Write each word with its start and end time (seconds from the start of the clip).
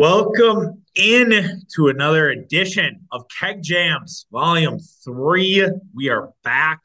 Welcome 0.00 0.82
in 0.94 1.60
to 1.74 1.88
another 1.88 2.30
edition 2.30 3.06
of 3.12 3.26
Keg 3.38 3.62
Jams, 3.62 4.24
Volume 4.32 4.78
3. 5.04 5.68
We 5.94 6.08
are 6.08 6.30
back. 6.42 6.80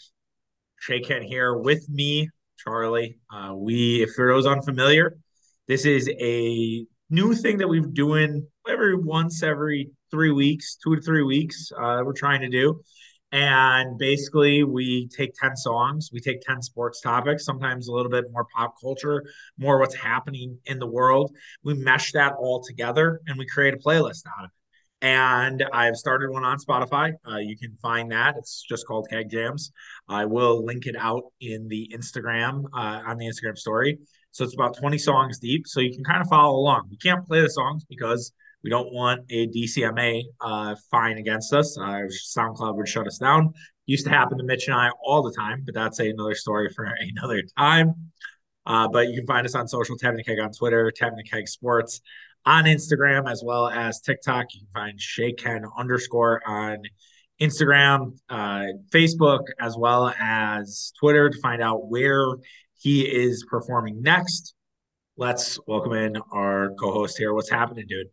Shaken 0.81 1.23
here 1.23 1.53
with 1.53 1.87
me, 1.87 2.29
Charlie. 2.59 3.17
Uh, 3.33 3.53
we, 3.55 4.03
if 4.03 4.15
for 4.15 4.27
those 4.27 4.45
unfamiliar, 4.45 5.17
this 5.65 5.85
is 5.85 6.09
a 6.09 6.85
new 7.09 7.33
thing 7.33 7.59
that 7.59 7.69
we're 7.69 7.83
doing 7.83 8.45
every 8.67 8.97
once 8.97 9.43
every 9.43 9.91
three 10.11 10.31
weeks, 10.31 10.75
two 10.83 10.97
to 10.97 11.01
three 11.01 11.23
weeks. 11.23 11.71
Uh, 11.71 12.01
we're 12.03 12.11
trying 12.11 12.41
to 12.41 12.49
do. 12.49 12.81
And 13.31 13.97
basically, 13.97 14.63
we 14.63 15.07
take 15.07 15.33
10 15.33 15.57
songs, 15.57 16.09
we 16.13 16.19
take 16.19 16.41
10 16.41 16.61
sports 16.61 17.01
topics, 17.01 17.43
sometimes 17.43 17.87
a 17.87 17.91
little 17.91 18.11
bit 18.11 18.25
more 18.31 18.45
pop 18.55 18.75
culture, 18.81 19.23
more 19.57 19.79
what's 19.79 19.95
happening 19.95 20.57
in 20.65 20.79
the 20.79 20.87
world. 20.87 21.35
We 21.63 21.73
mesh 21.73 22.11
that 22.13 22.33
all 22.39 22.63
together 22.63 23.21
and 23.27 23.37
we 23.37 23.45
create 23.45 23.73
a 23.73 23.77
playlist 23.77 24.23
out 24.27 24.45
of 24.45 24.51
it. 24.51 25.05
And 25.05 25.63
I've 25.73 25.97
started 25.97 26.31
one 26.31 26.45
on 26.45 26.57
Spotify. 26.57 27.13
Uh, 27.29 27.37
you 27.37 27.57
can 27.57 27.75
find 27.81 28.11
that. 28.11 28.35
It's 28.37 28.63
just 28.67 28.87
called 28.87 29.07
Keg 29.09 29.29
Jams. 29.29 29.71
I 30.07 30.25
will 30.25 30.63
link 30.63 30.85
it 30.85 30.95
out 30.97 31.23
in 31.41 31.67
the 31.67 31.91
Instagram, 31.93 32.63
uh, 32.73 33.01
on 33.05 33.17
the 33.17 33.25
Instagram 33.25 33.57
story. 33.57 33.99
So 34.31 34.43
it's 34.43 34.53
about 34.53 34.77
20 34.77 34.97
songs 34.97 35.39
deep. 35.39 35.67
So 35.67 35.79
you 35.79 35.93
can 35.93 36.03
kind 36.03 36.21
of 36.21 36.27
follow 36.27 36.57
along. 36.57 36.87
You 36.89 36.97
can't 36.97 37.25
play 37.25 37.41
the 37.41 37.49
songs 37.49 37.85
because 37.87 38.31
we 38.65 38.71
don't 38.71 38.91
want 38.91 39.21
a 39.29 39.47
DCMA 39.49 40.23
uh, 40.41 40.75
fine 40.89 41.19
against 41.19 41.53
us. 41.53 41.77
Uh, 41.77 42.01
SoundCloud 42.35 42.75
would 42.77 42.87
shut 42.87 43.05
us 43.05 43.19
down. 43.19 43.53
Used 43.85 44.05
to 44.05 44.09
happen 44.09 44.39
to 44.39 44.43
Mitch 44.43 44.65
and 44.65 44.75
I 44.75 44.89
all 45.03 45.21
the 45.21 45.31
time, 45.31 45.61
but 45.63 45.75
that's 45.75 45.99
another 45.99 46.33
story 46.33 46.69
for 46.75 46.83
another 46.99 47.43
time. 47.59 47.93
Uh, 48.65 48.87
but 48.87 49.09
you 49.09 49.17
can 49.17 49.27
find 49.27 49.45
us 49.45 49.53
on 49.53 49.67
social, 49.67 49.95
Tavern 49.95 50.23
Keg 50.25 50.39
on 50.39 50.51
Twitter, 50.51 50.89
Tavern 50.89 51.21
Keg 51.31 51.47
Sports 51.47 52.01
on 52.43 52.63
Instagram, 52.63 53.29
as 53.31 53.43
well 53.45 53.67
as 53.67 54.01
TikTok. 54.01 54.47
You 54.51 54.61
can 54.61 54.69
find 54.73 54.99
Shaken 54.99 55.63
underscore 55.77 56.41
on 56.47 56.79
Instagram, 57.39 58.17
uh, 58.29 58.65
Facebook, 58.89 59.43
as 59.59 59.77
well 59.77 60.11
as 60.19 60.91
Twitter 60.99 61.29
to 61.29 61.39
find 61.39 61.61
out 61.61 61.87
where 61.87 62.25
he 62.73 63.01
is 63.03 63.45
performing 63.47 64.01
next. 64.01 64.55
Let's 65.17 65.59
welcome 65.67 65.93
in 65.93 66.17
our 66.31 66.71
co-host 66.79 67.19
here. 67.19 67.31
What's 67.35 67.51
happening, 67.51 67.85
dude? 67.87 68.07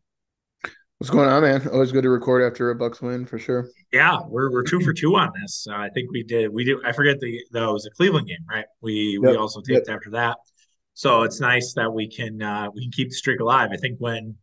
What's 1.02 1.10
going 1.10 1.28
on, 1.28 1.42
man? 1.42 1.66
Always 1.72 1.90
good 1.90 2.04
to 2.04 2.10
record 2.10 2.44
after 2.44 2.70
a 2.70 2.76
Bucks 2.76 3.02
win 3.02 3.26
for 3.26 3.36
sure. 3.36 3.68
Yeah, 3.92 4.20
we're 4.24 4.52
we're 4.52 4.62
two 4.62 4.78
for 4.78 4.92
two 4.92 5.16
on 5.16 5.32
this. 5.40 5.66
Uh, 5.68 5.74
I 5.74 5.88
think 5.88 6.12
we 6.12 6.22
did. 6.22 6.52
We 6.52 6.64
do. 6.64 6.80
I 6.84 6.92
forget 6.92 7.18
the 7.18 7.40
though 7.50 7.70
it 7.70 7.72
was 7.72 7.86
a 7.86 7.90
Cleveland 7.90 8.28
game, 8.28 8.44
right? 8.48 8.66
We 8.82 9.18
yep. 9.20 9.32
we 9.32 9.36
also 9.36 9.60
taped 9.62 9.88
yep. 9.88 9.96
after 9.96 10.10
that. 10.10 10.36
So 10.94 11.22
it's 11.22 11.40
nice 11.40 11.74
that 11.74 11.92
we 11.92 12.08
can 12.08 12.40
uh, 12.40 12.68
we 12.72 12.82
can 12.82 12.92
keep 12.92 13.08
the 13.08 13.16
streak 13.16 13.40
alive. 13.40 13.70
I 13.72 13.78
think 13.78 13.98
when 13.98 14.36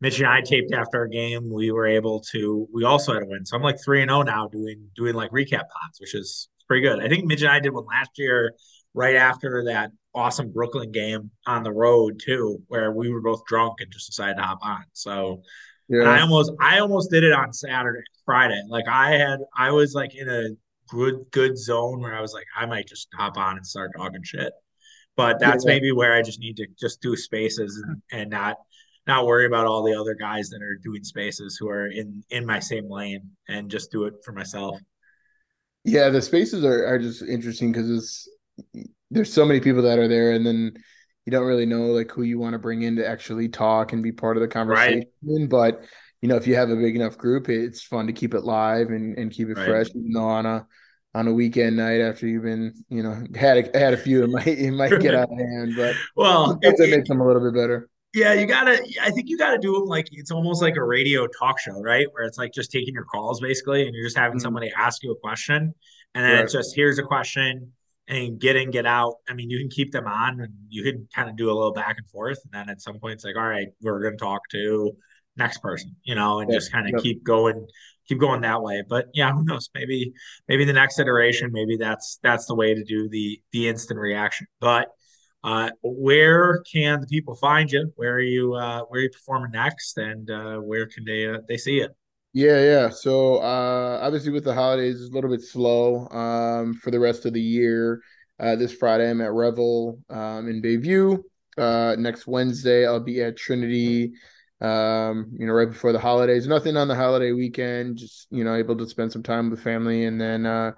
Mitch 0.00 0.18
and 0.18 0.26
I 0.26 0.40
taped 0.40 0.72
after 0.72 1.00
our 1.00 1.06
game, 1.06 1.52
we 1.52 1.70
were 1.70 1.86
able 1.86 2.20
to. 2.32 2.66
We 2.72 2.84
also 2.84 3.12
had 3.12 3.22
a 3.22 3.26
win, 3.26 3.44
so 3.44 3.54
I'm 3.54 3.62
like 3.62 3.76
three 3.84 4.00
and 4.00 4.08
zero 4.08 4.20
oh 4.20 4.22
now, 4.22 4.48
doing 4.48 4.88
doing 4.96 5.14
like 5.14 5.32
recap 5.32 5.68
pods, 5.68 6.00
which 6.00 6.14
is 6.14 6.48
pretty 6.66 6.80
good. 6.80 7.04
I 7.04 7.08
think 7.08 7.26
Mitch 7.26 7.42
and 7.42 7.50
I 7.50 7.60
did 7.60 7.74
one 7.74 7.84
last 7.84 8.12
year, 8.16 8.54
right 8.94 9.16
after 9.16 9.64
that 9.66 9.90
awesome 10.14 10.50
Brooklyn 10.50 10.92
game 10.92 11.30
on 11.46 11.62
the 11.62 11.72
road 11.72 12.22
too, 12.24 12.62
where 12.68 12.90
we 12.90 13.10
were 13.10 13.20
both 13.20 13.44
drunk 13.44 13.80
and 13.80 13.92
just 13.92 14.06
decided 14.06 14.38
to 14.38 14.42
hop 14.42 14.60
on. 14.62 14.82
So 14.94 15.42
yeah. 15.88 16.00
And 16.00 16.08
I 16.08 16.20
almost 16.20 16.52
I 16.60 16.78
almost 16.80 17.10
did 17.10 17.24
it 17.24 17.32
on 17.32 17.52
Saturday, 17.52 18.02
Friday. 18.24 18.60
Like 18.68 18.88
I 18.88 19.12
had 19.12 19.40
I 19.56 19.70
was 19.70 19.94
like 19.94 20.14
in 20.14 20.28
a 20.28 20.48
good 20.88 21.24
good 21.30 21.56
zone 21.58 22.00
where 22.00 22.14
I 22.14 22.20
was 22.20 22.32
like, 22.32 22.46
I 22.56 22.66
might 22.66 22.86
just 22.86 23.08
hop 23.14 23.36
on 23.36 23.56
and 23.56 23.66
start 23.66 23.92
talking 23.96 24.22
shit. 24.22 24.52
But 25.16 25.38
that's 25.40 25.64
yeah. 25.64 25.72
maybe 25.72 25.92
where 25.92 26.14
I 26.14 26.22
just 26.22 26.40
need 26.40 26.56
to 26.58 26.66
just 26.78 27.00
do 27.00 27.16
spaces 27.16 27.82
and, 27.86 28.02
and 28.12 28.30
not 28.30 28.56
not 29.06 29.26
worry 29.26 29.46
about 29.46 29.66
all 29.66 29.84
the 29.84 29.98
other 29.98 30.14
guys 30.14 30.48
that 30.50 30.62
are 30.62 30.76
doing 30.82 31.04
spaces 31.04 31.56
who 31.58 31.68
are 31.68 31.86
in 31.86 32.22
in 32.30 32.44
my 32.44 32.58
same 32.58 32.90
lane 32.90 33.30
and 33.48 33.70
just 33.70 33.90
do 33.90 34.04
it 34.04 34.14
for 34.24 34.32
myself. 34.32 34.78
Yeah, 35.84 36.08
the 36.10 36.20
spaces 36.20 36.64
are, 36.64 36.84
are 36.86 36.98
just 36.98 37.22
interesting 37.22 37.70
because 37.70 37.88
it's 37.88 38.28
there's 39.10 39.32
so 39.32 39.44
many 39.44 39.60
people 39.60 39.82
that 39.82 40.00
are 40.00 40.08
there 40.08 40.32
and 40.32 40.44
then 40.44 40.74
you 41.26 41.32
don't 41.32 41.46
really 41.46 41.66
know 41.66 41.86
like 41.86 42.10
who 42.10 42.22
you 42.22 42.38
want 42.38 42.52
to 42.52 42.58
bring 42.58 42.82
in 42.82 42.96
to 42.96 43.06
actually 43.06 43.48
talk 43.48 43.92
and 43.92 44.02
be 44.02 44.12
part 44.12 44.36
of 44.36 44.40
the 44.40 44.48
conversation. 44.48 45.04
Right. 45.22 45.48
But 45.48 45.82
you 46.22 46.28
know, 46.28 46.36
if 46.36 46.46
you 46.46 46.54
have 46.54 46.70
a 46.70 46.76
big 46.76 46.96
enough 46.96 47.18
group, 47.18 47.48
it's 47.48 47.82
fun 47.82 48.06
to 48.06 48.12
keep 48.12 48.32
it 48.32 48.44
live 48.44 48.88
and, 48.88 49.18
and 49.18 49.30
keep 49.30 49.48
it 49.48 49.58
right. 49.58 49.66
fresh. 49.66 49.88
Even 49.90 50.12
though 50.12 50.28
on 50.28 50.46
a 50.46 50.66
on 51.14 51.26
a 51.26 51.32
weekend 51.32 51.76
night 51.76 52.00
after 52.00 52.26
you've 52.26 52.44
been, 52.44 52.74
you 52.88 53.02
know, 53.02 53.22
had 53.34 53.58
a, 53.58 53.78
had 53.78 53.92
a 53.92 53.96
few, 53.96 54.22
it 54.22 54.30
might 54.30 54.46
it 54.46 54.70
might 54.70 55.00
get 55.00 55.14
out 55.14 55.30
of 55.30 55.38
hand. 55.38 55.74
But 55.76 55.96
well, 56.14 56.58
it, 56.62 56.78
it 56.78 56.90
makes 56.90 57.08
them 57.08 57.20
a 57.20 57.26
little 57.26 57.42
bit 57.42 57.54
better. 57.54 57.88
Yeah, 58.14 58.32
you 58.32 58.46
gotta. 58.46 58.80
I 59.02 59.10
think 59.10 59.28
you 59.28 59.36
gotta 59.36 59.58
do 59.58 59.72
them 59.72 59.86
like 59.86 60.08
it's 60.12 60.30
almost 60.30 60.62
like 60.62 60.76
a 60.76 60.84
radio 60.84 61.26
talk 61.26 61.58
show, 61.58 61.82
right? 61.82 62.06
Where 62.12 62.24
it's 62.24 62.38
like 62.38 62.52
just 62.52 62.70
taking 62.70 62.94
your 62.94 63.04
calls 63.04 63.40
basically, 63.40 63.84
and 63.84 63.94
you're 63.94 64.06
just 64.06 64.16
having 64.16 64.38
mm-hmm. 64.38 64.42
somebody 64.42 64.72
ask 64.76 65.02
you 65.02 65.10
a 65.10 65.16
question, 65.16 65.74
and 66.14 66.24
then 66.24 66.34
right. 66.34 66.44
it's 66.44 66.52
just 66.52 66.74
here's 66.76 66.98
a 67.00 67.02
question 67.02 67.72
and 68.08 68.40
get 68.40 68.56
in, 68.56 68.70
get 68.70 68.86
out. 68.86 69.16
I 69.28 69.34
mean, 69.34 69.50
you 69.50 69.58
can 69.58 69.68
keep 69.68 69.92
them 69.92 70.06
on 70.06 70.40
and 70.40 70.52
you 70.68 70.82
can 70.82 71.08
kind 71.14 71.28
of 71.28 71.36
do 71.36 71.46
a 71.50 71.54
little 71.54 71.72
back 71.72 71.96
and 71.98 72.08
forth. 72.08 72.38
And 72.44 72.52
then 72.52 72.70
at 72.70 72.80
some 72.80 72.98
point, 72.98 73.14
it's 73.14 73.24
like, 73.24 73.36
all 73.36 73.48
right, 73.48 73.68
we're 73.80 74.00
going 74.00 74.16
to 74.16 74.24
talk 74.24 74.42
to 74.52 74.92
next 75.36 75.58
person, 75.58 75.94
you 76.04 76.14
know, 76.14 76.40
and 76.40 76.50
just 76.50 76.72
kind 76.72 76.92
of 76.92 77.02
keep 77.02 77.22
going, 77.24 77.66
keep 78.08 78.18
going 78.18 78.40
that 78.42 78.62
way. 78.62 78.82
But 78.88 79.06
yeah, 79.12 79.32
who 79.32 79.44
knows? 79.44 79.68
Maybe, 79.74 80.12
maybe 80.48 80.64
the 80.64 80.72
next 80.72 80.98
iteration, 80.98 81.50
maybe 81.52 81.76
that's 81.76 82.18
that's 82.22 82.46
the 82.46 82.54
way 82.54 82.74
to 82.74 82.84
do 82.84 83.08
the 83.08 83.40
the 83.52 83.68
instant 83.68 83.98
reaction. 83.98 84.46
But 84.60 84.88
uh, 85.44 85.70
where 85.82 86.62
can 86.72 87.00
the 87.00 87.06
people 87.06 87.34
find 87.36 87.70
you? 87.70 87.92
Where 87.96 88.14
are 88.14 88.20
you? 88.20 88.54
Uh, 88.54 88.82
where 88.88 89.00
are 89.00 89.02
you 89.02 89.10
performing 89.10 89.52
next? 89.52 89.98
And 89.98 90.30
uh, 90.30 90.56
where 90.56 90.86
can 90.86 91.04
they 91.04 91.26
uh, 91.26 91.38
they 91.48 91.56
see 91.56 91.80
it? 91.80 91.90
Yeah, 92.36 92.60
yeah. 92.60 92.88
So 92.90 93.36
uh 93.38 93.98
obviously 94.02 94.30
with 94.30 94.44
the 94.44 94.52
holidays 94.52 95.00
it's 95.00 95.10
a 95.10 95.14
little 95.14 95.30
bit 95.30 95.40
slow 95.40 96.06
um 96.08 96.74
for 96.74 96.90
the 96.90 97.00
rest 97.00 97.24
of 97.24 97.32
the 97.32 97.40
year. 97.40 98.02
Uh 98.38 98.56
this 98.56 98.74
Friday 98.74 99.08
I'm 99.08 99.22
at 99.22 99.32
Revel 99.32 99.98
um 100.10 100.46
in 100.46 100.60
Bayview. 100.60 101.22
Uh 101.56 101.96
next 101.98 102.26
Wednesday 102.26 102.86
I'll 102.86 103.00
be 103.00 103.22
at 103.22 103.38
Trinity 103.38 104.12
um 104.60 105.30
you 105.38 105.46
know 105.46 105.54
right 105.54 105.70
before 105.70 105.92
the 105.92 105.98
holidays. 105.98 106.46
Nothing 106.46 106.76
on 106.76 106.88
the 106.88 106.94
holiday 106.94 107.32
weekend, 107.32 107.96
just 107.96 108.26
you 108.30 108.44
know 108.44 108.54
able 108.54 108.76
to 108.76 108.86
spend 108.86 109.12
some 109.12 109.22
time 109.22 109.48
with 109.50 109.62
family 109.62 110.04
and 110.04 110.20
then 110.20 110.44
uh 110.44 110.72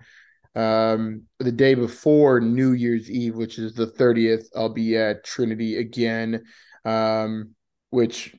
um 0.54 1.22
the 1.40 1.52
day 1.52 1.74
before 1.74 2.40
New 2.40 2.72
Year's 2.72 3.10
Eve, 3.10 3.34
which 3.34 3.58
is 3.58 3.74
the 3.74 3.86
30th, 3.88 4.48
I'll 4.54 4.68
be 4.68 4.96
at 4.96 5.24
Trinity 5.24 5.78
again. 5.78 6.44
Um 6.84 7.56
which 7.90 8.34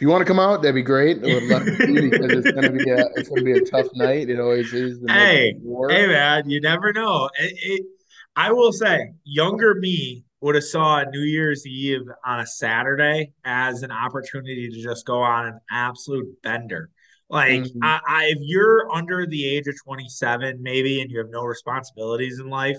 if 0.00 0.04
you 0.04 0.08
want 0.08 0.22
to 0.22 0.24
come 0.24 0.40
out, 0.40 0.62
that'd 0.62 0.74
be 0.74 0.80
great. 0.80 1.18
I 1.18 1.34
would 1.34 1.42
love 1.42 1.66
to 1.66 1.76
see 1.76 2.00
because 2.08 2.32
it's 2.32 2.52
gonna 2.52 2.72
be 2.72 2.88
a 2.88 3.04
it's 3.16 3.28
gonna 3.28 3.42
be 3.42 3.52
a 3.52 3.60
tough 3.60 3.86
night. 3.92 4.30
It 4.30 4.40
always 4.40 4.72
is. 4.72 4.98
hey, 5.06 5.54
hey, 5.90 6.06
man, 6.06 6.48
you 6.48 6.58
never 6.58 6.90
know. 6.94 7.28
It, 7.38 7.52
it, 7.60 7.86
I 8.34 8.50
will 8.50 8.72
say, 8.72 9.12
younger 9.24 9.74
me 9.74 10.24
would 10.40 10.54
have 10.54 10.64
saw 10.64 11.04
New 11.04 11.20
Year's 11.20 11.66
Eve 11.66 12.00
on 12.24 12.40
a 12.40 12.46
Saturday 12.46 13.32
as 13.44 13.82
an 13.82 13.90
opportunity 13.90 14.70
to 14.70 14.82
just 14.82 15.04
go 15.04 15.20
on 15.20 15.48
an 15.48 15.60
absolute 15.70 16.34
bender. 16.42 16.88
Like, 17.28 17.64
mm-hmm. 17.64 17.84
I, 17.84 18.00
I, 18.08 18.24
if 18.28 18.38
you're 18.40 18.90
under 18.90 19.26
the 19.26 19.54
age 19.54 19.66
of 19.66 19.74
27, 19.84 20.62
maybe, 20.62 21.02
and 21.02 21.10
you 21.10 21.18
have 21.18 21.28
no 21.28 21.44
responsibilities 21.44 22.40
in 22.40 22.48
life, 22.48 22.78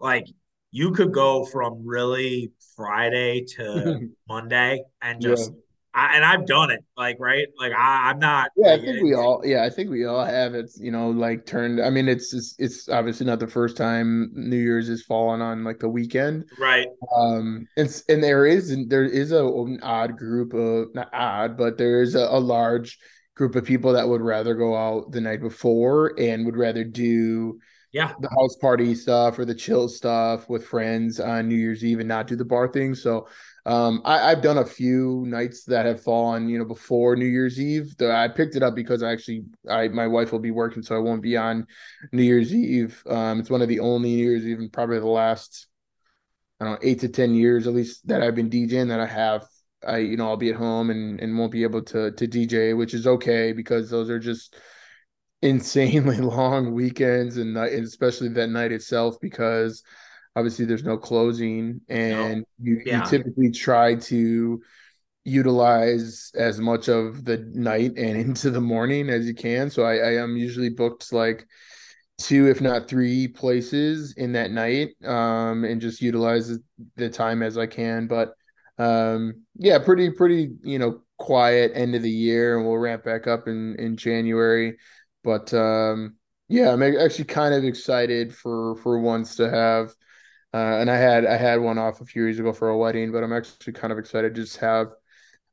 like 0.00 0.26
you 0.72 0.90
could 0.90 1.12
go 1.12 1.44
from 1.44 1.86
really 1.86 2.50
Friday 2.74 3.44
to 3.54 4.08
Monday 4.28 4.82
and 5.00 5.22
just. 5.22 5.52
Yeah 5.52 5.58
I, 5.96 6.14
and 6.14 6.26
I've 6.26 6.44
done 6.44 6.70
it, 6.70 6.84
like 6.94 7.16
right, 7.18 7.46
like 7.58 7.72
I, 7.72 8.10
am 8.10 8.18
not. 8.18 8.50
Yeah, 8.54 8.74
I 8.74 8.78
think 8.78 9.02
we 9.02 9.14
all. 9.14 9.40
Yeah, 9.42 9.64
I 9.64 9.70
think 9.70 9.88
we 9.88 10.04
all 10.04 10.22
have. 10.22 10.54
It's 10.54 10.78
you 10.78 10.90
know 10.90 11.08
like 11.08 11.46
turned. 11.46 11.80
I 11.80 11.88
mean, 11.88 12.06
it's 12.06 12.34
it's, 12.34 12.54
it's 12.58 12.88
obviously 12.90 13.24
not 13.24 13.40
the 13.40 13.46
first 13.46 13.78
time 13.78 14.30
New 14.34 14.58
Year's 14.58 14.90
is 14.90 15.02
fallen 15.02 15.40
on 15.40 15.64
like 15.64 15.78
the 15.78 15.88
weekend, 15.88 16.44
right? 16.58 16.86
Um, 17.16 17.66
and 17.78 18.02
and 18.10 18.22
there 18.22 18.44
is 18.44 18.76
there 18.88 19.04
is 19.04 19.32
a, 19.32 19.46
an 19.46 19.80
odd 19.82 20.18
group 20.18 20.52
of 20.52 20.94
not 20.94 21.08
odd, 21.14 21.56
but 21.56 21.78
there 21.78 22.02
is 22.02 22.14
a, 22.14 22.26
a 22.26 22.40
large 22.40 22.98
group 23.34 23.56
of 23.56 23.64
people 23.64 23.94
that 23.94 24.06
would 24.06 24.20
rather 24.20 24.54
go 24.54 24.76
out 24.76 25.12
the 25.12 25.20
night 25.22 25.40
before 25.40 26.12
and 26.18 26.44
would 26.44 26.56
rather 26.56 26.84
do 26.84 27.58
yeah 27.92 28.12
the 28.20 28.30
house 28.30 28.56
party 28.56 28.94
stuff 28.94 29.38
or 29.38 29.46
the 29.46 29.54
chill 29.54 29.88
stuff 29.88 30.46
with 30.50 30.66
friends 30.66 31.20
on 31.20 31.48
New 31.48 31.56
Year's 31.56 31.82
Eve 31.82 32.00
and 32.00 32.08
not 32.08 32.26
do 32.26 32.36
the 32.36 32.44
bar 32.44 32.68
thing. 32.68 32.94
So 32.94 33.28
um, 33.66 34.00
I, 34.04 34.30
have 34.30 34.42
done 34.42 34.58
a 34.58 34.64
few 34.64 35.24
nights 35.26 35.64
that 35.64 35.86
have 35.86 36.00
fallen, 36.00 36.48
you 36.48 36.56
know, 36.56 36.64
before 36.64 37.16
New 37.16 37.26
Year's 37.26 37.60
Eve. 37.60 37.96
The, 37.96 38.12
I 38.12 38.28
picked 38.28 38.54
it 38.54 38.62
up 38.62 38.76
because 38.76 39.02
I 39.02 39.10
actually, 39.10 39.44
I 39.68 39.88
my 39.88 40.06
wife 40.06 40.30
will 40.30 40.38
be 40.38 40.52
working, 40.52 40.84
so 40.84 40.94
I 40.94 41.00
won't 41.00 41.20
be 41.20 41.36
on 41.36 41.66
New 42.12 42.22
Year's 42.22 42.54
Eve. 42.54 43.02
Um, 43.10 43.40
it's 43.40 43.50
one 43.50 43.62
of 43.62 43.68
the 43.68 43.80
only 43.80 44.10
New 44.10 44.24
Year's 44.24 44.46
Eve 44.46 44.60
probably 44.72 45.00
the 45.00 45.06
last, 45.06 45.66
I 46.60 46.64
don't 46.64 46.74
know, 46.74 46.88
eight 46.88 47.00
to 47.00 47.08
ten 47.08 47.34
years 47.34 47.66
at 47.66 47.74
least 47.74 48.06
that 48.06 48.22
I've 48.22 48.36
been 48.36 48.50
DJing 48.50 48.88
that 48.88 49.00
I 49.00 49.06
have. 49.06 49.44
I, 49.84 49.98
you 49.98 50.16
know, 50.16 50.28
I'll 50.28 50.36
be 50.36 50.50
at 50.50 50.56
home 50.56 50.90
and 50.90 51.20
and 51.20 51.36
won't 51.36 51.50
be 51.50 51.64
able 51.64 51.82
to 51.86 52.12
to 52.12 52.28
DJ, 52.28 52.76
which 52.76 52.94
is 52.94 53.08
okay 53.08 53.52
because 53.52 53.90
those 53.90 54.10
are 54.10 54.20
just 54.20 54.54
insanely 55.42 56.16
long 56.20 56.72
weekends 56.72 57.36
and, 57.36 57.56
and 57.56 57.84
especially 57.84 58.28
that 58.28 58.48
night 58.48 58.70
itself 58.70 59.16
because 59.20 59.82
obviously 60.36 60.66
there's 60.66 60.84
no 60.84 60.96
closing 60.96 61.80
and 61.88 62.40
no. 62.40 62.44
You, 62.60 62.82
yeah. 62.84 63.02
you 63.02 63.10
typically 63.10 63.50
try 63.50 63.96
to 63.96 64.62
utilize 65.24 66.30
as 66.36 66.60
much 66.60 66.88
of 66.88 67.24
the 67.24 67.38
night 67.52 67.92
and 67.96 68.16
into 68.26 68.50
the 68.50 68.60
morning 68.60 69.08
as 69.08 69.26
you 69.26 69.34
can. 69.34 69.70
So 69.70 69.82
I, 69.82 69.96
I 69.96 70.22
am 70.22 70.36
usually 70.36 70.68
booked 70.68 71.12
like 71.12 71.46
two, 72.18 72.48
if 72.48 72.60
not 72.60 72.88
three 72.88 73.26
places 73.26 74.14
in 74.16 74.32
that 74.32 74.50
night, 74.50 74.90
um, 75.04 75.64
and 75.64 75.80
just 75.80 76.00
utilize 76.00 76.56
the 76.96 77.10
time 77.10 77.42
as 77.42 77.58
I 77.58 77.66
can. 77.66 78.06
But 78.06 78.34
um, 78.78 79.42
yeah, 79.56 79.78
pretty, 79.78 80.10
pretty, 80.10 80.52
you 80.62 80.78
know, 80.78 81.00
quiet 81.18 81.72
end 81.74 81.94
of 81.94 82.02
the 82.02 82.10
year, 82.10 82.56
and 82.56 82.66
we'll 82.66 82.76
ramp 82.76 83.04
back 83.04 83.26
up 83.26 83.48
in 83.48 83.74
in 83.78 83.96
January. 83.96 84.76
But 85.24 85.52
um, 85.54 86.16
yeah, 86.48 86.72
I'm 86.72 86.82
actually 86.82 87.24
kind 87.24 87.54
of 87.54 87.64
excited 87.64 88.34
for 88.34 88.76
for 88.76 89.00
once 89.00 89.36
to 89.36 89.50
have. 89.50 89.94
Uh, 90.54 90.78
and 90.78 90.90
I 90.90 90.96
had 90.96 91.26
I 91.26 91.36
had 91.36 91.60
one 91.60 91.78
off 91.78 92.00
a 92.00 92.04
few 92.04 92.22
years 92.22 92.38
ago 92.38 92.52
for 92.52 92.68
a 92.68 92.78
wedding, 92.78 93.12
but 93.12 93.22
I'm 93.22 93.32
actually 93.32 93.72
kind 93.72 93.92
of 93.92 93.98
excited 93.98 94.34
to 94.34 94.40
just 94.42 94.56
have 94.58 94.88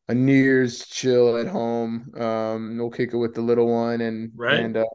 a 0.08 0.14
New 0.14 0.34
Year's 0.34 0.86
chill 0.88 1.38
at 1.38 1.48
home. 1.48 2.14
Um, 2.18 2.78
we'll 2.78 2.90
kick 2.90 3.14
it 3.14 3.18
with 3.18 3.34
the 3.34 3.42
little 3.42 3.68
one, 3.68 4.02
and 4.02 4.32
right. 4.36 4.60
And 4.60 4.78
uh, 4.78 4.86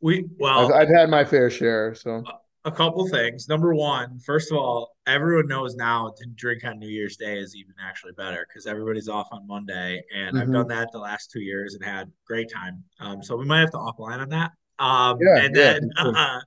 we 0.00 0.26
well, 0.38 0.72
I've, 0.72 0.88
I've, 0.88 0.94
had 0.94 1.10
my 1.10 1.24
fair 1.24 1.50
share. 1.50 1.94
So 1.94 2.22
a 2.64 2.72
couple 2.72 3.06
things. 3.08 3.48
Number 3.48 3.74
one, 3.74 4.18
first 4.18 4.50
of 4.50 4.58
all, 4.58 4.96
everyone 5.06 5.46
knows 5.46 5.76
now 5.76 6.12
to 6.16 6.26
drink 6.34 6.64
on 6.64 6.78
New 6.78 6.88
Year's 6.88 7.16
Day 7.16 7.38
is 7.38 7.54
even 7.54 7.74
actually 7.80 8.12
better 8.12 8.46
because 8.48 8.66
everybody's 8.66 9.08
off 9.08 9.28
on 9.30 9.46
Monday, 9.46 10.02
and 10.14 10.34
mm-hmm. 10.34 10.42
I've 10.42 10.52
done 10.52 10.68
that 10.68 10.90
the 10.92 10.98
last 10.98 11.30
two 11.30 11.40
years 11.40 11.74
and 11.74 11.84
had 11.84 12.10
great 12.26 12.50
time. 12.52 12.82
Um, 13.00 13.22
so 13.22 13.36
we 13.36 13.44
might 13.44 13.60
have 13.60 13.70
to 13.70 13.78
offline 13.78 14.20
on 14.20 14.28
that. 14.30 14.50
Um, 14.78 15.18
yeah, 15.20 15.44
and 15.44 15.54
then, 15.54 15.90
yeah, 15.96 16.04
uh, 16.14 16.40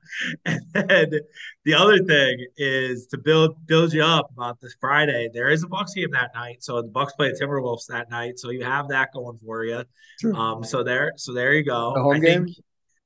and 0.45 0.89
then 0.89 1.19
the 1.65 1.73
other 1.73 1.97
thing 2.03 2.45
is 2.57 3.07
to 3.07 3.17
build 3.17 3.65
build 3.65 3.91
you 3.93 4.03
up 4.03 4.29
about 4.31 4.59
this 4.61 4.75
Friday. 4.79 5.29
There 5.33 5.49
is 5.49 5.63
a 5.63 5.67
Bucks 5.67 5.93
game 5.93 6.11
that 6.11 6.31
night, 6.35 6.63
so 6.63 6.81
the 6.81 6.89
Bucks 6.89 7.13
play 7.13 7.31
the 7.31 7.39
Timberwolves 7.39 7.87
that 7.87 8.09
night, 8.11 8.37
so 8.37 8.51
you 8.51 8.63
have 8.63 8.89
that 8.89 9.09
going 9.13 9.37
for 9.39 9.65
you. 9.65 9.83
True. 10.19 10.35
Um, 10.35 10.63
so 10.63 10.83
there, 10.83 11.13
so 11.15 11.33
there 11.33 11.53
you 11.53 11.63
go. 11.63 11.93
The 11.95 12.01
home 12.01 12.15
I 12.15 12.19
game. 12.19 12.47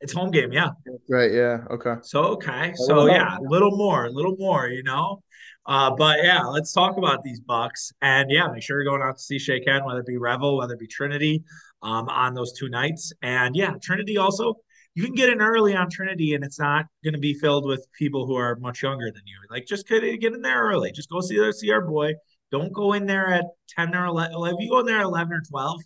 It's 0.01 0.11
home 0.11 0.31
game, 0.31 0.51
yeah. 0.51 0.71
Right, 1.09 1.31
yeah, 1.31 1.59
okay. 1.71 1.93
So 2.01 2.23
okay, 2.33 2.73
so 2.75 3.05
yeah, 3.05 3.37
a 3.37 3.41
little 3.41 3.71
more, 3.71 4.05
a 4.05 4.11
little 4.11 4.35
more, 4.37 4.67
you 4.67 4.83
know. 4.83 5.23
Uh, 5.65 5.91
but 5.91 6.19
yeah, 6.21 6.41
let's 6.41 6.73
talk 6.73 6.97
about 6.97 7.23
these 7.23 7.39
Bucks, 7.39 7.93
and 8.01 8.29
yeah, 8.29 8.49
make 8.49 8.63
sure 8.63 8.81
you're 8.81 8.91
going 8.91 9.01
out 9.01 9.15
to 9.15 9.23
see 9.23 9.39
Shea 9.39 9.61
Ken, 9.61 9.85
whether 9.85 10.01
it 10.01 10.05
be 10.05 10.17
Revel, 10.17 10.57
whether 10.57 10.73
it 10.73 10.79
be 10.81 10.87
Trinity, 10.87 11.45
um, 11.81 12.09
on 12.09 12.33
those 12.33 12.51
two 12.51 12.67
nights, 12.67 13.13
and 13.21 13.55
yeah, 13.55 13.75
Trinity 13.81 14.17
also 14.17 14.55
you 14.95 15.04
can 15.04 15.16
get 15.16 15.30
in 15.30 15.42
early 15.42 15.75
on 15.75 15.90
Trinity 15.90 16.36
and 16.36 16.44
it's 16.44 16.60
not 16.60 16.86
going 17.04 17.13
to 17.13 17.19
be 17.19 17.34
filled 17.34 17.66
with 17.66 17.86
people 17.98 18.28
who 18.28 18.36
are 18.36 18.56
much 18.57 18.84
younger 18.84 19.12
than 19.12 19.24
you. 19.25 19.36
Like 19.50 19.66
just 19.66 19.88
get, 19.88 20.01
get 20.19 20.34
in 20.34 20.42
there 20.42 20.63
early. 20.63 20.92
Just 20.92 21.10
go 21.10 21.19
see, 21.22 21.51
see 21.54 21.72
our 21.72 21.81
boy. 21.81 22.13
Don't 22.51 22.72
go 22.72 22.94
in 22.94 23.07
there 23.07 23.28
at 23.28 23.45
10 23.69 23.95
or 23.95 24.06
11. 24.06 24.36
If 24.36 24.56
you 24.60 24.69
go 24.69 24.80
in 24.80 24.86
there 24.86 25.00
at 25.00 25.06
11 25.06 25.34
or 25.34 25.42
12, 25.50 25.81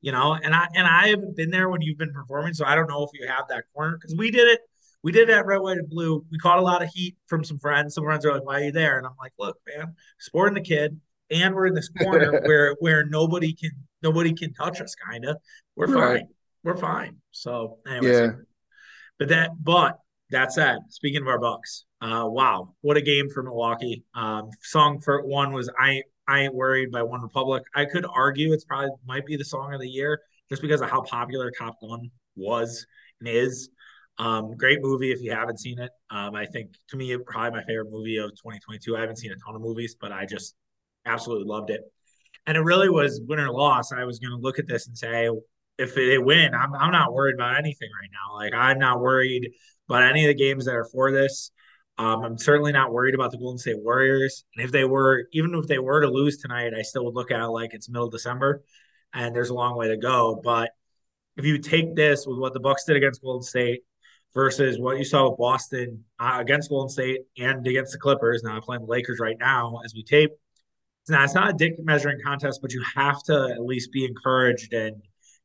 you 0.00 0.12
know, 0.12 0.34
and 0.34 0.54
I, 0.54 0.68
and 0.74 0.86
I 0.86 1.08
haven't 1.08 1.36
been 1.36 1.50
there 1.50 1.68
when 1.68 1.80
you've 1.80 1.98
been 1.98 2.12
performing. 2.12 2.54
So 2.54 2.64
I 2.64 2.76
don't 2.76 2.88
know 2.88 3.02
if 3.02 3.10
you 3.18 3.26
have 3.26 3.44
that 3.48 3.64
corner 3.74 3.96
because 3.96 4.14
we 4.16 4.30
did 4.30 4.48
it. 4.48 4.60
We 5.02 5.10
did 5.10 5.28
it 5.28 5.32
at 5.32 5.46
Red, 5.46 5.58
White, 5.58 5.78
and 5.78 5.88
Blue. 5.88 6.24
We 6.30 6.38
caught 6.38 6.60
a 6.60 6.62
lot 6.62 6.82
of 6.82 6.88
heat 6.88 7.16
from 7.26 7.42
some 7.42 7.58
friends. 7.58 7.94
Some 7.94 8.04
friends 8.04 8.24
are 8.24 8.32
like, 8.32 8.44
why 8.44 8.60
are 8.60 8.64
you 8.64 8.72
there? 8.72 8.98
And 8.98 9.06
I'm 9.06 9.16
like, 9.18 9.32
look, 9.36 9.56
man, 9.66 9.96
supporting 10.20 10.54
the 10.54 10.60
kid. 10.60 11.00
And 11.30 11.54
we're 11.54 11.66
in 11.66 11.74
this 11.74 11.88
corner 11.88 12.40
where, 12.44 12.76
where 12.78 13.04
nobody 13.04 13.52
can, 13.52 13.72
nobody 14.02 14.32
can 14.32 14.52
touch 14.52 14.80
us 14.80 14.94
kind 14.94 15.24
of. 15.24 15.38
We're 15.74 15.86
right. 15.86 16.20
fine. 16.20 16.28
We're 16.62 16.76
fine. 16.76 17.16
So 17.32 17.78
anyways, 17.88 18.16
yeah. 18.16 18.30
But 19.18 19.28
that, 19.28 19.50
but 19.62 19.98
that 20.30 20.52
said, 20.52 20.78
speaking 20.88 21.22
of 21.22 21.28
our 21.28 21.38
Bucks, 21.38 21.84
uh, 22.00 22.24
wow, 22.26 22.74
what 22.80 22.96
a 22.96 23.02
game 23.02 23.28
for 23.28 23.42
Milwaukee. 23.42 24.04
Um, 24.14 24.50
song 24.62 25.00
for 25.00 25.24
one 25.24 25.52
was 25.52 25.70
"I 25.78 26.02
I 26.26 26.40
Ain't 26.40 26.54
Worried" 26.54 26.90
by 26.90 27.00
OneRepublic. 27.00 27.60
I 27.74 27.84
could 27.84 28.04
argue 28.06 28.52
it's 28.52 28.64
probably 28.64 28.90
might 29.06 29.26
be 29.26 29.36
the 29.36 29.44
song 29.44 29.74
of 29.74 29.80
the 29.80 29.88
year 29.88 30.20
just 30.48 30.62
because 30.62 30.80
of 30.80 30.90
how 30.90 31.02
popular 31.02 31.50
Top 31.50 31.76
Gun 31.80 32.10
was 32.36 32.86
and 33.20 33.28
is. 33.28 33.68
Um, 34.18 34.56
great 34.56 34.82
movie 34.82 35.12
if 35.12 35.22
you 35.22 35.32
haven't 35.32 35.58
seen 35.58 35.78
it. 35.78 35.90
Um, 36.10 36.34
I 36.34 36.46
think 36.46 36.72
to 36.88 36.96
me, 36.96 37.16
probably 37.26 37.60
my 37.60 37.64
favorite 37.64 37.90
movie 37.90 38.18
of 38.18 38.30
2022. 38.30 38.96
I 38.96 39.00
haven't 39.00 39.16
seen 39.16 39.32
a 39.32 39.36
ton 39.36 39.54
of 39.54 39.62
movies, 39.62 39.96
but 40.00 40.12
I 40.12 40.26
just 40.26 40.54
absolutely 41.06 41.46
loved 41.46 41.70
it. 41.70 41.80
And 42.46 42.56
it 42.56 42.60
really 42.60 42.90
was 42.90 43.20
win 43.26 43.38
or 43.38 43.50
loss. 43.50 43.92
I 43.92 44.04
was 44.04 44.18
going 44.18 44.32
to 44.32 44.42
look 44.42 44.58
at 44.58 44.66
this 44.66 44.86
and 44.86 44.96
say, 44.96 45.30
if 45.78 45.94
they 45.94 46.18
win, 46.18 46.54
I'm 46.54 46.74
I'm 46.74 46.92
not 46.92 47.12
worried 47.12 47.34
about 47.34 47.58
anything 47.58 47.88
right 48.00 48.10
now. 48.12 48.36
Like 48.36 48.54
I'm 48.54 48.78
not 48.78 49.00
worried 49.00 49.50
about 49.88 50.02
any 50.02 50.24
of 50.24 50.28
the 50.28 50.34
games 50.34 50.66
that 50.66 50.74
are 50.74 50.84
for 50.84 51.10
this. 51.10 51.50
Um, 51.98 52.24
I'm 52.24 52.38
certainly 52.38 52.72
not 52.72 52.92
worried 52.92 53.14
about 53.14 53.30
the 53.30 53.38
Golden 53.38 53.58
State 53.58 53.78
Warriors. 53.78 54.44
And 54.56 54.64
if 54.64 54.72
they 54.72 54.84
were, 54.84 55.28
even 55.32 55.54
if 55.54 55.66
they 55.66 55.78
were 55.78 56.00
to 56.00 56.08
lose 56.08 56.38
tonight, 56.38 56.72
I 56.76 56.82
still 56.82 57.04
would 57.04 57.14
look 57.14 57.30
at 57.30 57.40
it 57.40 57.46
like 57.48 57.74
it's 57.74 57.88
middle 57.88 58.08
December, 58.08 58.62
and 59.12 59.34
there's 59.34 59.50
a 59.50 59.54
long 59.54 59.76
way 59.76 59.88
to 59.88 59.96
go. 59.96 60.40
But 60.42 60.70
if 61.36 61.44
you 61.44 61.58
take 61.58 61.94
this 61.94 62.26
with 62.26 62.38
what 62.38 62.54
the 62.54 62.60
Bucks 62.60 62.84
did 62.84 62.96
against 62.96 63.22
Golden 63.22 63.42
State 63.42 63.82
versus 64.34 64.78
what 64.78 64.98
you 64.98 65.04
saw 65.04 65.28
with 65.28 65.38
Boston 65.38 66.04
uh, 66.18 66.38
against 66.40 66.70
Golden 66.70 66.88
State 66.88 67.20
and 67.38 67.66
against 67.66 67.92
the 67.92 67.98
Clippers, 67.98 68.42
now 68.42 68.56
I'm 68.56 68.62
playing 68.62 68.82
the 68.82 68.90
Lakers 68.90 69.18
right 69.20 69.36
now 69.38 69.80
as 69.84 69.94
we 69.94 70.02
tape. 70.02 70.30
Not, 71.08 71.24
it's 71.24 71.34
not 71.34 71.50
a 71.50 71.52
dick 71.52 71.74
measuring 71.78 72.20
contest, 72.24 72.60
but 72.62 72.72
you 72.72 72.82
have 72.94 73.22
to 73.24 73.50
at 73.50 73.62
least 73.62 73.92
be 73.92 74.04
encouraged 74.04 74.72
and 74.72 75.02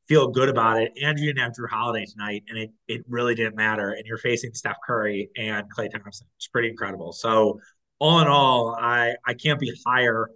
feel 0.07 0.29
good 0.29 0.49
about 0.49 0.81
it. 0.81 0.93
And 1.01 1.19
you 1.19 1.27
didn't 1.27 1.39
have 1.39 1.53
Jrue 1.53 1.69
Holiday 1.69 2.05
tonight, 2.05 2.43
and 2.49 2.57
it 2.57 2.71
it 2.87 3.03
really 3.07 3.35
didn't 3.35 3.55
matter. 3.55 3.91
And 3.91 4.05
you're 4.05 4.17
facing 4.17 4.53
Steph 4.53 4.77
Curry 4.85 5.29
and 5.37 5.65
Klay 5.73 5.91
Thompson. 5.91 6.27
It's 6.37 6.47
pretty 6.47 6.69
incredible. 6.69 7.11
So 7.11 7.59
all 7.99 8.19
in 8.19 8.27
all, 8.27 8.75
I 8.79 9.15
I 9.25 9.33
can't 9.33 9.59
be 9.59 9.73
higher 9.85 10.29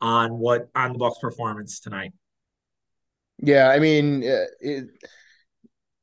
on 0.00 0.38
what 0.38 0.68
on 0.74 0.92
the 0.92 0.98
Bucks' 0.98 1.18
performance 1.18 1.80
tonight. 1.80 2.12
Yeah, 3.40 3.68
I 3.68 3.78
mean, 3.78 4.24
uh, 4.24 4.46
it, 4.60 4.88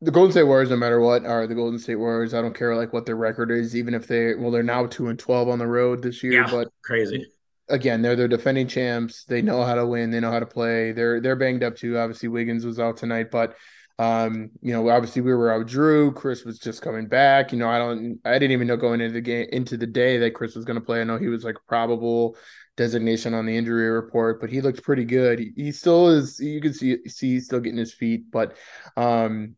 the 0.01 0.12
Golden 0.12 0.31
State 0.31 0.44
Warriors, 0.44 0.69
no 0.69 0.77
matter 0.77 1.01
what, 1.01 1.25
are 1.25 1.48
the 1.48 1.56
Golden 1.56 1.80
State 1.80 1.95
Warriors. 1.95 2.33
I 2.33 2.42
don't 2.42 2.56
care 2.56 2.75
like 2.75 2.94
what 2.94 3.06
their 3.06 3.16
record 3.18 3.51
is, 3.51 3.75
even 3.75 3.94
if 3.94 4.07
they 4.07 4.36
well, 4.36 4.51
they're 4.51 4.63
now 4.63 4.86
two 4.86 5.07
and 5.07 5.19
twelve 5.19 5.50
on 5.50 5.60
the 5.60 5.68
road 5.68 6.01
this 6.01 6.24
year. 6.24 6.33
Yeah, 6.33 6.50
but 6.50 6.69
crazy 6.83 7.25
again, 7.69 8.01
they're 8.01 8.15
the 8.15 8.27
defending 8.27 8.67
champs. 8.67 9.25
They 9.25 9.41
know 9.41 9.63
how 9.63 9.75
to 9.75 9.85
win. 9.85 10.12
They 10.12 10.19
know 10.19 10.31
how 10.31 10.39
to 10.39 10.45
play. 10.45 10.91
They're 10.91 11.19
they're 11.19 11.35
banged 11.35 11.63
up 11.63 11.75
too. 11.75 11.97
Obviously, 11.97 12.29
Wiggins 12.29 12.65
was 12.65 12.79
out 12.79 12.97
tonight, 12.97 13.31
but 13.31 13.56
um, 13.97 14.51
you 14.62 14.73
know, 14.73 14.89
obviously 14.89 15.21
we 15.21 15.33
were 15.33 15.53
out 15.53 15.67
Jrue, 15.67 16.13
Khris 16.13 16.44
was 16.44 16.59
just 16.59 16.81
coming 16.81 17.07
back. 17.07 17.51
You 17.51 17.59
know, 17.59 17.69
I 17.69 17.77
don't 17.77 18.19
I 18.25 18.33
didn't 18.33 18.51
even 18.51 18.67
know 18.67 18.77
going 18.77 19.00
into 19.01 19.13
the 19.13 19.21
game 19.21 19.47
into 19.51 19.77
the 19.77 19.88
day 19.88 20.17
that 20.19 20.33
Khris 20.33 20.56
was 20.56 20.65
gonna 20.65 20.81
play. 20.81 21.01
I 21.01 21.06
know 21.06 21.17
he 21.17 21.29
was 21.29 21.45
like 21.45 21.56
probable 21.67 22.35
designation 22.75 23.33
on 23.33 23.45
the 23.45 23.56
injury 23.56 23.89
report, 23.89 24.41
but 24.41 24.50
he 24.50 24.59
looked 24.59 24.83
pretty 24.83 25.06
good. 25.06 25.39
He, 25.39 25.53
he 25.56 25.71
still 25.71 26.09
is 26.09 26.39
you 26.39 26.59
can 26.59 26.73
see 26.73 27.07
see 27.07 27.33
he's 27.33 27.45
still 27.45 27.62
getting 27.62 27.79
his 27.79 27.94
feet, 27.94 28.29
but 28.31 28.57
um 28.98 29.55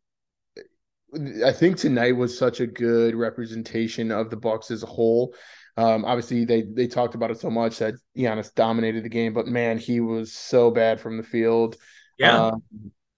I 1.43 1.53
think 1.53 1.77
tonight 1.77 2.17
was 2.17 2.37
such 2.37 2.59
a 2.59 2.67
good 2.67 3.15
representation 3.15 4.11
of 4.11 4.29
the 4.29 4.35
Bucks 4.35 4.71
as 4.71 4.83
a 4.83 4.87
whole. 4.87 5.33
Um, 5.77 6.05
obviously, 6.05 6.43
they 6.43 6.63
they 6.63 6.87
talked 6.87 7.13
about 7.13 7.29
it 7.29 7.39
so 7.39 7.51
much 7.51 7.77
that 7.77 7.93
Giannis 8.17 8.53
dominated 8.53 9.03
the 9.03 9.09
game, 9.09 9.33
but 9.33 9.45
man, 9.45 9.77
he 9.77 9.99
was 9.99 10.33
so 10.33 10.71
bad 10.71 10.99
from 10.99 11.17
the 11.17 11.23
field. 11.23 11.77
Yeah, 12.17 12.47
um, 12.47 12.63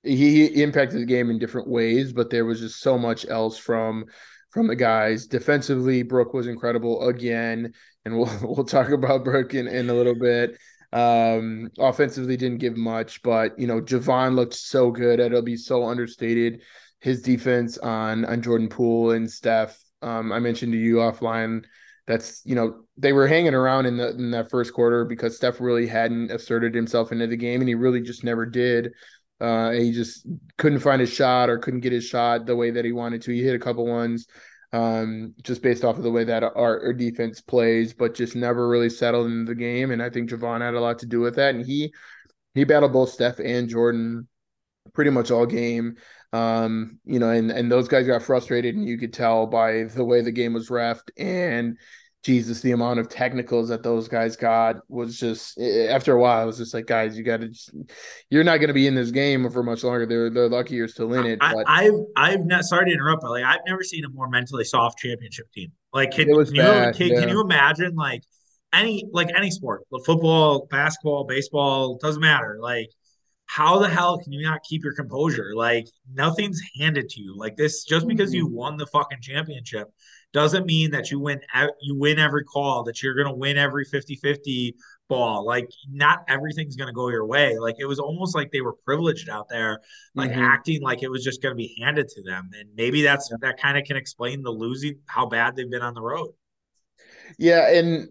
he, 0.03 0.47
he, 0.47 0.61
impacted 0.61 0.99
the 0.99 1.05
game 1.05 1.29
in 1.29 1.39
different 1.39 1.69
ways, 1.69 2.11
but 2.11 2.29
there 2.29 2.43
was 2.43 2.59
just 2.59 2.81
so 2.81 2.97
much 2.97 3.25
else 3.25 3.57
from 3.57 4.05
from 4.49 4.67
the 4.67 4.75
guys. 4.75 5.25
Defensively, 5.25 6.03
Brook 6.03 6.33
was 6.33 6.47
incredible 6.47 7.07
again, 7.07 7.73
and 8.03 8.17
we'll 8.17 8.37
we'll 8.41 8.65
talk 8.65 8.89
about 8.89 9.23
Brook 9.23 9.53
in, 9.53 9.67
in 9.67 9.89
a 9.89 9.93
little 9.93 10.15
bit. 10.15 10.57
Um, 10.91 11.69
offensively, 11.79 12.35
didn't 12.35 12.57
give 12.57 12.75
much, 12.75 13.21
but 13.21 13.57
you 13.57 13.67
know, 13.67 13.79
Jevon 13.79 14.35
looked 14.35 14.55
so 14.55 14.91
good. 14.91 15.21
It'll 15.21 15.41
be 15.41 15.55
so 15.55 15.85
understated. 15.85 16.61
His 16.99 17.21
defense 17.21 17.77
on 17.77 18.25
on 18.25 18.41
Jordan 18.41 18.67
Poole 18.67 19.11
and 19.11 19.31
Steph. 19.31 19.81
Um, 20.01 20.33
I 20.33 20.39
mentioned 20.39 20.73
to 20.73 20.77
you 20.77 20.95
offline 20.95 21.63
that's 22.09 22.41
you 22.43 22.55
know 22.55 22.81
they 22.97 23.13
were 23.13 23.27
hanging 23.27 23.53
around 23.53 23.85
in 23.85 23.95
the 23.95 24.09
in 24.09 24.31
that 24.31 24.49
first 24.49 24.73
quarter 24.73 25.05
because 25.05 25.35
Steph 25.35 25.61
really 25.61 25.85
hadn't 25.85 26.31
asserted 26.31 26.73
himself 26.73 27.11
into 27.11 27.27
the 27.27 27.37
game, 27.37 27.61
and 27.61 27.69
he 27.69 27.75
really 27.75 28.01
just 28.01 28.23
never 28.23 28.47
did. 28.47 28.91
Uh, 29.39 29.69
he 29.71 29.91
just 29.91 30.27
couldn't 30.57 30.79
find 30.79 30.99
his 30.99 31.13
shot 31.13 31.49
or 31.49 31.59
couldn't 31.59 31.81
get 31.81 31.93
his 31.93 32.03
shot 32.03 32.47
the 32.47 32.55
way 32.55 32.71
that 32.71 32.83
he 32.83 32.91
wanted 32.91 33.21
to. 33.21 33.31
He 33.31 33.43
hit 33.43 33.55
a 33.55 33.59
couple 33.59 33.85
ones 33.85 34.27
um, 34.73 35.35
just 35.43 35.61
based 35.61 35.85
off 35.85 35.97
of 35.97 36.03
the 36.03 36.11
way 36.11 36.23
that 36.23 36.43
our, 36.43 36.55
our, 36.55 36.93
defense 36.93 37.41
plays, 37.41 37.93
but 37.93 38.15
just 38.15 38.35
never 38.35 38.67
really 38.67 38.89
settled 38.89 39.27
into 39.27 39.45
the 39.45 39.55
game. 39.55 39.91
And 39.91 40.01
I 40.01 40.09
think 40.09 40.29
Jevon 40.29 40.61
had 40.61 40.73
a 40.73 40.81
lot 40.81 40.99
to 40.99 41.05
do 41.05 41.19
with 41.19 41.35
that. 41.35 41.55
And 41.55 41.65
he 41.65 41.93
he 42.55 42.63
battled 42.63 42.93
both 42.93 43.11
Steph 43.11 43.39
and 43.39 43.69
Jordan 43.69 44.27
pretty 44.93 45.11
much 45.11 45.31
all 45.31 45.45
game. 45.45 45.97
Um, 46.33 46.99
you 47.05 47.19
know, 47.19 47.29
and 47.29 47.51
and 47.51 47.71
those 47.71 47.87
guys 47.87 48.05
got 48.05 48.23
frustrated, 48.23 48.75
and 48.75 48.87
you 48.87 48.97
could 48.97 49.13
tell 49.13 49.47
by 49.47 49.83
the 49.83 50.05
way 50.05 50.21
the 50.21 50.31
game 50.31 50.53
was 50.53 50.69
refed. 50.69 51.09
And 51.17 51.77
Jesus, 52.23 52.59
the 52.59 52.73
amount 52.73 52.99
of 52.99 53.07
technicals 53.07 53.69
that 53.69 53.81
those 53.81 54.09
guys 54.09 54.35
got 54.35 54.77
was 54.89 55.17
just 55.17 55.57
after 55.57 56.13
a 56.13 56.19
while, 56.19 56.41
I 56.41 56.45
was 56.45 56.57
just 56.57 56.73
like, 56.73 56.85
guys, 56.85 57.17
you 57.17 57.23
got 57.23 57.39
to, 57.39 57.49
you're 58.29 58.43
not 58.43 58.57
going 58.57 58.67
to 58.67 58.73
be 58.73 58.87
in 58.87 58.95
this 58.95 59.09
game 59.09 59.49
for 59.49 59.63
much 59.63 59.83
longer. 59.85 60.05
They're 60.05 60.29
they're 60.29 60.49
lucky 60.49 60.75
you're 60.75 60.89
still 60.89 61.13
in 61.13 61.25
it. 61.25 61.39
But 61.39 61.63
I, 61.65 61.83
have 61.85 61.93
I've 62.17 62.45
not 62.45 62.65
sorry 62.65 62.87
to 62.87 62.91
interrupt, 62.91 63.21
but 63.21 63.31
like 63.31 63.45
I've 63.45 63.61
never 63.65 63.83
seen 63.83 64.03
a 64.03 64.09
more 64.09 64.27
mentally 64.27 64.65
soft 64.65 64.99
championship 64.99 65.49
team. 65.53 65.71
Like, 65.93 66.11
can, 66.11 66.25
can 66.25 66.35
you 66.35 66.45
can, 66.45 66.55
yeah. 66.55 66.91
can 66.91 67.29
you 67.29 67.41
imagine 67.41 67.95
like 67.95 68.23
any 68.73 69.05
like 69.13 69.29
any 69.35 69.49
sport, 69.49 69.83
football, 70.05 70.67
basketball, 70.69 71.23
baseball, 71.23 71.97
doesn't 71.97 72.21
matter. 72.21 72.57
Like 72.61 72.89
how 73.49 73.79
the 73.79 73.89
hell 73.89 74.19
can 74.19 74.31
you 74.31 74.43
not 74.43 74.61
keep 74.63 74.83
your 74.83 74.93
composure? 74.93 75.53
Like 75.55 75.87
nothing's 76.13 76.61
handed 76.79 77.09
to 77.09 77.21
you. 77.21 77.35
Like 77.35 77.55
this, 77.55 77.83
just 77.83 78.07
because 78.07 78.31
you 78.33 78.45
mm-hmm. 78.45 78.55
won 78.55 78.77
the 78.77 78.85
fucking 78.87 79.21
championship 79.21 79.87
doesn't 80.33 80.65
mean 80.65 80.91
that 80.91 81.09
you 81.09 81.19
win 81.19 81.41
you 81.81 81.95
win 81.95 82.19
every 82.19 82.43
call 82.43 82.83
that 82.83 83.01
you're 83.01 83.15
going 83.15 83.27
to 83.27 83.33
win 83.33 83.57
every 83.57 83.85
50-50 83.85 84.73
ball. 85.07 85.45
Like 85.45 85.69
not 85.89 86.23
everything's 86.27 86.75
going 86.75 86.87
to 86.87 86.93
go 86.93 87.09
your 87.09 87.25
way. 87.25 87.57
Like 87.57 87.75
it 87.79 87.85
was 87.85 87.99
almost 87.99 88.35
like 88.35 88.51
they 88.51 88.61
were 88.61 88.73
privileged 88.85 89.29
out 89.29 89.49
there 89.49 89.79
like 90.13 90.31
mm-hmm. 90.31 90.41
acting 90.41 90.81
like 90.81 91.01
it 91.01 91.09
was 91.09 91.23
just 91.23 91.41
going 91.41 91.53
to 91.53 91.57
be 91.57 91.75
handed 91.81 92.07
to 92.09 92.23
them. 92.23 92.51
And 92.57 92.69
maybe 92.75 93.01
that's 93.01 93.31
that 93.41 93.59
kind 93.59 93.77
of 93.77 93.85
can 93.85 93.97
explain 93.97 94.43
the 94.43 94.51
losing 94.51 94.99
how 95.07 95.25
bad 95.25 95.55
they've 95.55 95.69
been 95.69 95.81
on 95.81 95.93
the 95.93 96.01
road. 96.01 96.29
Yeah 97.37 97.71
and 97.71 98.09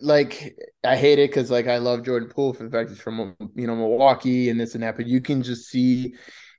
like 0.00 0.56
I 0.84 0.96
hate 0.96 1.18
it 1.18 1.30
because 1.30 1.50
like 1.50 1.66
I 1.66 1.78
love 1.78 2.04
Jordan 2.04 2.28
Poole 2.28 2.52
for 2.52 2.64
the 2.64 2.70
fact 2.70 2.90
he's 2.90 3.00
from 3.00 3.34
you 3.54 3.66
know 3.66 3.74
Milwaukee 3.74 4.50
and 4.50 4.60
this 4.60 4.74
and 4.74 4.82
that, 4.82 4.96
but 4.96 5.06
you 5.06 5.20
can 5.20 5.42
just 5.42 5.68
see 5.68 6.14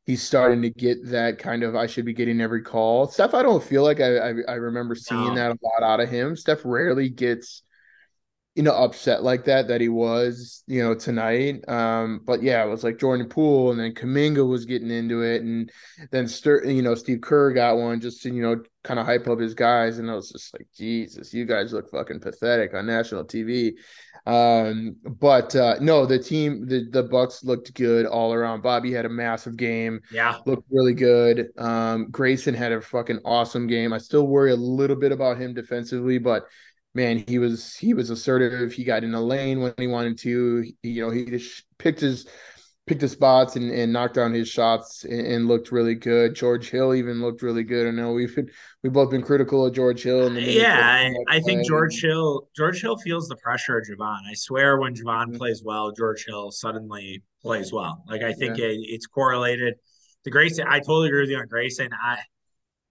he's 0.08 0.24
starting 0.24 0.62
to 0.64 0.70
get 0.72 1.06
that 1.12 1.38
kind 1.38 1.62
of 1.62 1.76
I 1.76 1.86
should 1.86 2.06
be 2.06 2.14
getting 2.14 2.42
every 2.42 2.64
call 2.64 3.08
stuff. 3.08 3.36
I 3.36 3.44
don't 3.44 3.64
feel 3.64 3.84
like 3.84 4.00
I 4.00 4.18
I, 4.18 4.34
I 4.48 4.54
remember 4.54 4.96
seeing 4.96 5.36
no. 5.36 5.36
that 5.36 5.52
a 5.52 5.58
lot 5.62 5.84
out 5.84 6.00
of 6.00 6.10
him. 6.10 6.36
Steph 6.36 6.62
rarely 6.64 7.10
gets 7.10 7.62
you 8.58 8.64
know, 8.64 8.74
upset 8.74 9.22
like 9.22 9.46
that 9.46 9.68
that 9.68 9.82
he 9.82 9.88
was, 9.88 10.64
you 10.66 10.82
know, 10.82 10.96
tonight. 10.96 11.64
Um, 11.70 12.22
but 12.26 12.42
yeah, 12.42 12.66
it 12.66 12.68
was 12.68 12.84
like 12.84 12.98
Jordan 12.98 13.30
Poole, 13.30 13.70
and 13.70 13.80
then 13.80 13.94
Kuminga 13.94 14.46
was 14.50 14.66
getting 14.66 14.90
into 14.90 15.22
it, 15.22 15.44
and 15.44 15.72
then 16.10 16.28
Stir, 16.28 16.66
you 16.66 16.82
know, 16.82 16.96
Steve 16.96 17.22
Kerr 17.22 17.54
got 17.54 17.78
one 17.78 18.02
just 18.02 18.24
to 18.24 18.34
you 18.34 18.42
know 18.42 18.64
kind 18.84 19.00
of 19.00 19.06
hype 19.06 19.28
up 19.28 19.40
his 19.40 19.54
guys, 19.54 20.00
and 20.00 20.10
I 20.10 20.16
was 20.16 20.32
just 20.32 20.52
like, 20.58 20.66
Jesus, 20.76 21.36
you 21.36 21.46
guys 21.46 21.72
look 21.72 21.92
fucking 21.92 22.20
pathetic 22.20 22.74
on 22.74 22.88
national 22.88 23.26
TV. 23.26 23.74
Um, 24.26 24.96
but 25.04 25.56
uh, 25.56 25.76
no, 25.80 26.08
the 26.08 26.18
team, 26.18 26.66
the 26.68 26.90
the 26.90 27.04
Bucks 27.04 27.44
looked 27.44 27.76
good 27.76 28.08
all 28.08 28.34
around. 28.34 28.64
Bobby 28.64 28.92
had 28.92 29.06
a 29.06 29.10
massive 29.10 29.56
game. 29.56 30.02
Yeah, 30.12 30.36
looked 30.48 30.66
really 30.72 30.96
good. 30.96 31.50
Um, 31.60 32.10
Grayson 32.10 32.56
had 32.56 32.72
a 32.72 32.82
fucking 32.82 33.20
awesome 33.24 33.68
game. 33.68 33.94
I 33.94 34.00
still 34.00 34.26
worry 34.26 34.52
a 34.52 34.56
little 34.56 34.96
bit 34.96 35.12
about 35.12 35.38
him 35.38 35.54
defensively, 35.54 36.18
but 36.18 36.48
man, 36.98 37.24
he 37.28 37.38
was 37.38 37.76
he 37.76 37.94
was 37.94 38.10
assertive. 38.10 38.74
He 38.74 38.84
got 38.84 39.04
in 39.04 39.12
the 39.12 39.22
lane 39.22 39.62
when 39.62 39.74
he 39.78 39.88
wanted 39.88 40.18
to. 40.20 40.62
He, 40.62 40.90
you 40.90 41.06
know, 41.06 41.12
he 41.12 41.26
just 41.26 41.64
picked 41.78 42.02
his 42.02 42.28
picked 42.88 43.02
his 43.02 43.12
spots 43.12 43.56
and, 43.56 43.70
and 43.70 43.94
knocked 43.94 44.16
down 44.16 44.34
his 44.34 44.48
shots 44.48 45.04
and, 45.04 45.28
and, 45.28 45.48
looked 45.48 45.74
really 45.74 45.94
good. 45.94 46.34
George 46.34 46.70
Hill 46.70 46.96
even 46.96 47.22
looked 47.22 47.42
really 47.42 47.64
good. 47.64 47.86
I 47.86 47.92
know 47.92 48.14
we've 48.14 48.34
been, 48.34 48.50
we've 48.82 48.94
both 48.94 49.12
been 49.12 49.22
critical 49.22 49.66
of 49.66 49.74
George 49.74 50.04
Hill. 50.04 50.32
yeah, 50.38 51.12
I, 51.28 51.36
I 51.36 51.42
think 51.42 51.68
George 51.68 52.02
Hill 52.02 52.50
George 52.56 52.82
Hill 52.82 52.98
feels 52.98 53.28
the 53.28 53.36
pressure 53.38 53.78
of 53.78 53.86
Jevon. 53.86 54.20
I 54.30 54.34
swear, 54.34 54.80
when 54.80 54.96
Jevon 54.96 55.28
mm-hmm. 55.28 55.38
plays 55.38 55.62
well, 55.64 55.92
George 55.92 56.26
Hill 56.26 56.52
suddenly 56.52 57.22
plays 57.42 57.72
well. 57.72 58.04
Like 58.08 58.24
I 58.24 58.34
think 58.34 58.58
yeah. 58.58 58.66
it, 58.66 58.80
it's 58.82 59.06
correlated. 59.06 59.76
The 60.24 60.32
Grayson, 60.32 60.66
I 60.68 60.80
totally 60.80 61.08
agree 61.08 61.22
with 61.22 61.30
you 61.30 61.38
on 61.38 61.48
Grayson. 61.48 61.90
I 61.94 62.20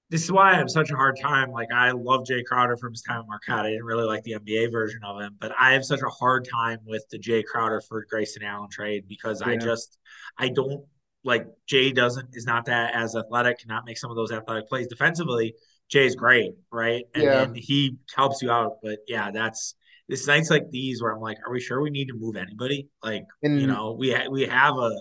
this 0.09 0.23
is 0.23 0.31
why 0.31 0.53
I 0.53 0.57
have 0.57 0.71
such 0.71 0.91
a 0.91 0.97
hard 0.97 1.19
time. 1.21 1.51
Like 1.51 1.69
I 1.73 1.91
love 1.91 2.23
Jae 2.31 2.45
Crowder 2.45 2.77
from 2.77 2.93
his 2.93 3.03
time 3.03 3.21
at 3.21 3.27
Marquette. 3.27 3.67
I 3.67 3.71
didn't 3.71 3.85
really 3.85 4.05
like 4.05 4.23
the 4.23 4.33
NBA 4.35 4.71
version 4.71 5.01
of 5.05 5.21
him, 5.21 5.37
but 5.41 5.53
I 5.59 5.73
have 5.73 5.85
such 5.85 6.01
a 6.01 6.09
hard 6.09 6.47
time 6.51 6.79
with 6.87 7.05
the 7.11 7.19
Jae 7.19 7.45
Crowder 7.45 7.81
for 7.89 8.07
Grayson 8.09 8.45
Allen 8.45 8.69
trade 8.71 9.05
because 9.09 9.43
yeah. 9.45 9.53
I 9.53 9.57
just 9.57 9.99
I 10.39 10.49
don't 10.49 10.85
like 11.25 11.47
Jae 11.69 11.93
doesn't 11.93 12.29
is 12.35 12.47
not 12.47 12.67
that 12.67 12.95
as 12.95 13.17
athletic, 13.17 13.61
cannot 13.61 13.85
make 13.85 13.99
some 13.99 14.11
of 14.11 14.17
those 14.17 14.31
athletic 14.31 14.69
plays 14.69 14.87
defensively. 14.87 15.55
Jae's 15.93 16.15
great, 16.15 16.53
right? 16.71 17.05
And 17.15 17.25
yeah. 17.25 17.47
he 17.55 17.97
helps 18.15 18.43
you 18.43 18.51
out. 18.51 18.79
But 18.83 18.99
yeah, 19.09 19.31
that's 19.33 19.75
it's 20.09 20.27
nights 20.27 20.51
like 20.51 20.71
these 20.71 21.03
where 21.03 21.13
I'm 21.13 21.21
like, 21.21 21.39
are 21.45 21.53
we 21.53 21.61
sure 21.61 21.81
we 21.81 21.91
need 21.91 22.09
to 22.09 22.15
move 22.15 22.37
anybody? 22.37 22.89
Like, 23.03 23.25
and, 23.43 23.61
you 23.61 23.67
know, 23.67 23.97
we 23.99 24.13
ha- 24.13 24.29
we 24.31 24.47
have 24.47 24.77
a 24.77 24.93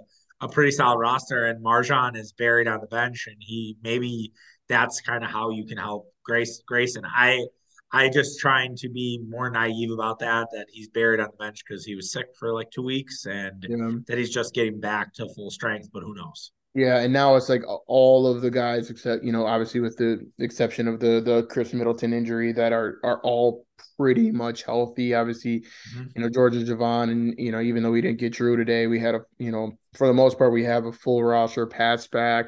a 0.41 0.49
pretty 0.49 0.71
solid 0.71 0.97
roster, 0.97 1.45
and 1.45 1.63
MarJon 1.63 2.17
is 2.17 2.33
buried 2.33 2.67
on 2.67 2.81
the 2.81 2.87
bench, 2.87 3.25
and 3.27 3.37
he 3.39 3.77
maybe 3.81 4.33
that's 4.67 5.01
kind 5.01 5.23
of 5.23 5.29
how 5.29 5.49
you 5.49 5.65
can 5.65 5.77
help 5.77 6.11
Grace 6.23 6.61
Grayson. 6.67 7.03
I 7.05 7.45
I 7.91 8.09
just 8.09 8.39
trying 8.39 8.75
to 8.77 8.89
be 8.89 9.23
more 9.29 9.49
naive 9.49 9.91
about 9.91 10.19
that 10.19 10.47
that 10.51 10.65
he's 10.69 10.89
buried 10.89 11.19
on 11.19 11.29
the 11.31 11.37
bench 11.37 11.63
because 11.65 11.85
he 11.85 11.95
was 11.95 12.11
sick 12.11 12.27
for 12.37 12.53
like 12.53 12.71
two 12.71 12.81
weeks 12.81 13.25
and 13.25 13.65
yeah. 13.69 13.91
that 14.07 14.17
he's 14.17 14.31
just 14.31 14.53
getting 14.53 14.79
back 14.79 15.13
to 15.13 15.29
full 15.35 15.49
strength, 15.49 15.89
but 15.93 16.03
who 16.03 16.13
knows? 16.15 16.51
Yeah, 16.73 16.99
and 16.99 17.13
now 17.13 17.37
it's 17.37 17.47
like 17.47 17.63
all 17.87 18.27
of 18.27 18.41
the 18.41 18.51
guys 18.51 18.89
except 18.89 19.23
you 19.23 19.31
know 19.31 19.45
obviously 19.45 19.79
with 19.79 19.95
the 19.95 20.29
exception 20.39 20.89
of 20.89 20.99
the 20.99 21.21
the 21.21 21.43
Khris 21.43 21.73
Middleton 21.73 22.11
injury 22.11 22.51
that 22.51 22.73
are 22.73 22.99
are 23.01 23.21
all 23.21 23.65
pretty 23.97 24.29
much 24.29 24.63
healthy. 24.63 25.13
Obviously, 25.13 25.61
mm-hmm. 25.95 26.07
you 26.15 26.21
know 26.21 26.29
Georgia 26.29 26.59
Jevon 26.59 27.11
and 27.11 27.33
you 27.37 27.53
know 27.53 27.61
even 27.61 27.81
though 27.81 27.91
we 27.91 28.01
didn't 28.01 28.19
get 28.19 28.33
Jrue 28.33 28.57
today, 28.57 28.87
we 28.87 28.99
had 28.99 29.15
a 29.15 29.21
you 29.37 29.53
know 29.53 29.71
for 29.93 30.07
the 30.07 30.13
most 30.13 30.37
part 30.37 30.51
we 30.51 30.65
have 30.65 30.83
a 30.83 30.91
full 30.91 31.23
roster. 31.23 31.65
Pat's 31.65 32.07
back 32.07 32.47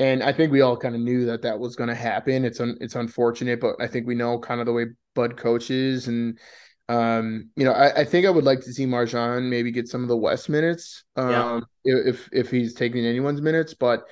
and 0.00 0.22
I 0.22 0.32
think 0.32 0.50
we 0.50 0.62
all 0.62 0.78
kind 0.78 0.94
of 0.94 1.02
knew 1.02 1.26
that 1.26 1.42
that 1.42 1.60
was 1.60 1.76
going 1.76 1.88
to 1.88 1.94
happen. 1.94 2.46
It's 2.46 2.58
un, 2.58 2.78
it's 2.80 2.94
unfortunate, 2.94 3.60
but 3.60 3.76
I 3.80 3.86
think 3.86 4.06
we 4.06 4.14
know 4.14 4.38
kind 4.38 4.58
of 4.58 4.66
the 4.66 4.72
way 4.72 4.86
Bud 5.14 5.36
coaches, 5.36 6.08
and 6.08 6.38
um, 6.88 7.50
you 7.54 7.66
know, 7.66 7.72
I, 7.72 8.00
I 8.00 8.04
think 8.06 8.26
I 8.26 8.30
would 8.30 8.44
like 8.44 8.60
to 8.62 8.72
see 8.72 8.86
MarJon 8.86 9.50
maybe 9.50 9.70
get 9.70 9.88
some 9.88 10.02
of 10.02 10.08
the 10.08 10.16
West 10.16 10.48
minutes, 10.48 11.04
um, 11.16 11.66
yeah. 11.84 11.96
if 12.06 12.30
if 12.32 12.50
he's 12.50 12.72
taking 12.72 13.04
anyone's 13.04 13.42
minutes, 13.42 13.74
but 13.74 14.04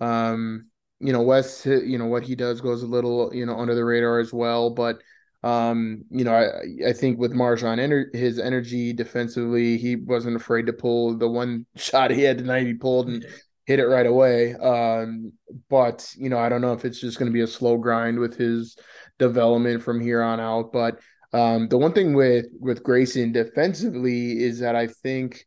um, 0.00 0.66
you 0.98 1.12
know, 1.12 1.22
West, 1.22 1.64
you 1.64 1.96
know, 1.96 2.06
what 2.06 2.24
he 2.24 2.34
does 2.34 2.60
goes 2.60 2.82
a 2.82 2.88
little, 2.88 3.32
you 3.32 3.46
know, 3.46 3.56
under 3.56 3.74
the 3.74 3.84
radar 3.84 4.18
as 4.18 4.32
well, 4.32 4.70
but. 4.70 5.00
Um, 5.42 6.02
you 6.10 6.24
know, 6.24 6.34
I, 6.34 6.88
I 6.88 6.92
think 6.92 7.20
with 7.20 7.32
MarJon, 7.32 7.78
ener- 7.78 8.12
his 8.12 8.40
energy 8.40 8.92
defensively, 8.92 9.78
he 9.78 9.94
wasn't 9.94 10.34
afraid 10.34 10.66
to 10.66 10.72
pull 10.72 11.16
the 11.16 11.28
one 11.28 11.66
shot 11.76 12.10
he 12.10 12.22
had 12.22 12.38
tonight. 12.38 12.66
He 12.66 12.74
pulled 12.74 13.06
and 13.06 13.24
hit 13.66 13.80
it 13.80 13.86
right 13.86 14.06
away. 14.06 14.54
Um, 14.54 15.32
but 15.68 16.12
you 16.16 16.30
know, 16.30 16.38
I 16.38 16.48
don't 16.48 16.60
know 16.60 16.72
if 16.72 16.84
it's 16.84 17.00
just 17.00 17.18
going 17.18 17.30
to 17.30 17.34
be 17.34 17.42
a 17.42 17.46
slow 17.46 17.76
grind 17.76 18.18
with 18.18 18.36
his 18.36 18.76
development 19.18 19.82
from 19.82 20.00
here 20.00 20.22
on 20.22 20.40
out. 20.40 20.72
But 20.72 21.00
um, 21.32 21.68
the 21.68 21.78
one 21.78 21.92
thing 21.92 22.14
with 22.14 22.46
with 22.58 22.82
Grayson 22.82 23.32
defensively 23.32 24.42
is 24.42 24.60
that 24.60 24.76
I 24.76 24.86
think 24.86 25.44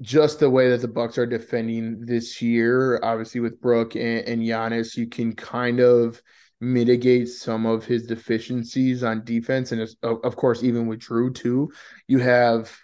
just 0.00 0.40
the 0.40 0.50
way 0.50 0.70
that 0.70 0.80
the 0.80 0.88
Bucks 0.88 1.18
are 1.18 1.26
defending 1.26 2.06
this 2.06 2.40
year, 2.40 3.00
obviously 3.02 3.40
with 3.40 3.60
Brook 3.60 3.94
and, 3.96 4.26
and 4.26 4.42
Giannis, 4.42 4.96
you 4.96 5.08
can 5.08 5.34
kind 5.34 5.80
of 5.80 6.22
mitigate 6.60 7.28
some 7.28 7.66
of 7.66 7.84
his 7.84 8.06
deficiencies 8.06 9.04
on 9.04 9.24
defense, 9.24 9.72
and 9.72 9.88
of 10.02 10.36
course, 10.36 10.62
even 10.62 10.86
with 10.86 11.00
Jrue 11.00 11.34
too, 11.34 11.70
you 12.06 12.18
have 12.18 12.76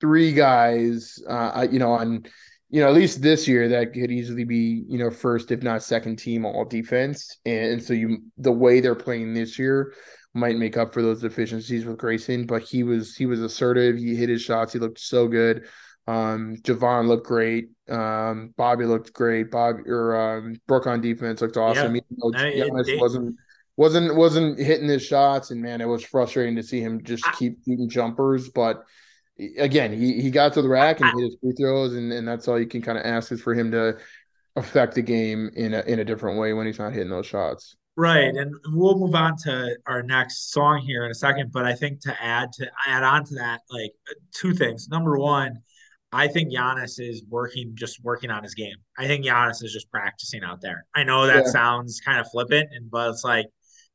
three 0.00 0.32
guys, 0.32 1.18
uh, 1.28 1.66
you 1.70 1.78
know, 1.78 1.92
on 1.92 2.24
you 2.70 2.80
know, 2.82 2.88
at 2.88 2.94
least 2.94 3.22
this 3.22 3.48
year 3.48 3.68
that 3.68 3.94
could 3.94 4.10
easily 4.10 4.44
be, 4.44 4.84
you 4.88 4.98
know, 4.98 5.10
first 5.10 5.50
if 5.50 5.62
not 5.62 5.82
second 5.82 6.16
team 6.16 6.44
all 6.44 6.64
defense. 6.64 7.38
And 7.46 7.82
so 7.82 7.94
you 7.94 8.18
the 8.36 8.52
way 8.52 8.80
they're 8.80 8.94
playing 8.94 9.34
this 9.34 9.58
year 9.58 9.94
might 10.34 10.56
make 10.56 10.76
up 10.76 10.92
for 10.92 11.02
those 11.02 11.22
deficiencies 11.22 11.86
with 11.86 11.96
Grayson, 11.96 12.46
but 12.46 12.62
he 12.62 12.82
was 12.82 13.16
he 13.16 13.26
was 13.26 13.40
assertive, 13.40 13.96
he 13.96 14.14
hit 14.14 14.28
his 14.28 14.42
shots, 14.42 14.72
he 14.72 14.78
looked 14.78 15.00
so 15.00 15.28
good. 15.28 15.66
Um 16.06 16.56
Jevon 16.62 17.08
looked 17.08 17.26
great. 17.26 17.70
Um 17.88 18.52
Bobby 18.56 18.84
looked 18.84 19.14
great. 19.14 19.50
Bob 19.50 19.76
or 19.86 20.16
um 20.16 20.56
Brook 20.66 20.86
on 20.86 21.00
defense 21.00 21.40
looked 21.40 21.56
awesome. 21.56 21.94
Yeah. 21.94 22.02
Even 22.02 22.16
though 22.18 22.38
Giannis 22.38 22.88
it, 22.88 23.00
wasn't 23.00 23.36
wasn't 23.76 24.14
wasn't 24.14 24.58
hitting 24.58 24.88
his 24.88 25.04
shots 25.06 25.50
and 25.50 25.62
man, 25.62 25.80
it 25.80 25.88
was 25.88 26.04
frustrating 26.04 26.56
to 26.56 26.62
see 26.62 26.80
him 26.80 27.02
just 27.02 27.26
I, 27.26 27.32
keep 27.32 27.64
shooting 27.64 27.88
jumpers, 27.88 28.50
but 28.50 28.84
again, 29.58 29.92
he, 29.92 30.20
he 30.20 30.30
got 30.30 30.52
to 30.54 30.62
the 30.62 30.68
rack 30.68 31.00
and 31.00 31.10
hit 31.10 31.24
his 31.24 31.36
free 31.40 31.52
throws, 31.52 31.94
and, 31.94 32.12
and 32.12 32.26
that's 32.26 32.48
all 32.48 32.58
you 32.58 32.66
can 32.66 32.82
kind 32.82 32.98
of 32.98 33.04
ask 33.04 33.32
is 33.32 33.40
for 33.40 33.54
him 33.54 33.70
to 33.70 33.98
affect 34.56 34.94
the 34.94 35.02
game 35.02 35.50
in 35.54 35.74
a 35.74 35.80
in 35.82 36.00
a 36.00 36.04
different 36.04 36.38
way 36.38 36.52
when 36.52 36.66
he's 36.66 36.78
not 36.78 36.92
hitting 36.92 37.10
those 37.10 37.26
shots. 37.26 37.76
Right, 37.96 38.34
and 38.34 38.54
we'll 38.66 38.98
move 38.98 39.14
on 39.14 39.36
to 39.44 39.76
our 39.86 40.02
next 40.02 40.52
song 40.52 40.78
here 40.78 41.04
in 41.04 41.10
a 41.10 41.14
second. 41.14 41.50
But 41.52 41.64
I 41.64 41.74
think 41.74 42.00
to 42.02 42.22
add 42.22 42.52
to 42.54 42.70
add 42.86 43.02
on 43.02 43.24
to 43.24 43.34
that, 43.36 43.62
like 43.70 43.92
two 44.32 44.54
things. 44.54 44.88
Number 44.88 45.18
one, 45.18 45.62
I 46.12 46.28
think 46.28 46.52
Giannis 46.52 47.00
is 47.00 47.24
working 47.28 47.72
just 47.74 48.02
working 48.02 48.30
on 48.30 48.42
his 48.42 48.54
game. 48.54 48.76
I 48.98 49.06
think 49.06 49.24
Giannis 49.24 49.64
is 49.64 49.72
just 49.72 49.90
practicing 49.90 50.42
out 50.44 50.60
there. 50.60 50.86
I 50.94 51.04
know 51.04 51.26
that 51.26 51.44
yeah. 51.46 51.50
sounds 51.50 52.00
kind 52.00 52.20
of 52.20 52.30
flippant, 52.30 52.68
and 52.72 52.90
but 52.90 53.10
it's 53.10 53.24
like 53.24 53.46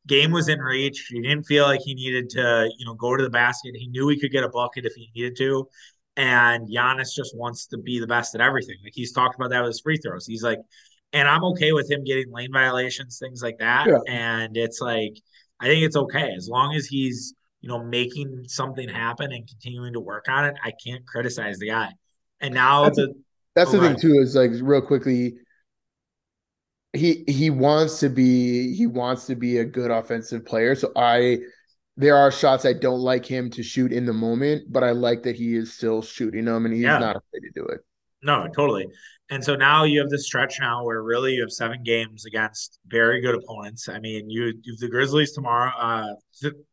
game 0.08 0.32
was 0.32 0.50
in 0.50 0.60
reach. 0.60 1.08
He 1.10 1.22
didn't 1.22 1.44
feel 1.44 1.64
like 1.66 1.82
he 1.84 1.96
needed 1.96 2.30
to, 2.32 2.70
you 2.78 2.86
know, 2.86 2.94
go 2.94 3.16
to 3.16 3.24
the 3.24 3.30
basket. 3.30 3.76
He 3.76 3.88
knew 3.88 4.08
he 4.10 4.20
could 4.20 4.32
get 4.32 4.44
a 4.44 4.50
bucket 4.50 4.86
if 4.86 4.94
he 4.94 5.10
needed 5.16 5.38
to. 5.38 5.68
And 6.16 6.68
Giannis 6.70 7.14
just 7.16 7.36
wants 7.36 7.68
to 7.68 7.78
be 7.78 8.00
the 8.00 8.08
best 8.08 8.36
at 8.36 8.42
everything. 8.42 8.76
Like 8.84 8.94
he's 8.94 9.14
talked 9.14 9.36
about 9.36 9.50
that 9.50 9.62
with 9.62 9.70
his 9.70 9.82
free 9.82 9.98
throws. 9.98 10.28
He's 10.28 10.44
like, 10.44 10.60
and 11.12 11.28
I'm 11.28 11.44
okay 11.46 11.72
with 11.72 11.90
him 11.90 12.04
getting 12.04 12.32
lane 12.32 12.52
violations, 12.52 13.18
things 13.20 13.42
like 13.42 13.58
that. 13.60 13.88
Yeah. 13.88 14.00
And 14.08 14.58
it's 14.58 14.82
like, 14.82 15.14
I 15.60 15.68
think 15.68 15.84
it's 15.84 15.96
okay 15.96 16.34
as 16.36 16.50
long 16.50 16.76
as 16.76 16.86
he's, 16.86 17.34
you 17.62 17.70
know, 17.70 17.84
making 17.84 18.44
something 18.48 18.90
happen 18.90 19.32
and 19.32 19.48
continuing 19.48 19.94
to 19.94 20.00
work 20.00 20.26
on 20.28 20.46
it. 20.46 20.56
I 20.64 20.74
can't 20.86 21.06
criticize 21.08 21.60
the 21.60 21.70
guy. 21.70 21.90
And 22.42 22.54
now 22.54 22.84
that's, 22.84 22.98
the, 22.98 23.04
a, 23.04 23.14
that's 23.56 23.74
oh, 23.74 23.80
the 23.80 23.88
thing 23.88 24.00
too 24.00 24.20
is 24.20 24.36
like 24.36 24.52
real 24.62 24.82
quickly 24.82 25.36
he 26.94 27.24
he 27.28 27.50
wants 27.50 28.00
to 28.00 28.10
be 28.10 28.74
he 28.76 28.88
wants 28.88 29.26
to 29.26 29.36
be 29.36 29.58
a 29.58 29.66
good 29.66 29.92
offensive 29.92 30.46
player. 30.46 30.76
So 30.76 30.92
I 30.96 31.40
there 31.98 32.16
are 32.16 32.32
shots 32.32 32.66
I 32.66 32.74
don't 32.74 33.02
like 33.02 33.26
him 33.26 33.50
to 33.52 33.64
shoot 33.64 33.92
in 33.92 34.06
the 34.06 34.14
moment, 34.14 34.72
but 34.72 34.84
I 34.84 34.92
like 34.92 35.24
that 35.24 35.36
he 35.36 35.56
is 35.56 35.74
still 35.74 36.02
shooting 36.02 36.46
them 36.46 36.66
and 36.66 36.74
he's 36.74 36.84
yeah. 36.84 36.98
not 36.98 37.16
afraid 37.16 37.42
to 37.42 37.52
do 37.54 37.66
it. 37.66 37.82
No, 38.24 38.48
totally. 38.56 38.88
And 39.30 39.44
so 39.44 39.56
now 39.56 39.84
you 39.84 40.00
have 40.00 40.10
this 40.10 40.26
stretch 40.26 40.60
now 40.60 40.84
where 40.84 41.02
really 41.02 41.34
you 41.34 41.42
have 41.42 41.52
seven 41.52 41.82
games 41.84 42.26
against 42.26 42.80
very 42.88 43.22
good 43.22 43.36
opponents. 43.36 43.90
I 43.90 44.00
mean, 44.00 44.30
you 44.30 44.54
you 44.64 44.74
have 44.74 44.80
the 44.80 44.90
Grizzlies 44.90 45.34
tomorrow. 45.34 45.72
Uh, 45.78 46.14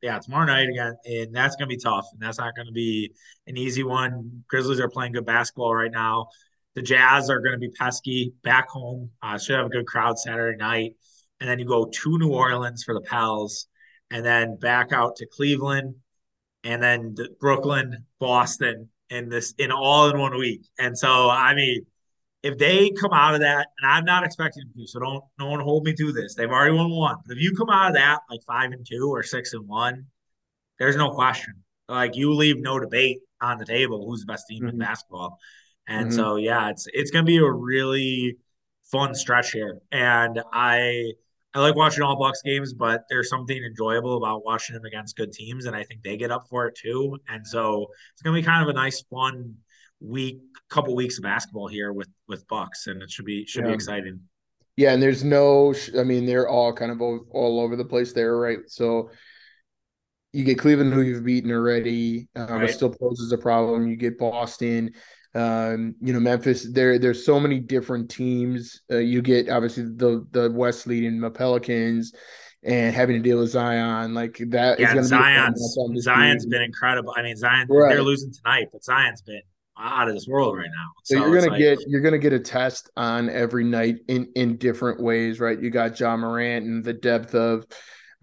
yeah, 0.03 0.19
tomorrow 0.19 0.47
night 0.47 0.69
again, 0.69 0.95
and 1.07 1.35
that's 1.35 1.57
going 1.57 1.69
to 1.69 1.75
be 1.75 1.81
tough, 1.81 2.07
and 2.13 2.21
that's 2.21 2.39
not 2.39 2.55
going 2.55 2.67
to 2.67 2.73
be 2.73 3.13
an 3.47 3.57
easy 3.57 3.83
one. 3.83 4.45
Grizzlies 4.49 4.81
are 4.81 4.91
playing 4.91 5.13
good 5.13 5.27
basketball 5.27 5.75
right 5.75 5.93
now. 5.93 6.27
The 6.75 6.83
Jazz 6.83 7.31
are 7.31 7.41
going 7.41 7.53
to 7.53 7.59
be 7.59 7.71
pesky 7.71 8.33
back 8.43 8.69
home. 8.69 9.11
Uh, 9.23 9.39
should 9.39 9.57
have 9.57 9.67
a 9.67 9.71
good 9.71 9.87
crowd 9.87 10.19
Saturday 10.19 10.57
night, 10.57 10.97
and 11.41 11.49
then 11.49 11.59
you 11.59 11.65
go 11.65 11.87
to 11.87 12.19
New 12.19 12.33
Orleans 12.33 12.85
for 12.85 12.95
the 12.95 13.01
Pels, 13.01 13.67
and 14.11 14.25
then 14.25 14.57
back 14.57 14.93
out 14.93 15.17
to 15.17 15.27
Cleveland, 15.27 15.97
and 16.65 16.83
then 16.83 17.17
Brooklyn, 17.41 18.05
Boston, 18.19 18.89
in 19.11 19.29
this 19.29 19.53
in 19.59 19.73
all 19.73 20.09
in 20.09 20.19
one 20.19 20.39
week. 20.39 20.63
And 20.79 20.97
so, 20.97 21.29
I 21.29 21.55
mean, 21.55 21.85
if 22.43 22.57
they 22.57 22.91
come 22.91 23.13
out 23.13 23.35
of 23.35 23.41
that, 23.41 23.69
and 23.81 23.91
I'm 23.91 24.05
not 24.05 24.25
expecting 24.25 24.63
them 24.65 24.73
to, 24.77 24.87
so 24.87 25.01
don't 25.01 25.25
no 25.39 25.49
one 25.49 25.61
hold 25.61 25.85
me 25.85 25.93
to 25.95 26.13
this. 26.13 26.35
They've 26.35 26.49
already 26.49 26.75
won 26.75 26.91
one. 26.91 27.17
But 27.27 27.37
if 27.37 27.43
you 27.43 27.55
come 27.55 27.69
out 27.69 27.89
of 27.89 27.95
that 27.95 28.21
like 28.31 28.41
five 28.47 28.73
and 28.73 28.87
two 28.89 29.11
or 29.13 29.23
six 29.23 29.53
and 29.53 29.67
one, 29.69 30.07
there's 30.79 30.97
no 30.97 31.11
question. 31.11 31.55
Like 31.89 32.17
you 32.17 32.33
leave 32.33 32.59
no 32.59 32.79
debate 32.79 33.19
on 33.41 33.59
the 33.59 33.67
table 33.67 34.07
who's 34.07 34.21
the 34.21 34.27
best 34.27 34.47
team 34.49 34.61
mm-hmm. 34.61 34.69
in 34.71 34.79
basketball. 34.79 35.39
And 35.91 36.07
mm-hmm. 36.07 36.17
so 36.17 36.37
yeah, 36.37 36.71
it's 36.71 36.87
it's 36.93 37.11
gonna 37.11 37.25
be 37.25 37.39
a 37.39 37.51
really 37.51 38.39
fun 38.91 39.15
stretch 39.15 39.51
here. 39.51 39.81
And 39.91 40.41
I 40.53 41.13
I 41.53 41.59
like 41.59 41.75
watching 41.75 42.03
all 42.03 42.17
Bucks 42.17 42.41
games, 42.43 42.73
but 42.73 43.03
there's 43.11 43.29
something 43.29 43.57
enjoyable 43.57 44.17
about 44.17 44.45
watching 44.45 44.75
them 44.75 44.85
against 44.85 45.17
good 45.17 45.33
teams, 45.33 45.67
and 45.67 45.75
I 45.75 45.83
think 45.83 46.03
they 46.03 46.17
get 46.17 46.31
up 46.31 46.47
for 46.49 46.67
it 46.67 46.77
too. 46.77 47.19
And 47.29 47.45
so 47.47 47.89
it's 48.13 48.23
gonna 48.23 48.37
be 48.37 48.43
kind 48.43 48.63
of 48.63 48.69
a 48.69 48.73
nice, 48.73 49.03
fun 49.11 49.57
week, 50.01 50.39
couple 50.71 50.95
weeks 50.95 51.19
of 51.19 51.25
basketball 51.25 51.67
here 51.67 51.93
with 51.93 52.09
with 52.29 52.47
Bucks, 52.47 52.87
and 52.87 53.03
it 53.03 53.11
should 53.11 53.27
be 53.27 53.45
should 53.45 53.65
yeah. 53.65 53.71
be 53.71 53.75
exciting. 53.75 54.21
Yeah, 54.77 54.93
and 54.93 55.03
there's 55.03 55.25
no, 55.25 55.75
I 55.99 56.05
mean, 56.05 56.25
they're 56.25 56.49
all 56.49 56.73
kind 56.73 56.91
of 56.91 57.03
all, 57.03 57.27
all 57.33 57.61
over 57.61 57.77
the 57.77 57.85
place 57.85 58.15
there, 58.15 58.39
right? 58.39 58.61
So 58.69 59.11
you 60.33 60.45
get 60.45 60.59
Cleveland, 60.59 60.95
who 60.95 61.03
you've 61.03 61.25
beaten 61.25 61.51
already, 61.51 62.29
um, 62.37 62.49
right. 62.49 62.71
it 62.71 62.73
still 62.73 62.89
poses 62.89 63.33
a 63.33 63.37
problem. 63.37 63.89
You 63.89 63.97
get 63.97 64.17
Boston, 64.17 64.93
um, 65.35 65.95
you 66.01 66.13
know, 66.13 66.21
Memphis. 66.21 66.71
There, 66.71 66.99
there's 66.99 67.25
so 67.25 67.39
many 67.39 67.61
different 67.61 68.11
teams. 68.11 68.83
Uh, 68.91 68.99
you 68.99 69.23
get 69.23 69.49
obviously 69.49 69.85
the 69.85 70.27
the 70.31 70.51
West 70.51 70.87
leading 70.87 71.21
the 71.21 71.31
Pelicans, 71.31 72.13
and 72.63 72.95
having 72.95 73.17
to 73.17 73.23
deal 73.23 73.39
with 73.39 73.51
Zion 73.51 74.15
like 74.15 74.39
that. 74.49 74.81
Yeah, 74.81 75.01
Zion's 75.03 75.77
Zion's 75.99 76.47
been 76.47 76.63
incredible. 76.63 77.15
I 77.17 77.23
mean, 77.23 77.37
Zion 77.37 77.67
right. 77.71 77.91
they're 77.91 78.03
losing 78.03 78.33
tonight, 78.33 78.69
but 78.73 78.85
Zion's 78.85 79.23
been 79.23 79.43
out 79.79 80.09
of 80.09 80.15
this 80.15 80.27
world 80.29 80.57
right 80.57 80.69
now. 80.69 80.91
So, 81.05 81.17
so 81.17 81.27
you're 81.27 81.39
gonna 81.39 81.53
like, 81.53 81.59
get 81.59 81.79
you're 81.87 82.03
gonna 82.03 82.19
get 82.19 82.33
a 82.33 82.41
test 82.41 82.91
on 82.97 83.31
every 83.31 83.65
night 83.65 83.97
in 84.09 84.31
in 84.35 84.57
different 84.57 85.01
ways, 85.01 85.41
right? 85.41 85.61
You 85.61 85.71
got 85.71 85.99
Ja 85.99 86.17
Morant 86.17 86.67
and 86.67 86.85
the 86.85 86.93
depth 86.93 87.35
of 87.35 87.67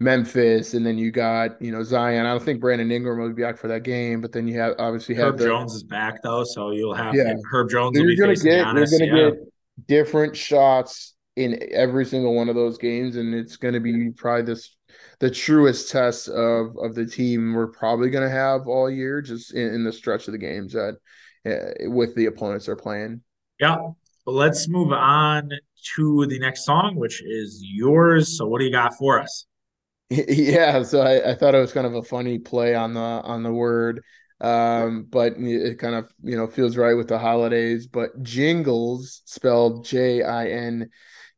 Memphis, 0.00 0.74
and 0.74 0.86
then 0.86 0.96
you 0.96 1.10
got 1.10 1.60
you 1.60 1.72
know 1.72 1.82
Zion. 1.82 2.24
I 2.24 2.30
don't 2.30 2.42
think 2.42 2.60
Brandon 2.60 2.90
Ingram 2.90 3.18
will 3.18 3.32
be 3.32 3.42
back 3.42 3.58
for 3.58 3.68
that 3.68 3.82
game, 3.82 4.20
but 4.20 4.32
then 4.32 4.46
you 4.46 4.58
have 4.60 4.74
obviously 4.78 5.16
Herb 5.16 5.32
have 5.32 5.38
the, 5.38 5.46
Jones 5.46 5.74
is 5.74 5.82
back 5.82 6.22
though, 6.22 6.44
so 6.44 6.70
you'll 6.70 6.94
have 6.94 7.14
yeah. 7.14 7.34
Herb 7.50 7.70
Jones. 7.70 7.98
You're 7.98 8.14
gonna 8.14 8.34
get 8.36 8.66
Giannis, 8.66 8.90
you're 8.90 9.08
gonna 9.08 9.22
yeah. 9.22 9.30
get 9.30 9.86
different 9.88 10.36
shots 10.36 11.14
in 11.34 11.58
every 11.72 12.04
single 12.04 12.34
one 12.34 12.48
of 12.48 12.54
those 12.54 12.78
games, 12.78 13.16
and 13.16 13.34
it's 13.34 13.56
gonna 13.56 13.80
be 13.80 14.10
probably 14.10 14.42
this 14.42 14.76
the 15.18 15.30
truest 15.30 15.90
test 15.90 16.28
of 16.28 16.76
of 16.78 16.94
the 16.94 17.06
team 17.06 17.52
we're 17.52 17.66
probably 17.66 18.08
gonna 18.08 18.30
have 18.30 18.68
all 18.68 18.88
year, 18.88 19.20
just 19.20 19.52
in, 19.52 19.74
in 19.74 19.84
the 19.84 19.92
stretch 19.92 20.28
of 20.28 20.32
the 20.32 20.38
games 20.38 20.74
that 20.74 20.96
uh, 21.44 21.90
with 21.90 22.14
the 22.14 22.26
opponents 22.26 22.66
they're 22.66 22.76
playing. 22.76 23.20
Yeah. 23.58 23.78
Well, 24.26 24.36
let's 24.36 24.68
move 24.68 24.92
on 24.92 25.50
to 25.96 26.26
the 26.26 26.38
next 26.38 26.64
song, 26.64 26.94
which 26.94 27.22
is 27.22 27.60
yours. 27.64 28.36
So, 28.36 28.46
what 28.46 28.60
do 28.60 28.66
you 28.66 28.70
got 28.70 28.94
for 28.94 29.20
us? 29.20 29.46
Yeah, 30.28 30.82
so 30.84 31.02
I, 31.02 31.32
I 31.32 31.34
thought 31.34 31.54
it 31.54 31.60
was 31.60 31.72
kind 31.72 31.86
of 31.86 31.94
a 31.94 32.02
funny 32.02 32.38
play 32.38 32.74
on 32.74 32.94
the 32.94 33.00
on 33.00 33.42
the 33.42 33.52
word, 33.52 34.02
um, 34.40 35.06
but 35.08 35.34
it 35.36 35.78
kind 35.78 35.94
of 35.94 36.10
you 36.22 36.36
know 36.36 36.46
feels 36.46 36.76
right 36.78 36.94
with 36.94 37.08
the 37.08 37.18
holidays. 37.18 37.86
But 37.86 38.22
jingles 38.22 39.20
spelled 39.26 39.84
J 39.84 40.22
I 40.22 40.48
N 40.48 40.88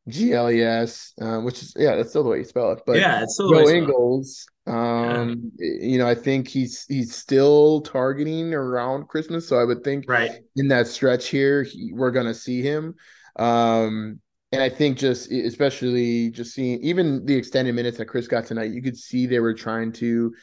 G 0.09 0.35
L 0.35 0.51
E 0.51 0.63
S, 0.63 1.13
uh, 1.21 1.39
which 1.39 1.63
is 1.63 1.75
yeah, 1.77 1.97
that's 1.97 2.11
still 2.11 2.23
the 2.23 2.31
way 2.31 2.39
you 2.39 2.45
spell 2.45 2.71
it. 2.73 2.83
But 2.87 2.99
yeah, 2.99 3.23
it's 3.23 3.35
still 3.35 3.51
Joe 3.51 3.69
Ingles. 3.69 4.47
Um, 4.67 5.51
yeah. 5.59 5.89
you 5.89 5.99
know, 5.99 6.07
I 6.07 6.15
think 6.15 6.47
he's 6.47 6.85
he's 6.87 7.15
still 7.15 7.81
targeting 7.81 8.55
around 8.55 9.09
Christmas, 9.09 9.49
so 9.49 9.59
I 9.59 9.65
would 9.65 9.83
think 9.83 10.05
right 10.09 10.31
in 10.55 10.69
that 10.69 10.87
stretch 10.87 11.29
here, 11.29 11.65
he, 11.65 11.93
we're 11.93 12.13
gonna 12.13 12.35
see 12.35 12.63
him. 12.63 12.95
Um, 13.35 14.21
and 14.53 14.63
I 14.63 14.69
think 14.69 14.99
just 14.99 15.31
especially 15.31 16.31
just 16.31 16.55
seeing 16.55 16.81
even 16.83 17.25
the 17.25 17.37
extended 17.37 17.75
minutes 17.75 17.99
that 17.99 18.07
Khris 18.07 18.29
got 18.29 18.47
tonight, 18.47 18.73
you 18.73 18.83
could 18.83 18.97
see 18.97 19.27
they 19.27 19.41
were 19.41 19.55
trying 19.55 19.93
to 19.95 20.35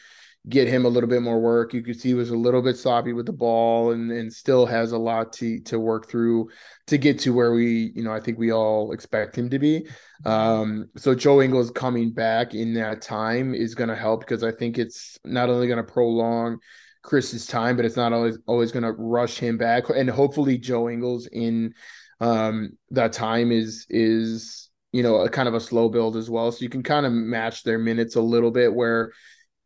get 0.48 0.68
him 0.68 0.86
a 0.86 0.88
little 0.88 1.08
bit 1.08 1.20
more 1.20 1.40
work. 1.40 1.74
You 1.74 1.82
could 1.82 2.00
see 2.00 2.08
he 2.08 2.14
was 2.14 2.30
a 2.30 2.36
little 2.36 2.62
bit 2.62 2.78
sloppy 2.78 3.12
with 3.12 3.26
the 3.26 3.32
ball 3.32 3.90
and, 3.90 4.10
and 4.10 4.32
still 4.32 4.64
has 4.64 4.92
a 4.92 4.98
lot 4.98 5.32
to 5.34 5.60
to 5.60 5.78
work 5.78 6.08
through 6.08 6.48
to 6.86 6.96
get 6.96 7.18
to 7.20 7.34
where 7.34 7.52
we, 7.52 7.92
you 7.94 8.02
know, 8.02 8.12
I 8.12 8.20
think 8.20 8.38
we 8.38 8.50
all 8.52 8.92
expect 8.92 9.36
him 9.36 9.50
to 9.50 9.58
be. 9.58 9.86
Um, 10.24 10.88
so 10.96 11.14
Joe 11.14 11.42
Ingles 11.42 11.70
coming 11.70 12.12
back 12.12 12.54
in 12.54 12.74
that 12.74 13.02
time 13.02 13.54
is 13.54 13.74
going 13.74 13.90
to 13.90 13.96
help 13.96 14.20
because 14.20 14.42
I 14.42 14.52
think 14.52 14.78
it's 14.78 15.18
not 15.24 15.50
only 15.50 15.66
going 15.66 15.84
to 15.84 15.92
prolong 15.92 16.58
Khris's 17.02 17.46
time, 17.46 17.76
but 17.76 17.84
it's 17.84 17.96
not 17.96 18.14
always 18.14 18.38
always 18.46 18.72
going 18.72 18.84
to 18.84 18.92
rush 18.92 19.38
him 19.38 19.58
back. 19.58 19.90
And 19.90 20.08
hopefully 20.08 20.56
Joe 20.56 20.88
Ingles 20.88 21.26
in 21.26 21.74
um, 22.20 22.76
that 22.90 23.12
time 23.12 23.52
is 23.52 23.86
is 23.88 24.70
you 24.92 25.02
know 25.02 25.16
a 25.16 25.28
kind 25.28 25.48
of 25.48 25.54
a 25.54 25.60
slow 25.60 25.88
build 25.88 26.16
as 26.16 26.30
well. 26.30 26.50
So 26.52 26.62
you 26.62 26.68
can 26.68 26.82
kind 26.82 27.06
of 27.06 27.12
match 27.12 27.62
their 27.62 27.78
minutes 27.78 28.16
a 28.16 28.20
little 28.20 28.50
bit 28.50 28.74
where 28.74 29.12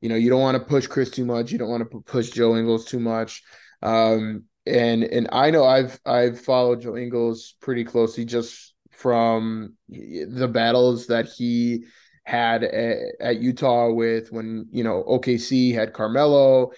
you 0.01 0.09
know 0.09 0.17
you 0.17 0.31
don't 0.31 0.41
want 0.41 0.59
to 0.59 0.65
push 0.65 0.87
Khris 0.87 1.11
too 1.11 1.25
much, 1.25 1.53
you 1.53 1.59
don't 1.59 1.71
want 1.71 1.91
to 1.91 2.01
push 2.01 2.31
Joe 2.31 2.57
Ingles 2.57 2.85
too 2.85 3.01
much. 3.01 3.43
Um, 3.83 4.45
and 4.67 5.05
and 5.05 5.29
I 5.33 5.51
know 5.51 5.65
I've 5.65 5.99
I've 6.07 6.41
followed 6.41 6.83
Joe 6.83 6.97
Ingles 6.97 7.55
pretty 7.61 7.85
closely 7.85 8.25
just 8.25 8.75
from 8.91 9.75
the 9.89 10.49
battles 10.49 11.09
that 11.09 11.27
he 11.27 11.85
had 12.25 12.63
at, 12.63 12.99
at, 13.21 13.41
Utah 13.41 13.91
with 13.91 14.31
when 14.31 14.69
you 14.71 14.85
know 14.85 15.03
OKC 15.09 15.75
had 15.75 15.93
Carmelo 15.93 16.71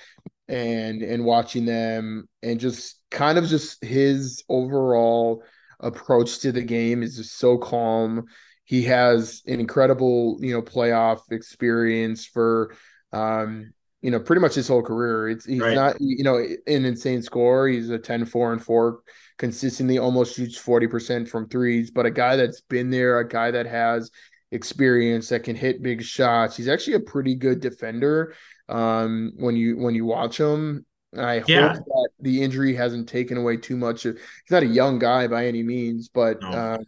and 0.48 1.02
and 1.02 1.24
watching 1.24 1.66
them 1.66 2.26
and 2.42 2.58
just 2.58 3.00
kind 3.10 3.36
of 3.36 3.46
just 3.46 3.84
his 3.84 4.42
overall 4.48 5.42
approach 5.80 6.40
to 6.40 6.52
the 6.52 6.62
game 6.62 7.02
is 7.02 7.16
just 7.16 7.38
so 7.38 7.58
calm. 7.58 8.26
He 8.64 8.82
has 8.84 9.42
an 9.46 9.60
incredible, 9.60 10.38
you 10.40 10.52
know, 10.52 10.62
playoff 10.62 11.30
experience 11.30 12.24
for 12.24 12.74
um, 13.12 13.72
you 14.04 14.10
know, 14.10 14.20
pretty 14.20 14.40
much 14.40 14.54
his 14.54 14.68
whole 14.68 14.82
career. 14.82 15.30
It's 15.30 15.46
he's 15.46 15.60
right. 15.60 15.74
not, 15.74 15.96
you 15.98 16.24
know, 16.24 16.36
an 16.36 16.84
insane 16.84 17.22
score. 17.22 17.68
He's 17.68 17.88
a 17.88 17.98
10, 17.98 18.26
4, 18.26 18.52
and 18.52 18.62
4, 18.62 19.00
consistently 19.38 19.96
almost 19.96 20.36
shoots 20.36 20.58
40% 20.58 21.26
from 21.26 21.48
threes, 21.48 21.90
but 21.90 22.04
a 22.04 22.10
guy 22.10 22.36
that's 22.36 22.60
been 22.60 22.90
there, 22.90 23.18
a 23.18 23.26
guy 23.26 23.50
that 23.50 23.64
has 23.64 24.10
experience 24.52 25.30
that 25.30 25.42
can 25.42 25.56
hit 25.56 25.82
big 25.82 26.02
shots. 26.02 26.54
He's 26.54 26.68
actually 26.68 26.96
a 26.96 27.00
pretty 27.00 27.34
good 27.34 27.60
defender. 27.60 28.34
Um, 28.68 29.32
when 29.36 29.56
you 29.56 29.78
when 29.78 29.94
you 29.94 30.04
watch 30.04 30.38
him, 30.38 30.84
I 31.18 31.42
yeah. 31.46 31.74
hope 31.74 31.84
that 31.84 32.08
the 32.20 32.42
injury 32.42 32.74
hasn't 32.74 33.08
taken 33.08 33.36
away 33.36 33.56
too 33.56 33.76
much. 33.76 34.02
He's 34.02 34.14
not 34.50 34.62
a 34.62 34.66
young 34.66 34.98
guy 34.98 35.26
by 35.26 35.46
any 35.46 35.62
means, 35.62 36.08
but 36.08 36.40
no. 36.42 36.50
um, 36.50 36.84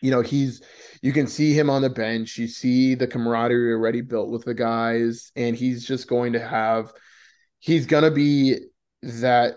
you 0.00 0.10
know 0.10 0.20
he's 0.20 0.62
you 1.02 1.12
can 1.12 1.26
see 1.26 1.52
him 1.52 1.70
on 1.70 1.82
the 1.82 1.90
bench. 1.90 2.38
You 2.38 2.46
see 2.46 2.94
the 2.94 3.06
camaraderie 3.06 3.72
already 3.72 4.00
built 4.00 4.30
with 4.30 4.44
the 4.44 4.54
guys, 4.54 5.32
and 5.36 5.56
he's 5.56 5.86
just 5.86 6.08
going 6.08 6.32
to 6.34 6.40
have. 6.40 6.92
He's 7.58 7.86
gonna 7.86 8.10
be 8.10 8.56
that 9.02 9.56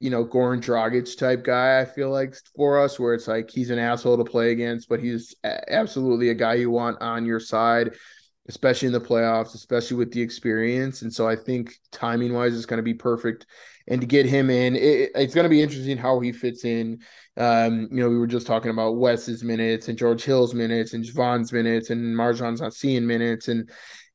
you 0.00 0.10
know 0.10 0.24
Goran 0.24 0.62
Dragic 0.62 1.16
type 1.18 1.44
guy. 1.44 1.80
I 1.80 1.84
feel 1.84 2.10
like 2.10 2.34
for 2.56 2.80
us, 2.80 2.98
where 2.98 3.14
it's 3.14 3.28
like 3.28 3.50
he's 3.50 3.70
an 3.70 3.78
asshole 3.78 4.18
to 4.18 4.24
play 4.24 4.52
against, 4.52 4.88
but 4.88 5.00
he's 5.00 5.34
absolutely 5.44 6.30
a 6.30 6.34
guy 6.34 6.54
you 6.54 6.70
want 6.70 7.00
on 7.00 7.26
your 7.26 7.40
side 7.40 7.92
especially 8.48 8.86
in 8.86 8.92
the 8.92 9.00
playoffs, 9.00 9.54
especially 9.54 9.96
with 9.96 10.12
the 10.12 10.20
experience. 10.20 11.02
And 11.02 11.12
so 11.12 11.28
I 11.28 11.36
think 11.36 11.74
timing 11.92 12.32
wise 12.32 12.54
is 12.54 12.66
going 12.66 12.78
to 12.78 12.82
be 12.82 12.94
perfect. 12.94 13.46
And 13.88 14.00
to 14.00 14.06
get 14.06 14.26
him 14.26 14.50
in, 14.50 14.76
it, 14.76 15.10
it's 15.14 15.34
going 15.34 15.44
to 15.44 15.50
be 15.50 15.62
interesting 15.62 15.96
how 15.96 16.20
he 16.20 16.32
fits 16.32 16.64
in. 16.64 17.00
Um, 17.36 17.88
you 17.90 18.00
know, 18.00 18.08
we 18.08 18.18
were 18.18 18.26
just 18.26 18.46
talking 18.46 18.70
about 18.70 18.96
Wes's 18.96 19.42
minutes 19.42 19.88
and 19.88 19.98
George 19.98 20.24
Hill's 20.24 20.54
minutes 20.54 20.94
and 20.94 21.04
Jevon's 21.04 21.52
minutes 21.52 21.90
and 21.90 22.16
MarJon's 22.16 22.60
not 22.60 22.74
seeing 22.74 23.06
minutes. 23.06 23.48
And 23.48 23.70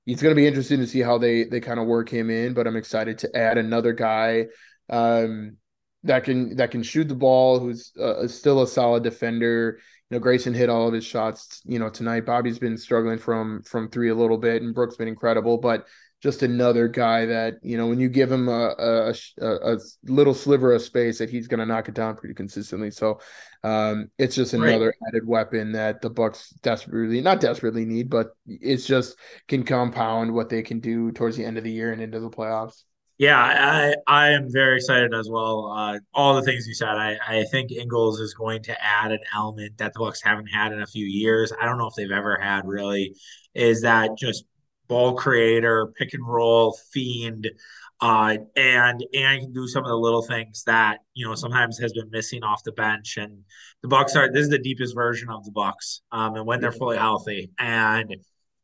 it's 0.06 0.22
going 0.22 0.34
to 0.34 0.40
be 0.40 0.48
interesting 0.48 0.80
to 0.80 0.88
see 0.88 1.02
how 1.02 1.18
they 1.18 1.44
they 1.44 1.60
kind 1.60 1.80
of 1.80 1.86
work 1.86 2.10
him 2.10 2.30
in. 2.30 2.54
But 2.54 2.66
I'm 2.66 2.78
excited 2.78 3.18
to 3.20 3.38
add 3.38 3.58
another 3.58 3.92
guy 3.92 4.48
um, 4.90 5.58
that 6.04 6.24
can 6.24 6.56
that 6.56 6.72
can 6.72 6.82
shoot 6.82 7.10
the 7.10 7.16
ball, 7.16 7.60
who's 7.60 7.92
uh, 8.02 8.28
still 8.28 8.62
a 8.62 8.68
solid 8.68 9.04
defender 9.04 9.80
know, 10.15 10.20
Grayson 10.20 10.54
hit 10.54 10.70
all 10.70 10.88
of 10.88 10.93
his 10.93 11.06
shots, 11.06 11.62
you 11.65 11.80
know, 11.80 11.89
tonight. 11.89 12.26
Bobby's 12.26 12.60
been 12.60 12.78
struggling 12.78 13.17
from 13.17 13.62
from 13.63 13.89
three 13.89 14.10
a 14.10 14.15
little 14.15 14.38
bit, 14.38 14.62
and 14.62 14.74
Brooks 14.74 14.96
been 14.96 15.08
incredible. 15.08 15.58
But 15.58 15.86
just 16.22 16.41
another 16.41 16.88
guy 16.88 17.26
that 17.26 17.56
you 17.62 17.78
know 17.78 17.88
when 17.88 18.00
you 18.00 18.10
give 18.10 18.32
him 18.32 18.48
a 18.48 18.74
a, 18.80 19.13
a, 19.39 19.76
a 19.76 19.78
little 20.06 20.34
sliver 20.34 20.74
of 20.74 20.82
space 20.82 21.20
that 21.20 21.30
he's 21.30 21.48
going 21.48 21.60
to 21.60 21.65
knock 21.65 21.89
it 21.89 21.93
down 21.93 22.15
pretty 22.15 22.34
consistently. 22.34 22.89
So 22.89 23.20
um, 23.63 24.10
it's 24.17 24.36
just 24.36 24.54
another 24.54 24.88
right. 24.88 25.10
added 25.10 25.28
weapon 25.28 25.74
that 25.74 26.02
the 26.02 26.10
Bucks 26.10 26.50
desperately 26.62 27.22
not 27.22 27.39
desperately 27.39 27.86
need, 27.86 28.10
but 28.10 28.30
it's 28.48 28.88
just 28.88 29.17
can 29.48 29.63
compound 29.63 30.34
what 30.34 30.50
they 30.50 30.63
can 30.63 30.80
do 30.80 31.12
towards 31.12 31.38
the 31.38 31.46
end 31.46 31.58
of 31.58 31.63
the 31.63 31.72
year 31.72 31.91
and 31.91 32.02
into 32.02 32.20
the 32.20 32.30
playoffs. 32.30 32.84
Yeah, 33.17 33.39
I, 33.39 33.95
I 34.06 34.30
am 34.30 34.51
very 34.51 34.75
excited 34.75 35.12
as 35.13 35.27
well. 35.27 35.73
Uh, 35.75 35.97
all 36.13 36.36
the 36.36 36.43
things 36.43 36.67
you 36.67 36.75
said, 36.75 36.89
I, 36.89 37.17
I 37.27 37.43
think 37.45 37.71
Ingles 37.71 38.19
is 38.19 38.36
going 38.36 38.62
to 38.63 38.84
add 38.84 39.12
an 39.12 39.19
element 39.36 39.77
that 39.80 39.93
the 39.93 39.99
Bucks 39.99 40.21
haven't 40.21 40.47
had 40.47 40.71
in 40.71 40.82
a 40.84 40.88
few 40.88 41.06
years. 41.06 41.51
I 41.60 41.65
don't 41.65 41.80
know 41.80 41.88
if 41.88 41.95
they've 41.95 42.12
ever 42.12 42.38
had 42.39 42.67
really. 42.67 43.15
Is 43.56 43.82
that 43.82 44.12
just 44.19 44.45
ball 44.88 45.15
creator, 45.15 45.88
pick 45.97 46.13
and 46.13 46.27
roll, 46.27 46.77
fiend, 46.93 47.49
uh, 48.01 48.38
and 48.56 49.03
and 49.15 49.41
can 49.41 49.51
do 49.51 49.67
some 49.67 49.84
of 49.84 49.89
the 49.89 49.97
little 49.97 50.21
things 50.21 50.63
that 50.65 50.99
you 51.15 51.25
know 51.25 51.34
sometimes 51.34 51.80
has 51.80 51.93
been 51.93 52.12
missing 52.12 52.43
off 52.43 52.63
the 52.63 52.71
bench. 52.71 53.17
And 53.17 53.39
the 53.82 53.88
Bucks 53.88 54.15
are 54.15 54.32
this 54.32 54.43
is 54.43 54.49
the 54.49 54.60
deepest 54.60 54.93
version 54.93 55.30
of 55.32 55.43
the 55.43 55.51
Bucks, 55.51 56.01
um, 56.12 56.36
and 56.36 56.45
when 56.45 56.62
they're 56.62 56.71
fully 56.71 56.97
healthy, 56.97 57.49
and 57.58 58.15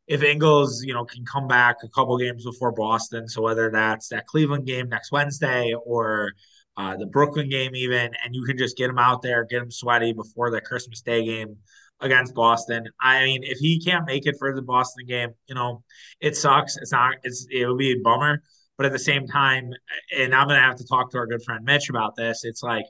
if 0.06 0.22
Ingles, 0.22 0.84
you 0.84 0.92
know, 0.92 1.04
can 1.04 1.24
come 1.24 1.48
back 1.48 1.76
a 1.82 1.88
couple 1.88 2.16
games 2.18 2.44
before 2.44 2.72
Boston, 2.72 3.28
so 3.28 3.42
whether 3.42 3.70
that's 3.70 4.08
that 4.08 4.26
Cleveland 4.26 4.66
game 4.66 4.88
next 4.88 5.12
Wednesday 5.12 5.74
or 5.86 6.32
uh, 6.76 6.96
the 6.96 7.06
Brooklyn 7.06 7.48
game, 7.48 7.74
even, 7.74 8.10
and 8.24 8.34
you 8.34 8.44
can 8.44 8.58
just 8.58 8.76
get 8.76 8.90
him 8.90 8.98
out 8.98 9.22
there, 9.22 9.44
get 9.44 9.62
him 9.62 9.70
sweaty 9.70 10.12
before 10.12 10.50
the 10.50 10.60
Christmas 10.60 11.00
Day 11.00 11.24
game 11.24 11.56
against 12.00 12.34
Boston. 12.34 12.84
I 13.00 13.24
mean, 13.24 13.42
if 13.44 13.58
he 13.58 13.80
can't 13.80 14.06
make 14.06 14.26
it 14.26 14.36
for 14.38 14.54
the 14.54 14.62
Boston 14.62 15.06
game, 15.06 15.30
you 15.46 15.54
know, 15.54 15.82
it 16.20 16.36
sucks. 16.36 16.76
It's 16.76 16.92
not. 16.92 17.14
It's 17.22 17.46
it 17.50 17.66
would 17.66 17.78
be 17.78 17.92
a 17.92 18.00
bummer. 18.02 18.42
But 18.76 18.86
at 18.86 18.92
the 18.92 18.98
same 18.98 19.28
time, 19.28 19.70
and 20.16 20.34
I'm 20.34 20.48
gonna 20.48 20.60
have 20.60 20.76
to 20.76 20.86
talk 20.86 21.12
to 21.12 21.18
our 21.18 21.26
good 21.26 21.44
friend 21.44 21.64
Mitch 21.64 21.90
about 21.90 22.16
this. 22.16 22.44
It's 22.44 22.62
like 22.62 22.84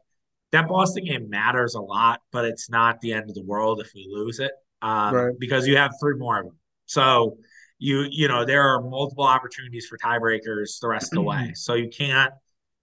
that 0.52 0.66
Boston 0.66 1.04
game 1.04 1.28
matters 1.28 1.74
a 1.74 1.80
lot, 1.80 2.20
but 2.32 2.46
it's 2.46 2.70
not 2.70 3.00
the 3.02 3.12
end 3.12 3.28
of 3.28 3.34
the 3.34 3.44
world 3.44 3.80
if 3.80 3.90
we 3.94 4.08
lose 4.10 4.40
it 4.40 4.52
um, 4.80 5.14
right. 5.14 5.34
because 5.38 5.66
you 5.66 5.76
have 5.76 5.92
three 6.00 6.16
more 6.16 6.38
of 6.38 6.46
them. 6.46 6.56
So 6.86 7.38
you 7.78 8.06
you 8.10 8.28
know 8.28 8.44
there 8.44 8.62
are 8.62 8.80
multiple 8.80 9.24
opportunities 9.24 9.86
for 9.86 9.98
tiebreakers 9.98 10.80
the 10.80 10.88
rest 10.88 11.12
of 11.12 11.16
the 11.16 11.22
way. 11.22 11.36
Mm-hmm. 11.36 11.54
So 11.54 11.74
you 11.74 11.88
can't 11.88 12.32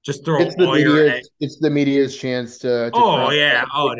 just 0.04 0.26
throw 0.26 0.42
it's 0.42 0.56
the 0.56 0.66
all 0.66 0.74
media's, 0.74 1.30
It's 1.40 1.60
the 1.60 1.70
media's 1.70 2.18
chance 2.18 2.58
to. 2.60 2.90
to 2.90 2.92
oh 2.94 3.30
yeah, 3.30 3.66
oh 3.74 3.94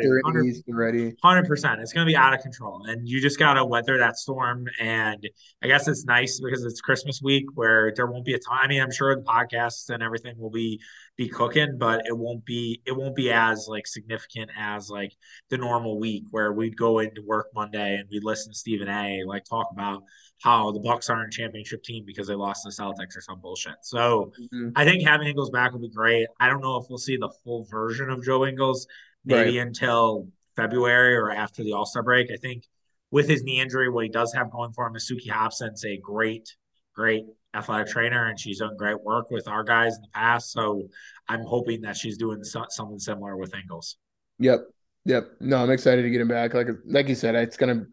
ready. 0.68 1.12
Hundred 1.22 1.46
percent. 1.46 1.80
It's 1.80 1.92
going 1.92 2.04
to 2.04 2.10
be 2.10 2.16
out 2.16 2.34
of 2.34 2.40
control, 2.40 2.84
and 2.86 3.08
you 3.08 3.20
just 3.20 3.38
got 3.38 3.54
to 3.54 3.64
weather 3.64 3.98
that 3.98 4.16
storm. 4.16 4.66
And 4.80 5.28
I 5.62 5.68
guess 5.68 5.86
it's 5.86 6.04
nice 6.04 6.40
because 6.40 6.64
it's 6.64 6.80
Christmas 6.80 7.20
week 7.22 7.44
where 7.54 7.92
there 7.94 8.06
won't 8.06 8.24
be 8.24 8.34
a 8.34 8.38
time. 8.38 8.60
I 8.64 8.66
mean, 8.66 8.82
I'm 8.82 8.90
sure 8.90 9.14
the 9.14 9.22
podcasts 9.22 9.90
and 9.90 10.02
everything 10.02 10.34
will 10.38 10.50
be 10.50 10.80
be 11.16 11.28
cooking, 11.28 11.76
but 11.78 12.02
it 12.06 12.16
won't 12.16 12.44
be 12.44 12.80
it 12.86 12.92
won't 12.92 13.14
be 13.14 13.30
as 13.30 13.66
like 13.68 13.86
significant 13.86 14.50
as 14.58 14.88
like 14.88 15.12
the 15.50 15.58
normal 15.58 15.98
week 16.00 16.24
where 16.30 16.52
we'd 16.52 16.76
go 16.76 17.00
into 17.00 17.22
work 17.22 17.48
Monday 17.54 17.96
and 17.96 18.08
we'd 18.10 18.24
listen 18.24 18.52
to 18.52 18.58
Stephen 18.58 18.88
A. 18.88 19.22
like 19.26 19.44
talk 19.44 19.68
about 19.72 20.02
how 20.42 20.72
the 20.72 20.80
Bucks 20.80 21.10
aren't 21.10 21.32
a 21.32 21.36
championship 21.36 21.82
team 21.82 22.04
because 22.06 22.26
they 22.26 22.34
lost 22.34 22.62
to 22.62 22.70
the 22.70 22.82
Celtics 22.82 23.16
or 23.16 23.20
some 23.20 23.40
bullshit. 23.40 23.76
So 23.82 24.32
mm-hmm. 24.40 24.70
I 24.74 24.84
think 24.84 25.06
having 25.06 25.28
Ingles 25.28 25.50
back 25.50 25.72
will 25.72 25.80
be 25.80 25.90
great. 25.90 26.26
I 26.40 26.48
don't 26.48 26.62
know 26.62 26.76
if 26.76 26.86
we'll 26.88 26.98
see 26.98 27.16
the 27.16 27.32
full 27.44 27.66
version 27.70 28.10
of 28.10 28.24
Joe 28.24 28.46
Ingles 28.46 28.86
maybe 29.24 29.58
right. 29.58 29.66
until 29.66 30.28
February 30.56 31.14
or 31.14 31.30
after 31.30 31.62
the 31.62 31.74
All 31.74 31.86
Star 31.86 32.02
break. 32.02 32.30
I 32.32 32.36
think 32.36 32.64
with 33.10 33.28
his 33.28 33.42
knee 33.42 33.60
injury, 33.60 33.90
what 33.90 34.04
he 34.04 34.10
does 34.10 34.32
have 34.32 34.50
going 34.50 34.72
for 34.72 34.86
him 34.86 34.96
is 34.96 35.10
Suki 35.10 35.30
Hobson's 35.30 35.84
a 35.84 35.98
great, 35.98 36.56
great 36.94 37.26
athletic 37.54 37.88
trainer, 37.88 38.28
and 38.28 38.38
she's 38.38 38.58
done 38.58 38.76
great 38.76 39.02
work 39.02 39.30
with 39.30 39.48
our 39.48 39.64
guys 39.64 39.96
in 39.96 40.02
the 40.02 40.08
past. 40.14 40.52
So 40.52 40.88
I'm 41.28 41.42
hoping 41.42 41.82
that 41.82 41.96
she's 41.96 42.16
doing 42.16 42.42
something 42.44 42.98
similar 42.98 43.36
with 43.36 43.54
Ingles. 43.54 43.96
Yep, 44.38 44.60
yep. 45.04 45.24
No, 45.40 45.58
I'm 45.58 45.70
excited 45.70 46.02
to 46.02 46.10
get 46.10 46.20
him 46.20 46.28
back. 46.28 46.54
Like 46.54 46.68
like 46.84 47.08
you 47.08 47.14
said, 47.14 47.34
it's 47.34 47.56
gonna 47.56 47.86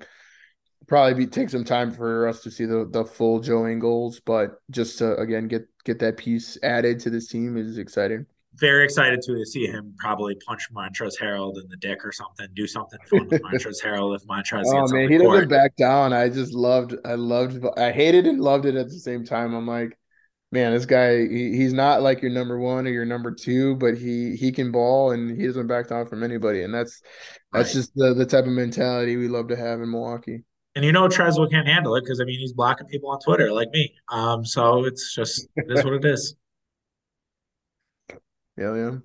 probably 0.87 1.13
be 1.13 1.27
take 1.27 1.49
some 1.49 1.63
time 1.63 1.91
for 1.91 2.27
us 2.27 2.41
to 2.43 2.51
see 2.51 2.65
the 2.65 2.87
the 2.89 3.05
full 3.05 3.39
Joe 3.39 3.67
Ingles, 3.67 4.19
but 4.19 4.61
just 4.71 4.97
to 4.99 5.17
again 5.17 5.47
get 5.47 5.67
get 5.85 5.99
that 5.99 6.17
piece 6.17 6.57
added 6.63 6.99
to 7.01 7.09
this 7.09 7.27
team 7.27 7.57
is 7.57 7.77
exciting. 7.77 8.25
Very 8.59 8.83
excited 8.83 9.21
to 9.23 9.45
see 9.45 9.65
him 9.65 9.93
probably 9.97 10.35
punch 10.45 10.67
Montrezl 10.73 11.19
Harrell 11.21 11.61
in 11.61 11.67
the 11.69 11.77
dick 11.77 12.05
or 12.05 12.11
something. 12.11 12.47
Do 12.55 12.67
something 12.67 12.99
fun 13.09 13.27
with 13.27 13.41
Montrezl 13.43 13.83
Harrell 13.83 14.15
if 14.15 14.23
Montrezl. 14.25 14.65
Oh 14.67 14.93
man, 14.93 15.09
he 15.09 15.17
court. 15.17 15.35
doesn't 15.35 15.49
back 15.49 15.75
down. 15.75 16.13
I 16.13 16.29
just 16.29 16.53
loved, 16.53 16.95
I 17.05 17.15
loved, 17.15 17.65
I 17.77 17.91
hated 17.91 18.25
and 18.25 18.41
loved 18.41 18.65
it 18.65 18.75
at 18.75 18.87
the 18.87 18.99
same 18.99 19.23
time. 19.23 19.53
I'm 19.53 19.67
like, 19.67 19.97
man, 20.51 20.73
this 20.73 20.85
guy, 20.85 21.27
he, 21.27 21.55
he's 21.55 21.73
not 21.73 22.01
like 22.01 22.21
your 22.21 22.31
number 22.31 22.59
one 22.59 22.87
or 22.87 22.91
your 22.91 23.05
number 23.05 23.31
two, 23.31 23.75
but 23.75 23.97
he 23.97 24.35
he 24.35 24.51
can 24.51 24.71
ball 24.71 25.11
and 25.11 25.39
he 25.39 25.45
doesn't 25.45 25.67
back 25.67 25.87
down 25.87 26.07
from 26.07 26.23
anybody, 26.23 26.63
and 26.63 26.73
that's 26.73 27.01
that's 27.51 27.69
right. 27.69 27.73
just 27.73 27.95
the 27.95 28.13
the 28.13 28.25
type 28.25 28.45
of 28.45 28.51
mentality 28.51 29.15
we 29.15 29.27
love 29.27 29.47
to 29.49 29.55
have 29.55 29.81
in 29.81 29.91
Milwaukee. 29.91 30.43
And 30.75 30.85
you 30.85 30.91
know 30.91 31.07
Treswell 31.07 31.49
can't 31.49 31.67
handle 31.67 31.95
it 31.95 32.01
because 32.01 32.21
I 32.21 32.25
mean 32.25 32.39
he's 32.39 32.53
blocking 32.53 32.87
people 32.87 33.09
on 33.09 33.19
Twitter 33.19 33.51
like 33.51 33.69
me. 33.71 33.93
Um, 34.09 34.45
so 34.45 34.85
it's 34.85 35.13
just 35.13 35.47
it 35.55 35.65
is 35.69 35.83
what 35.83 35.93
it 35.93 36.05
is. 36.05 36.35
Yeah, 38.59 38.75
yeah. 38.75 38.97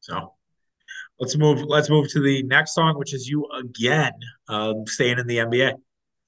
So 0.00 0.34
let's 1.20 1.36
move. 1.36 1.62
Let's 1.62 1.88
move 1.88 2.10
to 2.10 2.20
the 2.20 2.42
next 2.42 2.74
song, 2.74 2.98
which 2.98 3.14
is 3.14 3.28
you 3.28 3.46
again, 3.58 4.12
um, 4.48 4.84
staying 4.86 5.18
in 5.18 5.26
the 5.26 5.38
NBA. 5.38 5.74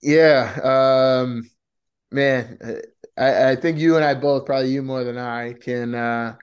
Yeah, 0.03 0.59
um, 0.63 1.51
man, 2.13 2.59
I, 3.19 3.51
I 3.51 3.57
think 3.57 3.79
you 3.79 3.97
and 3.97 4.05
I 4.05 4.15
both, 4.15 4.47
probably 4.47 4.71
you 4.71 4.83
more 4.83 5.03
than 5.03 5.19
I, 5.19 5.55
can 5.55 5.95
uh, 5.95 6.37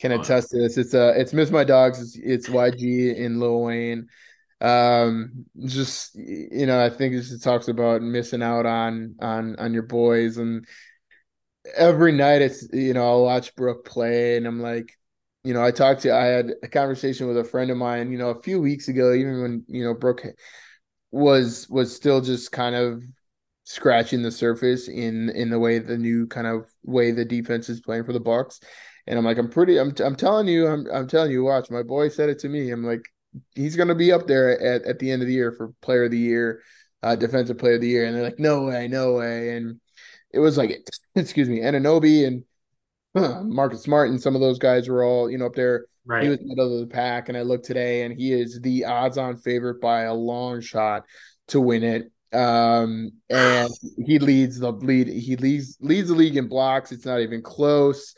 can 0.00 0.10
attest 0.10 0.50
to 0.50 0.58
this. 0.58 0.76
It's 0.76 0.94
uh, 0.94 1.14
it's 1.16 1.32
Miss 1.32 1.50
My 1.50 1.62
Dogs. 1.62 2.00
It's, 2.02 2.16
it's 2.16 2.48
YG 2.48 3.24
and 3.24 3.38
Lil 3.38 3.62
Wayne 3.62 4.08
um 4.62 5.44
just 5.64 6.14
you 6.14 6.66
know 6.66 6.80
i 6.80 6.88
think 6.88 7.12
it 7.12 7.22
just 7.22 7.42
talks 7.42 7.66
about 7.66 8.00
missing 8.00 8.44
out 8.44 8.64
on 8.64 9.16
on 9.20 9.56
on 9.58 9.74
your 9.74 9.82
boys 9.82 10.36
and 10.36 10.64
every 11.76 12.12
night 12.12 12.42
it's 12.42 12.68
you 12.72 12.94
know 12.94 13.02
i'll 13.02 13.24
watch 13.24 13.56
brook 13.56 13.84
play 13.84 14.36
and 14.36 14.46
i'm 14.46 14.60
like 14.60 14.96
you 15.44 15.52
know 15.54 15.62
i 15.62 15.70
talked 15.70 16.02
to 16.02 16.14
i 16.14 16.24
had 16.24 16.52
a 16.62 16.68
conversation 16.68 17.26
with 17.26 17.38
a 17.38 17.44
friend 17.44 17.70
of 17.70 17.76
mine 17.76 18.12
you 18.12 18.18
know 18.18 18.30
a 18.30 18.42
few 18.42 18.60
weeks 18.60 18.88
ago 18.88 19.12
even 19.12 19.42
when 19.42 19.64
you 19.68 19.84
know 19.84 19.94
Brook 19.94 20.24
was 21.10 21.68
was 21.68 21.94
still 21.94 22.20
just 22.20 22.52
kind 22.52 22.74
of 22.74 23.02
scratching 23.64 24.22
the 24.22 24.30
surface 24.30 24.88
in 24.88 25.30
in 25.30 25.50
the 25.50 25.58
way 25.58 25.78
the 25.78 25.98
new 25.98 26.26
kind 26.26 26.46
of 26.46 26.70
way 26.84 27.10
the 27.10 27.24
defense 27.24 27.68
is 27.68 27.80
playing 27.80 28.04
for 28.04 28.12
the 28.12 28.20
bucks 28.20 28.60
and 29.06 29.18
i'm 29.18 29.24
like 29.24 29.38
i'm 29.38 29.48
pretty 29.48 29.78
i'm, 29.78 29.94
I'm 30.04 30.16
telling 30.16 30.48
you 30.48 30.66
i'm 30.66 30.86
i'm 30.92 31.06
telling 31.06 31.30
you 31.30 31.44
watch 31.44 31.70
my 31.70 31.82
boy 31.82 32.08
said 32.08 32.28
it 32.28 32.40
to 32.40 32.48
me 32.48 32.70
i'm 32.70 32.84
like 32.84 33.02
he's 33.54 33.76
going 33.76 33.88
to 33.88 33.94
be 33.94 34.12
up 34.12 34.26
there 34.26 34.60
at, 34.60 34.82
at 34.82 34.98
the 34.98 35.10
end 35.10 35.22
of 35.22 35.28
the 35.28 35.34
year 35.34 35.52
for 35.52 35.72
player 35.80 36.04
of 36.04 36.10
the 36.10 36.18
year, 36.18 36.62
uh, 37.02 37.16
defensive 37.16 37.58
player 37.58 37.74
of 37.74 37.80
the 37.80 37.88
year. 37.88 38.06
And 38.06 38.14
they're 38.14 38.22
like, 38.22 38.38
no 38.38 38.64
way, 38.64 38.88
no 38.88 39.14
way. 39.14 39.56
And 39.56 39.80
it 40.32 40.38
was 40.38 40.56
like, 40.56 40.86
excuse 41.14 41.48
me, 41.48 41.60
Anunoby 41.60 42.26
and 42.26 42.44
Marcus 43.44 43.82
Smart 43.82 44.10
and 44.10 44.20
some 44.20 44.34
of 44.34 44.40
those 44.40 44.58
guys 44.58 44.88
were 44.88 45.04
all, 45.04 45.30
you 45.30 45.38
know, 45.38 45.46
up 45.46 45.54
there. 45.54 45.86
Right. 46.04 46.24
He 46.24 46.28
was 46.28 46.38
middle 46.42 46.74
of 46.74 46.80
the 46.80 46.92
pack. 46.92 47.28
And 47.28 47.38
I 47.38 47.42
looked 47.42 47.66
today 47.66 48.02
and 48.02 48.18
he 48.18 48.32
is 48.32 48.60
the 48.60 48.86
odds 48.86 49.18
on 49.18 49.36
favorite 49.36 49.80
by 49.80 50.02
a 50.02 50.14
long 50.14 50.60
shot 50.60 51.04
to 51.48 51.60
win 51.60 51.82
it. 51.84 52.10
Um, 52.36 53.12
and 53.30 53.70
he 54.04 54.18
leads 54.18 54.58
the 54.58 54.72
lead. 54.72 55.08
He 55.08 55.36
leads, 55.36 55.76
leads 55.80 56.08
the 56.08 56.14
league 56.14 56.36
in 56.36 56.48
blocks. 56.48 56.92
It's 56.92 57.06
not 57.06 57.20
even 57.20 57.42
close. 57.42 58.14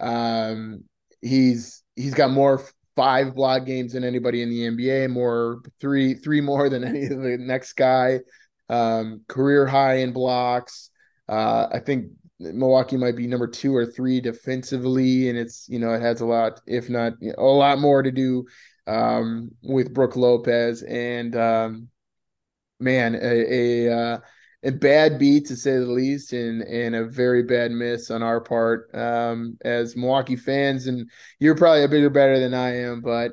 Um, 0.00 0.84
he's, 1.20 1.82
he's 1.96 2.14
got 2.14 2.30
more 2.30 2.62
five 2.96 3.34
block 3.34 3.64
games 3.64 3.92
than 3.92 4.04
anybody 4.04 4.42
in 4.42 4.50
the 4.50 4.68
NBA, 4.68 5.10
more 5.10 5.62
three 5.80 6.14
three 6.14 6.40
more 6.40 6.68
than 6.68 6.84
any 6.84 7.04
of 7.04 7.20
the 7.22 7.36
next 7.38 7.74
guy. 7.74 8.20
Um, 8.68 9.22
career 9.28 9.66
high 9.66 9.96
in 9.96 10.12
blocks. 10.12 10.90
Uh, 11.28 11.68
I 11.72 11.80
think 11.80 12.12
Milwaukee 12.38 12.96
might 12.96 13.16
be 13.16 13.26
number 13.26 13.46
two 13.46 13.74
or 13.74 13.86
three 13.86 14.20
defensively, 14.20 15.28
and 15.28 15.38
it's 15.38 15.68
you 15.68 15.78
know 15.78 15.92
it 15.92 16.02
has 16.02 16.20
a 16.20 16.26
lot, 16.26 16.60
if 16.66 16.88
not 16.88 17.14
you 17.20 17.28
know, 17.28 17.36
a 17.38 17.44
lot 17.44 17.78
more 17.78 18.02
to 18.02 18.10
do 18.10 18.44
um, 18.86 19.50
with 19.62 19.94
Brook 19.94 20.16
Lopez 20.16 20.82
and 20.82 21.36
um, 21.36 21.88
man, 22.80 23.14
a, 23.14 23.88
a 23.88 23.92
uh, 23.92 24.18
a 24.64 24.72
bad 24.72 25.18
beat 25.18 25.46
to 25.46 25.56
say 25.56 25.72
the 25.72 25.86
least, 25.86 26.32
and 26.32 26.62
and 26.62 26.94
a 26.94 27.04
very 27.04 27.42
bad 27.42 27.70
miss 27.70 28.10
on 28.10 28.22
our 28.22 28.40
part 28.40 28.94
um, 28.94 29.56
as 29.64 29.96
Milwaukee 29.96 30.36
fans. 30.36 30.86
And 30.86 31.10
you're 31.38 31.56
probably 31.56 31.84
a 31.84 31.88
bigger 31.88 32.10
bettor 32.10 32.40
than 32.40 32.54
I 32.54 32.78
am, 32.78 33.00
but 33.00 33.32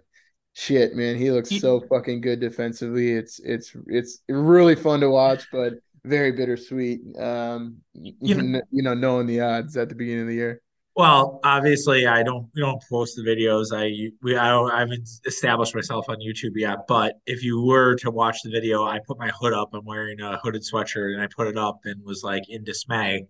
shit, 0.53 0.95
man, 0.95 1.17
he 1.17 1.31
looks 1.31 1.59
so 1.59 1.81
fucking 1.81 2.21
good 2.21 2.39
defensively. 2.39 3.11
It's 3.13 3.39
it's 3.39 3.75
it's 3.87 4.19
really 4.27 4.75
fun 4.75 4.99
to 5.01 5.09
watch, 5.09 5.47
but 5.51 5.73
very 6.03 6.31
bittersweet. 6.31 7.01
Um, 7.19 7.77
you 7.93 8.35
know, 8.35 8.61
you 8.71 8.83
know, 8.83 8.93
knowing 8.93 9.27
the 9.27 9.41
odds 9.41 9.77
at 9.77 9.89
the 9.89 9.95
beginning 9.95 10.21
of 10.21 10.27
the 10.27 10.35
year. 10.35 10.61
Well, 10.95 11.39
obviously, 11.43 12.05
I 12.05 12.21
don't 12.21 12.49
we 12.53 12.61
don't 12.61 12.81
post 12.89 13.15
the 13.15 13.23
videos. 13.23 13.67
I 13.73 14.11
we 14.21 14.35
I, 14.35 14.49
don't, 14.49 14.71
I 14.71 14.79
haven't 14.79 15.07
established 15.25 15.73
myself 15.73 16.09
on 16.09 16.17
YouTube 16.17 16.53
yet. 16.55 16.79
But 16.87 17.15
if 17.25 17.43
you 17.43 17.61
were 17.61 17.95
to 17.97 18.11
watch 18.11 18.41
the 18.43 18.49
video, 18.49 18.83
I 18.83 18.99
put 19.07 19.17
my 19.17 19.29
hood 19.29 19.53
up. 19.53 19.69
I'm 19.73 19.85
wearing 19.85 20.19
a 20.19 20.37
hooded 20.37 20.63
sweatshirt, 20.63 21.13
and 21.13 21.21
I 21.21 21.27
put 21.33 21.47
it 21.47 21.57
up 21.57 21.79
and 21.85 22.03
was 22.03 22.23
like 22.23 22.43
in 22.49 22.63
dismay 22.63 23.27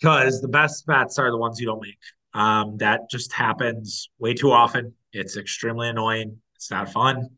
because 0.00 0.40
the 0.40 0.48
best 0.48 0.86
bets 0.86 1.18
are 1.18 1.30
the 1.30 1.36
ones 1.36 1.58
you 1.58 1.66
don't 1.66 1.82
make. 1.82 1.98
Um, 2.32 2.76
that 2.78 3.10
just 3.10 3.32
happens 3.32 4.10
way 4.18 4.34
too 4.34 4.50
often. 4.52 4.94
It's 5.12 5.36
extremely 5.36 5.88
annoying. 5.88 6.38
It's 6.56 6.70
not 6.70 6.92
fun. 6.92 7.30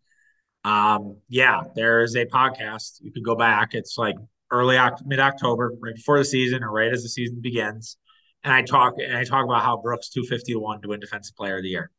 Um, 0.65 1.19
yeah, 1.29 1.63
there's 1.75 2.17
a 2.17 2.27
podcast. 2.27 2.99
You 3.01 3.13
can 3.13 3.23
go 3.23 3.37
back. 3.37 3.75
It's 3.75 3.97
like 3.97 4.17
early 4.51 4.79
mid 5.05 5.21
October, 5.21 5.73
right 5.81 5.95
before 5.95 6.19
the 6.19 6.25
season 6.25 6.63
or 6.63 6.71
right 6.71 6.93
as 6.93 7.03
the 7.03 7.09
season 7.09 7.41
begins. 7.41 7.97
And 8.45 8.53
I 8.53 8.63
talk 8.63 8.95
and 9.03 9.17
I 9.17 9.25
talk 9.25 9.45
about 9.45 9.63
how 9.63 9.77
Brooks 9.77 10.11
250 10.11 10.53
to 10.53 10.59
1 10.61 10.83
to 10.83 10.89
win 10.89 11.01
defensive 11.01 11.37
player 11.37 11.57
of 11.57 11.63
the 11.63 11.71
year. 11.71 11.91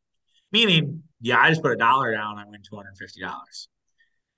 Meaning, 0.50 1.02
yeah, 1.20 1.38
I 1.38 1.50
just 1.50 1.62
put 1.62 1.72
a 1.72 1.76
dollar 1.76 2.12
down, 2.12 2.38
I 2.38 2.44
win 2.48 2.62
$250. 2.62 3.66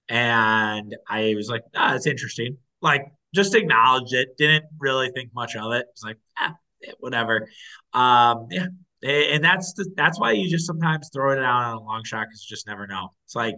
And 0.08 0.96
I 1.08 1.34
was 1.36 1.48
like, 1.48 1.62
ah, 1.76 1.92
that's 1.92 2.06
interesting. 2.06 2.56
Like, 2.82 3.12
just 3.32 3.54
acknowledged 3.54 4.12
it, 4.12 4.36
didn't 4.36 4.64
really 4.80 5.10
think 5.10 5.30
much 5.32 5.54
of 5.54 5.72
it. 5.72 5.86
It's 5.92 6.02
like, 6.02 6.16
ah, 6.36 6.56
whatever. 6.98 7.48
Um, 7.92 8.48
yeah. 8.50 8.66
And 9.02 9.42
that's 9.42 9.72
the, 9.74 9.88
that's 9.96 10.18
why 10.18 10.32
you 10.32 10.50
just 10.50 10.66
sometimes 10.66 11.10
throw 11.12 11.32
it 11.32 11.36
down 11.36 11.62
on 11.62 11.76
a 11.76 11.80
long 11.80 12.02
shot 12.04 12.26
because 12.28 12.44
you 12.44 12.54
just 12.54 12.66
never 12.66 12.86
know. 12.86 13.12
It's 13.24 13.36
like 13.36 13.56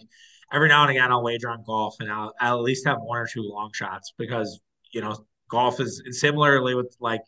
every 0.52 0.68
now 0.68 0.82
and 0.82 0.90
again 0.90 1.10
I'll 1.10 1.22
wager 1.22 1.50
on 1.50 1.62
golf 1.64 1.96
and 2.00 2.10
I'll, 2.10 2.32
I'll 2.40 2.58
at 2.58 2.62
least 2.62 2.86
have 2.86 2.98
one 3.00 3.18
or 3.18 3.26
two 3.26 3.42
long 3.42 3.70
shots 3.72 4.12
because 4.18 4.60
you 4.92 5.00
know 5.00 5.24
golf 5.48 5.80
is 5.80 6.02
similarly 6.10 6.74
with 6.74 6.96
like 7.00 7.22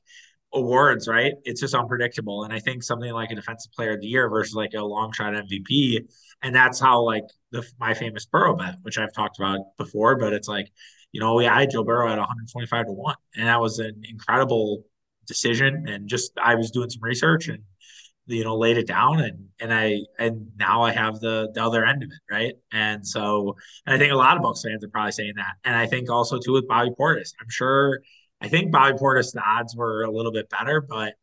awards, 0.54 1.08
right? 1.08 1.34
It's 1.44 1.60
just 1.60 1.74
unpredictable. 1.74 2.44
And 2.44 2.52
I 2.52 2.60
think 2.60 2.82
something 2.82 3.12
like 3.12 3.30
a 3.30 3.34
defensive 3.34 3.72
player 3.72 3.92
of 3.92 4.00
the 4.00 4.06
year 4.06 4.28
versus 4.28 4.54
like 4.54 4.72
a 4.74 4.82
long 4.82 5.12
shot 5.12 5.34
MVP. 5.34 6.06
And 6.42 6.54
that's 6.54 6.80
how 6.80 7.02
like 7.02 7.24
the 7.50 7.66
my 7.78 7.92
famous 7.92 8.24
Burrow 8.24 8.56
bet, 8.56 8.76
which 8.82 8.96
I've 8.96 9.12
talked 9.12 9.38
about 9.38 9.60
before, 9.76 10.16
but 10.16 10.32
it's 10.32 10.48
like, 10.48 10.68
you 11.12 11.20
know, 11.20 11.34
we 11.34 11.44
had 11.44 11.70
Joe 11.70 11.84
Burrow 11.84 12.10
at 12.10 12.18
125 12.18 12.86
to 12.86 12.92
1. 12.92 13.14
And 13.36 13.48
that 13.48 13.60
was 13.60 13.78
an 13.78 14.02
incredible 14.08 14.84
decision. 15.26 15.86
And 15.88 16.08
just 16.08 16.32
I 16.42 16.54
was 16.54 16.70
doing 16.70 16.90
some 16.90 17.02
research 17.02 17.48
and 17.48 17.62
you 18.26 18.44
know 18.44 18.56
laid 18.56 18.78
it 18.78 18.86
down 18.86 19.20
and 19.20 19.48
and 19.60 19.72
i 19.72 19.98
and 20.18 20.50
now 20.56 20.82
i 20.82 20.92
have 20.92 21.20
the 21.20 21.50
the 21.54 21.62
other 21.62 21.84
end 21.84 22.02
of 22.02 22.08
it 22.08 22.32
right 22.32 22.54
and 22.72 23.06
so 23.06 23.54
and 23.86 23.94
i 23.94 23.98
think 23.98 24.12
a 24.12 24.16
lot 24.16 24.36
of 24.36 24.42
bucks 24.42 24.62
fans 24.62 24.84
are 24.84 24.88
probably 24.88 25.12
saying 25.12 25.34
that 25.36 25.54
and 25.64 25.76
i 25.76 25.86
think 25.86 26.10
also 26.10 26.38
too 26.38 26.52
with 26.52 26.66
bobby 26.66 26.90
portis 26.98 27.32
i'm 27.40 27.50
sure 27.50 28.00
i 28.40 28.48
think 28.48 28.72
bobby 28.72 28.96
portis 28.96 29.32
the 29.32 29.42
odds 29.44 29.76
were 29.76 30.02
a 30.04 30.10
little 30.10 30.32
bit 30.32 30.48
better 30.48 30.80
but 30.80 31.14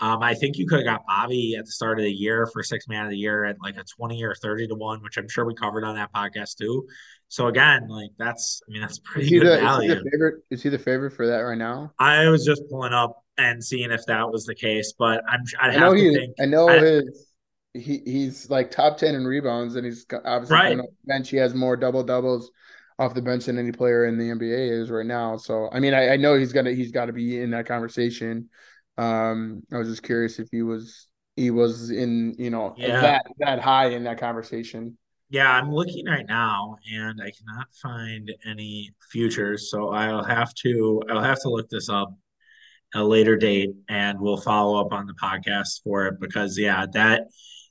um, 0.00 0.22
I 0.22 0.34
think 0.34 0.58
you 0.58 0.66
could 0.66 0.78
have 0.78 0.86
got 0.86 1.06
Bobby 1.06 1.56
at 1.58 1.64
the 1.64 1.72
start 1.72 1.98
of 1.98 2.04
the 2.04 2.12
year 2.12 2.46
for 2.46 2.62
six 2.62 2.86
man 2.86 3.04
of 3.04 3.10
the 3.10 3.16
year 3.16 3.44
at 3.44 3.56
like 3.60 3.76
a 3.76 3.82
20 3.82 4.22
or 4.22 4.34
30 4.34 4.68
to 4.68 4.74
one, 4.76 5.02
which 5.02 5.16
I'm 5.16 5.28
sure 5.28 5.44
we 5.44 5.54
covered 5.54 5.82
on 5.82 5.96
that 5.96 6.12
podcast 6.12 6.56
too. 6.56 6.86
So 7.26 7.48
again, 7.48 7.88
like 7.88 8.10
that's, 8.16 8.62
I 8.68 8.72
mean, 8.72 8.80
that's 8.80 9.00
pretty 9.00 9.30
good 9.30 9.46
the, 9.46 9.56
value. 9.56 9.90
Is 9.90 9.98
he, 9.98 10.04
the 10.04 10.10
favorite, 10.10 10.34
is 10.50 10.62
he 10.62 10.68
the 10.68 10.78
favorite 10.78 11.10
for 11.10 11.26
that 11.26 11.38
right 11.38 11.58
now? 11.58 11.92
I 11.98 12.28
was 12.28 12.44
just 12.44 12.62
pulling 12.70 12.92
up 12.92 13.24
and 13.38 13.64
seeing 13.64 13.90
if 13.90 14.04
that 14.06 14.30
was 14.30 14.44
the 14.44 14.54
case. 14.54 14.92
But 14.98 15.22
I'm 15.28 15.42
I'd 15.60 15.76
I 15.76 15.80
know 15.80 15.92
he, 15.92 16.14
think, 16.14 16.34
I 16.40 16.44
know 16.44 16.68
I, 16.68 16.78
his 16.78 17.28
he 17.74 18.02
he's 18.04 18.50
like 18.50 18.70
top 18.70 18.98
ten 18.98 19.14
in 19.14 19.24
rebounds, 19.26 19.76
and 19.76 19.86
he's 19.86 20.04
obviously 20.24 20.56
right. 20.56 20.78
bench. 21.04 21.30
He 21.30 21.36
has 21.36 21.54
more 21.54 21.76
double 21.76 22.02
doubles 22.02 22.50
off 22.98 23.14
the 23.14 23.22
bench 23.22 23.44
than 23.44 23.58
any 23.58 23.72
player 23.72 24.06
in 24.06 24.18
the 24.18 24.24
NBA 24.24 24.82
is 24.82 24.90
right 24.90 25.06
now. 25.06 25.36
So 25.36 25.68
I 25.72 25.80
mean, 25.80 25.94
I, 25.94 26.10
I 26.10 26.16
know 26.16 26.34
he's 26.34 26.52
gonna 26.52 26.72
he's 26.72 26.92
got 26.92 27.06
to 27.06 27.12
be 27.12 27.40
in 27.40 27.50
that 27.52 27.66
conversation. 27.66 28.48
Um, 28.96 29.62
I 29.72 29.78
was 29.78 29.88
just 29.88 30.02
curious 30.02 30.38
if 30.38 30.48
he 30.50 30.62
was 30.62 31.08
he 31.36 31.50
was 31.50 31.90
in 31.90 32.34
you 32.38 32.50
know 32.50 32.74
yeah. 32.76 33.00
that 33.00 33.26
that 33.38 33.60
high 33.60 33.88
in 33.90 34.04
that 34.04 34.18
conversation. 34.18 34.98
Yeah, 35.30 35.50
I'm 35.50 35.70
looking 35.70 36.06
right 36.06 36.26
now 36.26 36.78
and 36.90 37.20
I 37.20 37.30
cannot 37.30 37.66
find 37.82 38.32
any 38.46 38.94
futures, 39.10 39.70
so 39.70 39.90
I'll 39.90 40.24
have 40.24 40.54
to 40.54 41.02
I'll 41.10 41.22
have 41.22 41.40
to 41.42 41.50
look 41.50 41.68
this 41.68 41.88
up 41.88 42.14
a 42.94 43.04
later 43.04 43.36
date 43.36 43.70
and 43.88 44.20
we'll 44.20 44.40
follow 44.40 44.80
up 44.80 44.92
on 44.92 45.06
the 45.06 45.14
podcast 45.14 45.82
for 45.82 46.06
it 46.06 46.20
because 46.20 46.58
yeah, 46.58 46.86
that 46.92 47.28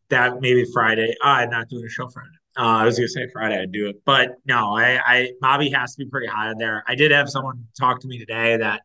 that 0.10 0.40
maybe 0.42 0.66
Friday. 0.74 1.14
Oh, 1.24 1.28
I'm 1.28 1.50
not 1.50 1.70
doing 1.70 1.86
a 1.86 1.90
show 1.90 2.08
Friday. 2.08 2.30
Uh, 2.58 2.78
I 2.82 2.86
was 2.86 2.98
gonna 2.98 3.08
say 3.08 3.28
Friday 3.32 3.60
I'd 3.62 3.72
do 3.72 3.88
it, 3.88 3.98
but 4.06 4.36
no, 4.46 4.76
I, 4.76 5.00
I 5.06 5.32
Bobby 5.42 5.70
has 5.72 5.96
to 5.96 6.04
be 6.04 6.10
pretty 6.10 6.28
high 6.28 6.52
in 6.52 6.58
there. 6.58 6.84
I 6.88 6.96
did 6.96 7.12
have 7.12 7.30
someone 7.30 7.66
talk 7.80 8.02
to 8.02 8.08
me 8.08 8.20
today 8.20 8.58
that 8.58 8.82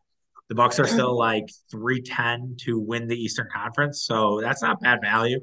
the 0.49 0.55
Bucks 0.55 0.79
are 0.79 0.87
still 0.87 1.17
like 1.17 1.45
three 1.71 2.01
ten 2.01 2.55
to 2.61 2.79
win 2.79 3.07
the 3.07 3.15
Eastern 3.15 3.47
Conference, 3.53 4.03
so 4.03 4.41
that's 4.41 4.61
not 4.61 4.79
bad 4.81 4.99
value. 5.01 5.39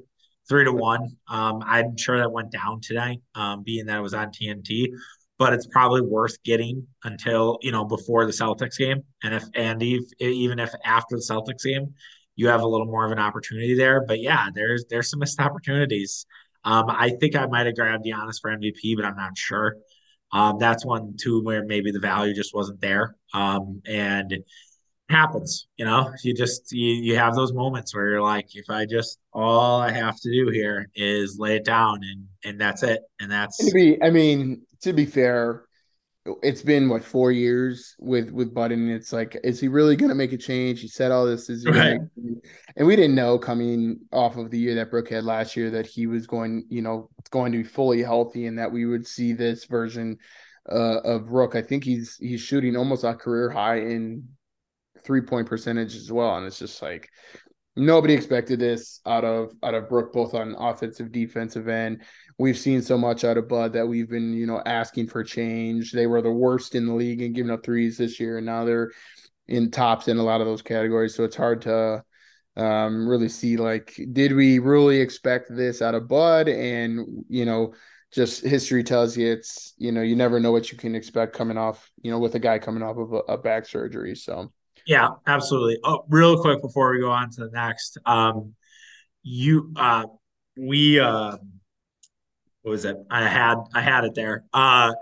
Three 0.49 0.65
to 0.65 0.73
one. 0.73 1.17
Um, 1.29 1.63
I'm 1.65 1.97
sure 1.97 2.19
that 2.19 2.31
went 2.31 2.51
down 2.51 2.81
today, 2.81 3.21
um, 3.35 3.63
being 3.63 3.87
that 3.87 3.99
it 3.99 4.03
was 4.03 4.15
on 4.15 4.29
TNT 4.29 4.89
but 5.41 5.55
it's 5.55 5.67
probably 5.67 6.03
worth 6.03 6.37
getting 6.45 6.87
until 7.03 7.59
you 7.63 7.73
know 7.73 7.83
before 7.83 8.27
the 8.27 8.31
Celtics 8.31 8.77
game, 8.77 9.03
and 9.25 9.35
if 9.35 9.43
Andy, 9.55 9.99
even 10.21 10.59
if 10.59 10.71
after 10.85 11.17
the 11.17 11.23
Celtics 11.29 11.65
game, 11.65 11.95
you 12.37 12.49
have 12.49 12.61
a 12.61 12.67
little 12.67 12.87
more 12.87 13.07
of 13.07 13.11
an 13.11 13.19
opportunity 13.19 13.75
there. 13.75 14.05
But 14.07 14.21
yeah, 14.21 14.49
there's 14.55 14.85
there's 14.91 15.09
some 15.09 15.21
missed 15.21 15.41
opportunities. 15.41 16.27
Um, 16.63 16.85
I 16.91 17.13
think 17.19 17.37
I 17.37 17.47
might 17.47 17.65
have 17.65 17.75
grabbed 17.75 18.05
Giannis 18.05 18.39
for 18.41 18.51
MVP, 18.51 18.95
but 18.97 19.07
I'm 19.07 19.17
not 19.17 19.37
sure. 19.37 19.77
Um, 20.31 20.59
that's 20.59 20.85
one 20.85 21.17
too 21.19 21.43
where 21.43 21.65
maybe 21.65 21.91
the 21.91 22.01
value 22.01 22.35
just 22.35 22.55
wasn't 22.55 22.83
there. 22.83 23.17
Um, 23.33 23.81
and 23.87 24.45
happens, 25.09 25.69
you 25.79 25.87
know, 25.87 26.13
you 26.23 26.35
just 26.35 26.71
you, 26.71 26.87
you 26.87 27.17
have 27.17 27.35
those 27.35 27.55
moments 27.55 27.95
where 27.95 28.11
you're 28.11 28.23
like, 28.23 28.55
if 28.55 28.69
I 28.69 28.85
just 28.85 29.19
all 29.33 29.81
I 29.81 29.91
have 29.91 30.21
to 30.21 30.31
do 30.31 30.51
here 30.51 30.91
is 30.95 31.39
lay 31.39 31.57
it 31.57 31.65
down 31.65 32.01
and 32.03 32.27
and 32.45 32.61
that's 32.61 32.83
it. 32.83 33.01
And 33.21 33.31
that's 33.33 33.59
I 34.03 34.11
mean, 34.11 34.67
to 34.83 34.93
be 34.93 35.07
fair, 35.07 35.65
it's 36.43 36.63
been 36.63 36.89
what 36.89 37.03
four 37.03 37.33
years 37.33 37.95
with 37.99 38.31
with 38.31 38.53
Budden. 38.55 38.91
It's 38.91 39.13
like, 39.13 39.39
is 39.43 39.59
he 39.61 39.69
really 39.69 39.97
going 39.97 40.11
to 40.11 40.15
make 40.15 40.33
a 40.33 40.37
change? 40.37 40.81
He 40.81 40.89
said 40.89 41.11
all 41.11 41.27
this, 41.27 41.49
is 41.49 41.67
right. 41.67 41.99
and 42.77 42.87
we 42.87 42.97
didn't 42.97 43.15
know 43.15 43.39
coming 43.39 44.01
off 44.13 44.37
of 44.37 44.51
the 44.51 44.59
year 44.59 44.75
that 44.75 44.91
Brook 44.91 45.09
had 45.09 45.25
last 45.25 45.57
year 45.57 45.71
that 45.71 45.87
he 45.87 46.07
was 46.07 46.27
going, 46.27 46.67
you 46.69 46.83
know, 46.83 47.09
going 47.31 47.53
to 47.53 47.59
be 47.59 47.65
fully 47.65 48.03
healthy 48.03 48.47
and 48.47 48.59
that 48.59 48.71
we 48.71 48.85
would 48.85 49.07
see 49.07 49.33
this 49.33 49.65
version 49.65 50.19
uh, 50.71 51.01
of 51.01 51.31
Rook. 51.31 51.55
I 51.55 51.63
think 51.63 51.85
he's 51.85 52.17
he's 52.17 52.41
shooting 52.41 52.77
almost 52.77 53.05
a 53.05 53.15
career 53.15 53.51
high 53.51 53.79
in 53.81 54.29
three 55.03 55.23
point 55.23 55.49
percentage 55.49 55.97
as 55.97 56.13
well, 56.13 56.37
and 56.37 56.47
it's 56.47 56.59
just 56.59 56.83
like 56.83 57.09
nobody 57.77 58.15
expected 58.15 58.59
this 58.59 59.01
out 59.07 59.25
of 59.25 59.53
out 59.63 59.75
of 59.75 59.89
Brook, 59.89 60.13
both 60.13 60.35
on 60.35 60.55
offensive, 60.59 61.13
defensive 61.13 61.69
end. 61.69 62.03
We've 62.39 62.59
seen 62.59 62.83
so 62.83 62.97
much 62.99 63.25
out 63.25 63.37
of 63.37 63.49
Bud 63.49 63.73
that 63.75 63.87
we've 63.87 64.09
been, 64.09 64.33
you 64.33 64.47
know, 64.47 64.63
asking 64.65 65.09
for 65.09 65.23
change. 65.23 65.93
They 65.93 66.07
were 66.07 66.23
the 66.23 66.31
worst 66.31 66.75
in 66.75 66.87
the 66.87 66.95
league 66.95 67.23
and 67.23 67.35
giving 67.35 67.51
up 67.51 67.65
threes 67.65 67.99
this 67.99 68.19
year, 68.21 68.39
and 68.39 68.47
now 68.47 68.65
they're 68.65 68.91
in 69.49 69.71
tops 69.71 70.09
in 70.09 70.19
a 70.19 70.23
lot 70.23 70.41
of 70.41 70.47
those 70.47 70.63
categories. 70.63 71.15
So 71.15 71.25
it's 71.25 71.37
hard 71.37 71.63
to 71.63 72.05
um, 72.57 73.09
really 73.09 73.29
see 73.29 73.57
like, 73.57 74.01
did 74.13 74.33
we 74.33 74.59
really 74.59 75.01
expect 75.01 75.49
this 75.51 75.83
out 75.83 75.95
of 75.95 76.09
Bud? 76.09 76.49
And 76.49 77.25
you 77.29 77.45
know, 77.45 77.75
just 78.13 78.43
history 78.43 78.83
tells 78.83 79.17
you 79.17 79.31
it's 79.33 79.75
you 79.79 79.93
know 79.93 80.03
you 80.03 80.17
never 80.17 80.41
know 80.41 80.53
what 80.53 80.73
you 80.73 80.79
can 80.79 80.95
expect 80.97 81.37
coming 81.37 81.57
off 81.57 81.91
you 82.03 82.11
know 82.11 82.19
with 82.19 82.35
a 82.35 82.41
guy 82.41 82.59
coming 82.59 82.83
off 82.83 82.97
of 82.97 83.13
a, 83.13 83.19
a 83.33 83.39
back 83.39 83.67
surgery. 83.67 84.15
So 84.17 84.53
yeah, 84.87 85.09
absolutely. 85.27 85.79
Oh, 85.85 86.05
real 86.09 86.41
quick 86.41 86.63
before 86.63 86.93
we 86.93 87.01
go 87.01 87.11
on 87.11 87.31
to 87.31 87.45
the 87.45 87.51
next, 87.51 87.99
um, 88.07 88.55
you 89.23 89.73
uh, 89.77 90.07
we. 90.57 91.01
Uh, 91.01 91.37
what 92.63 92.73
was 92.73 92.85
it? 92.85 92.97
I 93.11 93.27
had 93.27 93.57
I 93.75 93.81
had 93.81 94.05
it 94.05 94.15
there. 94.15 94.45
Uh, 94.53 94.93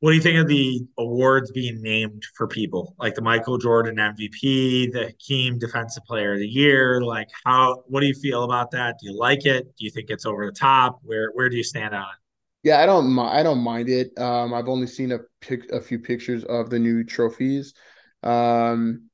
what 0.00 0.10
do 0.12 0.16
you 0.16 0.22
think 0.22 0.38
of 0.38 0.48
the 0.48 0.80
awards 0.98 1.50
being 1.50 1.82
named 1.82 2.22
for 2.34 2.46
people 2.46 2.94
like 2.98 3.14
the 3.14 3.20
Michael 3.20 3.58
Jordan 3.58 3.96
MVP, 3.96 4.90
the 4.92 5.08
Hakeem 5.08 5.58
Defensive 5.58 6.04
Player 6.04 6.32
of 6.32 6.38
the 6.38 6.48
Year? 6.48 7.02
Like, 7.02 7.28
how? 7.44 7.82
What 7.86 8.00
do 8.00 8.06
you 8.06 8.14
feel 8.14 8.44
about 8.44 8.70
that? 8.70 8.96
Do 9.00 9.10
you 9.10 9.18
like 9.18 9.44
it? 9.44 9.64
Do 9.76 9.84
you 9.84 9.90
think 9.90 10.08
it's 10.08 10.24
over 10.24 10.46
the 10.46 10.52
top? 10.52 11.00
Where 11.02 11.30
Where 11.34 11.48
do 11.48 11.56
you 11.56 11.64
stand 11.64 11.94
on 11.94 12.02
it? 12.02 12.68
Yeah, 12.68 12.80
I 12.80 12.86
don't. 12.86 13.18
I 13.18 13.42
don't 13.42 13.60
mind 13.60 13.88
it. 13.88 14.16
Um, 14.18 14.54
I've 14.54 14.68
only 14.68 14.86
seen 14.86 15.12
a 15.12 15.18
pic, 15.40 15.70
a 15.70 15.80
few 15.80 15.98
pictures 15.98 16.44
of 16.44 16.70
the 16.70 16.78
new 16.78 17.04
trophies. 17.04 17.74
Um, 18.22 19.10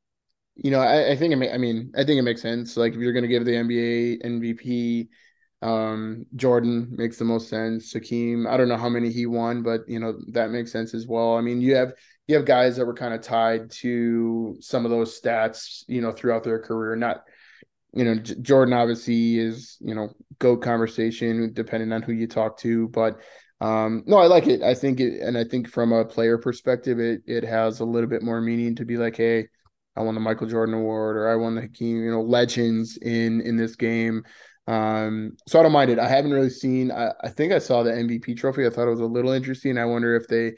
you 0.57 0.71
know, 0.71 0.81
I, 0.81 1.13
I 1.13 1.17
think 1.17 1.33
it. 1.33 1.37
May, 1.37 1.53
I 1.53 1.59
mean, 1.59 1.93
I 1.97 2.05
think 2.05 2.19
it 2.19 2.23
makes 2.23 2.43
sense. 2.43 2.77
Like, 2.77 2.95
if 2.95 2.99
you're 2.99 3.13
going 3.13 3.23
to 3.23 3.29
give 3.29 3.45
the 3.45 3.53
NBA 3.53 4.25
MVP 4.25 5.09
um, 5.63 6.27
Jordan 6.37 6.89
makes 6.91 7.17
the 7.19 7.25
most 7.25 7.49
sense. 7.49 7.93
Hakeem, 7.93 8.47
I 8.47 8.57
don't 8.57 8.69
know 8.69 8.77
how 8.77 8.89
many 8.89 9.11
he 9.11 9.27
won, 9.27 9.63
but 9.63 9.89
you 9.89 9.99
know 9.99 10.19
that 10.33 10.51
makes 10.51 10.71
sense 10.71 10.95
as 10.95 11.07
well. 11.07 11.37
I 11.37 11.41
mean, 11.41 11.61
you 11.61 11.75
have 11.75 11.93
you 12.27 12.37
have 12.37 12.45
guys 12.45 12.77
that 12.77 12.87
were 12.87 12.95
kind 12.95 13.15
of 13.15 13.23
tied 13.23 13.71
to 13.83 14.57
some 14.61 14.85
of 14.85 14.91
those 14.91 15.19
stats, 15.19 15.85
you 15.89 16.01
know, 16.01 16.13
throughout 16.13 16.45
their 16.45 16.59
career. 16.59 16.95
Not, 16.97 17.25
you 17.95 18.05
know, 18.05 18.17
J- 18.17 18.35
Jordan 18.43 18.75
obviously 18.75 19.39
is 19.39 19.79
you 19.81 19.95
know 19.95 20.11
go 20.39 20.57
conversation 20.57 21.53
depending 21.55 21.93
on 21.93 22.03
who 22.03 22.13
you 22.13 22.27
talk 22.27 22.59
to, 22.59 22.89
but 22.89 23.19
um, 23.61 24.03
no, 24.07 24.19
I 24.19 24.27
like 24.27 24.47
it. 24.47 24.63
I 24.63 24.75
think 24.75 25.01
it, 25.01 25.21
and 25.21 25.37
I 25.39 25.45
think 25.45 25.69
from 25.69 25.93
a 25.93 26.05
player 26.05 26.39
perspective, 26.39 26.99
it 26.99 27.23
it 27.27 27.45
has 27.45 27.81
a 27.81 27.85
little 27.85 28.09
bit 28.09 28.23
more 28.23 28.41
meaning 28.41 28.75
to 28.77 28.85
be 28.85 28.97
like, 28.97 29.17
hey, 29.17 29.49
I 29.97 30.03
won 30.03 30.15
the 30.15 30.21
Michael 30.21 30.47
Jordan 30.47 30.75
Award 30.75 31.17
or 31.17 31.29
I 31.29 31.37
won 31.37 31.55
the 31.55 31.63
Hakeem, 31.63 32.05
you 32.05 32.11
know, 32.11 32.23
legends 32.23 32.99
in 32.99 33.41
in 33.41 33.57
this 33.57 33.77
game. 33.77 34.25
Um, 34.67 35.37
so 35.47 35.59
I 35.59 35.63
don't 35.63 35.73
mind 35.73 35.91
it. 35.91 35.99
I 35.99 36.09
haven't 36.09 36.33
really 36.33 36.51
seen. 36.51 36.91
I, 36.91 37.13
I 37.23 37.29
think 37.29 37.53
I 37.53 37.59
saw 37.59 37.83
the 37.83 37.93
MVP 37.93 38.37
trophy. 38.37 38.67
I 38.67 38.71
thought 38.71 38.89
it 38.89 38.91
was 38.91 39.01
a 39.01 39.07
little 39.07 39.31
interesting. 39.31 39.79
I 39.79 39.85
wonder 39.85 40.17
if 40.17 40.27
they 40.29 40.53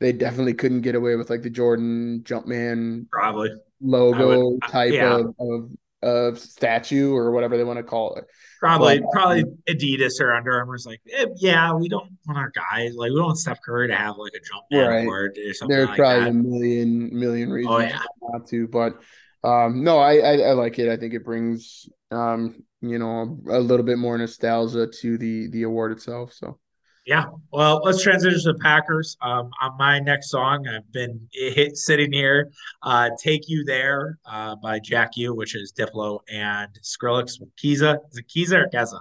they 0.00 0.12
definitely 0.12 0.54
couldn't 0.54 0.80
get 0.80 0.96
away 0.96 1.14
with 1.16 1.30
like 1.30 1.42
the 1.42 1.50
Jordan 1.50 2.22
Jumpman 2.24 3.08
probably 3.10 3.50
logo 3.80 4.50
would, 4.50 4.62
type 4.62 4.92
yeah. 4.92 5.14
of, 5.16 5.34
of, 5.38 5.70
of 6.02 6.38
statue 6.38 7.14
or 7.14 7.30
whatever 7.30 7.56
they 7.56 7.64
want 7.64 7.78
to 7.78 7.82
call 7.82 8.14
it. 8.14 8.24
Probably, 8.60 9.00
but, 9.00 9.10
probably 9.12 9.42
um, 9.42 9.58
Adidas 9.68 10.20
or 10.20 10.32
Under 10.32 10.52
Armour's 10.52 10.86
like, 10.86 11.00
eh, 11.12 11.26
yeah, 11.36 11.72
we 11.74 11.88
don't 11.88 12.10
want 12.26 12.38
our 12.38 12.50
guys 12.50 12.94
like 12.94 13.10
we 13.10 13.16
don't 13.16 13.26
want 13.26 13.38
Steph 13.38 13.60
Curry 13.62 13.88
to 13.88 13.96
have 13.96 14.16
like 14.18 14.32
a 14.34 14.40
jump 14.40 14.64
right. 14.72 15.04
board 15.04 15.38
or 15.38 15.54
something. 15.54 15.76
There's 15.76 15.88
like 15.88 15.98
probably 15.98 16.24
that. 16.24 16.30
a 16.30 16.32
million 16.32 17.50
reasons 17.50 17.74
oh, 17.74 17.78
yeah. 17.80 18.02
not 18.22 18.46
to, 18.48 18.68
but 18.68 19.00
um, 19.44 19.82
no, 19.82 19.98
I, 19.98 20.16
I, 20.18 20.32
I 20.38 20.52
like 20.52 20.78
it. 20.78 20.88
I 20.88 20.96
think 20.96 21.14
it 21.14 21.24
brings 21.24 21.88
um, 22.12 22.62
you 22.80 22.98
know, 22.98 23.38
a 23.48 23.58
little 23.58 23.84
bit 23.86 23.98
more 23.98 24.18
nostalgia 24.18 24.86
to 24.86 25.18
the 25.18 25.48
the 25.48 25.62
award 25.62 25.92
itself. 25.92 26.32
So 26.32 26.58
yeah, 27.04 27.26
well, 27.52 27.80
let's 27.84 28.02
transition 28.02 28.40
to 28.42 28.52
the 28.52 28.58
Packers. 28.60 29.16
Um, 29.20 29.50
on 29.60 29.76
my 29.76 29.98
next 29.98 30.30
song, 30.30 30.66
I've 30.68 30.90
been 30.92 31.28
hit, 31.32 31.76
sitting 31.76 32.12
here, 32.12 32.50
uh, 32.82 33.10
"Take 33.18 33.48
You 33.48 33.64
There" 33.64 34.18
uh, 34.24 34.56
by 34.56 34.78
Jack 34.78 35.16
U, 35.16 35.34
which 35.34 35.56
is 35.56 35.72
Diplo 35.72 36.20
and 36.30 36.68
Skrillex 36.82 37.40
with 37.40 37.54
Keza. 37.56 37.98
Is 38.12 38.18
it 38.18 38.28
Keza 38.28 38.64
or 38.64 38.68
Keza? 38.68 39.00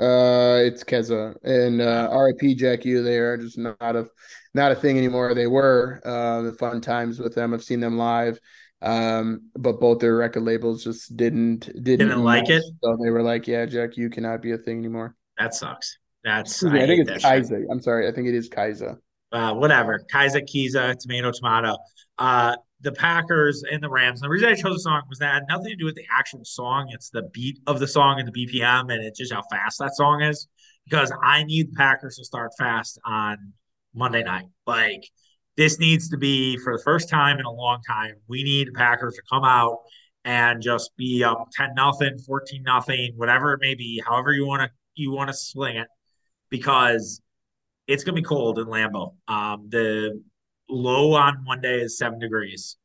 Uh, 0.00 0.62
it's 0.62 0.84
Keza 0.84 1.34
and 1.42 1.80
uh, 1.80 2.08
R.I.P. 2.10 2.54
Jack 2.54 2.84
U. 2.84 3.02
They 3.02 3.18
are 3.18 3.36
just 3.36 3.58
not 3.58 3.76
a 3.80 4.08
not 4.54 4.72
a 4.72 4.74
thing 4.74 4.98
anymore. 4.98 5.34
They 5.34 5.46
were 5.46 6.00
uh, 6.04 6.42
the 6.42 6.52
fun 6.52 6.80
times 6.80 7.20
with 7.20 7.34
them. 7.34 7.54
I've 7.54 7.64
seen 7.64 7.80
them 7.80 7.96
live, 7.96 8.40
um, 8.82 9.50
but 9.56 9.80
both 9.80 10.00
their 10.00 10.16
record 10.16 10.42
labels 10.42 10.82
just 10.82 11.16
didn't 11.16 11.66
didn't, 11.66 12.08
didn't 12.08 12.24
like 12.24 12.48
it. 12.48 12.64
So 12.82 12.96
they 13.00 13.10
were 13.10 13.22
like, 13.22 13.46
"Yeah, 13.46 13.66
Jack, 13.66 13.96
you 13.96 14.10
cannot 14.10 14.42
be 14.42 14.50
a 14.50 14.58
thing 14.58 14.78
anymore." 14.78 15.14
That 15.36 15.54
sucks. 15.54 15.98
That's 16.28 16.62
I, 16.62 16.82
I 16.82 16.86
think 16.86 17.08
it's 17.08 17.24
Kaiser. 17.24 17.66
I'm 17.70 17.80
sorry. 17.80 18.06
I 18.06 18.12
think 18.12 18.28
it 18.28 18.34
is 18.34 18.50
Kaiser. 18.50 19.00
Uh, 19.32 19.54
whatever. 19.54 20.04
Kaiser, 20.12 20.42
Kiza, 20.42 20.94
tomato, 20.98 21.32
tomato. 21.32 21.78
Uh, 22.18 22.54
the 22.82 22.92
Packers 22.92 23.64
and 23.70 23.82
the 23.82 23.88
Rams. 23.88 24.20
The 24.20 24.28
reason 24.28 24.50
I 24.50 24.54
chose 24.54 24.74
the 24.74 24.80
song 24.80 25.02
was 25.08 25.18
that 25.20 25.32
had 25.32 25.44
nothing 25.48 25.70
to 25.70 25.76
do 25.76 25.86
with 25.86 25.94
the 25.94 26.04
actual 26.14 26.44
song. 26.44 26.90
It's 26.92 27.08
the 27.08 27.22
beat 27.32 27.58
of 27.66 27.80
the 27.80 27.88
song 27.88 28.20
and 28.20 28.30
the 28.30 28.46
BPM, 28.46 28.92
and 28.92 29.02
it's 29.02 29.18
just 29.18 29.32
how 29.32 29.42
fast 29.50 29.78
that 29.78 29.96
song 29.96 30.20
is. 30.20 30.48
Because 30.84 31.10
I 31.22 31.44
need 31.44 31.70
the 31.70 31.76
Packers 31.76 32.16
to 32.16 32.24
start 32.24 32.50
fast 32.58 33.00
on 33.06 33.54
Monday 33.94 34.22
night. 34.22 34.46
Like 34.66 35.04
this 35.56 35.78
needs 35.78 36.10
to 36.10 36.18
be 36.18 36.58
for 36.58 36.76
the 36.76 36.82
first 36.82 37.08
time 37.08 37.38
in 37.38 37.46
a 37.46 37.50
long 37.50 37.80
time. 37.88 38.16
We 38.28 38.44
need 38.44 38.68
the 38.68 38.72
Packers 38.72 39.14
to 39.14 39.22
come 39.32 39.44
out 39.44 39.78
and 40.26 40.60
just 40.60 40.90
be 40.98 41.24
up 41.24 41.48
10 41.56 41.74
nothing, 41.74 42.18
14 42.18 42.62
nothing, 42.62 43.12
whatever 43.16 43.54
it 43.54 43.60
may 43.62 43.74
be, 43.74 44.02
however 44.06 44.32
you 44.32 44.46
want 44.46 44.62
to 44.62 44.70
you 44.94 45.10
want 45.10 45.28
to 45.28 45.34
swing 45.34 45.76
it 45.76 45.88
because 46.50 47.20
it's 47.86 48.04
going 48.04 48.14
to 48.14 48.22
be 48.22 48.26
cold 48.26 48.58
in 48.58 48.66
Lambeau. 48.66 49.14
Um, 49.26 49.68
the 49.68 50.22
low 50.68 51.14
on 51.14 51.44
Monday 51.44 51.80
is 51.80 51.98
seven 51.98 52.18
degrees. 52.18 52.76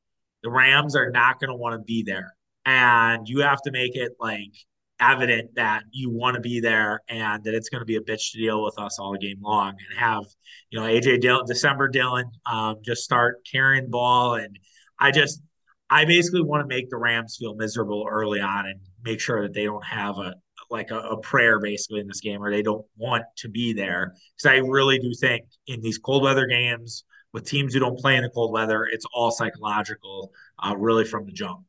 The 0.41 0.49
Rams 0.49 0.95
are 0.95 1.11
not 1.11 1.39
going 1.39 1.49
to 1.49 1.55
want 1.55 1.73
to 1.73 1.83
be 1.83 2.03
there. 2.03 2.35
And 2.65 3.27
you 3.27 3.41
have 3.41 3.61
to 3.63 3.71
make 3.71 3.95
it 3.95 4.13
like 4.19 4.53
evident 4.99 5.55
that 5.55 5.83
you 5.91 6.09
want 6.09 6.35
to 6.35 6.41
be 6.41 6.61
there 6.61 7.01
and 7.09 7.43
that 7.43 7.53
it's 7.53 7.69
going 7.69 7.81
to 7.81 7.85
be 7.85 7.97
a 7.97 8.01
bitch 8.01 8.31
to 8.31 8.37
deal 8.37 8.63
with 8.63 8.79
us 8.79 8.99
all 8.99 9.15
game 9.15 9.39
long 9.41 9.69
and 9.71 9.99
have, 9.99 10.23
you 10.69 10.79
know, 10.79 10.85
AJ 10.85 11.21
Dillon, 11.21 11.45
December 11.45 11.89
Dillon 11.89 12.25
um, 12.45 12.77
just 12.81 13.03
start 13.03 13.45
carrying 13.49 13.89
ball. 13.89 14.35
And 14.35 14.57
I 14.99 15.11
just, 15.11 15.41
I 15.89 16.05
basically 16.05 16.41
want 16.41 16.61
to 16.61 16.73
make 16.73 16.89
the 16.89 16.97
Rams 16.97 17.37
feel 17.37 17.55
miserable 17.55 18.07
early 18.09 18.39
on 18.39 18.65
and 18.65 18.79
make 19.03 19.19
sure 19.19 19.41
that 19.43 19.53
they 19.53 19.65
don't 19.65 19.85
have 19.85 20.17
a, 20.17 20.35
like 20.73 20.91
a, 20.91 20.97
a, 20.97 21.17
prayer 21.21 21.59
basically 21.59 22.01
in 22.01 22.07
this 22.07 22.19
game, 22.19 22.43
or 22.43 22.51
they 22.51 22.63
don't 22.63 22.85
want 22.97 23.23
to 23.37 23.47
be 23.47 23.71
there. 23.71 24.15
Because 24.35 24.51
I 24.51 24.57
really 24.57 24.99
do 24.99 25.13
think 25.13 25.45
in 25.67 25.79
these 25.81 25.99
cold 25.99 26.23
weather 26.23 26.47
games 26.47 27.05
with 27.31 27.45
teams 27.45 27.73
who 27.73 27.79
don't 27.79 27.97
play 27.97 28.17
in 28.17 28.23
the 28.23 28.29
cold 28.29 28.51
weather, 28.51 28.85
it's 28.85 29.05
all 29.13 29.31
psychological, 29.31 30.33
uh, 30.61 30.75
really 30.75 31.05
from 31.05 31.25
the 31.25 31.31
jump. 31.31 31.61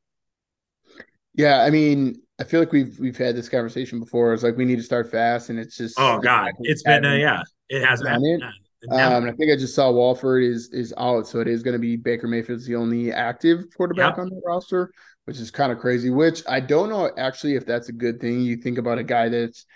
Yeah, 1.34 1.62
I 1.62 1.70
mean, 1.70 2.22
I 2.40 2.44
feel 2.44 2.60
like 2.60 2.72
we've 2.72 2.98
we've 2.98 3.16
had 3.16 3.36
this 3.36 3.48
conversation 3.48 4.00
before. 4.00 4.32
It's 4.32 4.42
like 4.42 4.56
we 4.56 4.64
need 4.64 4.76
to 4.76 4.82
start 4.82 5.10
fast, 5.10 5.50
and 5.50 5.58
it's 5.58 5.76
just 5.76 5.96
oh 5.98 6.18
god, 6.18 6.52
it's 6.60 6.82
been 6.82 7.04
a, 7.04 7.16
yeah, 7.16 7.42
it 7.68 7.84
has 7.84 8.02
been. 8.02 8.24
It. 8.24 8.42
Um, 8.90 9.24
I 9.24 9.32
think 9.32 9.50
I 9.50 9.56
just 9.56 9.74
saw 9.74 9.90
Wolford 9.90 10.44
is 10.44 10.68
is 10.72 10.94
out, 10.96 11.26
so 11.26 11.40
it 11.40 11.48
is 11.48 11.62
going 11.62 11.72
to 11.72 11.78
be 11.78 11.96
Baker 11.96 12.28
Mayfield's 12.28 12.66
the 12.66 12.76
only 12.76 13.12
active 13.12 13.64
quarterback 13.76 14.16
yep. 14.16 14.18
on 14.18 14.28
the 14.28 14.40
roster 14.44 14.90
which 15.24 15.38
is 15.38 15.50
kind 15.50 15.72
of 15.72 15.78
crazy. 15.78 16.10
Which 16.10 16.42
I 16.48 16.60
don't 16.60 16.88
know 16.88 17.10
actually 17.16 17.54
if 17.54 17.66
that's 17.66 17.88
a 17.88 17.92
good 17.92 18.20
thing. 18.20 18.42
You 18.42 18.56
think 18.56 18.78
about 18.78 18.98
a 18.98 19.04
guy 19.04 19.28
that's 19.28 19.66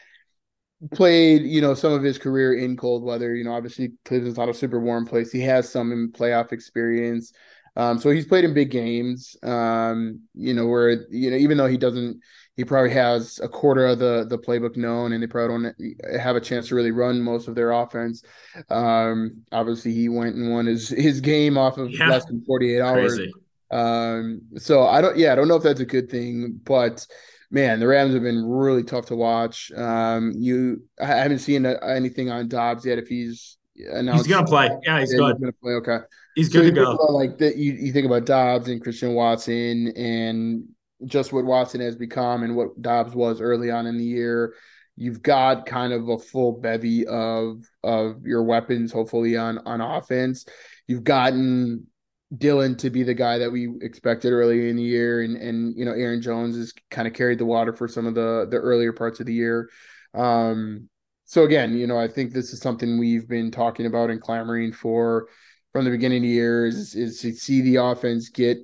played, 0.93 1.43
you 1.43 1.61
know, 1.61 1.75
some 1.75 1.93
of 1.93 2.03
his 2.03 2.19
career 2.19 2.55
in 2.55 2.77
cold 2.77 3.03
weather. 3.03 3.35
You 3.35 3.45
know, 3.45 3.53
obviously 3.53 3.93
Cleveland's 4.05 4.39
not 4.39 4.49
a 4.49 4.55
super 4.55 4.81
warm 4.81 5.07
place. 5.07 5.33
He 5.33 5.41
has 5.41 5.69
some 5.69 5.93
in 5.93 6.13
playoff 6.13 6.53
experience. 6.53 7.33
Um, 7.77 8.01
so 8.01 8.11
he's 8.11 8.27
played 8.27 8.45
in 8.45 8.55
big 8.55 8.71
games. 8.71 9.37
Um, 9.43 10.23
you 10.35 10.53
know, 10.53 10.67
where 10.67 11.07
you 11.11 11.31
know, 11.31 11.37
even 11.37 11.57
though 11.57 11.69
he 11.69 11.77
doesn't, 11.77 12.21
he 12.57 12.65
probably 12.65 12.91
has 12.91 13.39
a 13.41 13.49
quarter 13.49 13.87
of 13.87 14.01
the 14.01 14.27
the 14.29 14.39
playbook 14.39 14.77
known, 14.77 15.13
and 15.13 15.23
they 15.23 15.29
probably 15.29 15.71
don't 15.71 16.21
have 16.21 16.35
a 16.35 16.41
chance 16.41 16.69
to 16.69 16.75
really 16.75 16.91
run 16.91 17.21
most 17.21 17.47
of 17.47 17.55
their 17.55 17.71
offense. 17.71 18.25
Um, 18.69 19.43
obviously, 19.53 19.95
he 19.95 20.09
went 20.09 20.35
and 20.35 20.51
won 20.51 20.67
his 20.67 20.89
his 20.89 21.21
game 21.21 21.57
off 21.57 21.79
of 21.79 21.93
yeah. 21.93 22.09
less 22.09 22.25
than 22.25 22.45
forty 22.45 22.75
eight 22.75 22.81
hours. 22.81 23.15
Crazy. 23.15 23.33
Um, 23.71 24.43
so 24.57 24.87
I 24.87 25.01
don't, 25.01 25.17
yeah, 25.17 25.33
I 25.33 25.35
don't 25.35 25.49
know 25.49 25.57
if 25.57 25.63
that's 25.63 25.81
a 25.81 25.87
good 25.87 26.11
thing, 26.11 26.61
but 26.65 27.07
man, 27.51 27.81
the 27.81 27.87
Rams 27.87 28.15
have 28.15 28.23
been 28.23 28.45
really 28.45 28.83
tough 28.83 29.07
to 29.07 29.17
watch. 29.17 29.71
Um, 29.73 30.33
you, 30.37 30.85
I 31.01 31.07
haven't 31.07 31.41
seen 31.41 31.67
anything 31.67 32.31
on 32.31 32.49
Doubs 32.49 32.85
yet. 32.85 32.99
If 32.99 33.09
he's 33.09 33.59
announced, 33.77 34.27
he's 34.27 34.35
gonna 34.35 34.47
play. 34.47 34.71
Yeah, 34.85 35.01
he's 35.01 35.13
yeah, 35.13 35.19
good. 35.19 35.37
He's 35.37 35.41
gonna 35.41 35.53
play. 35.53 35.73
Okay, 35.75 35.99
he's 36.35 36.49
good 36.49 36.63
to 36.63 36.71
go. 36.71 36.93
About, 36.93 37.13
like 37.13 37.39
that, 37.39 37.57
you, 37.57 37.73
you 37.73 37.93
think 37.93 38.07
about 38.07 38.27
Doubs 38.27 38.69
and 38.69 38.83
Christian 38.83 39.15
Watson 39.15 39.93
and 39.97 40.65
just 41.05 41.33
what 41.33 41.45
Watson 41.45 41.81
has 41.81 41.97
become 41.97 42.43
and 42.43 42.57
what 42.57 42.81
Doubs 42.81 43.15
was 43.15 43.41
early 43.41 43.71
on 43.71 43.87
in 43.87 43.99
the 43.99 44.05
year. 44.05 44.55
You've 44.97 45.23
got 45.23 45.65
kind 45.65 45.93
of 45.93 46.09
a 46.09 46.19
full 46.19 46.53
bevy 46.61 47.07
of 47.07 47.65
of 47.85 48.27
your 48.27 48.43
weapons, 48.43 48.93
hopefully 48.93 49.37
on 49.37 49.59
on 49.59 49.81
offense. 49.81 50.45
You've 50.89 51.05
gotten 51.05 51.87
Dillon 52.37 52.77
to 52.77 52.91
be 52.91 53.03
the 53.03 53.15
guy 53.15 53.39
that 53.39 53.51
we 53.51 53.75
expected 53.81 54.33
early 54.33 54.69
in 54.69 54.77
the 54.77 54.83
year, 54.83 55.23
and 55.23 55.37
and 55.37 55.75
you 55.77 55.85
know 55.85 55.93
Aaron 55.93 56.21
Jones 56.21 56.57
has 56.57 56.73
kind 56.91 57.09
of 57.09 57.15
carried 57.15 57.39
the 57.39 57.47
water 57.47 57.73
for 57.73 57.89
some 57.89 58.07
of 58.07 58.15
the 58.15 58.47
the 58.51 58.59
earlier 58.59 58.93
parts 58.93 59.21
of 59.21 59.27
the 59.27 59.35
year. 59.35 59.71
Um, 60.15 60.89
so 61.25 61.45
again, 61.45 61.77
you 61.77 61.87
know, 61.87 61.99
I 61.99 62.09
think 62.09 62.33
this 62.33 62.53
is 62.53 62.61
something 62.61 62.99
we've 62.99 63.29
been 63.29 63.51
talking 63.51 63.87
about 63.87 64.11
and 64.11 64.21
clamoring 64.21 64.73
for 64.73 65.29
from 65.73 65.85
the 65.85 65.91
beginning 65.91 66.19
of 66.19 66.23
the 66.23 66.29
year 66.29 66.67
is 66.67 66.95
is 66.95 67.21
to 67.21 67.33
see 67.33 67.63
the 67.63 67.77
offense 67.77 68.29
get 68.29 68.59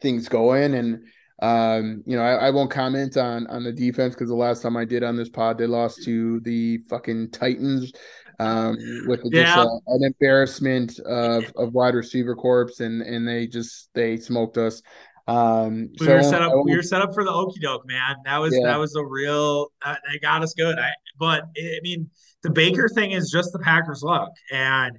things 0.00 0.28
going 0.28 0.74
and. 0.74 1.04
Um, 1.40 2.02
you 2.06 2.16
know, 2.16 2.22
I, 2.22 2.48
I, 2.48 2.50
won't 2.50 2.70
comment 2.70 3.16
on 3.16 3.46
on 3.46 3.64
the 3.64 3.72
defense 3.72 4.14
because 4.14 4.28
the 4.28 4.34
last 4.34 4.62
time 4.62 4.76
I 4.76 4.84
did 4.84 5.02
on 5.02 5.16
this 5.16 5.30
pod, 5.30 5.56
they 5.56 5.66
lost 5.66 6.02
to 6.04 6.38
the 6.40 6.78
fucking 6.90 7.30
Titans 7.30 7.92
um, 8.38 8.76
with 9.06 9.22
just 9.22 9.34
yeah. 9.34 9.62
a, 9.62 9.94
an 9.94 10.04
embarrassment 10.04 10.98
of, 11.00 11.50
of 11.56 11.72
wide 11.72 11.94
receiver 11.94 12.34
corps, 12.34 12.70
and 12.80 13.00
and 13.00 13.26
they 13.26 13.46
just 13.46 13.88
they 13.94 14.18
smoked 14.18 14.58
us. 14.58 14.82
Um, 15.28 15.90
we 15.98 16.06
so 16.06 16.16
were 16.16 16.22
set 16.22 16.42
up. 16.42 16.52
We 16.64 16.76
were 16.76 16.82
set 16.82 17.02
up 17.02 17.14
for 17.14 17.24
the 17.24 17.32
okey 17.32 17.60
doke, 17.60 17.86
man. 17.86 18.16
That 18.24 18.38
was 18.38 18.54
yeah. 18.54 18.66
that 18.66 18.78
was 18.78 18.94
a 18.96 19.04
real. 19.04 19.68
Uh, 19.82 19.96
they 20.10 20.18
got 20.18 20.42
us 20.42 20.54
good. 20.54 20.78
I, 20.78 20.90
but 21.18 21.44
I 21.56 21.80
mean, 21.82 22.10
the 22.42 22.50
Baker 22.50 22.88
thing 22.88 23.12
is 23.12 23.30
just 23.30 23.52
the 23.52 23.58
Packers' 23.60 24.02
luck. 24.02 24.30
And 24.50 24.98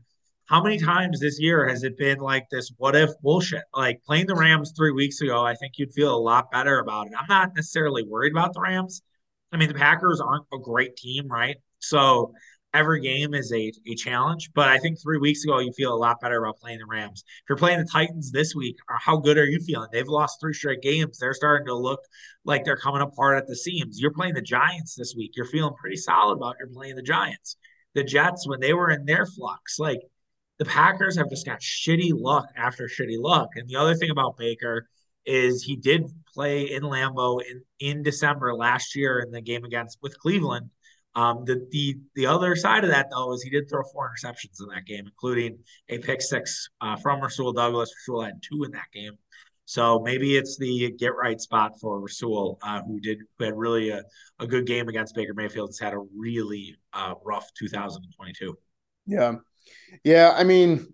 how 0.51 0.61
many 0.61 0.77
times 0.77 1.21
this 1.21 1.39
year 1.39 1.65
has 1.65 1.83
it 1.83 1.97
been 1.97 2.19
like 2.19 2.49
this? 2.51 2.73
What 2.75 2.93
if 2.93 3.09
bullshit? 3.21 3.63
Like 3.73 4.03
playing 4.05 4.27
the 4.27 4.35
Rams 4.35 4.73
three 4.75 4.91
weeks 4.91 5.21
ago, 5.21 5.45
I 5.45 5.55
think 5.55 5.77
you'd 5.77 5.93
feel 5.93 6.13
a 6.13 6.19
lot 6.19 6.51
better 6.51 6.79
about 6.79 7.07
it. 7.07 7.13
I'm 7.17 7.25
not 7.29 7.55
necessarily 7.55 8.03
worried 8.03 8.33
about 8.33 8.53
the 8.53 8.59
Rams. 8.59 9.01
I 9.53 9.57
mean, 9.57 9.69
the 9.69 9.75
Packers 9.75 10.19
aren't 10.19 10.43
a 10.53 10.57
great 10.57 10.97
team, 10.97 11.29
right? 11.29 11.55
So 11.79 12.33
every 12.73 12.99
game 12.99 13.33
is 13.33 13.49
a, 13.53 13.71
a 13.87 13.95
challenge. 13.95 14.49
But 14.53 14.67
I 14.67 14.77
think 14.77 15.01
three 15.01 15.19
weeks 15.19 15.45
ago, 15.45 15.59
you 15.59 15.71
feel 15.71 15.93
a 15.93 15.95
lot 15.95 16.19
better 16.19 16.43
about 16.43 16.59
playing 16.59 16.79
the 16.79 16.85
Rams. 16.85 17.23
If 17.25 17.43
you're 17.47 17.57
playing 17.57 17.79
the 17.79 17.89
Titans 17.89 18.33
this 18.33 18.53
week, 18.53 18.75
uh, 18.93 18.97
how 18.99 19.15
good 19.19 19.37
are 19.37 19.45
you 19.45 19.61
feeling? 19.61 19.87
They've 19.93 20.05
lost 20.05 20.41
three 20.41 20.53
straight 20.53 20.81
games. 20.81 21.17
They're 21.17 21.33
starting 21.33 21.67
to 21.67 21.75
look 21.75 22.01
like 22.43 22.65
they're 22.65 22.75
coming 22.75 23.01
apart 23.01 23.37
at 23.37 23.47
the 23.47 23.55
seams. 23.55 24.01
You're 24.01 24.11
playing 24.11 24.33
the 24.33 24.41
Giants 24.41 24.95
this 24.95 25.13
week. 25.15 25.31
You're 25.37 25.45
feeling 25.45 25.75
pretty 25.79 25.95
solid 25.95 26.35
about 26.35 26.57
you're 26.59 26.67
playing 26.67 26.97
the 26.97 27.03
Giants. 27.03 27.55
The 27.95 28.03
Jets, 28.03 28.45
when 28.45 28.59
they 28.59 28.73
were 28.73 28.89
in 28.89 29.05
their 29.05 29.25
flux, 29.25 29.79
like 29.79 30.01
the 30.61 30.65
Packers 30.65 31.17
have 31.17 31.29
just 31.29 31.45
got 31.45 31.59
shitty 31.59 32.11
luck 32.13 32.45
after 32.55 32.87
shitty 32.87 33.19
luck. 33.19 33.49
And 33.55 33.67
the 33.67 33.77
other 33.77 33.95
thing 33.95 34.11
about 34.11 34.37
Baker 34.37 34.87
is 35.25 35.63
he 35.63 35.75
did 35.75 36.03
play 36.33 36.71
in 36.71 36.83
Lambeau 36.83 37.41
in, 37.41 37.63
in 37.79 38.03
December 38.03 38.53
last 38.53 38.95
year 38.95 39.19
in 39.19 39.31
the 39.31 39.41
game 39.41 39.65
against 39.65 39.97
with 40.01 40.17
Cleveland 40.19 40.69
um, 41.15 41.43
the 41.45 41.67
the 41.71 41.97
the 42.15 42.25
other 42.25 42.55
side 42.55 42.83
of 42.83 42.89
that 42.91 43.09
though 43.11 43.33
is 43.33 43.43
he 43.43 43.49
did 43.49 43.69
throw 43.69 43.83
four 43.83 44.09
interceptions 44.09 44.61
in 44.61 44.67
that 44.73 44.85
game, 44.85 45.05
including 45.05 45.59
a 45.89 45.97
pick 45.97 46.21
six 46.21 46.69
uh, 46.79 46.95
from 46.95 47.21
Rasul 47.21 47.51
Douglas. 47.51 47.91
Rasul 48.07 48.23
had 48.23 48.41
two 48.41 48.63
in 48.63 48.71
that 48.71 48.87
game, 48.93 49.17
so 49.65 49.99
maybe 49.99 50.37
it's 50.37 50.57
the 50.57 50.91
get 50.97 51.13
right 51.15 51.39
spot 51.39 51.73
for 51.81 51.99
Rasul, 51.99 52.59
uh, 52.61 52.81
who 52.83 52.99
did 53.01 53.19
who 53.37 53.43
had 53.43 53.57
really 53.57 53.89
a, 53.89 54.03
a 54.39 54.47
good 54.47 54.65
game 54.65 54.87
against 54.87 55.13
Baker 55.13 55.33
Mayfield. 55.33 55.69
Has 55.69 55.79
had 55.79 55.93
a 55.93 56.03
really 56.15 56.77
uh, 56.93 57.15
rough 57.25 57.49
2022. 57.57 58.57
Yeah, 59.05 59.33
yeah. 60.03 60.33
I 60.35 60.43
mean, 60.43 60.93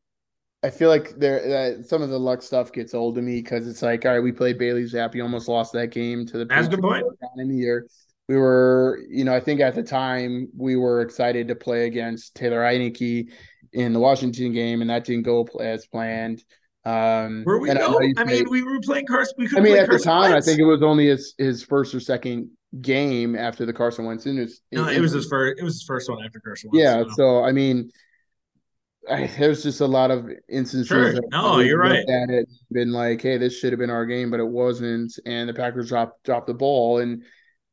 I 0.64 0.70
feel 0.70 0.90
like 0.90 1.16
there 1.18 1.82
some 1.84 2.02
of 2.02 2.10
the 2.10 2.20
luck 2.20 2.42
stuff 2.42 2.72
gets 2.72 2.94
old 2.94 3.16
to 3.16 3.22
me 3.22 3.42
because 3.42 3.68
it's 3.68 3.82
like, 3.82 4.06
all 4.06 4.12
right, 4.12 4.20
we 4.20 4.32
played 4.32 4.58
Bailey 4.58 4.84
Zappe, 4.84 5.22
almost 5.22 5.48
lost 5.48 5.74
that 5.74 5.92
game 5.92 6.26
to 6.28 6.38
the 6.38 6.46
That's 6.46 6.68
good 6.68 6.82
point. 6.82 7.06
in 7.38 7.48
the 7.48 7.56
year. 7.56 7.88
We 8.28 8.36
were, 8.36 9.00
you 9.10 9.24
know, 9.24 9.34
I 9.34 9.40
think 9.40 9.62
at 9.62 9.76
the 9.76 9.84
time 9.84 10.50
we 10.56 10.76
were 10.76 11.02
excited 11.02 11.48
to 11.48 11.56
play 11.56 11.86
against 11.86 12.36
Taylor 12.36 12.60
Heinicke 12.60 13.30
in 13.72 13.94
the 13.94 14.00
Washington 14.00 14.52
game, 14.52 14.82
and 14.82 14.90
that 14.90 15.06
didn't 15.06 15.24
go 15.24 15.48
as 15.62 15.88
planned. 15.88 16.44
Um, 16.84 17.44
Were 17.46 17.60
we? 17.60 17.70
No, 17.74 18.00
you 18.02 18.14
I, 18.18 18.24
mean 18.24 18.50
we 18.50 18.64
were 18.64 18.80
playing 18.80 19.06
Carson. 19.08 19.36
We 19.38 19.48
could. 19.48 19.60
I 19.60 19.62
mean, 19.62 19.76
at 19.76 19.82
the 19.84 19.92
Carson 19.92 20.12
time, 20.12 20.34
I 20.34 20.42
think 20.42 20.60
it 20.60 20.66
was 20.66 20.82
only 20.82 21.08
his 21.08 21.36
his 21.38 21.64
first 21.64 21.94
or 21.94 22.00
second 22.00 22.50
game 22.82 23.36
after 23.36 23.66
the 23.66 23.74
Carson 23.74 24.06
Wentz 24.06 24.26
injury. 24.26 24.50
no, 24.72 24.88
it 24.88 25.00
was 25.00 25.12
his 25.12 25.28
first. 25.28 25.60
It 25.60 25.64
was 25.64 25.76
his 25.76 25.84
first 25.84 26.10
one 26.10 26.24
after 26.24 26.40
Carson. 26.40 26.70
Wentz, 26.72 26.84
Yeah, 26.84 27.04
so. 27.04 27.16
so 27.16 27.44
I 27.44 27.52
mean, 27.52 27.92
I, 29.10 29.28
there's 29.38 29.64
just 29.64 29.82
a 29.82 29.86
lot 29.88 30.12
of 30.12 30.30
instances. 30.50 30.88
Sure. 30.88 31.14
that 31.14 31.24
No, 31.32 31.60
you're 31.60 31.80
right. 31.80 32.08
At 32.10 32.30
it, 32.30 32.50
been 32.72 32.92
like, 32.92 33.22
hey, 33.22 33.38
this 33.38 33.58
should 33.58 33.72
have 33.72 33.80
been 33.80 33.90
our 33.90 34.06
game, 34.06 34.30
but 34.30 34.40
it 34.40 34.48
wasn't, 34.48 35.18
and 35.26 35.48
the 35.48 35.54
Packers 35.54 35.90
dropped 35.90 36.24
dropped 36.24 36.48
the 36.48 36.54
ball, 36.54 37.00
and 37.00 37.24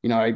you 0.03 0.09
know, 0.11 0.18
I, 0.18 0.35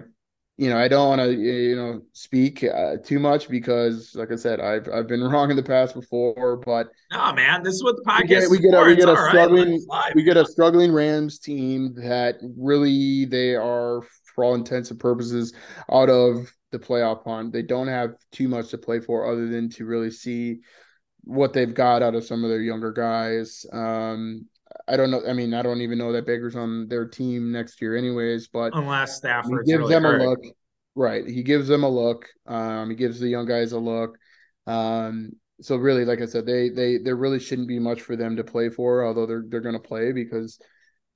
you 0.57 0.71
know, 0.71 0.79
I 0.79 0.89
don't 0.89 1.09
want 1.09 1.21
to, 1.21 1.33
you 1.33 1.77
know, 1.77 2.03
speak 2.15 2.65
uh, 2.65 2.97
too 3.05 3.21
much 3.21 3.49
because, 3.49 4.15
like 4.17 4.33
I 4.33 4.37
said, 4.37 4.61
I've 4.61 4.89
I've 4.93 5.07
been 5.07 5.23
wrong 5.31 5.51
in 5.51 5.57
the 5.57 5.63
past 5.63 5.95
before, 5.95 6.57
but 6.57 6.89
No, 7.13 7.33
man, 7.33 7.63
this 7.63 7.75
is 7.75 7.85
what 7.85 7.97
the 7.97 8.03
we 8.05 8.13
podcast. 8.13 8.29
get 8.29 8.51
we 8.51 8.59
get 8.59 8.75
a 8.75 8.83
we 8.85 8.97
get 8.97 9.09
a 9.09 9.17
struggling 9.29 9.81
fly, 9.87 10.13
we 10.15 10.23
get 10.25 10.37
a 10.37 10.45
struggling 10.45 10.93
Rams 10.93 11.39
team 11.39 11.95
that 11.97 12.39
really 12.57 13.25
they 13.25 13.55
are 13.55 14.03
for 14.35 14.45
all 14.45 14.55
intents 14.55 14.91
and 14.91 14.99
purposes 15.01 15.53
out 15.93 16.11
of 16.11 16.53
the 16.71 16.79
playoff 16.79 17.25
hunt. 17.25 17.53
They 17.53 17.63
don't 17.63 17.89
have 17.89 18.15
too 18.33 18.49
much 18.49 18.69
to 18.71 18.79
play 18.79 19.01
for 19.01 19.31
other 19.31 19.49
than 19.49 19.69
to 19.71 19.85
really 19.87 20.11
see 20.11 20.59
what 21.25 21.53
they've 21.53 21.75
got 21.75 22.03
out 22.03 22.15
of 22.15 22.25
some 22.25 22.45
of 22.45 22.51
their 22.51 22.61
younger 22.61 22.93
guys. 22.93 23.67
Um, 23.73 24.47
I 24.87 24.97
don't 24.97 25.11
know. 25.11 25.23
I 25.27 25.33
mean, 25.33 25.55
I 25.55 25.63
don't 25.63 25.81
even 25.81 25.99
know 25.99 26.13
that 26.13 26.27
Baker's 26.27 26.57
on 26.57 26.89
their 26.89 27.07
team 27.07 27.53
next 27.53 27.81
year, 27.81 27.97
anyways. 27.97 28.49
But 28.49 28.75
unless 28.75 29.15
he 29.15 29.19
Stafford's 29.19 29.69
gives 29.69 29.81
really 29.81 29.95
them 29.95 30.03
hurt. 30.05 30.21
a 30.21 30.25
look. 30.25 30.41
Right. 30.95 31.27
He 31.27 31.43
gives 31.43 31.69
them 31.69 31.85
a 31.85 31.89
look. 31.89 32.27
Um, 32.47 32.91
he 32.91 32.97
gives 32.97 33.21
the 33.21 33.29
young 33.29 33.47
guys 33.47 33.73
a 33.73 33.79
look. 33.79 34.19
Um, 34.67 35.33
so 35.61 35.77
really, 35.77 36.05
like 36.05 36.21
I 36.21 36.27
said, 36.27 36.47
they 36.47 36.69
they 36.69 36.99
there 36.99 37.17
really 37.17 37.41
shouldn't 37.41 37.69
be 37.69 37.79
much 37.79 38.03
for 38.03 38.17
them 38.17 38.37
to 38.37 38.45
play 38.45 38.69
for, 38.69 39.05
although 39.05 39.27
they're 39.27 39.45
they're 39.47 39.61
gonna 39.61 39.81
play 39.81 40.13
because 40.13 40.59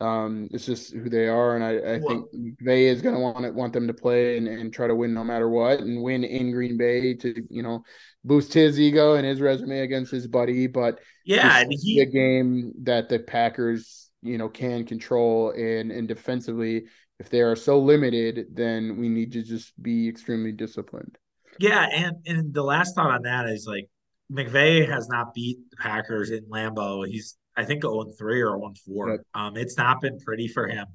um 0.01 0.49
it's 0.51 0.66
just 0.66 0.93
who 0.93 1.09
they 1.09 1.28
are. 1.28 1.55
And 1.55 1.64
I, 1.64 1.95
I 1.95 1.99
think 2.01 2.26
McVay 2.34 2.84
is 2.86 3.03
gonna 3.03 3.20
want 3.20 3.45
it 3.45 3.55
want 3.55 3.72
them 3.72 3.86
to 3.86 3.95
play 3.95 4.36
and, 4.36 4.49
and 4.49 4.72
try 4.72 4.86
to 4.86 4.95
win 4.95 5.14
no 5.14 5.24
matter 5.24 5.49
what 5.49 5.80
and 5.80 6.03
win 6.03 6.24
in 6.24 6.51
Green 6.51 6.76
Bay 6.76 7.14
to, 7.14 7.34
you 7.51 7.62
know, 7.62 7.84
boost 8.24 8.53
his 8.53 8.80
ego 8.80 9.14
and 9.14 9.26
his 9.26 9.40
resume 9.40 9.80
against 9.80 10.11
his 10.11 10.26
buddy. 10.26 10.66
But 10.66 11.01
Yeah, 11.24 11.61
this 11.61 11.62
and 11.62 11.72
is 11.72 11.82
he 11.82 12.01
a 12.01 12.07
game 12.07 12.72
that 12.82 13.09
the 13.09 13.18
Packers, 13.20 14.11
you 14.22 14.38
know, 14.38 14.49
can 14.49 14.84
control 14.84 15.51
and 15.51 15.93
and 15.93 16.09
defensively, 16.09 16.86
if 17.18 17.30
they 17.30 17.40
are 17.40 17.57
so 17.57 17.78
limited, 17.78 18.47
then 18.53 18.97
we 18.99 19.09
need 19.09 19.32
to 19.32 19.43
just 19.43 19.80
be 19.80 20.09
extremely 20.09 20.53
disciplined. 20.53 21.16
Yeah, 21.59 21.86
and 21.93 22.16
and 22.26 22.55
the 22.55 22.62
last 22.62 22.95
thought 22.95 23.11
on 23.11 23.22
that 23.22 23.47
is 23.49 23.66
like 23.66 23.88
McVay 24.30 24.88
has 24.88 25.09
not 25.09 25.34
beat 25.34 25.59
the 25.70 25.76
Packers 25.76 26.30
in 26.30 26.45
Lambeau. 26.47 27.07
He's 27.07 27.36
I 27.57 27.64
think 27.64 27.82
0 27.82 28.05
3 28.18 28.40
or 28.42 28.59
0 28.59 28.72
4. 28.86 29.11
Yep. 29.11 29.20
Um, 29.34 29.57
it's 29.57 29.76
not 29.76 30.00
been 30.00 30.18
pretty 30.18 30.48
for 30.48 30.66
him. 30.66 30.86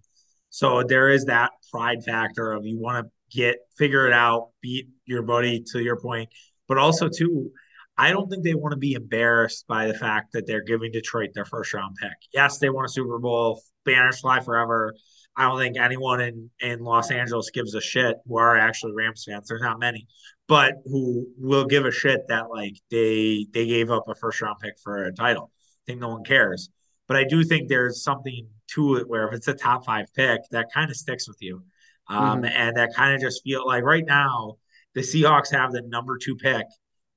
So 0.50 0.84
there 0.84 1.10
is 1.10 1.26
that 1.26 1.52
pride 1.72 2.04
factor 2.04 2.52
of 2.52 2.66
you 2.66 2.80
want 2.80 3.06
to 3.06 3.12
get 3.38 3.58
figure 3.78 4.08
it 4.08 4.14
out, 4.14 4.50
beat 4.62 4.88
your 5.06 5.22
buddy 5.22 5.64
to 5.72 5.80
your 5.80 6.00
point, 6.00 6.30
but 6.68 6.78
also 6.78 7.10
too, 7.10 7.52
I 7.98 8.12
don't 8.12 8.30
think 8.30 8.44
they 8.44 8.54
want 8.54 8.72
to 8.72 8.78
be 8.78 8.94
embarrassed 8.94 9.66
by 9.68 9.88
the 9.88 9.94
fact 9.94 10.32
that 10.34 10.48
they're 10.48 10.64
giving 10.64 10.92
Detroit 10.92 11.32
their 11.34 11.46
first 11.46 11.74
round 11.74 11.96
pick. 12.02 12.14
Yes, 12.34 12.60
they 12.60 12.70
won 12.70 12.86
a 12.86 12.90
Super 12.90 13.20
Bowl, 13.20 13.62
banners 13.86 14.22
fly 14.22 14.40
forever. 14.40 14.94
I 15.36 15.44
don't 15.44 15.60
think 15.60 15.78
anyone 15.78 16.22
in 16.22 16.50
in 16.62 16.80
Los 16.80 17.12
Angeles 17.12 17.52
gives 17.52 17.76
a 17.76 17.82
shit 17.82 18.16
who 18.28 18.38
are 18.38 18.58
actually 18.58 18.94
Rams 18.94 19.26
fans. 19.28 19.48
There's 19.48 19.62
not 19.62 19.80
many 19.80 20.08
but 20.48 20.76
who 20.86 21.28
will 21.38 21.66
give 21.66 21.86
a 21.86 21.92
shit 21.92 22.22
that 22.30 22.50
like 22.50 22.76
they 22.90 23.46
they 23.54 23.68
gave 23.68 23.92
up 23.92 24.08
a 24.08 24.16
first 24.16 24.42
round 24.42 24.58
pick 24.62 24.76
for 24.82 25.06
a 25.06 25.14
title. 25.14 25.52
Think 25.88 26.00
no 26.02 26.10
one 26.10 26.24
cares. 26.24 26.70
But 27.08 27.18
I 27.18 27.24
do 27.24 27.44
think 27.44 27.70
there's 27.70 28.04
something 28.04 28.48
to 28.74 28.96
it 28.98 29.08
where 29.08 29.28
if 29.28 29.34
it's 29.34 29.48
a 29.48 29.54
top 29.54 29.86
five 29.86 30.14
pick, 30.14 30.42
that 30.52 30.68
kind 30.74 30.92
of 30.92 30.98
sticks 30.98 31.28
with 31.28 31.38
you. 31.42 31.64
Um, 32.10 32.42
Mhm. 32.42 32.52
and 32.52 32.78
that 32.78 32.94
kind 32.94 33.16
of 33.16 33.22
just 33.22 33.44
feel 33.44 33.66
like 33.66 33.84
right 33.84 34.06
now 34.06 34.58
the 34.94 35.02
Seahawks 35.02 35.52
have 35.52 35.72
the 35.72 35.82
number 35.82 36.18
two 36.18 36.36
pick, 36.36 36.66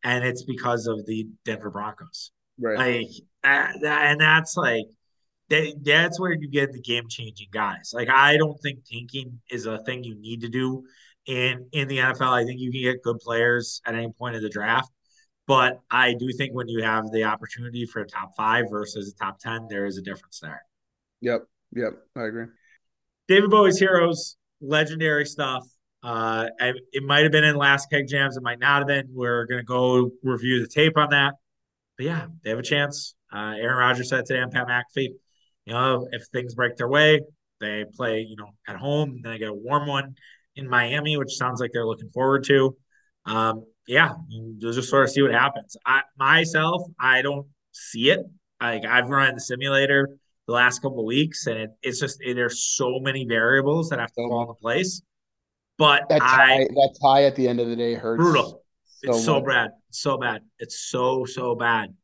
and 0.04 0.24
it's 0.24 0.44
because 0.44 0.86
of 0.86 1.04
the 1.06 1.26
Denver 1.44 1.70
Broncos. 1.70 2.32
Right. 2.58 3.02
Like 3.02 3.10
and 3.42 4.20
that's 4.20 4.56
like 4.56 4.84
that, 5.48 5.74
that's 5.82 6.20
where 6.20 6.32
you 6.32 6.48
get 6.48 6.72
the 6.72 6.80
game 6.80 7.08
changing 7.08 7.48
guys. 7.50 7.90
Like 7.94 8.08
I 8.08 8.36
don't 8.36 8.58
think 8.60 8.80
tanking 8.84 9.40
is 9.50 9.66
a 9.66 9.78
thing 9.78 10.04
you 10.04 10.14
need 10.14 10.42
to 10.42 10.48
do 10.48 10.84
in 11.26 11.68
in 11.72 11.88
the 11.88 11.98
NFL. 11.98 12.32
I 12.32 12.44
think 12.44 12.60
you 12.60 12.70
can 12.70 12.82
get 12.82 13.02
good 13.02 13.18
players 13.18 13.80
at 13.86 13.94
any 13.94 14.12
point 14.12 14.36
of 14.36 14.42
the 14.42 14.48
draft, 14.50 14.90
but 15.50 15.80
I 15.90 16.14
do 16.14 16.30
think 16.32 16.54
when 16.54 16.68
you 16.68 16.80
have 16.84 17.10
the 17.10 17.24
opportunity 17.24 17.84
for 17.84 18.02
a 18.02 18.06
top 18.06 18.36
five 18.36 18.66
versus 18.70 19.12
a 19.12 19.14
top 19.16 19.40
ten, 19.40 19.66
there 19.68 19.84
is 19.84 19.98
a 19.98 20.00
difference 20.00 20.38
there. 20.38 20.62
Yep. 21.22 21.42
Yep. 21.74 21.92
I 22.14 22.22
agree. 22.22 22.46
David 23.26 23.50
Bowie's 23.50 23.76
Heroes, 23.76 24.36
legendary 24.60 25.26
stuff. 25.26 25.66
Uh, 26.04 26.46
I, 26.60 26.74
it 26.92 27.02
might 27.02 27.24
have 27.24 27.32
been 27.32 27.42
in 27.42 27.56
last 27.56 27.90
keg 27.90 28.06
jams. 28.06 28.36
It 28.36 28.44
might 28.44 28.60
not 28.60 28.78
have 28.78 28.86
been. 28.86 29.08
We're 29.12 29.44
gonna 29.46 29.64
go 29.64 30.12
review 30.22 30.60
the 30.60 30.68
tape 30.68 30.96
on 30.96 31.10
that. 31.10 31.34
But 31.96 32.06
yeah, 32.06 32.26
they 32.44 32.50
have 32.50 32.60
a 32.60 32.62
chance. 32.62 33.16
Uh, 33.32 33.54
Aaron 33.58 33.76
Rodgers 33.76 34.08
said 34.08 34.26
today 34.26 34.38
on 34.38 34.52
Pat 34.52 34.68
McAfee, 34.68 35.14
you 35.64 35.72
know, 35.72 36.06
if 36.12 36.28
things 36.28 36.54
break 36.54 36.76
their 36.76 36.86
way, 36.86 37.22
they 37.58 37.84
play, 37.96 38.20
you 38.20 38.36
know, 38.36 38.50
at 38.68 38.76
home. 38.76 39.18
Then 39.20 39.32
they 39.32 39.38
get 39.38 39.48
a 39.48 39.52
warm 39.52 39.88
one 39.88 40.14
in 40.54 40.68
Miami, 40.68 41.16
which 41.16 41.34
sounds 41.34 41.60
like 41.60 41.72
they're 41.72 41.84
looking 41.84 42.10
forward 42.10 42.44
to. 42.44 42.76
Um, 43.26 43.64
yeah, 43.86 44.12
just 44.58 44.88
sort 44.88 45.04
of 45.04 45.10
see 45.10 45.22
what 45.22 45.32
happens. 45.32 45.76
I 45.86 46.02
myself, 46.18 46.82
I 46.98 47.22
don't 47.22 47.46
see 47.72 48.10
it. 48.10 48.20
Like 48.60 48.84
I've 48.84 49.08
run 49.08 49.34
the 49.34 49.40
simulator 49.40 50.08
the 50.46 50.52
last 50.52 50.80
couple 50.82 51.00
of 51.00 51.06
weeks, 51.06 51.46
and 51.46 51.58
it, 51.58 51.70
it's 51.82 52.00
just 52.00 52.18
it, 52.20 52.34
there's 52.34 52.62
so 52.62 52.98
many 53.00 53.24
variables 53.24 53.88
that 53.90 53.98
have 53.98 54.12
to 54.12 54.28
fall 54.28 54.42
into 54.42 54.54
place. 54.54 55.02
But 55.78 56.08
That 56.08 56.20
tie, 56.20 56.54
I 56.54 56.58
that 56.64 56.98
tie 57.02 57.24
at 57.24 57.36
the 57.36 57.48
end 57.48 57.60
of 57.60 57.68
the 57.68 57.76
day 57.76 57.94
hurts. 57.94 58.20
brutal. 58.20 58.62
It's 59.02 59.24
so 59.24 59.40
much. 59.40 59.46
bad, 59.48 59.70
so 59.90 60.18
bad. 60.18 60.42
It's 60.58 60.78
so 60.90 61.24
so 61.24 61.54
bad. 61.54 61.94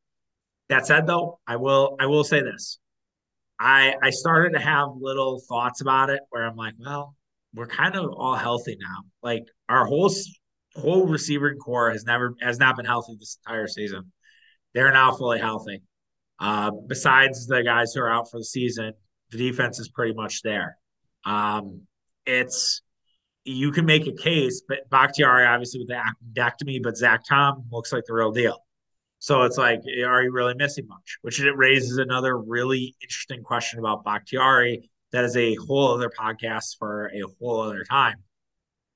That 0.69 0.87
said, 0.87 1.07
though, 1.07 1.39
I 1.47 1.57
will 1.57 1.97
I 2.01 2.07
will 2.07 2.25
say 2.25 2.41
this. 2.41 2.79
I 3.61 3.95
I 4.03 4.11
started 4.11 4.55
to 4.59 4.61
have 4.65 4.89
little 4.99 5.41
thoughts 5.49 5.81
about 5.83 6.11
it 6.11 6.21
where 6.31 6.45
I'm 6.47 6.57
like, 6.57 6.75
well, 6.79 7.15
we're 7.55 7.67
kind 7.67 7.95
of 7.97 8.11
all 8.17 8.35
healthy 8.35 8.77
now. 8.81 9.03
Like 9.23 9.45
our 9.69 9.85
whole 9.85 10.09
whole 10.77 11.07
receiving 11.07 11.57
corps 11.59 11.91
has 11.91 12.05
never 12.05 12.35
has 12.41 12.59
not 12.59 12.77
been 12.77 12.87
healthy 12.87 13.17
this 13.19 13.39
entire 13.47 13.67
season. 13.67 14.13
They're 14.75 14.93
now 14.93 15.13
fully 15.13 15.39
healthy. 15.39 15.83
Uh, 16.39 16.71
besides 16.87 17.47
the 17.47 17.63
guys 17.63 17.93
who 17.95 18.03
are 18.03 18.13
out 18.13 18.31
for 18.31 18.39
the 18.39 18.45
season, 18.45 18.93
the 19.31 19.39
defense 19.39 19.79
is 19.79 19.89
pretty 19.89 20.13
much 20.13 20.43
there. 20.43 20.77
Um, 21.25 21.83
it's 22.27 22.83
you 23.45 23.71
can 23.71 23.87
make 23.87 24.07
a 24.07 24.13
case, 24.13 24.63
but 24.69 24.79
Bakhtiari 24.91 25.47
obviously 25.47 25.81
with 25.81 25.89
the 25.89 25.95
appendectomy, 25.95 26.83
but 26.83 26.97
Zach 26.97 27.23
Tom 27.29 27.65
looks 27.71 27.93
like 27.93 28.05
the 28.07 28.15
real 28.15 28.33
deal. 28.33 28.59
So 29.19 29.43
it's 29.43 29.57
like, 29.57 29.81
are 30.07 30.23
you 30.23 30.33
really 30.33 30.55
missing 30.55 30.87
much? 30.89 31.19
Which 31.23 31.41
it 31.41 31.57
raises 31.57 31.97
another 31.99 32.37
really 32.37 32.95
interesting 33.01 33.43
question 33.43 33.79
about 33.79 34.05
Bakhtiari. 34.05 34.91
That 35.13 35.25
is 35.25 35.37
a 35.37 35.55
whole 35.55 35.95
other 35.95 36.11
podcast 36.11 36.77
for 36.79 37.11
a 37.15 37.23
whole 37.41 37.63
other 37.63 37.85
time. 37.85 38.17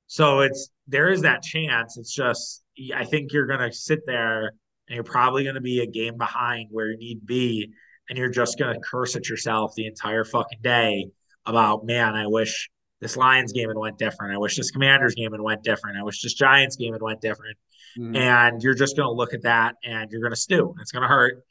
So 0.08 0.40
it's 0.40 0.68
there 0.90 1.10
is 1.10 1.22
that 1.22 1.42
chance. 1.42 1.96
It's 1.96 2.14
just 2.14 2.62
I 2.94 3.04
think 3.04 3.32
you're 3.32 3.46
gonna 3.46 3.72
sit 3.72 4.00
there 4.06 4.52
and 4.88 4.94
you're 4.94 5.04
probably 5.04 5.44
gonna 5.44 5.60
be 5.60 5.80
a 5.80 5.86
game 5.86 6.16
behind 6.18 6.68
where 6.70 6.90
you 6.90 6.98
need 6.98 7.20
to 7.20 7.26
be, 7.26 7.70
and 8.08 8.18
you're 8.18 8.30
just 8.30 8.58
gonna 8.58 8.80
curse 8.80 9.16
at 9.16 9.28
yourself 9.28 9.72
the 9.76 9.86
entire 9.86 10.24
fucking 10.24 10.60
day 10.62 11.06
about 11.46 11.84
man, 11.86 12.14
I 12.14 12.26
wish 12.26 12.70
this 13.00 13.16
Lions 13.16 13.52
game 13.52 13.68
had 13.68 13.78
went 13.78 13.98
different. 13.98 14.34
I 14.34 14.38
wish 14.38 14.56
this 14.56 14.70
Commanders 14.70 15.14
game 15.14 15.32
had 15.32 15.40
went 15.40 15.62
different. 15.62 15.98
I 15.98 16.02
wish 16.02 16.22
this 16.22 16.34
Giants 16.34 16.76
game 16.76 16.92
had 16.92 17.02
went 17.02 17.20
different. 17.20 17.56
Mhm. 17.98 18.16
And 18.16 18.62
you're 18.62 18.74
just 18.74 18.96
gonna 18.96 19.10
look 19.12 19.32
at 19.32 19.42
that 19.42 19.76
and 19.82 20.10
you're 20.10 20.20
gonna 20.20 20.36
stew. 20.36 20.74
It's 20.80 20.92
gonna 20.92 21.08
hurt. 21.08 21.42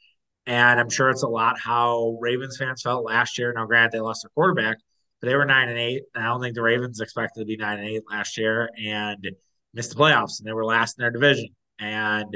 And 0.46 0.80
I'm 0.80 0.88
sure 0.88 1.10
it's 1.10 1.22
a 1.22 1.28
lot 1.28 1.58
how 1.58 2.16
Ravens 2.20 2.56
fans 2.56 2.82
felt 2.82 3.04
last 3.04 3.38
year. 3.38 3.52
Now, 3.52 3.66
granted, 3.66 3.92
they 3.92 4.00
lost 4.00 4.22
their 4.22 4.30
quarterback, 4.34 4.78
they 5.22 5.34
were 5.34 5.44
nine 5.44 5.68
and 5.68 5.78
eight. 5.78 6.02
And 6.14 6.24
I 6.24 6.28
don't 6.28 6.40
think 6.40 6.54
the 6.54 6.62
Ravens 6.62 7.00
expected 7.00 7.40
to 7.40 7.46
be 7.46 7.56
nine 7.56 7.78
and 7.78 7.88
eight 7.88 8.02
last 8.10 8.38
year 8.38 8.70
and 8.82 9.26
missed 9.74 9.90
the 9.90 9.96
playoffs. 9.96 10.38
And 10.38 10.46
they 10.46 10.52
were 10.52 10.64
last 10.64 10.98
in 10.98 11.02
their 11.02 11.10
division. 11.10 11.48
And 11.78 12.34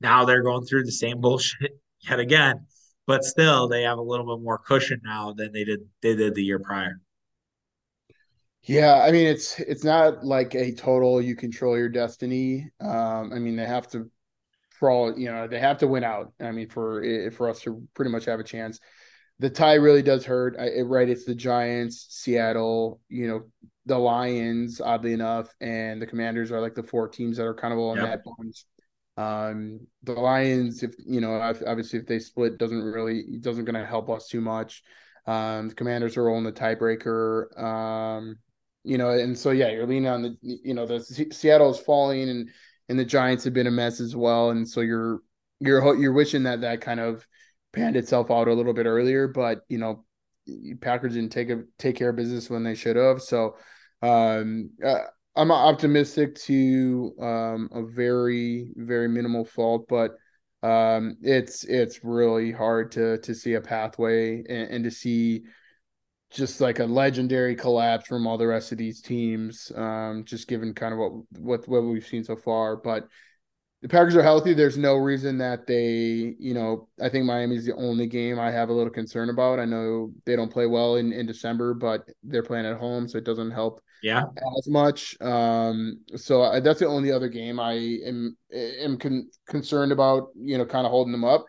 now 0.00 0.24
they're 0.24 0.42
going 0.42 0.64
through 0.64 0.84
the 0.84 0.92
same 0.92 1.20
bullshit 1.20 1.72
yet 2.00 2.20
again. 2.20 2.66
But 3.06 3.24
still, 3.24 3.68
they 3.68 3.82
have 3.82 3.98
a 3.98 4.02
little 4.02 4.36
bit 4.36 4.44
more 4.44 4.58
cushion 4.58 5.00
now 5.04 5.32
than 5.32 5.52
they 5.52 5.64
did 5.64 5.80
they 6.02 6.14
did 6.14 6.34
the 6.34 6.44
year 6.44 6.60
prior. 6.60 7.00
Yeah, 8.62 9.02
I 9.02 9.10
mean 9.10 9.26
it's 9.26 9.58
it's 9.58 9.82
not 9.82 10.24
like 10.24 10.54
a 10.54 10.72
total 10.72 11.20
you 11.20 11.34
control 11.34 11.76
your 11.76 11.88
destiny. 11.88 12.70
Um, 12.80 13.32
I 13.32 13.40
mean 13.40 13.56
they 13.56 13.66
have 13.66 13.88
to 13.88 14.08
for 14.82 14.90
all 14.90 15.16
you 15.16 15.30
know, 15.30 15.46
they 15.46 15.60
have 15.60 15.78
to 15.78 15.86
win 15.86 16.02
out. 16.02 16.32
I 16.40 16.50
mean, 16.50 16.68
for 16.68 17.30
for 17.30 17.48
us 17.48 17.60
to 17.60 17.86
pretty 17.94 18.10
much 18.10 18.24
have 18.24 18.40
a 18.40 18.44
chance. 18.44 18.80
The 19.42 19.50
tie 19.50 19.74
really 19.74 20.02
does 20.02 20.24
hurt. 20.24 20.56
I, 20.56 20.82
right, 20.82 21.08
it's 21.08 21.24
the 21.24 21.34
Giants, 21.34 22.06
Seattle, 22.10 23.00
you 23.08 23.26
know, 23.26 23.42
the 23.86 23.98
Lions, 23.98 24.80
oddly 24.80 25.12
enough, 25.12 25.52
and 25.60 26.00
the 26.00 26.06
Commanders 26.06 26.52
are 26.52 26.60
like 26.60 26.76
the 26.76 26.84
four 26.84 27.08
teams 27.08 27.38
that 27.38 27.46
are 27.46 27.54
kind 27.54 27.72
of 27.72 27.80
all 27.80 27.92
in 27.92 27.98
yep. 27.98 28.06
that 28.06 28.24
bunch. 28.24 28.64
Um, 29.16 29.80
the 30.04 30.12
Lions, 30.12 30.84
if 30.84 30.94
you 31.04 31.20
know, 31.20 31.34
obviously 31.34 31.98
if 31.98 32.06
they 32.06 32.20
split, 32.20 32.56
doesn't 32.56 32.84
really 32.84 33.24
doesn't 33.40 33.64
going 33.64 33.74
to 33.74 33.84
help 33.84 34.08
us 34.10 34.28
too 34.28 34.40
much. 34.40 34.84
Um, 35.26 35.70
the 35.70 35.74
Commanders 35.74 36.16
are 36.16 36.22
rolling 36.22 36.44
the 36.44 36.52
tiebreaker. 36.52 37.60
Um, 37.60 38.36
you 38.84 38.96
know, 38.96 39.10
and 39.10 39.36
so 39.36 39.50
yeah, 39.50 39.70
you're 39.70 39.88
leaning 39.88 40.06
on 40.06 40.22
the 40.22 40.36
you 40.40 40.74
know 40.74 40.86
the 40.86 41.00
Seattle 41.32 41.72
is 41.72 41.80
falling 41.80 42.28
and 42.28 42.48
and 42.88 42.96
the 42.96 43.04
Giants 43.04 43.42
have 43.42 43.54
been 43.54 43.66
a 43.66 43.72
mess 43.72 43.98
as 43.98 44.14
well, 44.14 44.50
and 44.50 44.68
so 44.68 44.82
you're 44.82 45.20
you're 45.58 45.96
you're 45.96 46.12
wishing 46.12 46.44
that 46.44 46.60
that 46.60 46.80
kind 46.80 47.00
of 47.00 47.26
panned 47.72 47.96
itself 47.96 48.30
out 48.30 48.48
a 48.48 48.54
little 48.54 48.74
bit 48.74 48.86
earlier, 48.86 49.28
but 49.28 49.62
you 49.68 49.78
know, 49.78 50.04
Packers 50.80 51.14
didn't 51.14 51.32
take 51.32 51.50
a 51.50 51.62
take 51.78 51.96
care 51.96 52.10
of 52.10 52.16
business 52.16 52.50
when 52.50 52.64
they 52.64 52.74
should 52.74 52.96
have. 52.96 53.22
So 53.22 53.56
um, 54.02 54.70
uh, 54.84 55.02
I'm 55.36 55.50
optimistic 55.50 56.34
to 56.46 57.14
um, 57.20 57.68
a 57.72 57.82
very 57.82 58.68
very 58.76 59.08
minimal 59.08 59.44
fault, 59.44 59.86
but 59.88 60.16
um, 60.62 61.16
it's 61.22 61.64
it's 61.64 62.04
really 62.04 62.52
hard 62.52 62.92
to 62.92 63.18
to 63.18 63.34
see 63.34 63.54
a 63.54 63.60
pathway 63.60 64.44
and, 64.48 64.70
and, 64.70 64.84
to 64.84 64.90
see 64.90 65.42
just 66.30 66.60
like 66.60 66.78
a 66.78 66.84
legendary 66.84 67.56
collapse 67.56 68.06
from 68.06 68.26
all 68.26 68.38
the 68.38 68.46
rest 68.46 68.70
of 68.70 68.78
these 68.78 69.00
teams. 69.00 69.72
Um, 69.74 70.24
just 70.24 70.46
given 70.46 70.72
kind 70.74 70.92
of 70.92 71.00
what 71.00 71.12
what 71.38 71.68
what 71.68 71.84
we've 71.84 72.06
seen 72.06 72.24
so 72.24 72.36
far, 72.36 72.76
but 72.76 73.08
the 73.82 73.88
Packers 73.88 74.14
are 74.14 74.22
healthy. 74.22 74.54
There's 74.54 74.78
no 74.78 74.94
reason 74.94 75.38
that 75.38 75.66
they, 75.66 76.36
you 76.38 76.54
know, 76.54 76.88
I 77.00 77.08
think 77.08 77.26
Miami's 77.26 77.66
the 77.66 77.74
only 77.74 78.06
game 78.06 78.38
I 78.38 78.52
have 78.52 78.68
a 78.68 78.72
little 78.72 78.92
concern 78.92 79.28
about. 79.28 79.58
I 79.58 79.64
know 79.64 80.12
they 80.24 80.36
don't 80.36 80.52
play 80.52 80.66
well 80.66 80.96
in, 80.96 81.12
in 81.12 81.26
December, 81.26 81.74
but 81.74 82.08
they're 82.22 82.44
playing 82.44 82.64
at 82.64 82.78
home, 82.78 83.08
so 83.08 83.18
it 83.18 83.24
doesn't 83.24 83.50
help 83.50 83.82
yeah 84.02 84.24
as 84.58 84.68
much. 84.68 85.20
Um, 85.20 86.00
so 86.14 86.42
I, 86.42 86.60
that's 86.60 86.78
the 86.78 86.86
only 86.86 87.10
other 87.10 87.28
game 87.28 87.58
I 87.58 87.98
am 88.06 88.36
am 88.52 88.98
con- 88.98 89.28
concerned 89.48 89.90
about, 89.90 90.28
you 90.36 90.58
know, 90.58 90.64
kind 90.64 90.86
of 90.86 90.90
holding 90.90 91.12
them 91.12 91.24
up. 91.24 91.44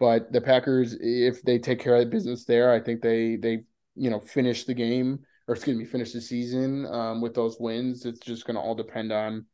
But 0.00 0.32
the 0.32 0.40
Packers, 0.40 0.96
if 1.00 1.40
they 1.42 1.58
take 1.58 1.78
care 1.78 1.94
of 1.94 2.00
the 2.00 2.10
business 2.10 2.44
there, 2.44 2.72
I 2.72 2.80
think 2.80 3.00
they 3.00 3.36
they 3.36 3.62
you 3.94 4.10
know 4.10 4.18
finish 4.18 4.64
the 4.64 4.74
game 4.74 5.20
or 5.48 5.54
excuse 5.54 5.76
me, 5.76 5.84
finish 5.84 6.12
the 6.12 6.20
season 6.20 6.84
um, 6.86 7.20
with 7.20 7.34
those 7.34 7.58
wins. 7.60 8.04
It's 8.04 8.18
just 8.18 8.44
going 8.44 8.56
to 8.56 8.60
all 8.60 8.74
depend 8.74 9.12
on 9.12 9.46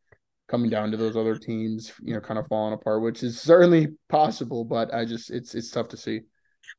coming 0.52 0.68
down 0.68 0.90
to 0.90 0.98
those 0.98 1.16
other 1.16 1.36
teams, 1.36 1.92
you 2.02 2.12
know, 2.12 2.20
kind 2.20 2.38
of 2.38 2.46
falling 2.46 2.74
apart, 2.74 3.00
which 3.02 3.22
is 3.22 3.40
certainly 3.40 3.88
possible, 4.10 4.64
but 4.64 4.92
I 4.94 5.06
just 5.06 5.30
it's 5.30 5.54
it's 5.54 5.70
tough 5.70 5.88
to 5.88 5.96
see. 5.96 6.20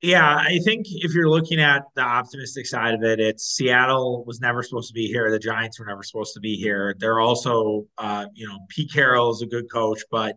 Yeah, 0.01 0.36
I 0.36 0.59
think 0.63 0.86
if 0.89 1.13
you're 1.13 1.30
looking 1.30 1.59
at 1.59 1.82
the 1.95 2.03
optimistic 2.03 2.67
side 2.67 2.93
of 2.93 3.03
it, 3.03 3.19
it's 3.19 3.43
Seattle 3.43 4.24
was 4.26 4.39
never 4.39 4.61
supposed 4.61 4.89
to 4.89 4.93
be 4.93 5.07
here. 5.07 5.30
The 5.32 5.39
Giants 5.39 5.80
were 5.80 5.88
never 5.88 6.03
supposed 6.03 6.36
to 6.36 6.39
be 6.39 6.55
here. 6.55 6.95
They're 6.99 7.19
also, 7.19 7.86
uh, 7.97 8.28
you 8.34 8.47
know, 8.47 8.59
Pete 8.69 8.93
Carroll 8.93 9.32
is 9.32 9.41
a 9.41 9.47
good 9.47 9.71
coach, 9.71 10.01
but 10.11 10.36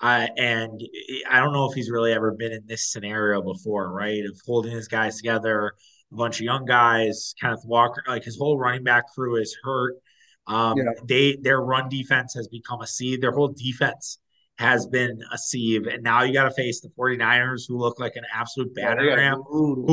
uh, 0.00 0.28
and 0.36 0.80
I 1.28 1.40
don't 1.40 1.52
know 1.52 1.68
if 1.68 1.74
he's 1.74 1.90
really 1.90 2.12
ever 2.12 2.32
been 2.32 2.52
in 2.52 2.62
this 2.66 2.92
scenario 2.92 3.42
before, 3.42 3.92
right? 3.92 4.24
Of 4.24 4.40
holding 4.46 4.72
his 4.72 4.88
guys 4.88 5.16
together, 5.16 5.72
a 6.12 6.16
bunch 6.16 6.38
of 6.38 6.44
young 6.44 6.64
guys, 6.64 7.34
Kenneth 7.40 7.64
Walker, 7.64 8.04
like 8.06 8.22
his 8.22 8.38
whole 8.38 8.58
running 8.58 8.84
back 8.84 9.04
crew 9.12 9.36
is 9.36 9.56
hurt. 9.64 9.96
Um, 10.46 10.78
yeah. 10.78 10.84
They 11.04 11.36
their 11.40 11.60
run 11.60 11.88
defense 11.88 12.34
has 12.34 12.48
become 12.48 12.80
a 12.80 12.86
sieve. 12.86 13.20
Their 13.20 13.32
whole 13.32 13.48
defense 13.48 14.18
has 14.58 14.86
been 14.86 15.20
a 15.32 15.38
sieve, 15.38 15.86
and 15.86 16.02
now 16.02 16.22
you 16.22 16.32
got 16.32 16.44
to 16.44 16.50
face 16.50 16.80
the 16.80 16.88
49ers, 16.98 17.62
who 17.68 17.76
look 17.76 18.00
like 18.00 18.16
an 18.16 18.24
absolute 18.32 18.74
battering 18.74 19.14
ram. 19.14 19.42
Who, 19.46 19.84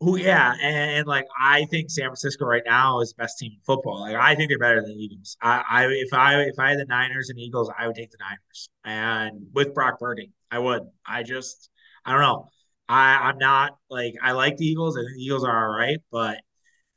who, 0.00 0.16
yeah, 0.16 0.52
and, 0.62 0.98
and, 0.98 1.06
like 1.06 1.26
I 1.38 1.64
think 1.66 1.90
San 1.90 2.06
Francisco 2.06 2.46
right 2.46 2.62
now 2.64 3.00
is 3.00 3.12
the 3.12 3.22
best 3.22 3.38
team 3.38 3.52
in 3.52 3.60
football. 3.64 4.00
Like 4.00 4.16
I 4.16 4.34
think 4.34 4.48
they're 4.48 4.58
better 4.58 4.80
than 4.82 4.96
the 4.96 5.02
Eagles. 5.02 5.36
I, 5.42 5.62
I 5.68 5.86
if 5.86 6.12
I 6.12 6.40
if 6.42 6.58
I 6.58 6.70
had 6.70 6.78
the 6.78 6.86
Niners 6.86 7.30
and 7.30 7.38
Eagles, 7.38 7.70
I 7.76 7.86
would 7.86 7.96
take 7.96 8.10
the 8.10 8.18
Niners, 8.20 8.68
and 8.84 9.46
with 9.52 9.74
Brock 9.74 9.98
Purdy, 9.98 10.30
I 10.50 10.58
would. 10.58 10.82
I 11.04 11.22
just 11.22 11.70
I 12.04 12.12
don't 12.12 12.22
know. 12.22 12.48
I 12.88 13.16
I'm 13.28 13.38
not 13.38 13.76
like 13.88 14.14
I 14.22 14.32
like 14.32 14.56
the 14.56 14.66
Eagles. 14.66 14.96
I 14.96 15.00
think 15.00 15.16
the 15.16 15.24
Eagles 15.24 15.44
are 15.44 15.68
all 15.70 15.76
right, 15.76 15.98
but 16.10 16.40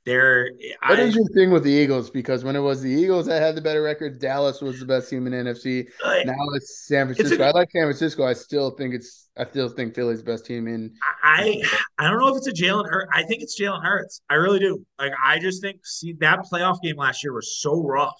they're 0.06 0.49
what 0.88 0.99
I, 0.99 1.04
is 1.04 1.16
your 1.16 1.28
thing 1.30 1.51
with 1.51 1.64
the 1.64 1.72
Eagles? 1.72 2.10
Because 2.10 2.43
when 2.43 2.56
it 2.56 2.60
was 2.60 2.82
the 2.82 2.89
Eagles 2.89 3.26
that 3.28 3.41
had 3.41 3.56
the 3.56 3.62
better 3.62 3.82
record, 3.82 4.20
Dallas 4.20 4.62
was 4.62 4.80
the 4.80 4.86
best 4.86 5.10
team 5.10 5.28
in 5.28 5.34
NFC. 5.34 5.88
Like, 6.04 6.28
uh, 6.28 6.32
now 6.32 6.45
it's 6.56 6.88
San 6.88 7.08
Francisco. 7.08 7.34
It's 7.34 7.41
a, 7.41 7.45
I 7.45 7.51
like 7.51 7.72
San 7.72 7.84
Francisco. 7.84 8.26
I 8.26 8.34
still 8.34 8.72
think 8.72 8.93
it's 8.93 9.30
I 9.38 9.45
still 9.45 9.70
think 9.70 9.95
Philly's 9.95 10.22
best 10.22 10.45
team 10.45 10.68
in. 10.68 10.93
I 11.24 11.62
I 11.97 12.10
don't 12.10 12.20
know 12.20 12.28
if 12.30 12.38
it's 12.38 12.47
a 12.47 12.51
Jalen 12.51 12.89
Hurts. 12.89 13.10
I 13.14 13.24
think 13.24 13.43
it's 13.43 13.60
Jalen 13.60 13.84
Hurts. 13.84 14.22
I 14.30 14.36
really 14.36 14.60
do. 14.60 14.86
Like 14.99 15.14
I 15.24 15.39
just 15.39 15.62
think 15.62 15.86
see 15.86 16.14
that 16.20 16.39
playoff 16.51 16.82
game 16.82 16.97
last 16.97 17.24
year 17.24 17.34
was 17.34 17.62
so 17.62 17.82
rough 17.82 18.20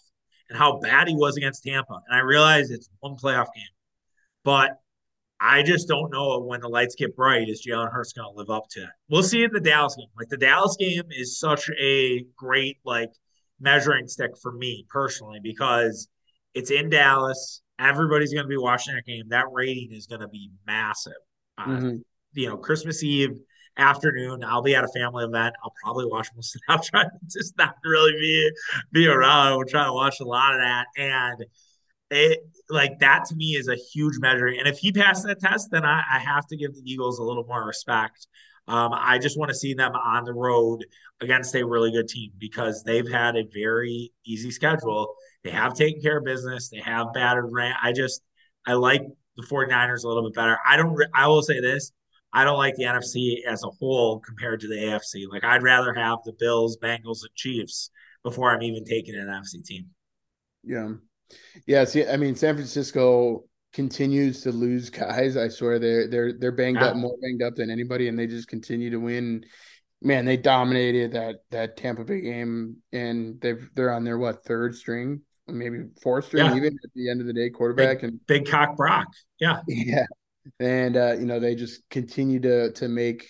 and 0.50 0.58
how 0.58 0.80
bad 0.80 1.10
he 1.10 1.16
was 1.16 1.36
against 1.36 1.64
Tampa. 1.64 2.00
And 2.08 2.16
I 2.16 2.20
realize 2.20 2.70
it's 2.70 2.90
one 3.00 3.16
playoff 3.16 3.48
game, 3.54 3.66
but 4.46 4.72
I 5.46 5.62
just 5.62 5.89
don't 5.89 6.10
know 6.10 6.39
when 6.39 6.62
the 6.62 6.70
lights 6.70 6.96
get 6.96 7.18
bright, 7.18 7.50
is 7.50 7.68
Jalen 7.68 7.91
Hurts 7.91 8.14
going 8.14 8.32
to 8.32 8.38
live 8.38 8.50
up 8.50 8.64
to 8.72 8.84
it? 8.84 8.89
We'll 9.10 9.24
see 9.24 9.44
in 9.44 9.52
the 9.52 9.60
Dallas 9.60 9.94
game. 9.98 10.08
Like 10.18 10.30
the 10.30 10.38
Dallas 10.38 10.78
game 10.80 11.04
is 11.12 11.38
such 11.38 11.70
a 11.82 12.26
great 12.38 12.78
like 12.86 13.12
measuring 13.60 14.08
stick 14.08 14.32
for 14.41 14.54
me 14.54 14.86
personally 14.89 15.39
because 15.44 16.08
it's 16.54 16.72
in 16.72 16.89
Dallas. 16.89 17.62
Everybody's 17.78 18.34
going 18.34 18.46
to 18.46 18.50
be 18.50 18.58
watching 18.58 18.96
that 18.96 19.06
game. 19.06 19.26
That 19.30 19.48
rating 19.52 19.89
is 19.91 20.08
going 20.08 20.22
to 20.22 20.30
be 20.30 20.50
massive. 20.66 21.12
Uh, 21.58 21.66
mm-hmm. 21.66 21.96
You 22.36 22.48
know, 22.48 22.56
Christmas 22.58 23.04
Eve 23.04 23.38
afternoon, 23.78 24.46
I'll 24.46 24.62
be 24.62 24.76
at 24.76 24.86
a 24.86 24.89
family 24.96 25.26
event. 25.26 25.56
I'll 25.62 25.74
probably 25.84 26.06
watch 26.06 26.30
most 26.38 26.56
of 26.56 26.62
that. 26.70 26.74
I'll 26.74 26.84
try 26.84 27.04
to 27.04 27.10
just 27.30 27.58
not 27.58 27.76
really 27.84 28.14
be 28.14 28.52
be 28.94 29.08
around. 29.08 29.58
We'll 29.58 29.66
try 29.66 29.84
to 29.84 29.94
watch 29.94 30.22
a 30.22 30.26
lot 30.26 30.54
of 30.54 30.62
that 30.62 30.86
and 30.96 31.44
it 32.14 32.39
like 32.74 32.99
that 32.99 33.26
to 33.26 33.36
me 33.36 33.55
is 33.55 33.67
a 33.67 33.76
huge 33.76 34.19
measure. 34.19 34.47
And 34.47 34.67
if 34.67 34.80
he 34.80 34.91
passed 34.91 35.26
that 35.26 35.39
test, 35.39 35.69
then 35.71 35.86
I, 35.86 36.03
I 36.11 36.19
have 36.19 36.45
to 36.47 36.57
give 36.57 36.74
the 36.74 36.82
Eagles 36.86 37.19
a 37.19 37.24
little 37.24 37.45
more 37.45 37.65
respect. 37.65 38.28
Um, 38.67 38.93
I 38.93 39.19
just 39.19 39.38
want 39.38 39.49
to 39.49 39.55
see 39.55 39.74
them 39.74 39.91
on 39.93 40.24
the 40.24 40.34
road 40.34 40.86
against 41.19 41.55
a 41.55 41.65
really 41.65 41.91
good 41.91 42.07
team 42.07 42.32
because 42.38 42.84
they've 42.84 43.09
had 43.09 43.36
a 43.36 43.43
very 43.53 44.13
easy 44.26 44.51
schedule. 44.51 45.15
They 45.43 45.51
have 45.51 45.74
taken 45.74 46.01
care 46.01 46.19
of 46.19 46.24
business. 46.24 46.69
They 46.69 46.80
have 46.80 47.13
battered 47.13 47.49
Rand. 47.51 47.76
I 47.82 47.91
just 47.91 48.21
I 48.65 48.74
like 48.74 49.01
the 49.36 49.43
49ers 49.43 50.03
a 50.03 50.07
little 50.07 50.24
bit 50.24 50.36
better. 50.36 50.57
I 50.65 50.78
don't 50.78 50.97
I 51.13 51.28
will 51.28 51.41
say 51.41 51.59
this. 51.59 51.91
I 52.32 52.45
don't 52.45 52.57
like 52.57 52.76
the 52.76 52.84
NFC 52.84 53.45
as 53.45 53.63
a 53.63 53.69
whole 53.69 54.19
compared 54.19 54.61
to 54.61 54.67
the 54.67 54.76
AFC. 54.76 55.26
Like 55.30 55.43
I'd 55.43 55.61
rather 55.61 55.93
have 55.93 56.19
the 56.24 56.34
Bills, 56.34 56.78
Bengals, 56.82 57.21
and 57.21 57.36
Chiefs 57.36 57.91
before 58.24 58.51
I'm 58.51 58.63
even 58.63 58.86
taking 58.86 59.15
an 59.15 59.28
NFC 59.28 59.63
team. 59.63 59.88
Yeah. 60.63 60.93
Yeah, 61.66 61.86
see, 61.86 62.06
I 62.06 62.18
mean, 62.18 62.36
San 62.36 62.56
Francisco 62.56 63.46
continues 63.74 64.42
to 64.42 64.52
lose 64.52 64.90
guys. 64.90 65.36
I 65.36 65.50
swear 65.50 65.80
they're 65.80 66.08
they're 66.08 66.34
they're 66.34 66.52
banged 66.52 66.78
yeah. 66.80 66.88
up, 66.88 66.96
more 66.96 67.18
banged 67.22 67.42
up 67.42 67.56
than 67.56 67.70
anybody, 67.70 68.08
and 68.08 68.18
they 68.18 68.28
just 68.28 68.48
continue 68.48 68.92
to 68.92 68.98
win. 68.98 69.44
Man, 70.02 70.26
they 70.26 70.38
dominated 70.38 71.14
that 71.14 71.38
that 71.52 71.76
Tampa 71.78 72.06
Bay 72.06 72.22
game, 72.22 72.78
and 72.92 73.42
they've 73.42 73.70
they're 73.74 73.92
on 73.92 74.04
their 74.04 74.18
what 74.18 74.44
third 74.46 74.76
string, 74.76 75.22
maybe 75.48 75.86
fourth 76.02 76.26
string, 76.26 76.46
yeah. 76.46 76.56
even 76.56 76.78
at 76.84 76.90
the 76.96 77.10
end 77.10 77.20
of 77.20 77.28
the 77.28 77.34
day, 77.34 77.50
quarterback 77.50 78.02
big, 78.02 78.10
and 78.10 78.28
big 78.28 78.46
cock 78.46 78.78
Brock. 78.78 79.08
Yeah, 79.40 79.62
yeah, 79.68 80.06
and 80.60 80.96
uh, 80.96 81.16
you 81.20 81.26
know 81.26 81.40
they 81.40 81.56
just 81.56 81.82
continue 81.90 82.40
to 82.42 82.72
to 82.74 82.88
make. 82.88 83.30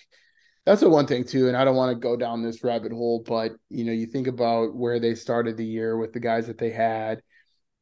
That's 0.66 0.80
the 0.80 0.88
one 0.88 1.06
thing 1.06 1.24
too, 1.24 1.48
and 1.48 1.56
I 1.56 1.64
don't 1.64 1.76
want 1.76 1.94
to 1.94 2.00
go 2.00 2.16
down 2.16 2.42
this 2.42 2.64
rabbit 2.64 2.90
hole, 2.90 3.22
but 3.26 3.52
you 3.68 3.84
know, 3.84 3.92
you 3.92 4.06
think 4.06 4.26
about 4.26 4.74
where 4.74 4.98
they 4.98 5.14
started 5.14 5.58
the 5.58 5.66
year 5.66 5.98
with 5.98 6.14
the 6.14 6.20
guys 6.20 6.46
that 6.46 6.56
they 6.56 6.70
had 6.70 7.20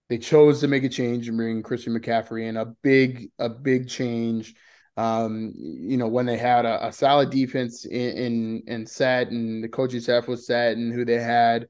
they 0.09 0.19
chose 0.19 0.61
to 0.61 0.69
make 0.69 0.85
a 0.85 0.89
change 0.89 1.29
and 1.29 1.37
bring 1.37 1.63
Christian 1.63 1.99
McCaffrey 1.99 2.49
in 2.49 2.57
a 2.57 2.67
big 2.67 3.31
a 3.39 3.49
big 3.49 3.89
change. 3.89 4.55
Um, 4.97 5.53
you 5.57 5.97
know 5.97 6.09
when 6.09 6.27
they 6.27 6.37
had 6.37 6.67
a, 6.67 6.89
a 6.89 6.93
solid 6.93 7.31
defense 7.31 7.87
in, 7.87 8.63
in 8.67 8.87
set 8.87 9.29
and 9.31 9.65
the 9.65 9.69
coaching 9.69 10.01
staff 10.01 10.29
was 10.29 10.47
set 10.47 10.77
and 10.77 10.93
who 10.93 11.05
they 11.05 11.21
had, 11.21 11.69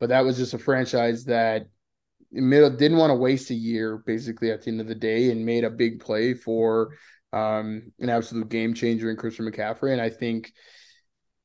but 0.00 0.08
that 0.08 0.24
was 0.24 0.38
just 0.38 0.54
a 0.54 0.58
franchise 0.58 1.24
that 1.26 1.66
middle 2.32 2.70
didn't 2.70 2.96
want 2.96 3.10
to 3.10 3.14
waste 3.14 3.50
a 3.50 3.54
year 3.54 3.98
basically 3.98 4.50
at 4.50 4.62
the 4.62 4.70
end 4.70 4.80
of 4.80 4.86
the 4.86 4.94
day 4.94 5.30
and 5.30 5.44
made 5.44 5.64
a 5.64 5.70
big 5.70 6.00
play 6.00 6.32
for 6.32 6.96
um, 7.32 7.92
an 8.00 8.08
absolute 8.08 8.48
game 8.48 8.74
changer 8.74 9.10
in 9.10 9.16
Christian 9.16 9.50
McCaffrey. 9.50 9.92
And 9.92 10.00
I 10.00 10.10
think 10.10 10.52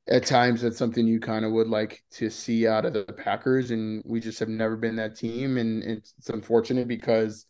at 0.10 0.26
times 0.26 0.62
that's 0.62 0.78
something 0.78 1.06
you 1.06 1.20
kind 1.20 1.46
of 1.46 1.52
would 1.52 1.68
like 1.68 2.04
to 2.12 2.30
see 2.30 2.68
out 2.68 2.86
of 2.86 2.94
the 2.94 3.04
Packers, 3.04 3.72
and 3.72 4.04
we 4.06 4.20
just 4.20 4.40
have 4.40 4.50
never 4.50 4.78
been 4.78 4.96
that 4.96 5.18
team, 5.18 5.58
and 5.58 5.84
it's, 5.84 6.14
it's 6.18 6.30
unfortunate 6.30 6.88
because 6.88 7.46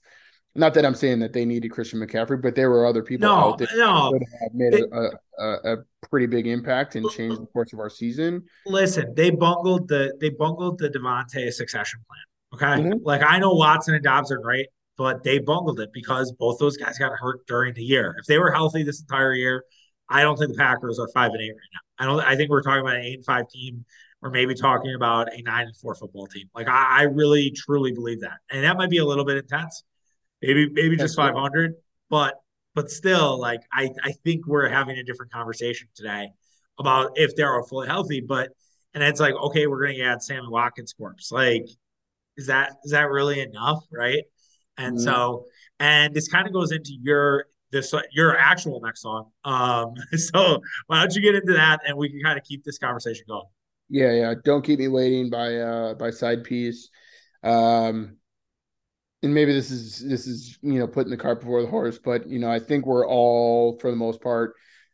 not 0.55 0.73
that 0.73 0.85
I'm 0.85 0.95
saying 0.95 1.19
that 1.19 1.33
they 1.33 1.45
needed 1.45 1.69
Christian 1.69 1.99
McCaffrey, 1.99 2.41
but 2.41 2.55
there 2.55 2.69
were 2.71 2.85
other 2.85 3.03
people 3.03 3.29
no, 3.29 3.35
out 3.35 3.57
there 3.59 3.67
no. 3.75 4.11
that 4.11 4.25
have 4.41 4.53
made 4.53 4.73
it, 4.73 4.89
a, 4.91 5.11
a, 5.39 5.73
a, 5.73 5.77
pretty 6.09 6.25
big 6.25 6.47
impact 6.47 6.95
and 6.95 7.07
changed 7.11 7.39
the 7.39 7.45
course 7.47 7.73
of 7.73 7.79
our 7.79 7.89
season. 7.89 8.43
Listen, 8.65 9.13
they 9.13 9.29
bungled 9.29 9.87
the 9.87 10.17
they 10.19 10.29
bungled 10.29 10.79
the 10.79 10.89
Davante 10.89 11.51
succession 11.51 11.99
plan. 12.07 12.79
Okay, 12.79 12.89
mm-hmm. 12.89 13.05
like 13.05 13.21
I 13.23 13.37
know 13.37 13.53
Watson 13.53 13.93
and 13.93 14.03
Doubs 14.03 14.31
are 14.31 14.39
great. 14.39 14.67
but 14.97 15.23
they 15.23 15.37
bungled 15.37 15.79
it 15.79 15.89
because 15.93 16.31
both 16.31 16.57
those 16.57 16.75
guys 16.75 16.97
got 16.97 17.11
hurt 17.11 17.45
during 17.45 17.73
the 17.75 17.83
year. 17.83 18.15
If 18.19 18.25
they 18.25 18.39
were 18.39 18.51
healthy 18.51 18.81
this 18.83 19.01
entire 19.01 19.33
year, 19.33 19.63
I 20.09 20.21
don't 20.21 20.37
think 20.37 20.51
the 20.51 20.57
Packers 20.57 20.99
are 20.99 21.07
five 21.13 21.31
and 21.31 21.41
eight 21.41 21.51
right 21.51 21.69
now. 21.73 22.03
I 22.03 22.05
don't. 22.05 22.19
I 22.21 22.35
think 22.35 22.49
we're 22.49 22.61
talking 22.61 22.81
about 22.81 22.95
an 22.95 23.03
eight 23.03 23.15
and 23.15 23.25
five 23.25 23.49
team, 23.49 23.85
or 24.21 24.29
maybe 24.29 24.53
talking 24.55 24.93
about 24.95 25.33
a 25.33 25.41
nine 25.41 25.65
and 25.65 25.75
four 25.75 25.95
football 25.95 26.27
team. 26.27 26.49
Like 26.55 26.67
I, 26.67 26.99
I 26.99 27.01
really 27.03 27.51
truly 27.51 27.91
believe 27.91 28.21
that, 28.21 28.37
and 28.51 28.63
that 28.63 28.77
might 28.77 28.89
be 28.89 28.97
a 28.97 29.05
little 29.05 29.25
bit 29.25 29.37
intense. 29.37 29.83
Maybe 30.41 30.69
maybe 30.69 30.95
just 30.95 31.15
five 31.15 31.35
hundred, 31.35 31.73
but 32.09 32.35
but 32.75 32.91
still, 32.91 33.39
like 33.39 33.61
I 33.73 33.89
I 34.03 34.11
think 34.23 34.47
we're 34.47 34.69
having 34.69 34.97
a 34.97 35.03
different 35.03 35.31
conversation 35.31 35.87
today 35.95 36.29
about 36.79 37.11
if 37.15 37.35
they're 37.35 37.61
fully 37.63 37.87
healthy. 37.87 38.21
But 38.21 38.51
and 38.93 39.03
it's 39.03 39.19
like 39.19 39.33
okay, 39.33 39.67
we're 39.67 39.83
going 39.83 39.97
to 39.97 40.03
add 40.03 40.21
Sammy 40.21 40.47
Watkins 40.47 40.93
corpse. 40.93 41.31
Like 41.31 41.65
is 42.37 42.47
that 42.47 42.73
is 42.83 42.91
that 42.91 43.09
really 43.09 43.41
enough, 43.41 43.83
right? 43.91 44.23
And 44.77 44.95
mm-hmm. 44.95 45.03
so 45.03 45.45
and 45.79 46.13
this 46.13 46.27
kind 46.27 46.47
of 46.47 46.53
goes 46.53 46.71
into 46.71 46.91
your 47.01 47.47
this 47.71 47.93
your 48.11 48.37
actual 48.37 48.81
next 48.81 49.01
song. 49.01 49.31
Um, 49.43 49.93
so 50.17 50.61
why 50.87 51.01
don't 51.01 51.15
you 51.15 51.21
get 51.21 51.35
into 51.35 51.53
that 51.53 51.81
and 51.87 51.97
we 51.97 52.09
can 52.09 52.21
kind 52.21 52.37
of 52.37 52.45
keep 52.45 52.63
this 52.63 52.77
conversation 52.77 53.25
going. 53.27 53.45
Yeah, 53.89 54.11
yeah. 54.11 54.33
Don't 54.43 54.63
keep 54.63 54.79
me 54.79 54.87
waiting 54.87 55.29
by 55.29 55.55
uh 55.57 55.93
by 55.95 56.11
side 56.11 56.43
piece. 56.43 56.89
Um 57.43 58.17
and 59.23 59.33
maybe 59.33 59.53
this 59.53 59.71
is 59.71 59.99
this 60.07 60.27
is 60.27 60.57
you 60.61 60.79
know 60.79 60.87
putting 60.87 61.11
the 61.11 61.17
cart 61.17 61.39
before 61.39 61.61
the 61.61 61.67
horse, 61.67 61.99
but 61.99 62.27
you 62.27 62.39
know 62.39 62.51
I 62.51 62.59
think 62.59 62.85
we're 62.85 63.07
all 63.07 63.77
for 63.79 63.89
the 63.89 63.97
most 63.97 64.21
part 64.21 64.53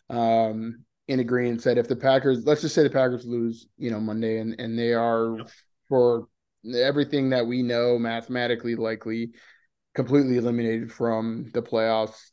um 0.10 0.84
in 1.08 1.20
agreement 1.20 1.64
that 1.64 1.78
if 1.78 1.88
the 1.88 1.96
Packers 1.96 2.46
let's 2.46 2.62
just 2.62 2.76
say 2.76 2.84
the 2.84 2.90
Packers 2.90 3.26
lose 3.26 3.68
you 3.78 3.92
know 3.92 4.00
Monday 4.00 4.40
and 4.40 4.60
and 4.60 4.78
they 4.78 4.94
are 4.94 5.38
yep. 5.38 5.50
for 5.90 6.28
everything 6.74 7.32
that 7.32 7.46
we 7.46 7.62
know 7.62 7.98
mathematically 8.00 8.76
likely 8.76 9.32
completely 9.96 10.38
eliminated 10.38 10.92
from 10.92 11.52
the 11.54 11.62
playoffs 11.62 12.30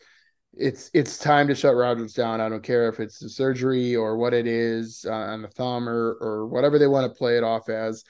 it's 0.53 0.91
it's 0.93 1.19
time 1.19 1.49
to 1.49 1.55
shut 1.55 1.77
Rodgers 1.77 2.15
down. 2.15 2.41
I 2.41 2.49
don't 2.49 2.63
care 2.63 2.89
if 2.89 3.01
it's 3.01 3.19
the 3.19 3.29
surgery 3.29 3.95
or 3.95 4.17
what 4.17 4.35
it 4.35 4.47
is 4.47 5.05
uh, 5.09 5.13
on 5.13 5.43
the 5.43 5.49
thumb 5.49 5.89
or 5.89 6.17
or 6.21 6.47
whatever 6.47 6.79
they 6.79 6.87
want 6.87 7.11
to 7.11 7.19
play 7.19 7.37
it 7.37 7.45
off 7.45 7.69
as. 7.69 8.05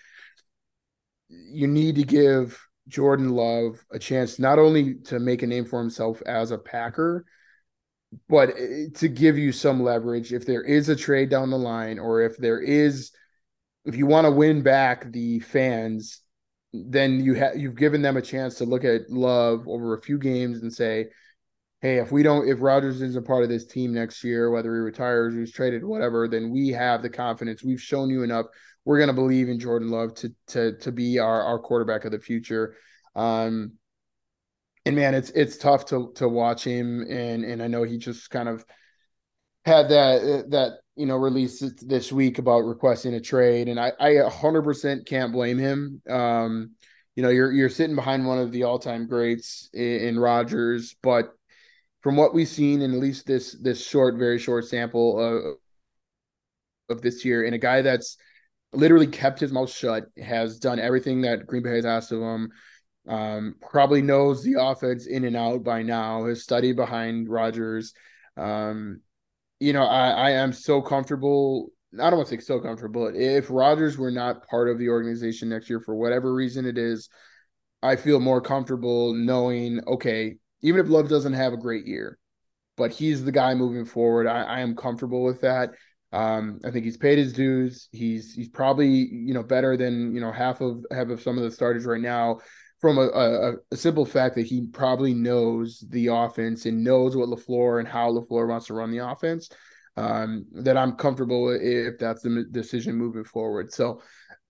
You 1.29 1.67
need 1.67 1.97
to 1.97 2.05
give 2.05 2.61
Jordan 2.89 3.31
Love 3.31 3.85
a 3.93 3.99
chance 3.99 4.39
not 4.39 4.59
only 4.59 4.95
to 5.05 5.21
make 5.21 5.43
a 5.43 5.47
name 5.47 5.65
for 5.65 5.79
himself 5.79 6.23
as 6.27 6.51
a 6.51 6.59
Packer, 6.59 7.25
but 8.29 8.51
eh, 8.59 8.87
to 8.95 9.09
give 9.09 9.39
you 9.39 9.53
some 9.53 9.83
leverage 9.83 10.33
if 10.33 10.47
there 10.47 10.63
is 10.63 10.89
a 10.89 10.97
trade 10.97 11.29
down 11.29 11.51
the 11.51 11.59
line 11.59 11.99
or 11.99 12.23
if 12.23 12.37
there 12.37 12.61
is 12.61 13.13
if 13.85 13.97
you 13.97 14.07
want 14.07 14.27
to 14.27 14.31
win 14.31 14.63
back 14.63 15.11
the 15.11 15.41
fans, 15.41 16.21
then 16.73 17.21
you 17.21 17.35
have 17.35 17.57
you've 17.57 17.77
given 17.77 18.03
them 18.03 18.17
a 18.17 18.23
chance 18.23 18.57
to 18.57 18.65
look 18.65 18.85
at 18.85 19.11
Love 19.11 19.69
over 19.69 19.95
a 19.95 20.01
few 20.01 20.19
games 20.19 20.63
and 20.63 20.73
say 20.73 21.07
hey, 21.81 21.97
if 21.97 22.13
we 22.13 22.23
don't, 22.23 22.49
if 22.49 22.61
Rodgers 22.61 23.01
isn't 23.01 23.17
a 23.17 23.23
part 23.23 23.43
of 23.43 23.49
this 23.49 23.67
team 23.67 23.93
next 23.93 24.23
year, 24.23 24.51
whether 24.51 24.75
he 24.75 24.81
retires 24.81 25.35
he's 25.35 25.53
traded, 25.53 25.85
whatever, 25.85 26.29
then 26.29 26.51
we 26.51 26.69
have 26.69 27.03
the 27.03 27.11
confidence. 27.11 27.65
We've 27.65 27.81
shown 27.81 28.11
you 28.11 28.23
enough. 28.23 28.47
We're 28.85 28.99
going 28.99 29.09
to 29.09 29.15
believe 29.15 29.49
in 29.49 29.59
Jordan 29.59 29.91
Love 29.91 30.15
to 30.17 30.35
to 30.49 30.77
to 30.79 30.93
be 30.93 31.19
our 31.19 31.43
our 31.43 31.59
quarterback 31.59 32.05
of 32.05 32.13
the 32.13 32.19
future. 32.19 32.77
Um, 33.15 33.73
and 34.87 34.97
man, 34.97 35.15
it's 35.15 35.31
it's 35.31 35.57
tough 35.57 35.87
to 35.87 36.13
to 36.17 36.29
watch 36.29 36.65
him, 36.65 37.03
and 37.09 37.45
and 37.45 37.63
I 37.63 37.67
know 37.67 37.83
he 37.83 37.99
just 37.99 38.31
kind 38.31 38.49
of 38.49 38.65
had 39.65 39.89
that 39.91 40.47
that 40.51 40.73
you 40.97 41.07
know 41.07 41.17
release 41.17 41.63
this 41.83 42.11
week 42.11 42.39
about 42.39 42.61
requesting 42.61 43.15
a 43.15 43.21
trade, 43.21 43.69
and 43.69 43.79
I 43.79 43.93
I 44.01 44.11
100% 44.15 45.07
can't 45.07 45.33
blame 45.33 45.59
him. 45.59 46.03
Um, 46.09 46.73
you 47.15 47.23
know, 47.23 47.29
you're 47.29 47.53
you're 47.53 47.69
sitting 47.69 47.97
behind 47.97 48.27
one 48.27 48.39
of 48.39 48.53
the 48.53 48.65
all 48.65 48.79
time 48.79 49.07
greats 49.07 49.69
in, 49.75 50.01
in 50.01 50.19
Rodgers, 50.19 50.97
but 51.03 51.35
from 52.01 52.17
what 52.17 52.35
we've 52.35 52.49
seen 52.49 52.83
in 52.83 52.93
at 52.93 53.01
least 53.01 53.27
this 53.27 53.57
this 53.61 53.85
short, 53.85 54.17
very 54.17 54.39
short 54.39 54.67
sample 54.67 55.19
of 55.19 56.97
of 56.97 57.03
this 57.03 57.25
year, 57.25 57.45
and 57.45 57.55
a 57.55 57.59
guy 57.59 57.83
that's 57.83 58.17
literally 58.73 59.07
kept 59.07 59.41
his 59.41 59.53
mouth 59.53 59.71
shut, 59.71 60.07
has 60.23 60.59
done 60.59 60.79
everything 60.79 61.23
that 61.23 61.47
Green 61.47 61.63
Bay 61.63 61.77
has 61.77 61.85
asked 61.85 62.13
of 62.13 62.21
him. 62.21 62.51
Um, 63.09 63.55
probably 63.61 64.03
knows 64.03 64.43
the 64.43 64.61
offense 64.61 65.07
in 65.07 65.25
and 65.25 65.37
out 65.37 65.65
by 65.65 65.83
now. 65.83 66.27
Has 66.27 66.43
studied 66.43 66.77
behind 66.77 67.29
Rodgers. 67.29 67.93
Um, 68.37 69.01
you 69.59 69.73
know, 69.73 69.85
I, 69.85 70.11
I 70.11 70.31
am 70.33 70.53
so 70.53 70.81
comfortable. 70.81 71.71
I 71.99 72.09
don't 72.09 72.19
want 72.19 72.29
to 72.29 72.37
say 72.37 72.41
so 72.41 72.61
comfortable. 72.61 73.07
But 73.07 73.17
if 73.17 73.51
Rodgers 73.51 73.99
were 73.99 74.11
not 74.11 74.47
part 74.49 74.69
of 74.69 74.79
the 74.79 74.89
organization 74.89 75.49
next 75.49 75.69
year 75.69 75.81
for 75.81 75.95
whatever 75.95 76.33
reason 76.33 76.65
it 76.65 76.79
is, 76.79 77.09
I 77.83 77.97
feel 77.97 78.21
more 78.21 78.41
comfortable 78.41 79.15
knowing, 79.15 79.81
okay, 79.87 80.37
even 80.63 80.81
if 80.81 80.91
Love 80.91 81.09
doesn't 81.09 81.33
have 81.33 81.53
a 81.53 81.59
great 81.59 81.87
year, 81.87 82.19
but 82.77 82.93
he's 82.93 83.25
the 83.25 83.33
guy 83.33 83.55
moving 83.55 83.85
forward. 83.85 84.27
I, 84.27 84.43
I 84.43 84.61
am 84.61 84.77
comfortable 84.77 85.23
with 85.23 85.41
that. 85.43 85.71
Um, 86.13 86.61
I 86.65 86.71
think 86.71 86.85
he's 86.85 86.97
paid 86.97 87.19
his 87.19 87.33
dues. 87.33 87.89
He's 87.93 88.35
he's 88.35 88.49
probably 88.49 88.89
you 88.89 89.35
know 89.35 89.43
better 89.43 89.77
than 89.77 90.15
you 90.15 90.21
know 90.21 90.33
half 90.33 90.61
of 90.61 90.85
half 90.91 91.09
of 91.09 91.23
some 91.23 91.37
of 91.37 91.45
the 91.45 91.51
starters 91.51 91.87
right 91.87 92.01
now. 92.01 92.41
From 92.81 92.97
a, 92.97 93.09
a, 93.09 93.53
a 93.73 93.77
simple 93.77 94.07
fact 94.07 94.37
that 94.37 94.47
he 94.47 94.63
probably 94.73 95.13
knows 95.13 95.85
the 95.91 96.07
offense 96.07 96.65
and 96.65 96.83
knows 96.83 97.15
what 97.15 97.29
LaFleur 97.29 97.79
and 97.79 97.87
how 97.87 98.11
LaFleur 98.11 98.49
wants 98.49 98.69
to 98.69 98.75
run 98.75 98.91
the 98.91 99.07
offense. 99.07 99.51
Um, 99.99 100.47
that 100.53 100.79
I'm 100.79 100.93
comfortable 100.93 101.51
if 101.51 101.99
that's 101.99 102.23
the 102.23 102.47
decision 102.51 102.95
moving 102.95 103.25
forward. 103.25 103.71
So 103.71 104.01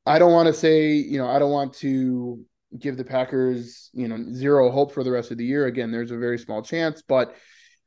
I 0.07 0.19
don't 0.19 0.33
want 0.33 0.47
to 0.47 0.53
say, 0.53 0.93
you 0.93 1.19
know, 1.19 1.29
I 1.29 1.39
don't 1.41 1.51
want 1.51 1.75
to 1.75 2.45
give 2.79 2.97
the 2.97 3.05
Packers, 3.05 3.91
you 3.93 4.09
know, 4.09 4.19
zero 4.33 4.71
hope 4.71 4.93
for 4.93 5.03
the 5.03 5.11
rest 5.11 5.31
of 5.31 5.39
the 5.39 5.45
year. 5.45 5.67
Again, 5.67 5.91
there's 5.91 6.11
a 6.11 6.19
very 6.19 6.39
small 6.39 6.63
chance, 6.63 7.03
but 7.03 7.35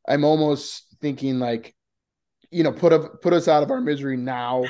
I'm 0.08 0.24
almost 0.24 0.96
thinking 1.02 1.40
like, 1.40 1.76
you 2.52 2.64
know, 2.64 2.72
put 2.72 2.94
up 2.94 3.22
put 3.22 3.34
us 3.34 3.48
out 3.48 3.64
of 3.64 3.72
our 3.72 3.82
misery 3.82 4.18
now, 4.18 4.64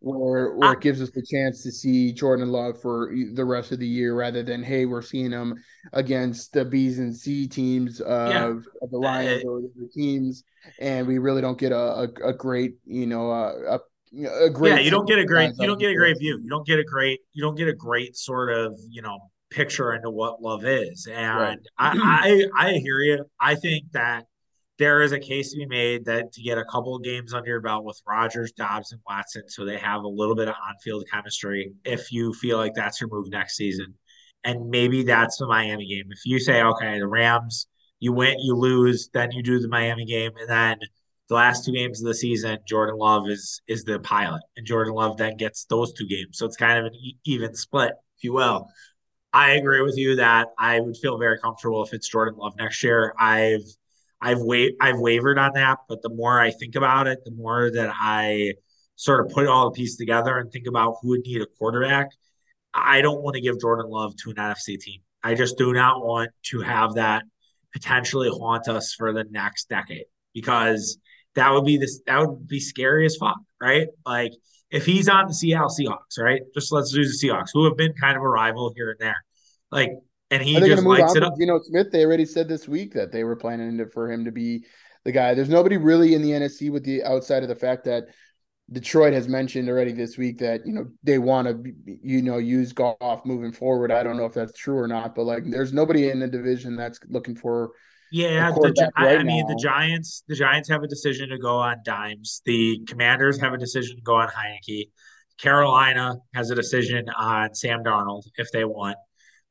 where 0.00 0.54
where 0.56 0.72
it 0.72 0.80
gives 0.80 1.00
us 1.02 1.10
the 1.10 1.24
chance 1.24 1.62
to 1.62 1.70
see 1.70 2.12
Jordan 2.12 2.48
Love 2.48 2.80
for 2.80 3.12
the 3.34 3.44
rest 3.44 3.70
of 3.70 3.78
the 3.78 3.86
year, 3.86 4.14
rather 4.14 4.42
than 4.42 4.62
hey, 4.62 4.86
we're 4.86 5.02
seeing 5.02 5.30
him 5.30 5.54
against 5.92 6.52
the 6.52 6.64
B's 6.64 6.98
and 6.98 7.16
C 7.16 7.46
teams 7.46 8.00
of, 8.00 8.30
yeah. 8.30 8.46
of 8.82 8.90
the 8.90 8.98
Lions 8.98 9.44
or 9.44 9.60
the 9.60 9.88
teams, 9.94 10.42
and 10.80 11.06
we 11.06 11.18
really 11.18 11.42
don't 11.42 11.58
get 11.58 11.72
a 11.72 11.76
a, 11.76 12.08
a 12.24 12.32
great, 12.32 12.76
you 12.86 13.06
know, 13.06 13.30
a, 13.30 13.78
a 14.16 14.50
great 14.50 14.70
yeah 14.70 14.78
you 14.78 14.90
don't 14.90 15.06
get 15.06 15.18
a 15.18 15.24
great 15.24 15.52
you 15.58 15.66
don't 15.66 15.78
get 15.78 15.90
a 15.90 15.94
great 15.94 16.18
view 16.18 16.40
you 16.42 16.48
don't 16.48 16.66
get 16.66 16.78
a 16.78 16.84
great 16.84 17.20
you 17.34 17.42
don't 17.42 17.56
get 17.56 17.68
a 17.68 17.74
great 17.74 18.16
sort 18.16 18.50
of 18.50 18.78
you 18.88 19.02
know 19.02 19.18
picture 19.50 19.94
into 19.94 20.10
what 20.10 20.42
love 20.42 20.64
is. 20.64 21.06
And 21.10 21.38
right. 21.38 21.58
I, 21.78 22.48
I 22.56 22.68
I 22.68 22.72
hear 22.74 23.00
you. 23.00 23.24
I 23.40 23.54
think 23.54 23.92
that 23.92 24.24
there 24.78 25.02
is 25.02 25.12
a 25.12 25.18
case 25.18 25.50
to 25.52 25.58
be 25.58 25.66
made 25.66 26.04
that 26.04 26.32
to 26.32 26.42
get 26.42 26.56
a 26.56 26.64
couple 26.64 26.94
of 26.94 27.02
games 27.02 27.34
under 27.34 27.48
your 27.48 27.60
belt 27.60 27.84
with 27.84 28.00
Rodgers, 28.06 28.52
Doubs, 28.52 28.92
and 28.92 29.00
Watson, 29.08 29.42
so 29.48 29.64
they 29.64 29.76
have 29.76 30.02
a 30.02 30.08
little 30.08 30.36
bit 30.36 30.48
of 30.48 30.54
on-field 30.68 31.04
chemistry. 31.12 31.72
If 31.84 32.12
you 32.12 32.32
feel 32.32 32.58
like 32.58 32.74
that's 32.74 33.00
your 33.00 33.10
move 33.10 33.28
next 33.30 33.56
season, 33.56 33.94
and 34.44 34.70
maybe 34.70 35.02
that's 35.02 35.38
the 35.38 35.48
Miami 35.48 35.88
game. 35.88 36.04
If 36.10 36.20
you 36.24 36.38
say, 36.38 36.62
okay, 36.62 36.98
the 36.98 37.08
Rams, 37.08 37.66
you 37.98 38.12
win, 38.12 38.38
you 38.38 38.54
lose, 38.54 39.10
then 39.12 39.32
you 39.32 39.42
do 39.42 39.58
the 39.58 39.66
Miami 39.66 40.04
game, 40.04 40.30
and 40.38 40.48
then 40.48 40.78
the 41.28 41.34
last 41.34 41.64
two 41.64 41.72
games 41.72 42.00
of 42.00 42.06
the 42.06 42.14
season, 42.14 42.58
Jordan 42.66 42.96
Love 42.96 43.28
is 43.28 43.60
is 43.66 43.82
the 43.82 43.98
pilot, 43.98 44.42
and 44.56 44.64
Jordan 44.64 44.94
Love 44.94 45.16
then 45.16 45.36
gets 45.36 45.64
those 45.64 45.92
two 45.92 46.06
games. 46.06 46.38
So 46.38 46.46
it's 46.46 46.56
kind 46.56 46.78
of 46.78 46.86
an 46.86 46.98
even 47.24 47.54
split, 47.54 47.94
if 48.16 48.22
you 48.22 48.32
will. 48.32 48.68
I 49.32 49.52
agree 49.52 49.82
with 49.82 49.96
you 49.96 50.16
that 50.16 50.48
I 50.58 50.80
would 50.80 50.96
feel 50.96 51.18
very 51.18 51.38
comfortable 51.38 51.82
if 51.84 51.92
it's 51.92 52.08
Jordan 52.08 52.36
Love 52.38 52.54
next 52.56 52.82
year. 52.82 53.14
I've 53.18 53.62
I've 54.20 54.40
wa- 54.40 54.70
I've 54.80 54.98
wavered 54.98 55.38
on 55.38 55.52
that, 55.54 55.78
but 55.88 56.02
the 56.02 56.08
more 56.08 56.40
I 56.40 56.50
think 56.50 56.74
about 56.74 57.06
it, 57.06 57.20
the 57.24 57.30
more 57.30 57.70
that 57.70 57.92
I 57.94 58.54
sort 58.96 59.24
of 59.24 59.32
put 59.32 59.46
all 59.46 59.66
the 59.70 59.76
pieces 59.76 59.96
together 59.96 60.38
and 60.38 60.50
think 60.50 60.66
about 60.66 60.96
who 61.02 61.10
would 61.10 61.20
need 61.22 61.42
a 61.42 61.46
quarterback. 61.58 62.08
I 62.74 63.02
don't 63.02 63.22
want 63.22 63.36
to 63.36 63.42
give 63.42 63.60
Jordan 63.60 63.90
Love 63.90 64.16
to 64.24 64.30
an 64.30 64.38
NFC 64.38 64.76
team. 64.78 65.00
I 65.24 65.34
just 65.34 65.58
do 65.58 65.72
not 65.72 66.04
want 66.04 66.30
to 66.46 66.60
have 66.62 66.94
that 66.94 67.24
potentially 67.72 68.30
haunt 68.30 68.68
us 68.68 68.94
for 68.94 69.12
the 69.12 69.24
next 69.30 69.68
decade 69.68 70.06
because 70.34 70.98
that 71.34 71.52
would 71.52 71.64
be 71.64 71.78
this 71.78 72.00
that 72.06 72.20
would 72.20 72.48
be 72.48 72.60
scary 72.60 73.06
as 73.06 73.16
fuck, 73.16 73.38
right? 73.60 73.88
Like 74.06 74.32
if 74.70 74.84
he's 74.84 75.08
on 75.08 75.28
the 75.28 75.34
Seattle 75.34 75.68
Seahawks, 75.68 76.18
right? 76.18 76.42
Just 76.54 76.72
let's 76.72 76.92
do 76.92 77.02
the 77.02 77.10
Seahawks, 77.10 77.50
who 77.52 77.64
have 77.64 77.76
been 77.76 77.92
kind 77.94 78.16
of 78.16 78.22
a 78.22 78.28
rival 78.28 78.72
here 78.74 78.90
and 78.90 79.00
there. 79.00 79.24
Like, 79.70 79.90
and 80.30 80.42
he 80.42 80.58
just 80.60 80.82
lights 80.82 81.16
it 81.16 81.22
up. 81.22 81.34
You 81.38 81.46
know, 81.46 81.60
Smith, 81.62 81.90
they 81.90 82.04
already 82.04 82.26
said 82.26 82.48
this 82.48 82.68
week 82.68 82.92
that 82.94 83.12
they 83.12 83.24
were 83.24 83.36
planning 83.36 83.78
to, 83.78 83.86
for 83.86 84.10
him 84.10 84.24
to 84.26 84.32
be 84.32 84.64
the 85.04 85.12
guy. 85.12 85.34
There's 85.34 85.48
nobody 85.48 85.78
really 85.78 86.14
in 86.14 86.22
the 86.22 86.32
NFC 86.32 86.70
with 86.70 86.84
the 86.84 87.02
outside 87.02 87.42
of 87.42 87.48
the 87.48 87.54
fact 87.54 87.84
that 87.84 88.04
Detroit 88.70 89.14
has 89.14 89.26
mentioned 89.26 89.70
already 89.70 89.92
this 89.92 90.18
week 90.18 90.38
that 90.38 90.66
you 90.66 90.74
know 90.74 90.86
they 91.02 91.18
want 91.18 91.48
to 91.48 91.72
you 91.86 92.20
know 92.20 92.36
use 92.36 92.74
Goff 92.74 93.24
moving 93.24 93.52
forward. 93.52 93.90
I 93.90 94.02
don't 94.02 94.18
know 94.18 94.26
if 94.26 94.34
that's 94.34 94.52
true 94.52 94.76
or 94.76 94.86
not, 94.86 95.14
but 95.14 95.24
like 95.24 95.44
there's 95.46 95.72
nobody 95.72 96.10
in 96.10 96.20
the 96.20 96.28
division 96.28 96.76
that's 96.76 97.00
looking 97.08 97.34
for 97.34 97.70
yeah, 98.10 98.50
the, 98.50 98.90
I, 98.96 99.04
right 99.04 99.18
I 99.18 99.22
mean 99.22 99.46
the 99.46 99.58
Giants. 99.60 100.24
The 100.28 100.34
Giants 100.34 100.68
have 100.68 100.82
a 100.82 100.88
decision 100.88 101.28
to 101.30 101.38
go 101.38 101.58
on 101.58 101.78
Dimes. 101.84 102.42
The 102.44 102.80
Commanders 102.86 103.40
have 103.40 103.52
a 103.52 103.58
decision 103.58 103.96
to 103.96 104.02
go 104.02 104.16
on 104.16 104.28
Heinicke. 104.28 104.90
Carolina 105.38 106.16
has 106.34 106.50
a 106.50 106.54
decision 106.54 107.08
on 107.10 107.54
Sam 107.54 107.84
Darnold 107.84 108.24
if 108.36 108.50
they 108.52 108.64
want. 108.64 108.96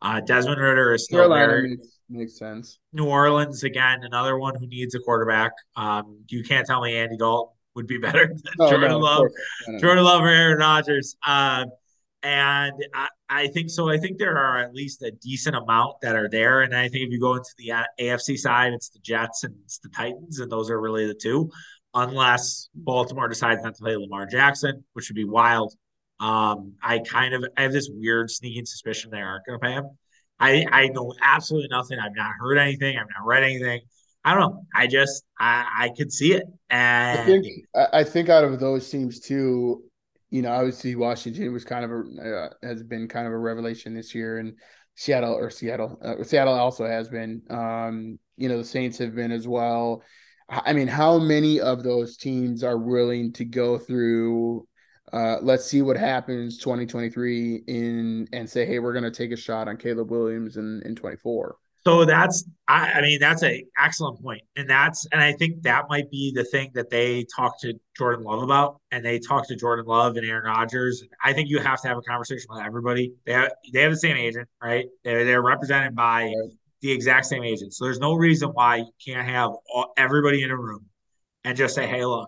Uh, 0.02 0.20
Desmond 0.20 0.62
Ridder 0.62 0.94
is 0.94 1.06
still 1.06 1.20
Carolina 1.20 1.70
Makes, 1.70 2.00
makes 2.10 2.38
sense. 2.38 2.80
New 2.94 3.06
Orleans 3.06 3.64
again, 3.64 4.00
another 4.04 4.38
one 4.38 4.56
who 4.60 4.68
needs 4.68 4.94
a 4.96 5.00
quarterback. 5.00 5.54
Um, 5.76 6.24
you 6.28 6.44
can't 6.44 6.68
tell 6.68 6.82
me 6.82 6.96
Andy 6.96 7.18
Dalton 7.18 7.54
would 7.76 7.88
be 7.88 7.98
better 7.98 8.28
than 8.28 8.54
no, 8.60 8.70
Jordan 8.70 8.92
no, 8.92 9.00
Love, 9.00 9.28
Jordan 9.80 10.04
Love 10.04 10.22
or 10.22 10.30
Aaron 10.30 10.60
Rodgers. 10.60 11.16
Uh, 11.26 11.66
and 12.22 12.74
I, 12.94 13.08
I, 13.30 13.48
think 13.48 13.70
so. 13.70 13.90
I 13.90 13.98
think 13.98 14.18
there 14.18 14.38
are 14.38 14.60
at 14.60 14.74
least 14.74 15.02
a 15.02 15.12
decent 15.12 15.56
amount 15.56 16.02
that 16.02 16.16
are 16.16 16.30
there. 16.30 16.62
And 16.62 16.76
I 16.76 16.90
think 16.90 17.06
if 17.06 17.12
you 17.12 17.20
go 17.20 17.36
into 17.36 17.50
the 17.58 17.74
AFC 18.00 18.38
side, 18.38 18.74
it's 18.74 18.90
the 18.90 19.00
Jets 19.00 19.44
and 19.44 19.56
it's 19.64 19.80
the 19.80 19.90
Titans, 19.90 20.40
and 20.40 20.52
those 20.52 20.70
are 20.70 20.80
really 20.80 21.08
the 21.08 21.14
two, 21.14 21.50
unless 21.94 22.70
Baltimore 22.74 23.28
decides 23.28 23.64
not 23.64 23.76
to 23.76 23.82
play 23.82 23.96
Lamar 23.96 24.26
Jackson, 24.26 24.84
which 24.94 25.10
would 25.10 25.16
be 25.16 25.26
wild. 25.26 25.74
Um, 26.20 26.74
I 26.82 27.00
kind 27.00 27.34
of 27.34 27.46
I 27.58 27.62
have 27.64 27.72
this 27.72 27.90
weird 27.94 28.32
sneaking 28.32 28.66
suspicion 28.66 29.12
they 29.12 29.22
aren't 29.22 29.46
going 29.46 29.60
to 29.60 29.66
pay 29.66 29.74
him. 29.74 29.90
I 30.40 30.66
I 30.72 30.88
know 30.88 31.14
absolutely 31.22 31.70
nothing. 31.70 32.00
I've 32.00 32.16
not 32.16 32.32
heard 32.40 32.58
anything. 32.58 32.98
I've 32.98 33.08
not 33.18 33.26
read 33.26 33.44
anything. 33.44 33.82
I 34.24 34.34
don't 34.34 34.42
know. 34.42 34.66
I 34.76 34.88
just 34.88 35.24
I 35.40 35.66
I 35.80 35.90
could 35.96 36.12
see 36.12 36.34
it. 36.34 36.44
And 36.70 37.20
I 37.20 37.26
think 37.26 37.46
I 37.94 38.04
think 38.04 38.30
out 38.30 38.44
of 38.44 38.60
those 38.60 38.90
teams 38.90 39.20
too, 39.20 39.84
you 40.30 40.42
know, 40.42 40.52
obviously 40.52 40.96
Washington 40.96 41.54
was 41.54 41.64
kind 41.64 41.86
of 41.86 41.92
a 41.92 42.50
uh, 42.54 42.68
has 42.68 42.84
been 42.84 43.08
kind 43.08 43.28
of 43.28 43.34
a 43.34 43.38
revelation 43.38 43.94
this 43.94 44.14
year, 44.14 44.40
and 44.40 44.54
Seattle 44.96 45.34
or 45.34 45.50
Seattle 45.50 46.00
uh, 46.04 46.24
Seattle 46.24 46.54
also 46.54 46.86
has 46.86 47.10
been. 47.10 47.42
Um, 47.50 48.20
you 48.36 48.50
know, 48.50 48.58
the 48.58 48.64
Saints 48.64 48.98
have 49.00 49.16
been 49.16 49.32
as 49.32 49.48
well. 49.48 50.04
I 50.50 50.74
mean, 50.74 50.88
how 50.88 51.18
many 51.18 51.60
of 51.60 51.84
those 51.84 52.18
teams 52.18 52.64
are 52.64 52.78
willing 52.78 53.34
to 53.34 53.46
go 53.46 53.78
through 53.78 54.68
uh, 55.14 55.38
let's 55.42 55.66
see 55.66 55.82
what 55.82 55.98
happens 55.98 56.58
2023 56.58 57.64
in 57.68 58.28
and 58.34 58.50
say, 58.50 58.66
hey, 58.66 58.80
we're 58.80 58.94
going 58.94 59.04
to 59.04 59.12
take 59.12 59.32
a 59.32 59.38
shot 59.38 59.68
on 59.68 59.78
Caleb 59.78 60.12
Williams 60.12 60.58
in 60.58 60.82
in 60.86 60.96
24. 60.96 61.56
So 61.88 62.04
that's, 62.04 62.44
I, 62.68 62.92
I 62.96 63.02
mean, 63.02 63.18
that's 63.18 63.44
an 63.44 63.62
excellent 63.82 64.22
point, 64.22 64.42
and 64.58 64.70
that's, 64.70 65.08
and 65.14 65.22
I 65.22 65.32
think 65.32 65.62
that 65.62 65.86
might 65.88 66.12
be 66.12 66.34
the 66.36 66.44
thing 66.44 66.70
that 66.74 66.90
they 66.90 67.26
talk 67.34 67.62
to 67.62 67.76
Jordan 67.98 68.26
Love 68.26 68.44
about, 68.44 68.82
and 68.92 69.06
they 69.06 69.20
talk 69.20 69.48
to 69.48 69.56
Jordan 69.56 69.86
Love 69.86 70.18
and 70.18 70.28
Aaron 70.28 70.44
Rodgers. 70.44 71.02
I 71.24 71.32
think 71.32 71.48
you 71.48 71.60
have 71.60 71.82
to 71.84 71.88
have 71.88 71.98
a 71.98 72.02
conversation 72.02 72.48
with 72.50 72.62
everybody. 72.62 73.14
They 73.26 73.32
have, 73.32 73.54
they 73.72 73.84
have 73.84 73.94
the 73.94 74.00
same 74.00 74.18
agent, 74.18 74.50
right? 74.62 74.84
They're 75.06 75.24
they're 75.24 75.42
represented 75.42 75.96
by 75.96 76.30
the 76.82 76.92
exact 76.92 77.28
same 77.28 77.46
agent, 77.46 77.74
so 77.74 77.86
there's 77.86 78.00
no 78.00 78.16
reason 78.16 78.50
why 78.50 78.76
you 78.76 78.92
can't 79.06 79.26
have 79.26 79.52
all, 79.74 79.94
everybody 79.96 80.44
in 80.44 80.52
a 80.52 80.58
room 80.58 80.88
and 81.46 81.56
just 81.56 81.74
say, 81.74 81.88
hey, 81.88 82.04
look, 82.04 82.28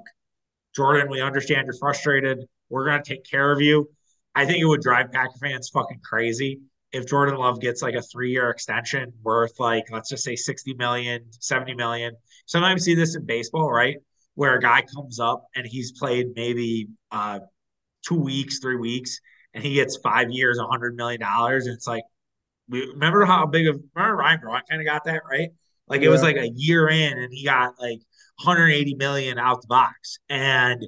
Jordan, 0.74 1.10
we 1.10 1.20
understand 1.20 1.66
you're 1.66 1.76
frustrated 1.78 2.40
we're 2.70 2.86
going 2.86 3.04
to 3.04 3.14
take 3.14 3.26
care 3.26 3.52
of 3.52 3.60
you. 3.60 3.90
I 4.36 4.46
think 4.46 4.60
it 4.60 4.66
would 4.66 4.82
drive 4.82 5.12
Packer 5.12 5.34
fans 5.42 5.70
fucking 5.74 6.00
crazy 6.02 6.62
if 6.92 7.08
Jordan 7.08 7.36
Love 7.36 7.60
gets 7.60 7.82
like 7.82 7.96
a 7.96 8.02
three 8.02 8.32
year 8.32 8.50
extension 8.50 9.14
worth 9.24 9.60
like, 9.60 9.86
let's 9.92 10.10
just 10.10 10.24
say 10.24 10.36
60 10.36 10.74
million, 10.76 11.24
70 11.40 11.76
million. 11.76 12.16
Sometimes 12.46 12.84
see 12.84 12.96
this 12.96 13.16
in 13.16 13.26
baseball, 13.26 13.72
right? 13.72 13.98
Where 14.36 14.56
a 14.56 14.62
guy 14.62 14.84
comes 14.96 15.20
up 15.20 15.46
and 15.56 15.68
he's 15.68 15.92
played 15.92 16.28
maybe 16.36 16.88
uh, 17.12 17.40
two 18.08 18.20
weeks, 18.20 18.60
three 18.60 18.78
weeks, 18.78 19.20
and 19.54 19.64
he 19.64 19.76
gets 19.76 19.98
five 19.98 20.32
years, 20.32 20.58
a 20.58 20.66
hundred 20.66 20.96
million 20.96 21.22
dollars. 21.22 21.68
And 21.68 21.76
it's 21.76 21.88
like, 21.88 22.04
we 22.68 22.86
remember 22.88 23.26
how 23.26 23.46
big 23.46 23.68
of 23.68 23.80
remember 23.96 24.16
Ryan 24.18 24.40
Braun 24.40 24.62
kind 24.70 24.82
of 24.82 24.86
got 24.86 25.04
that, 25.06 25.22
right? 25.30 25.50
Like 25.88 26.02
yeah. 26.02 26.08
it 26.08 26.12
was 26.12 26.22
like 26.22 26.38
a 26.38 26.50
year 26.56 26.88
in 26.88 27.18
and 27.18 27.34
he 27.34 27.44
got 27.44 27.74
like 27.80 28.00
180 28.44 28.96
million 28.96 29.38
out 29.38 29.62
the 29.62 29.68
box. 29.68 30.20
And 30.30 30.84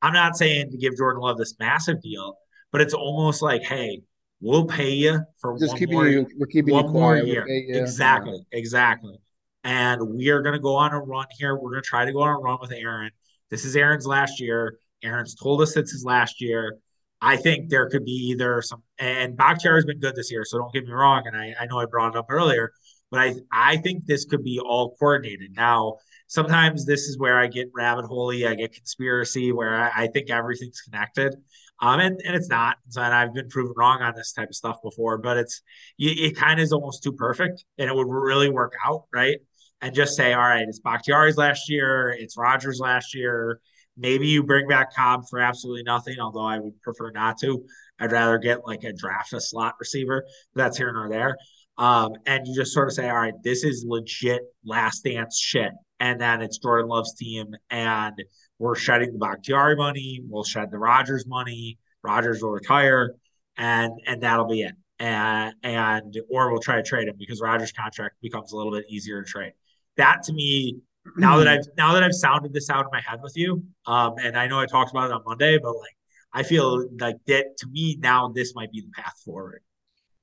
I'm 0.00 0.12
not 0.12 0.36
saying 0.36 0.70
to 0.70 0.78
give 0.78 0.96
Jordan 0.96 1.22
Love 1.22 1.38
this 1.38 1.54
massive 1.58 2.00
deal, 2.00 2.36
but 2.72 2.80
it's 2.80 2.94
almost 2.94 3.42
like, 3.42 3.62
hey, 3.62 4.02
we'll 4.44 4.66
pay 4.66 4.90
you 4.90 5.20
for 5.40 5.58
just 5.58 5.76
keeping 5.78 5.94
more, 5.94 6.06
you, 6.06 6.26
we're 6.36 6.46
keeping 6.46 6.74
one 6.74 6.84
you 6.84 6.92
more 6.92 7.16
year. 7.16 7.46
Exactly, 7.48 8.44
yeah. 8.52 8.58
exactly. 8.58 9.16
And 9.64 10.14
we 10.14 10.28
are 10.28 10.42
going 10.42 10.52
to 10.52 10.60
go 10.60 10.76
on 10.76 10.92
a 10.92 11.00
run 11.00 11.26
here. 11.38 11.56
We're 11.56 11.70
going 11.70 11.82
to 11.82 11.88
try 11.88 12.04
to 12.04 12.12
go 12.12 12.20
on 12.20 12.28
a 12.28 12.38
run 12.38 12.58
with 12.60 12.70
Aaron. 12.70 13.10
This 13.50 13.64
is 13.64 13.74
Aaron's 13.74 14.06
last 14.06 14.40
year. 14.40 14.78
Aaron's 15.02 15.34
told 15.34 15.62
us 15.62 15.76
it's 15.76 15.92
his 15.92 16.04
last 16.04 16.42
year. 16.42 16.76
I 17.22 17.36
think 17.36 17.70
there 17.70 17.88
could 17.88 18.04
be 18.04 18.12
either 18.32 18.60
some, 18.60 18.82
and 18.98 19.34
Bakhtiari 19.34 19.78
has 19.78 19.86
been 19.86 19.98
good 19.98 20.14
this 20.14 20.30
year, 20.30 20.44
so 20.44 20.58
don't 20.58 20.72
get 20.74 20.84
me 20.84 20.92
wrong. 20.92 21.22
And 21.26 21.34
I, 21.34 21.54
I 21.58 21.64
know 21.64 21.78
I 21.78 21.86
brought 21.86 22.14
it 22.14 22.18
up 22.18 22.26
earlier, 22.28 22.70
but 23.10 23.20
I, 23.20 23.34
I 23.50 23.78
think 23.78 24.04
this 24.04 24.26
could 24.26 24.44
be 24.44 24.60
all 24.60 24.94
coordinated. 25.00 25.52
Now, 25.56 25.96
sometimes 26.26 26.84
this 26.84 27.02
is 27.02 27.18
where 27.18 27.38
I 27.38 27.46
get 27.46 27.68
rabbit 27.74 28.04
holey, 28.04 28.46
I 28.46 28.54
get 28.54 28.74
conspiracy, 28.74 29.52
where 29.52 29.74
I, 29.74 30.02
I 30.02 30.06
think 30.08 30.28
everything's 30.28 30.82
connected. 30.82 31.34
Um, 31.80 32.00
and, 32.00 32.20
and 32.24 32.36
it's 32.36 32.48
not. 32.48 32.76
And 32.96 33.14
I've 33.14 33.34
been 33.34 33.48
proven 33.48 33.74
wrong 33.76 34.00
on 34.00 34.14
this 34.14 34.32
type 34.32 34.48
of 34.48 34.54
stuff 34.54 34.78
before, 34.82 35.18
but 35.18 35.36
it's 35.36 35.62
it 35.98 36.36
kind 36.36 36.60
of 36.60 36.64
is 36.64 36.72
almost 36.72 37.02
too 37.02 37.12
perfect, 37.12 37.64
and 37.78 37.88
it 37.88 37.94
would 37.94 38.08
really 38.08 38.48
work 38.48 38.74
out, 38.86 39.04
right? 39.12 39.38
And 39.80 39.94
just 39.94 40.16
say, 40.16 40.32
all 40.32 40.40
right, 40.40 40.64
it's 40.66 40.80
Bakhtiari's 40.80 41.36
last 41.36 41.68
year, 41.68 42.14
it's 42.18 42.38
Rodgers 42.38 42.78
last 42.80 43.14
year. 43.14 43.60
Maybe 43.96 44.26
you 44.28 44.42
bring 44.42 44.66
back 44.66 44.94
Cobb 44.94 45.22
for 45.28 45.40
absolutely 45.40 45.82
nothing, 45.84 46.18
although 46.20 46.46
I 46.46 46.58
would 46.58 46.80
prefer 46.82 47.10
not 47.10 47.38
to. 47.40 47.64
I'd 48.00 48.12
rather 48.12 48.38
get 48.38 48.66
like 48.66 48.82
a 48.84 48.92
draft 48.92 49.32
a 49.32 49.40
slot 49.40 49.74
receiver. 49.78 50.24
That's 50.54 50.76
here 50.76 50.92
nor 50.92 51.08
there. 51.08 51.36
Um, 51.76 52.14
and 52.26 52.46
you 52.46 52.54
just 52.54 52.72
sort 52.72 52.88
of 52.88 52.94
say, 52.94 53.08
all 53.08 53.16
right, 53.16 53.34
this 53.42 53.62
is 53.62 53.84
legit 53.86 54.42
last 54.64 55.04
dance 55.04 55.38
shit 55.38 55.72
and 56.00 56.20
then 56.20 56.42
it's 56.42 56.58
Jordan 56.58 56.88
Love's 56.88 57.14
team, 57.14 57.54
and 57.70 58.14
we're 58.58 58.76
shedding 58.76 59.12
the 59.12 59.18
Bakhtiari 59.18 59.76
money, 59.76 60.20
we'll 60.28 60.44
shed 60.44 60.70
the 60.70 60.78
Rodgers 60.78 61.26
money, 61.26 61.78
Rodgers 62.02 62.42
will 62.42 62.52
retire, 62.52 63.14
and 63.56 63.92
and 64.06 64.22
that'll 64.22 64.48
be 64.48 64.62
it. 64.62 64.74
And 64.98 65.54
and 65.62 66.16
or 66.30 66.50
we'll 66.52 66.60
try 66.60 66.76
to 66.76 66.82
trade 66.82 67.08
him 67.08 67.16
because 67.18 67.40
Rodgers' 67.40 67.72
contract 67.72 68.16
becomes 68.22 68.52
a 68.52 68.56
little 68.56 68.72
bit 68.72 68.84
easier 68.88 69.22
to 69.22 69.28
trade. 69.28 69.52
That 69.96 70.22
to 70.24 70.32
me, 70.32 70.78
now 71.16 71.38
that 71.38 71.48
I've 71.48 71.66
now 71.76 71.94
that 71.94 72.02
I've 72.02 72.14
sounded 72.14 72.52
this 72.52 72.70
out 72.70 72.84
in 72.84 72.90
my 72.92 73.00
head 73.00 73.20
with 73.22 73.36
you, 73.36 73.64
um, 73.86 74.14
and 74.18 74.36
I 74.36 74.46
know 74.46 74.60
I 74.60 74.66
talked 74.66 74.90
about 74.90 75.10
it 75.10 75.12
on 75.12 75.22
Monday, 75.26 75.58
but 75.58 75.74
like 75.76 75.96
I 76.32 76.42
feel 76.42 76.88
like 77.00 77.16
that 77.26 77.56
to 77.58 77.66
me 77.66 77.96
now 78.00 78.28
this 78.28 78.54
might 78.54 78.70
be 78.70 78.80
the 78.80 78.90
path 78.90 79.20
forward. 79.24 79.62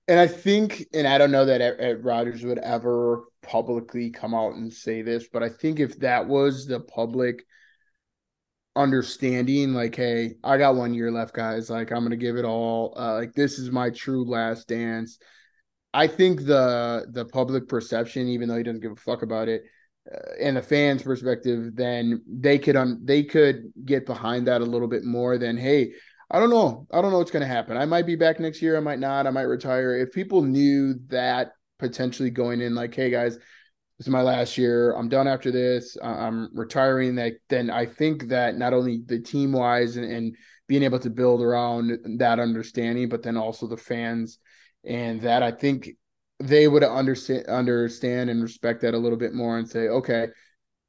And 0.07 0.19
I 0.19 0.27
think, 0.27 0.87
and 0.93 1.07
I 1.07 1.17
don't 1.17 1.31
know 1.31 1.45
that 1.45 1.61
Ed 1.61 2.03
Rodgers 2.03 2.43
would 2.43 2.57
ever 2.57 3.23
publicly 3.43 4.09
come 4.09 4.33
out 4.33 4.55
and 4.55 4.73
say 4.73 5.01
this, 5.01 5.27
but 5.31 5.43
I 5.43 5.47
think 5.47 5.79
if 5.79 5.99
that 5.99 6.27
was 6.27 6.65
the 6.65 6.79
public 6.81 7.45
understanding, 8.75 9.73
like, 9.73 9.95
hey, 9.95 10.35
I 10.43 10.57
got 10.57 10.75
one 10.75 10.93
year 10.93 11.11
left, 11.11 11.33
guys. 11.33 11.69
Like, 11.69 11.91
I'm 11.91 12.03
gonna 12.03 12.15
give 12.15 12.37
it 12.37 12.45
all. 12.45 12.93
Uh, 12.97 13.13
like, 13.15 13.33
this 13.33 13.59
is 13.59 13.71
my 13.71 13.89
true 13.89 14.23
last 14.25 14.67
dance. 14.67 15.19
I 15.93 16.07
think 16.07 16.45
the 16.45 17.07
the 17.11 17.25
public 17.25 17.67
perception, 17.67 18.27
even 18.29 18.47
though 18.47 18.57
he 18.57 18.63
doesn't 18.63 18.81
give 18.81 18.93
a 18.93 18.95
fuck 18.95 19.23
about 19.23 19.49
it, 19.49 19.63
uh, 20.11 20.17
and 20.39 20.57
the 20.57 20.61
fans' 20.61 21.03
perspective, 21.03 21.75
then 21.75 22.23
they 22.27 22.57
could 22.57 22.75
un- 22.75 23.01
they 23.03 23.23
could 23.23 23.71
get 23.85 24.05
behind 24.05 24.47
that 24.47 24.61
a 24.61 24.65
little 24.65 24.87
bit 24.87 25.03
more 25.03 25.37
than 25.37 25.57
hey 25.57 25.93
I 26.31 26.39
don't 26.39 26.49
know. 26.49 26.87
I 26.91 27.01
don't 27.01 27.11
know 27.11 27.17
what's 27.17 27.31
to 27.31 27.45
happen. 27.45 27.75
I 27.75 27.85
might 27.85 28.05
be 28.05 28.15
back 28.15 28.39
next 28.39 28.61
year. 28.61 28.77
I 28.77 28.79
might 28.79 28.99
not. 28.99 29.27
I 29.27 29.31
might 29.31 29.41
retire. 29.41 29.97
If 29.97 30.13
people 30.13 30.41
knew 30.41 30.95
that 31.07 31.51
potentially 31.77 32.29
going 32.29 32.61
in, 32.61 32.73
like, 32.73 32.95
hey 32.95 33.09
guys, 33.09 33.37
this 34.01 34.07
is 34.07 34.11
my 34.11 34.23
last 34.23 34.57
year. 34.57 34.95
I'm 34.95 35.09
done 35.09 35.27
after 35.27 35.51
this. 35.51 35.95
I'm 36.01 36.49
retiring. 36.55 37.13
That 37.13 37.33
then 37.49 37.69
I 37.69 37.85
think 37.85 38.29
that 38.29 38.57
not 38.57 38.73
only 38.73 39.03
the 39.05 39.19
team 39.19 39.51
wise 39.51 39.95
and, 39.95 40.11
and 40.11 40.35
being 40.67 40.81
able 40.81 40.97
to 40.97 41.11
build 41.11 41.43
around 41.43 41.99
that 42.17 42.39
understanding, 42.39 43.09
but 43.09 43.21
then 43.21 43.37
also 43.37 43.67
the 43.67 43.77
fans 43.77 44.39
and 44.83 45.21
that 45.21 45.43
I 45.43 45.51
think 45.51 45.91
they 46.39 46.67
would 46.67 46.83
understand 46.83 47.45
understand 47.45 48.31
and 48.31 48.41
respect 48.41 48.81
that 48.81 48.95
a 48.95 48.97
little 48.97 49.19
bit 49.19 49.35
more 49.35 49.59
and 49.59 49.69
say, 49.69 49.81
okay, 49.81 50.29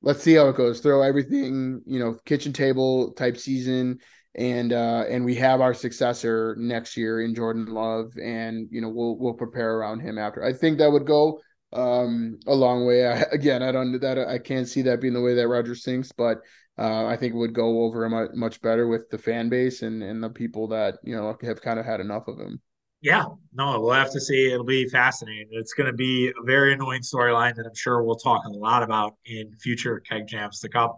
let's 0.01 0.23
see 0.23 0.33
how 0.33 0.49
it 0.49 0.57
goes. 0.57 0.81
Throw 0.81 1.03
everything, 1.03 1.83
you 1.85 1.99
know, 1.99 2.17
kitchen 2.25 2.55
table 2.55 3.13
type 3.13 3.37
season 3.37 3.99
and 4.35 4.73
uh, 4.73 5.05
and 5.11 5.23
we 5.23 5.35
have 5.35 5.61
our 5.61 5.75
successor 5.75 6.57
next 6.59 6.97
year 6.97 7.21
in 7.21 7.35
Jordan 7.35 7.67
Love, 7.67 8.13
and 8.17 8.69
you 8.71 8.81
know 8.81 8.89
we'll 8.89 9.19
we'll 9.19 9.35
prepare 9.35 9.75
around 9.75 10.01
him 10.01 10.17
after. 10.17 10.43
I 10.43 10.55
think 10.55 10.79
that 10.79 10.91
would 10.91 11.05
go 11.05 11.43
um, 11.73 12.39
a 12.47 12.55
long 12.55 12.87
way. 12.87 13.07
I, 13.07 13.23
again, 13.33 13.63
I 13.63 13.73
don't 13.73 13.99
that 14.01 14.19
I 14.19 14.39
can't 14.39 14.69
see 14.69 14.83
that 14.83 15.01
being 15.01 15.15
the 15.15 15.21
way 15.21 15.35
that 15.35 15.49
Rodgers 15.49 15.85
thinks, 15.85 16.13
but 16.13 16.39
uh, 16.79 17.07
I 17.07 17.17
think 17.17 17.35
it 17.35 17.39
would 17.39 17.55
go 17.55 17.83
over 17.83 18.09
much, 18.09 18.31
much 18.35 18.61
better 18.63 18.89
with 18.89 19.11
the 19.11 19.19
fan 19.19 19.49
base 19.49 19.83
and 19.83 20.03
and 20.03 20.23
the 20.23 20.31
people 20.31 20.69
that 20.69 20.99
you 21.05 21.15
know 21.15 21.37
have 21.43 21.61
kind 21.61 21.79
of 21.79 21.87
had 21.87 22.01
enough 22.01 22.29
of 22.29 22.39
him. 22.39 22.61
Yeah, 23.03 23.25
no, 23.53 23.81
we'll 23.81 23.95
have 23.95 24.13
to 24.13 24.21
see. 24.21 24.53
It'll 24.53 24.65
be 24.65 24.89
fascinating. 24.89 25.49
It's 25.51 25.75
going 25.75 25.89
to 25.89 25.93
be 25.93 26.29
a 26.29 26.45
very 26.45 26.73
annoying 26.73 27.03
storyline 27.03 27.57
that 27.57 27.67
I'm 27.67 27.75
sure 27.75 28.05
we'll 28.05 28.15
talk 28.15 28.45
a 28.45 28.51
lot 28.51 28.85
about 28.85 29.17
in 29.27 29.57
future 29.57 29.99
keg 30.01 30.29
jams 30.29 30.61
to 30.61 30.69
come. 30.69 30.93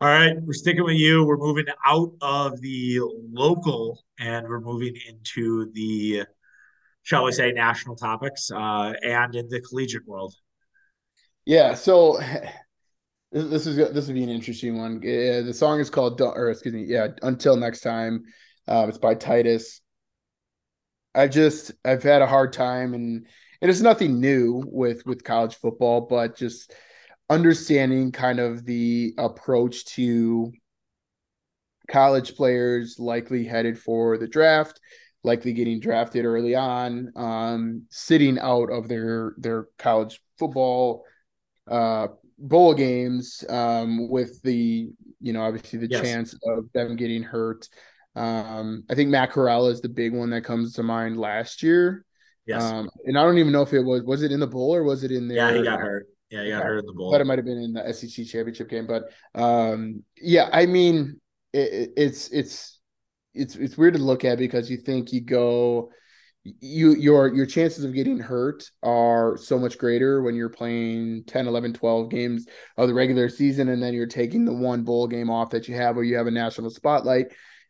All 0.00 0.08
right, 0.08 0.36
we're 0.40 0.52
sticking 0.52 0.84
with 0.84 0.96
you. 0.96 1.24
We're 1.24 1.36
moving 1.36 1.64
out 1.84 2.12
of 2.20 2.60
the 2.60 3.00
local 3.32 4.04
and 4.20 4.46
we're 4.46 4.60
moving 4.60 4.94
into 5.08 5.72
the, 5.72 6.26
shall 7.06 7.24
we 7.24 7.30
say, 7.30 7.52
national 7.52 7.94
topics 7.94 8.50
uh, 8.50 8.92
and 9.04 9.36
in 9.36 9.48
the 9.48 9.60
collegiate 9.60 10.06
world. 10.08 10.34
Yeah, 11.44 11.74
so 11.74 12.18
this 13.32 13.68
is 13.68 13.76
this 13.76 14.08
would 14.08 14.14
be 14.14 14.24
an 14.24 14.28
interesting 14.28 14.76
one. 14.76 14.98
The 14.98 15.54
song 15.54 15.78
is 15.78 15.88
called, 15.88 16.20
or 16.20 16.50
excuse 16.50 16.74
me, 16.74 16.84
yeah, 16.84 17.08
until 17.22 17.56
next 17.56 17.80
time. 17.80 18.24
Uh, 18.68 18.86
it's 18.88 18.98
by 18.98 19.14
Titus. 19.14 19.80
I 21.14 21.28
just 21.28 21.70
I've 21.84 22.02
had 22.02 22.22
a 22.22 22.26
hard 22.26 22.52
time 22.52 22.92
and 22.92 23.24
and 23.62 23.70
it's 23.70 23.80
nothing 23.80 24.20
new 24.20 24.64
with 24.66 25.06
with 25.06 25.22
college 25.22 25.54
football, 25.54 26.00
but 26.00 26.36
just 26.36 26.74
understanding 27.30 28.10
kind 28.10 28.40
of 28.40 28.64
the 28.64 29.14
approach 29.16 29.84
to 29.94 30.52
college 31.88 32.34
players 32.34 32.98
likely 32.98 33.44
headed 33.44 33.78
for 33.78 34.18
the 34.18 34.26
draft, 34.26 34.80
likely 35.24 35.52
getting 35.52 35.80
drafted 35.80 36.24
early 36.24 36.54
on, 36.54 37.12
um, 37.16 37.82
sitting 37.90 38.38
out 38.38 38.70
of 38.70 38.88
their 38.88 39.34
their 39.38 39.68
college 39.78 40.20
football 40.38 41.04
uh, 41.68 42.08
bowl 42.38 42.74
games 42.74 43.44
um, 43.48 44.08
with 44.08 44.40
the 44.42 44.88
you 45.20 45.32
know 45.32 45.42
obviously 45.42 45.78
the 45.78 45.88
yes. 45.90 46.02
chance 46.02 46.34
of 46.46 46.70
them 46.72 46.96
getting 46.96 47.22
hurt. 47.22 47.68
Um, 48.14 48.84
I 48.88 48.94
think 48.94 49.10
Matt 49.10 49.32
Corral 49.32 49.68
is 49.68 49.80
the 49.80 49.88
big 49.88 50.14
one 50.14 50.30
that 50.30 50.42
comes 50.42 50.72
to 50.74 50.82
mind 50.82 51.18
last 51.18 51.62
year. 51.62 52.04
Yes. 52.46 52.62
Um, 52.62 52.88
and 53.04 53.18
I 53.18 53.22
don't 53.22 53.38
even 53.38 53.52
know 53.52 53.62
if 53.62 53.72
it 53.72 53.82
was 53.82 54.02
was 54.04 54.22
it 54.22 54.32
in 54.32 54.40
the 54.40 54.46
bowl 54.46 54.74
or 54.74 54.84
was 54.84 55.04
it 55.04 55.10
in 55.10 55.28
there? 55.28 55.36
Yeah, 55.36 55.58
he 55.58 55.64
got 55.64 55.80
hurt. 55.80 56.06
Yeah, 56.30 56.44
he 56.44 56.50
got 56.50 56.62
hurt 56.62 56.78
in 56.78 56.86
the 56.86 56.92
bowl. 56.92 57.10
But 57.10 57.20
it 57.20 57.24
might 57.24 57.38
have 57.38 57.44
been 57.44 57.58
in 57.58 57.72
the 57.72 57.92
SEC 57.92 58.26
championship 58.26 58.68
game. 58.68 58.86
But 58.86 59.10
um, 59.34 60.02
yeah, 60.16 60.48
I 60.52 60.66
mean, 60.66 61.20
it, 61.52 61.92
it's 61.96 62.28
it's 62.28 62.75
it's 63.36 63.56
it's 63.56 63.76
weird 63.76 63.94
to 63.94 64.00
look 64.00 64.24
at 64.24 64.38
because 64.38 64.70
you 64.70 64.76
think 64.76 65.12
you 65.12 65.20
go 65.20 65.90
you 66.60 66.94
your 66.94 67.34
your 67.34 67.46
chances 67.46 67.84
of 67.84 67.94
getting 67.94 68.18
hurt 68.18 68.70
are 68.82 69.36
so 69.36 69.58
much 69.58 69.78
greater 69.78 70.22
when 70.22 70.34
you're 70.34 70.48
playing 70.48 71.24
10 71.26 71.48
11 71.48 71.72
12 71.72 72.10
games 72.10 72.46
of 72.76 72.88
the 72.88 72.94
regular 72.94 73.28
season 73.28 73.68
and 73.68 73.82
then 73.82 73.94
you're 73.94 74.06
taking 74.06 74.44
the 74.44 74.52
one 74.52 74.82
bowl 74.82 75.06
game 75.06 75.30
off 75.30 75.50
that 75.50 75.68
you 75.68 75.74
have 75.74 75.96
where 75.96 76.04
you 76.04 76.16
have 76.16 76.26
a 76.26 76.30
national 76.30 76.70
spotlight. 76.70 77.26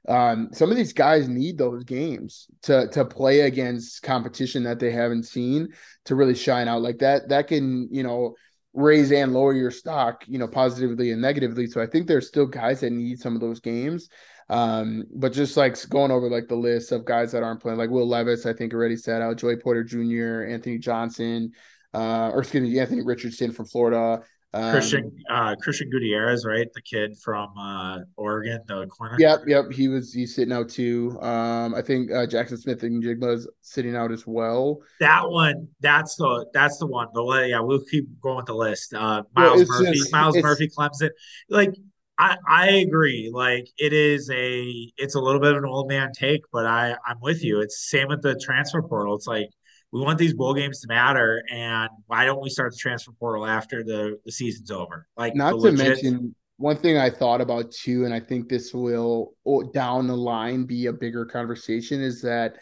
Um, 0.08 0.50
some 0.52 0.70
of 0.70 0.76
these 0.76 0.92
guys 0.92 1.28
need 1.28 1.58
those 1.58 1.84
games 1.84 2.46
to 2.62 2.88
to 2.88 3.04
play 3.04 3.40
against 3.40 4.02
competition 4.02 4.62
that 4.64 4.78
they 4.78 4.92
haven't 4.92 5.24
seen 5.24 5.68
to 6.04 6.14
really 6.14 6.34
shine 6.34 6.68
out. 6.68 6.82
Like 6.82 6.98
that 6.98 7.28
that 7.30 7.48
can 7.48 7.88
you 7.90 8.02
know 8.02 8.34
raise 8.72 9.10
and 9.10 9.32
lower 9.32 9.54
your 9.54 9.70
stock 9.70 10.22
you 10.28 10.38
know 10.38 10.46
positively 10.46 11.10
and 11.10 11.22
negatively. 11.22 11.66
So 11.66 11.80
i 11.80 11.86
think 11.86 12.06
there's 12.06 12.28
still 12.28 12.46
guys 12.46 12.80
that 12.80 12.90
need 12.90 13.18
some 13.18 13.34
of 13.34 13.40
those 13.40 13.58
games 13.58 14.08
um, 14.48 15.04
but 15.14 15.32
just 15.32 15.56
like 15.56 15.76
going 15.88 16.10
over 16.10 16.28
like 16.28 16.48
the 16.48 16.56
list 16.56 16.92
of 16.92 17.04
guys 17.04 17.32
that 17.32 17.42
aren't 17.42 17.60
playing, 17.60 17.78
like 17.78 17.90
Will 17.90 18.08
Levis, 18.08 18.46
I 18.46 18.52
think 18.52 18.72
already 18.72 18.96
sat 18.96 19.22
out, 19.22 19.38
Joey 19.38 19.56
Porter 19.56 19.82
Jr., 19.82 20.44
Anthony 20.48 20.78
Johnson, 20.78 21.52
uh, 21.94 22.30
or 22.30 22.40
excuse 22.40 22.62
me, 22.62 22.78
Anthony 22.78 23.02
Richardson 23.02 23.52
from 23.52 23.66
Florida. 23.66 24.22
Um, 24.54 24.70
Christian 24.70 25.12
uh, 25.28 25.54
Christian 25.56 25.90
Gutierrez, 25.90 26.46
right? 26.46 26.66
The 26.72 26.80
kid 26.80 27.18
from 27.22 27.52
uh, 27.58 27.98
Oregon, 28.16 28.60
the 28.66 28.86
corner. 28.86 29.16
Yep, 29.18 29.40
yep. 29.46 29.64
He 29.70 29.88
was 29.88 30.14
he's 30.14 30.34
sitting 30.34 30.52
out 30.52 30.68
too. 30.68 31.18
Um, 31.20 31.74
I 31.74 31.82
think 31.82 32.10
uh, 32.10 32.26
Jaxon 32.26 32.56
Smith-Njigba 32.58 33.34
is 33.34 33.48
sitting 33.60 33.94
out 33.94 34.12
as 34.12 34.26
well. 34.26 34.78
That 35.00 35.28
one, 35.28 35.68
that's 35.80 36.16
the 36.16 36.46
that's 36.54 36.78
the 36.78 36.86
one. 36.86 37.08
But 37.12 37.48
yeah, 37.48 37.60
we'll 37.60 37.84
keep 37.84 38.06
going 38.20 38.36
with 38.36 38.46
the 38.46 38.54
list. 38.54 38.94
Uh, 38.94 39.24
Myles 39.34 39.68
well, 39.68 39.82
Murphy, 39.82 39.98
just, 39.98 40.12
Myles 40.12 40.36
Murphy, 40.36 40.68
Clemson. 40.68 41.10
Like 41.50 41.74
I, 42.18 42.36
I 42.48 42.68
agree. 42.76 43.30
Like 43.32 43.68
it 43.78 43.92
is 43.92 44.30
a 44.30 44.92
it's 44.96 45.14
a 45.14 45.20
little 45.20 45.40
bit 45.40 45.52
of 45.52 45.58
an 45.58 45.68
old 45.68 45.88
man 45.88 46.12
take, 46.12 46.42
but 46.52 46.66
I 46.66 46.96
I'm 47.06 47.20
with 47.20 47.44
you. 47.44 47.60
It's 47.60 47.90
same 47.90 48.08
with 48.08 48.22
the 48.22 48.38
transfer 48.42 48.82
portal. 48.82 49.14
It's 49.14 49.26
like 49.26 49.48
we 49.92 50.00
want 50.00 50.18
these 50.18 50.34
bowl 50.34 50.54
games 50.54 50.80
to 50.80 50.88
matter, 50.88 51.42
and 51.52 51.90
why 52.06 52.24
don't 52.24 52.42
we 52.42 52.48
start 52.48 52.72
the 52.72 52.78
transfer 52.78 53.12
portal 53.12 53.46
after 53.46 53.84
the 53.84 54.18
the 54.24 54.32
season's 54.32 54.70
over? 54.70 55.06
Like 55.16 55.34
not 55.34 55.50
to 55.50 55.56
legit... 55.56 55.78
mention 55.78 56.34
one 56.56 56.76
thing 56.76 56.96
I 56.96 57.10
thought 57.10 57.42
about 57.42 57.70
too, 57.70 58.06
and 58.06 58.14
I 58.14 58.20
think 58.20 58.48
this 58.48 58.72
will 58.72 59.34
down 59.74 60.06
the 60.06 60.16
line 60.16 60.64
be 60.64 60.86
a 60.86 60.92
bigger 60.92 61.26
conversation 61.26 62.00
is 62.00 62.22
that 62.22 62.56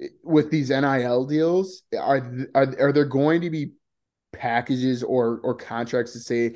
eh, 0.00 0.08
with 0.22 0.50
these 0.50 0.70
NIL 0.70 1.26
deals, 1.26 1.82
are 1.98 2.46
are 2.54 2.74
are 2.80 2.92
there 2.92 3.04
going 3.04 3.40
to 3.40 3.50
be 3.50 3.72
packages 4.32 5.02
or 5.02 5.40
or 5.42 5.56
contracts 5.56 6.12
to 6.12 6.20
say 6.20 6.54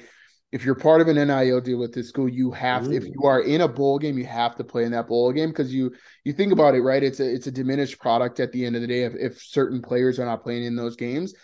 if 0.55 0.65
you're 0.65 0.77
part 0.77 1.01
of 1.01 1.09
an 1.09 1.17
NIL 1.17 1.61
deal 1.61 1.81
with 1.81 1.93
this 1.93 2.09
school, 2.09 2.29
you 2.29 2.53
have 2.53 2.85
to, 2.85 2.95
if 2.95 3.05
you 3.05 3.25
are 3.25 3.41
in 3.41 3.63
a 3.63 3.67
bowl 3.67 3.99
game, 3.99 4.17
you 4.17 4.25
have 4.25 4.55
to 4.55 4.63
play 4.63 4.85
in 4.85 4.93
that 4.93 5.09
bowl 5.09 5.33
game 5.33 5.49
because 5.49 5.75
you 5.75 5.93
you 6.23 6.33
think 6.33 6.53
about 6.53 6.77
it, 6.77 6.83
right? 6.83 7.03
It's 7.03 7.19
a 7.19 7.29
it's 7.29 7.49
a 7.49 7.51
diminished 7.51 7.99
product 7.99 8.39
at 8.39 8.53
the 8.53 8.65
end 8.65 8.77
of 8.77 8.83
the 8.83 8.87
day. 8.87 9.03
If, 9.03 9.15
if 9.17 9.43
certain 9.43 9.83
players 9.83 10.21
are 10.21 10.25
not 10.25 10.45
playing 10.45 10.63
in 10.63 10.77
those 10.77 10.95
games, 10.95 11.35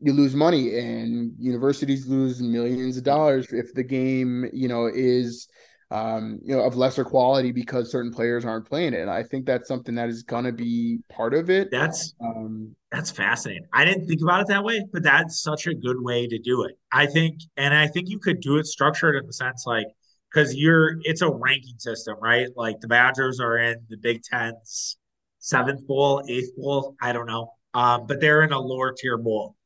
you 0.00 0.12
lose 0.12 0.34
money, 0.34 0.76
and 0.76 1.30
universities 1.38 2.08
lose 2.08 2.42
millions 2.42 2.96
of 2.96 3.04
dollars 3.04 3.52
if 3.52 3.72
the 3.72 3.84
game, 3.84 4.50
you 4.52 4.66
know, 4.66 4.90
is 4.92 5.46
um, 5.92 6.40
you 6.42 6.56
know, 6.56 6.62
of 6.62 6.74
lesser 6.74 7.04
quality 7.04 7.52
because 7.52 7.92
certain 7.92 8.12
players 8.12 8.44
aren't 8.44 8.68
playing 8.68 8.94
it. 8.94 9.00
And 9.00 9.10
I 9.10 9.22
think 9.22 9.46
that's 9.46 9.68
something 9.68 9.94
that 9.94 10.08
is 10.08 10.24
going 10.24 10.44
to 10.44 10.52
be 10.52 10.98
part 11.08 11.34
of 11.34 11.50
it. 11.50 11.68
That's 11.70 12.14
um, 12.20 12.74
that's 12.96 13.10
fascinating. 13.10 13.66
I 13.74 13.84
didn't 13.84 14.06
think 14.06 14.22
about 14.22 14.40
it 14.40 14.46
that 14.46 14.64
way, 14.64 14.82
but 14.90 15.02
that's 15.02 15.42
such 15.42 15.66
a 15.66 15.74
good 15.74 16.00
way 16.00 16.26
to 16.26 16.38
do 16.38 16.64
it. 16.64 16.78
I 16.90 17.04
think, 17.04 17.40
and 17.58 17.74
I 17.74 17.88
think 17.88 18.08
you 18.08 18.18
could 18.18 18.40
do 18.40 18.56
it 18.56 18.66
structured 18.66 19.16
in 19.16 19.26
the 19.26 19.34
sense 19.34 19.64
like 19.66 19.86
because 20.32 20.54
you're 20.54 20.96
it's 21.02 21.20
a 21.20 21.30
ranking 21.30 21.78
system, 21.78 22.16
right? 22.22 22.48
Like 22.56 22.80
the 22.80 22.88
Badgers 22.88 23.38
are 23.38 23.58
in 23.58 23.76
the 23.90 23.98
Big 23.98 24.22
Ten's 24.22 24.96
seventh 25.40 25.86
bowl, 25.86 26.24
eighth 26.26 26.56
bowl, 26.56 26.96
I 27.02 27.12
don't 27.12 27.26
know, 27.26 27.52
um, 27.74 28.06
but 28.06 28.18
they're 28.18 28.42
in 28.42 28.52
a 28.52 28.58
lower 28.58 28.94
tier 28.98 29.18
bowl. 29.18 29.56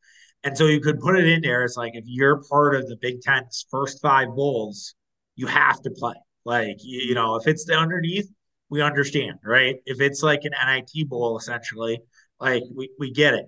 And 0.42 0.58
so 0.58 0.66
you 0.66 0.80
could 0.80 0.98
put 0.98 1.16
it 1.16 1.28
in 1.28 1.40
there. 1.40 1.62
It's 1.64 1.76
like 1.76 1.92
if 1.94 2.04
you're 2.08 2.42
part 2.50 2.74
of 2.74 2.88
the 2.88 2.96
Big 3.00 3.20
Ten's 3.20 3.64
first 3.70 4.02
five 4.02 4.28
bowls, 4.34 4.94
you 5.36 5.46
have 5.46 5.80
to 5.82 5.90
play. 5.90 6.14
Like, 6.44 6.78
you, 6.80 7.00
you 7.00 7.14
know, 7.14 7.36
if 7.36 7.46
it's 7.46 7.64
the 7.64 7.74
underneath, 7.74 8.28
we 8.70 8.82
understand, 8.82 9.38
right? 9.44 9.76
If 9.86 10.00
it's 10.00 10.22
like 10.22 10.40
an 10.44 10.52
NIT 10.66 11.08
bowl, 11.08 11.36
essentially, 11.36 12.00
like 12.40 12.62
we, 12.74 12.90
we 12.98 13.10
get 13.10 13.34
it. 13.34 13.46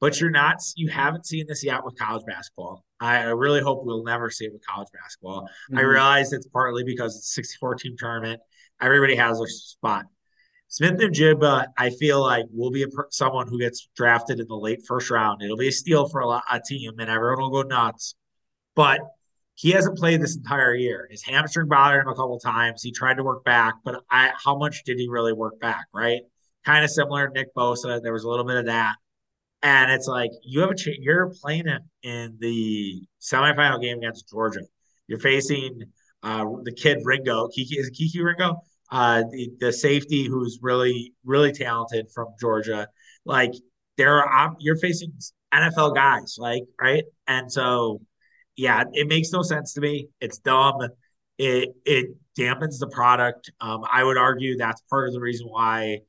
But 0.00 0.20
you're 0.20 0.30
not, 0.30 0.58
you 0.76 0.88
haven't 0.88 1.26
seen 1.26 1.46
this 1.48 1.64
yet 1.64 1.84
with 1.84 1.98
college 1.98 2.24
basketball. 2.24 2.84
I, 3.00 3.18
I 3.18 3.30
really 3.30 3.60
hope 3.60 3.84
we'll 3.84 4.04
never 4.04 4.30
see 4.30 4.44
it 4.44 4.52
with 4.52 4.64
college 4.64 4.88
basketball. 4.92 5.42
Mm-hmm. 5.42 5.78
I 5.78 5.80
realize 5.82 6.32
it's 6.32 6.46
partly 6.46 6.84
because 6.84 7.16
it's 7.16 7.30
a 7.30 7.32
64 7.32 7.74
team 7.76 7.96
tournament. 7.98 8.40
Everybody 8.80 9.16
has 9.16 9.38
their 9.38 9.48
spot. 9.48 10.04
Smith-Njigba, 10.68 11.66
I 11.76 11.90
feel 11.90 12.20
like 12.20 12.44
will 12.52 12.70
be 12.70 12.84
a, 12.84 12.88
someone 13.10 13.48
who 13.48 13.58
gets 13.58 13.88
drafted 13.96 14.38
in 14.38 14.46
the 14.46 14.56
late 14.56 14.82
first 14.86 15.10
round. 15.10 15.42
It'll 15.42 15.56
be 15.56 15.68
a 15.68 15.72
steal 15.72 16.08
for 16.08 16.20
a, 16.20 16.26
lot, 16.26 16.44
a 16.50 16.60
team, 16.60 16.92
and 16.98 17.10
everyone 17.10 17.40
will 17.40 17.62
go 17.62 17.62
nuts. 17.62 18.14
But 18.76 19.00
he 19.54 19.70
hasn't 19.70 19.98
played 19.98 20.20
this 20.20 20.36
entire 20.36 20.74
year. 20.74 21.08
His 21.10 21.24
hamstring 21.24 21.68
bothered 21.68 22.02
him 22.02 22.08
a 22.08 22.14
couple 22.14 22.38
times. 22.38 22.82
He 22.82 22.92
tried 22.92 23.14
to 23.14 23.24
work 23.24 23.44
back, 23.44 23.74
but 23.82 24.04
I, 24.10 24.30
how 24.44 24.56
much 24.56 24.84
did 24.84 24.98
he 24.98 25.08
really 25.08 25.32
work 25.32 25.58
back? 25.58 25.86
Right, 25.92 26.20
kind 26.68 26.84
of 26.84 26.90
similar 26.90 27.30
Nick 27.30 27.54
Bosa. 27.54 28.02
There 28.02 28.12
was 28.12 28.24
a 28.24 28.28
little 28.28 28.44
bit 28.44 28.56
of 28.56 28.66
that, 28.66 28.96
and 29.62 29.90
it's 29.90 30.06
like 30.06 30.30
you 30.42 30.60
have 30.60 30.70
a 30.70 30.74
ch- 30.74 30.98
you're 31.00 31.32
playing 31.40 31.66
him 31.66 31.80
in 32.02 32.36
the 32.40 33.02
semifinal 33.20 33.80
game 33.80 33.98
against 33.98 34.28
Georgia. 34.28 34.60
You're 35.06 35.18
facing 35.18 35.80
uh, 36.22 36.44
the 36.64 36.72
kid 36.72 36.98
Ringo. 37.04 37.48
Kiki 37.48 37.76
is 37.76 37.88
Kiki 37.90 38.22
Ringo, 38.22 38.60
uh, 38.92 39.22
the, 39.30 39.50
the 39.58 39.72
safety 39.72 40.26
who's 40.26 40.58
really 40.60 41.14
really 41.24 41.52
talented 41.52 42.08
from 42.14 42.28
Georgia. 42.38 42.88
Like 43.24 43.52
there 43.96 44.22
are 44.22 44.54
you're 44.58 44.76
facing 44.76 45.12
NFL 45.54 45.94
guys, 45.94 46.36
like 46.38 46.64
right, 46.78 47.04
and 47.26 47.50
so 47.50 48.02
yeah, 48.56 48.84
it 48.92 49.08
makes 49.08 49.32
no 49.32 49.40
sense 49.40 49.72
to 49.72 49.80
me. 49.80 50.08
It's 50.20 50.38
dumb. 50.38 50.76
It 51.38 51.70
it 51.86 52.08
dampens 52.38 52.78
the 52.78 52.88
product. 52.88 53.50
Um, 53.58 53.84
I 53.90 54.04
would 54.04 54.18
argue 54.18 54.58
that's 54.58 54.82
part 54.90 55.08
of 55.08 55.14
the 55.14 55.20
reason 55.20 55.46
why 55.46 56.00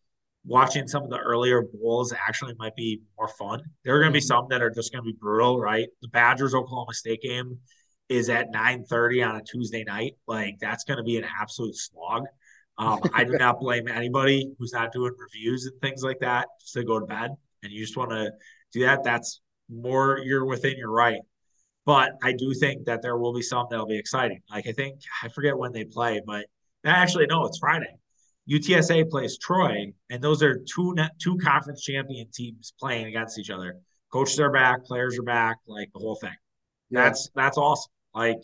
watching 0.50 0.88
some 0.88 1.04
of 1.04 1.12
the 1.12 1.20
earlier 1.20 1.62
bowls 1.62 2.12
actually 2.12 2.56
might 2.58 2.76
be 2.76 3.02
more 3.18 3.28
fun. 3.28 3.62
There 3.86 3.96
are 3.96 4.00
going 4.00 4.12
to 4.12 4.14
be 4.14 4.20
mm-hmm. 4.20 4.28
some 4.28 4.48
that 4.50 4.62
are 4.62 4.72
just 4.72 4.92
going 4.92 5.04
to 5.04 5.06
be 5.06 5.18
brutal, 5.18 5.60
right? 5.60 5.88
The 6.02 6.08
Badgers 6.08 6.56
Oklahoma 6.56 6.94
State 6.94 7.22
game 7.22 7.60
is 8.10 8.30
at 8.30 8.52
9:30 8.52 9.30
on 9.30 9.36
a 9.36 9.44
Tuesday 9.44 9.84
night. 9.84 10.16
Like 10.28 10.56
that's 10.60 10.84
going 10.84 10.98
to 10.98 11.04
be 11.04 11.18
an 11.18 11.26
absolute 11.40 11.76
slog. 11.76 12.26
Um, 12.80 13.00
I 13.14 13.24
do 13.24 13.34
not 13.40 13.60
blame 13.60 13.88
anybody 13.88 14.52
who's 14.58 14.74
not 14.74 14.92
doing 14.92 15.14
reviews 15.18 15.66
and 15.66 15.80
things 15.82 16.02
like 16.04 16.20
that 16.22 16.48
just 16.60 16.74
to 16.74 16.84
go 16.84 17.00
to 17.00 17.06
bed 17.06 17.32
and 17.64 17.72
you 17.72 17.82
just 17.82 17.96
want 17.96 18.12
to 18.12 18.32
do 18.74 18.82
that. 18.82 19.04
That's 19.04 19.42
more 19.70 20.20
you're 20.24 20.46
within 20.46 20.78
your 20.78 20.92
right. 20.92 21.20
But 21.86 22.14
I 22.24 22.34
do 22.34 22.54
think 22.54 22.86
that 22.86 23.02
there 23.02 23.18
will 23.18 23.34
be 23.34 23.42
some 23.42 23.68
that'll 23.70 23.86
be 23.86 24.00
exciting. 24.00 24.42
Like 24.50 24.68
I 24.68 24.72
think 24.72 25.00
I 25.24 25.28
forget 25.28 25.58
when 25.58 25.74
they 25.74 25.86
play, 25.86 26.22
but 26.26 26.46
actually 26.84 27.28
no, 27.28 27.46
it's 27.46 27.60
Friday. 27.60 28.00
UTSA 28.50 29.10
plays 29.10 29.38
Troy, 29.38 29.94
and 30.10 30.22
those 30.22 30.42
are 30.42 30.64
two 30.74 30.96
two 31.22 31.38
conference 31.38 31.84
champion 31.84 32.28
teams 32.34 32.74
playing 32.80 33.06
against 33.08 33.38
each 33.38 33.50
other. 33.50 33.78
Coaches 34.12 34.40
are 34.40 34.52
back, 34.52 34.86
players 34.86 35.20
are 35.20 35.24
back, 35.24 35.58
like 35.68 35.90
the 35.94 36.00
whole 36.00 36.16
thing. 36.16 36.36
Yeah. 36.90 37.04
That's 37.04 37.30
that's 37.36 37.58
awesome. 37.58 37.92
Like, 38.16 38.42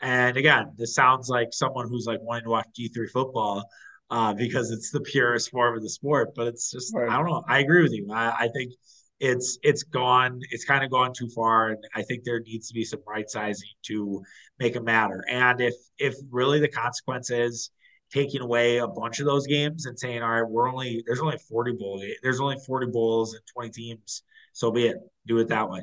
and 0.00 0.36
again, 0.36 0.72
this 0.76 0.94
sounds 0.94 1.28
like 1.28 1.48
someone 1.52 1.88
who's 1.88 2.06
like 2.06 2.20
wanting 2.20 2.44
to 2.44 2.50
watch 2.50 2.68
D 2.74 2.88
three 2.88 3.08
football 3.08 3.64
uh, 4.10 4.34
because 4.34 4.70
it's 4.70 4.90
the 4.90 5.00
purest 5.00 5.50
form 5.50 5.76
of 5.76 5.82
the 5.82 5.90
sport. 5.90 6.34
But 6.34 6.48
it's 6.48 6.70
just 6.70 6.94
right. 6.94 7.08
I 7.08 7.16
don't 7.16 7.26
know. 7.26 7.44
I 7.48 7.60
agree 7.60 7.82
with 7.82 7.92
you. 7.92 8.08
I, 8.12 8.44
I 8.44 8.48
think 8.54 8.72
it's 9.18 9.58
it's 9.62 9.82
gone 9.82 10.40
it's 10.50 10.64
kind 10.64 10.84
of 10.84 10.90
gone 10.90 11.10
too 11.10 11.28
far 11.34 11.70
and 11.70 11.82
i 11.94 12.02
think 12.02 12.22
there 12.22 12.40
needs 12.40 12.68
to 12.68 12.74
be 12.74 12.84
some 12.84 13.00
right 13.06 13.30
sizing 13.30 13.70
to 13.82 14.22
make 14.58 14.76
it 14.76 14.84
matter 14.84 15.24
and 15.30 15.60
if 15.60 15.74
if 15.98 16.14
really 16.30 16.60
the 16.60 16.68
consequence 16.68 17.30
is 17.30 17.70
taking 18.12 18.40
away 18.40 18.78
a 18.78 18.86
bunch 18.86 19.20
of 19.20 19.26
those 19.26 19.46
games 19.46 19.86
and 19.86 19.98
saying 19.98 20.22
all 20.22 20.30
right 20.30 20.48
we're 20.48 20.68
only 20.70 21.02
there's 21.06 21.20
only 21.20 21.36
40 21.48 21.72
bowl 21.72 22.02
there's 22.22 22.40
only 22.40 22.56
40 22.66 22.86
bowls 22.92 23.34
and 23.34 23.42
20 23.54 23.70
teams 23.70 24.22
so 24.56 24.70
be 24.70 24.86
it. 24.86 24.96
Do 25.26 25.38
it 25.38 25.48
that 25.48 25.68
way. 25.68 25.82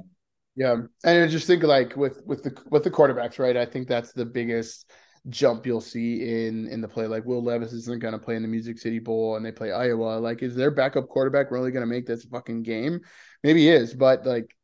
Yeah, 0.56 0.78
and 1.06 1.24
I 1.24 1.28
just 1.28 1.46
think 1.46 1.62
like 1.62 1.96
with 1.96 2.22
with 2.26 2.42
the 2.42 2.58
with 2.72 2.84
the 2.84 2.90
quarterbacks, 2.90 3.38
right? 3.38 3.56
I 3.56 3.66
think 3.66 3.88
that's 3.88 4.14
the 4.14 4.26
biggest 4.26 4.92
jump 5.30 5.68
you'll 5.68 5.80
see 5.80 6.48
in 6.48 6.68
in 6.68 6.82
the 6.82 6.88
play. 6.88 7.06
Like 7.06 7.24
Will 7.24 7.44
Levis 7.44 7.72
isn't 7.72 8.02
going 8.02 8.14
to 8.14 8.20
play 8.20 8.36
in 8.36 8.42
the 8.42 8.48
Music 8.48 8.80
City 8.80 8.98
Bowl, 8.98 9.36
and 9.36 9.46
they 9.46 9.52
play 9.52 9.72
Iowa. 9.72 10.18
Like, 10.20 10.42
is 10.42 10.56
their 10.56 10.72
backup 10.72 11.08
quarterback 11.08 11.52
really 11.52 11.70
going 11.70 11.88
to 11.88 11.94
make 11.94 12.08
this 12.08 12.24
fucking 12.26 12.64
game? 12.64 13.00
Maybe 13.44 13.62
he 13.62 13.70
is, 13.70 13.94
but 13.94 14.26
like 14.26 14.56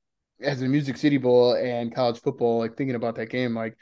as 0.42 0.64
a 0.64 0.68
Music 0.68 0.98
City 0.98 1.18
Bowl 1.18 1.54
and 1.54 1.94
college 1.94 2.20
football, 2.20 2.58
like 2.58 2.78
thinking 2.78 2.96
about 2.96 3.16
that 3.16 3.30
game, 3.30 3.54
like 3.54 3.78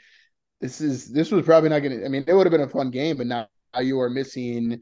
this 0.60 0.82
is 0.82 1.08
this 1.08 1.30
was 1.30 1.46
probably 1.46 1.70
not 1.70 1.80
going 1.80 2.00
to. 2.00 2.04
I 2.04 2.08
mean, 2.08 2.24
it 2.26 2.34
would 2.34 2.46
have 2.46 2.52
been 2.52 2.60
a 2.60 2.68
fun 2.68 2.90
game, 2.90 3.16
but 3.16 3.26
now 3.26 3.48
you 3.80 4.00
are 4.00 4.10
missing 4.10 4.80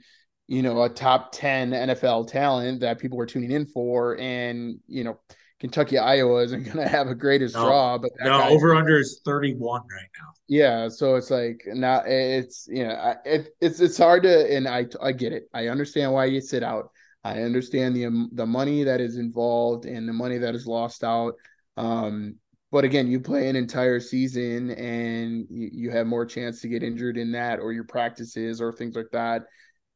you 0.49 0.63
know 0.63 0.83
a 0.83 0.89
top 0.89 1.33
10 1.33 1.71
NFL 1.71 2.29
talent 2.29 2.81
that 2.81 2.99
people 2.99 3.19
were 3.19 3.27
tuning 3.27 3.51
in 3.51 3.67
for 3.67 4.19
and 4.19 4.79
you 4.87 5.05
know 5.05 5.19
Kentucky 5.59 5.97
Iowa 5.99 6.43
isn't 6.45 6.65
going 6.65 6.77
to 6.85 6.89
have 6.89 7.09
a 7.09 7.15
greatest 7.15 7.55
no, 7.55 7.65
draw, 7.65 7.99
but 7.99 8.11
no 8.21 8.43
over 8.43 8.75
under 8.75 8.99
is 8.99 9.21
31 9.25 9.81
right 9.81 10.09
now. 10.19 10.29
Yeah, 10.49 10.89
so 10.89 11.17
it's 11.17 11.31
like 11.31 11.63
now 11.67 12.03
it's 12.05 12.69
you 12.69 12.87
know 12.87 13.15
it, 13.25 13.49
it's 13.61 13.81
it's 13.81 13.99
hard 13.99 14.25
to 14.25 14.55
and 14.55 14.69
I 14.69 14.87
I 15.01 15.13
get 15.13 15.33
it. 15.33 15.49
I 15.55 15.69
understand 15.69 16.13
why 16.13 16.27
you 16.27 16.41
sit 16.41 16.63
out. 16.63 16.91
I 17.25 17.43
understand 17.43 17.97
the 17.97 18.29
the 18.33 18.47
money 18.47 18.85
that 18.85 19.01
is 19.01 19.17
involved 19.17 19.87
and 19.87 20.09
the 20.09 20.13
money 20.13 20.39
that 20.39 20.55
is 20.55 20.67
lost 20.67 21.03
out. 21.03 21.35
Um, 21.77 22.37
but 22.77 22.85
again, 22.85 23.11
you 23.11 23.19
play 23.19 23.49
an 23.49 23.57
entire 23.57 23.99
season 23.99 24.71
and 24.73 25.47
you, 25.49 25.71
you 25.73 25.91
have 25.91 26.07
more 26.07 26.27
chance 26.27 26.61
to 26.61 26.69
get 26.69 26.83
injured 26.83 27.17
in 27.17 27.33
that 27.33 27.59
or 27.59 27.73
your 27.73 27.85
practices 27.85 28.61
or 28.61 28.71
things 28.71 28.95
like 28.95 29.09
that. 29.13 29.45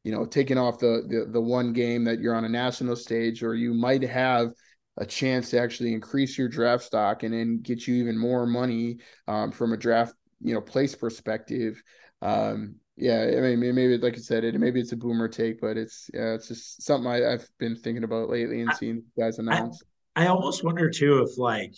You 0.03 0.11
know, 0.11 0.25
taking 0.25 0.57
off 0.57 0.79
the, 0.79 1.03
the 1.07 1.27
the 1.31 1.39
one 1.39 1.73
game 1.73 2.03
that 2.05 2.19
you're 2.19 2.33
on 2.33 2.43
a 2.43 2.49
national 2.49 2.95
stage, 2.95 3.43
or 3.43 3.53
you 3.53 3.75
might 3.75 4.01
have 4.01 4.53
a 4.97 5.05
chance 5.05 5.51
to 5.51 5.59
actually 5.59 5.93
increase 5.93 6.39
your 6.39 6.47
draft 6.47 6.83
stock 6.83 7.21
and 7.21 7.35
then 7.35 7.59
get 7.61 7.85
you 7.85 7.93
even 7.97 8.17
more 8.17 8.47
money 8.47 8.97
um, 9.27 9.51
from 9.51 9.73
a 9.73 9.77
draft 9.77 10.15
you 10.41 10.55
know 10.55 10.61
place 10.61 10.95
perspective. 10.95 11.83
Um, 12.23 12.77
yeah, 12.97 13.31
I 13.37 13.41
mean 13.41 13.59
maybe 13.75 13.99
like 13.99 14.15
I 14.15 14.21
said, 14.21 14.43
it 14.43 14.59
maybe 14.59 14.79
it's 14.79 14.91
a 14.91 14.97
boomer 14.97 15.27
take, 15.27 15.61
but 15.61 15.77
it's 15.77 16.09
yeah, 16.15 16.33
it's 16.33 16.47
just 16.47 16.81
something 16.81 17.11
I, 17.11 17.17
have 17.29 17.47
been 17.59 17.75
thinking 17.75 18.05
about 18.05 18.31
lately 18.31 18.61
and 18.61 18.73
seeing 18.73 19.03
guys 19.15 19.37
announce. 19.37 19.83
I, 20.15 20.23
I 20.23 20.27
almost 20.29 20.63
wonder 20.63 20.89
too 20.89 21.19
if 21.19 21.37
like 21.37 21.75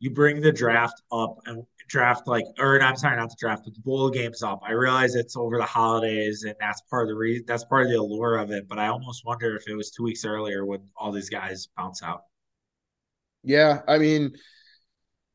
you 0.00 0.10
bring 0.10 0.40
the 0.40 0.50
draft 0.50 1.02
up 1.12 1.38
and 1.46 1.64
draft 1.88 2.26
like 2.26 2.44
or 2.58 2.80
I'm 2.82 2.96
sorry, 2.96 3.16
not 3.16 3.30
the 3.30 3.36
draft, 3.38 3.62
but 3.64 3.74
the 3.74 3.80
bowl 3.80 4.10
games 4.10 4.42
up. 4.42 4.60
I 4.66 4.72
realize 4.72 5.14
it's 5.14 5.36
over 5.36 5.58
the 5.58 5.64
holidays 5.64 6.44
and 6.44 6.54
that's 6.58 6.80
part 6.82 7.04
of 7.04 7.08
the 7.08 7.16
reason 7.16 7.44
that's 7.46 7.64
part 7.64 7.86
of 7.86 7.92
the 7.92 7.98
allure 7.98 8.38
of 8.38 8.50
it. 8.50 8.66
But 8.68 8.78
I 8.78 8.88
almost 8.88 9.24
wonder 9.24 9.54
if 9.56 9.68
it 9.68 9.74
was 9.74 9.90
two 9.90 10.02
weeks 10.02 10.24
earlier 10.24 10.64
when 10.64 10.80
all 10.96 11.12
these 11.12 11.30
guys 11.30 11.68
bounce 11.76 12.02
out. 12.02 12.22
Yeah, 13.42 13.80
I 13.88 13.98
mean, 13.98 14.32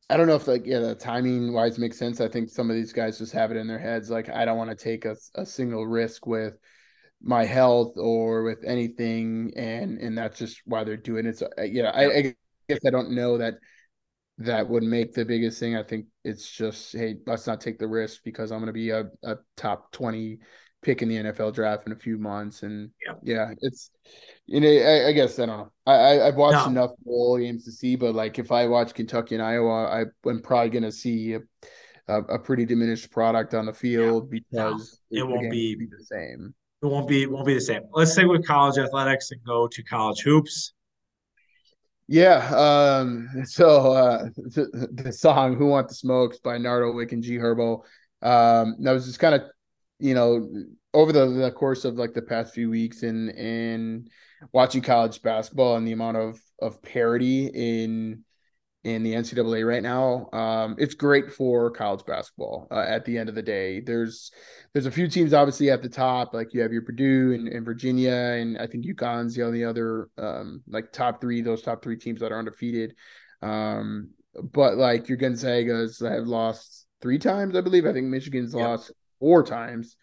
I 0.08 0.16
don't 0.16 0.28
know 0.28 0.36
if 0.36 0.46
like 0.46 0.66
yeah, 0.66 0.80
the 0.80 0.94
timing 0.94 1.52
wise 1.52 1.78
makes 1.78 1.98
sense. 1.98 2.20
I 2.20 2.28
think 2.28 2.48
some 2.48 2.70
of 2.70 2.76
these 2.76 2.92
guys 2.92 3.18
just 3.18 3.32
have 3.32 3.50
it 3.50 3.56
in 3.56 3.66
their 3.66 3.78
heads 3.78 4.10
like 4.10 4.28
I 4.28 4.44
don't 4.44 4.58
want 4.58 4.70
to 4.70 4.76
take 4.76 5.04
a, 5.04 5.16
a 5.34 5.44
single 5.44 5.86
risk 5.86 6.26
with 6.26 6.54
my 7.20 7.44
health 7.44 7.96
or 7.96 8.44
with 8.44 8.62
anything, 8.64 9.52
and 9.56 9.98
and 9.98 10.16
that's 10.16 10.38
just 10.38 10.60
why 10.64 10.84
they're 10.84 10.96
doing 10.96 11.26
it. 11.26 11.38
So 11.38 11.48
uh, 11.58 11.62
yeah, 11.62 11.90
I, 11.90 12.04
I 12.18 12.34
guess 12.68 12.78
I 12.86 12.90
don't 12.90 13.12
know 13.12 13.38
that 13.38 13.54
that 14.38 14.68
would 14.68 14.82
make 14.82 15.14
the 15.14 15.24
biggest 15.24 15.58
thing. 15.58 15.76
I 15.76 15.82
think 15.82 16.06
it's 16.24 16.50
just 16.50 16.92
hey, 16.92 17.16
let's 17.26 17.46
not 17.46 17.60
take 17.60 17.78
the 17.78 17.88
risk 17.88 18.20
because 18.24 18.52
I'm 18.52 18.58
going 18.58 18.66
to 18.66 18.72
be 18.72 18.90
a, 18.90 19.04
a 19.22 19.36
top 19.56 19.92
twenty 19.92 20.40
pick 20.86 21.02
in 21.02 21.08
the 21.08 21.16
NFL 21.16 21.52
draft 21.52 21.86
in 21.86 21.92
a 21.92 21.96
few 21.96 22.16
months. 22.16 22.62
And 22.62 22.90
yeah, 23.04 23.14
yeah 23.22 23.54
it's 23.60 23.90
you 24.46 24.60
know, 24.60 24.68
I, 24.68 25.08
I, 25.08 25.12
guess 25.12 25.38
I 25.38 25.46
don't 25.46 25.58
know. 25.58 25.72
I, 25.84 26.20
I 26.20 26.24
have 26.26 26.36
watched 26.36 26.66
no. 26.66 26.70
enough 26.70 26.90
bowl 27.04 27.38
games 27.38 27.64
to 27.64 27.72
see, 27.72 27.96
but 27.96 28.14
like 28.14 28.38
if 28.38 28.52
I 28.52 28.66
watch 28.68 28.94
Kentucky 28.94 29.34
and 29.34 29.42
Iowa, 29.42 29.86
I, 29.86 30.28
am 30.28 30.42
probably 30.42 30.70
gonna 30.70 30.92
see 30.92 31.34
a, 31.34 31.40
a, 32.08 32.20
a, 32.22 32.38
pretty 32.38 32.64
diminished 32.64 33.10
product 33.10 33.54
on 33.54 33.66
the 33.66 33.72
field 33.72 34.28
yeah. 34.30 34.38
because 34.38 35.00
no, 35.10 35.24
it, 35.24 35.28
won't 35.28 35.50
be, 35.50 35.74
be, 35.74 35.86
the 35.86 36.04
same. 36.04 36.54
It 36.82 36.86
won't 36.86 37.08
be 37.08 37.26
won't 37.26 37.46
be 37.46 37.54
the 37.54 37.60
same. 37.60 37.82
Let's 37.92 38.12
stay 38.12 38.24
with 38.24 38.46
college 38.46 38.78
athletics 38.78 39.32
and 39.32 39.42
go 39.44 39.66
to 39.66 39.82
college 39.82 40.20
hoops. 40.20 40.74
Yeah. 42.08 42.48
Um, 42.54 43.28
so 43.44 43.92
uh, 43.92 44.24
the, 44.36 44.88
the, 44.92 45.12
song 45.12 45.56
"Who 45.56 45.66
Want 45.66 45.88
the 45.88 45.94
Smokes" 45.94 46.38
by 46.38 46.58
Nardo 46.58 46.92
Wick 46.92 47.12
and 47.12 47.22
G 47.22 47.36
Herbo. 47.36 47.82
Um, 48.22 48.76
that 48.80 48.92
was 48.92 49.06
just 49.06 49.18
kind 49.18 49.34
of 49.34 49.42
you 49.98 50.14
know, 50.14 50.48
over 50.94 51.12
the, 51.12 51.26
the 51.26 51.50
course 51.50 51.84
of 51.84 51.96
like 51.96 52.14
the 52.14 52.22
past 52.22 52.54
few 52.54 52.70
weeks 52.70 53.02
and 53.02 53.30
and 53.30 54.10
watching 54.52 54.82
college 54.82 55.22
basketball 55.22 55.76
and 55.76 55.86
the 55.86 55.92
amount 55.92 56.16
of 56.16 56.40
of 56.60 56.82
parity 56.82 57.46
in 57.46 58.24
in 58.86 59.02
the 59.02 59.14
NCAA 59.14 59.66
right 59.66 59.82
now, 59.82 60.30
um, 60.32 60.76
it's 60.78 60.94
great 60.94 61.32
for 61.32 61.72
college 61.72 62.06
basketball. 62.06 62.68
Uh, 62.70 62.84
at 62.86 63.04
the 63.04 63.18
end 63.18 63.28
of 63.28 63.34
the 63.34 63.42
day, 63.42 63.80
there's 63.80 64.30
there's 64.72 64.86
a 64.86 64.92
few 64.92 65.08
teams 65.08 65.34
obviously 65.34 65.70
at 65.70 65.82
the 65.82 65.88
top, 65.88 66.32
like 66.32 66.54
you 66.54 66.60
have 66.60 66.72
your 66.72 66.82
Purdue 66.82 67.32
and, 67.32 67.48
and 67.48 67.64
Virginia, 67.64 68.12
and 68.12 68.56
I 68.56 68.68
think 68.68 68.86
UConn's 68.86 69.34
the 69.34 69.42
only 69.42 69.64
other 69.64 70.08
um, 70.16 70.62
like 70.68 70.92
top 70.92 71.20
three, 71.20 71.40
those 71.40 71.62
top 71.62 71.82
three 71.82 71.96
teams 71.96 72.20
that 72.20 72.30
are 72.30 72.38
undefeated. 72.38 72.94
Um, 73.42 74.10
but 74.40 74.76
like 74.76 75.08
your 75.08 75.18
Gonzagas 75.18 76.08
have 76.08 76.28
lost 76.28 76.86
three 77.02 77.18
times, 77.18 77.56
I 77.56 77.62
believe. 77.62 77.86
I 77.86 77.92
think 77.92 78.06
Michigan's 78.06 78.54
yep. 78.54 78.68
lost 78.68 78.92
four 79.18 79.42
times. 79.42 79.96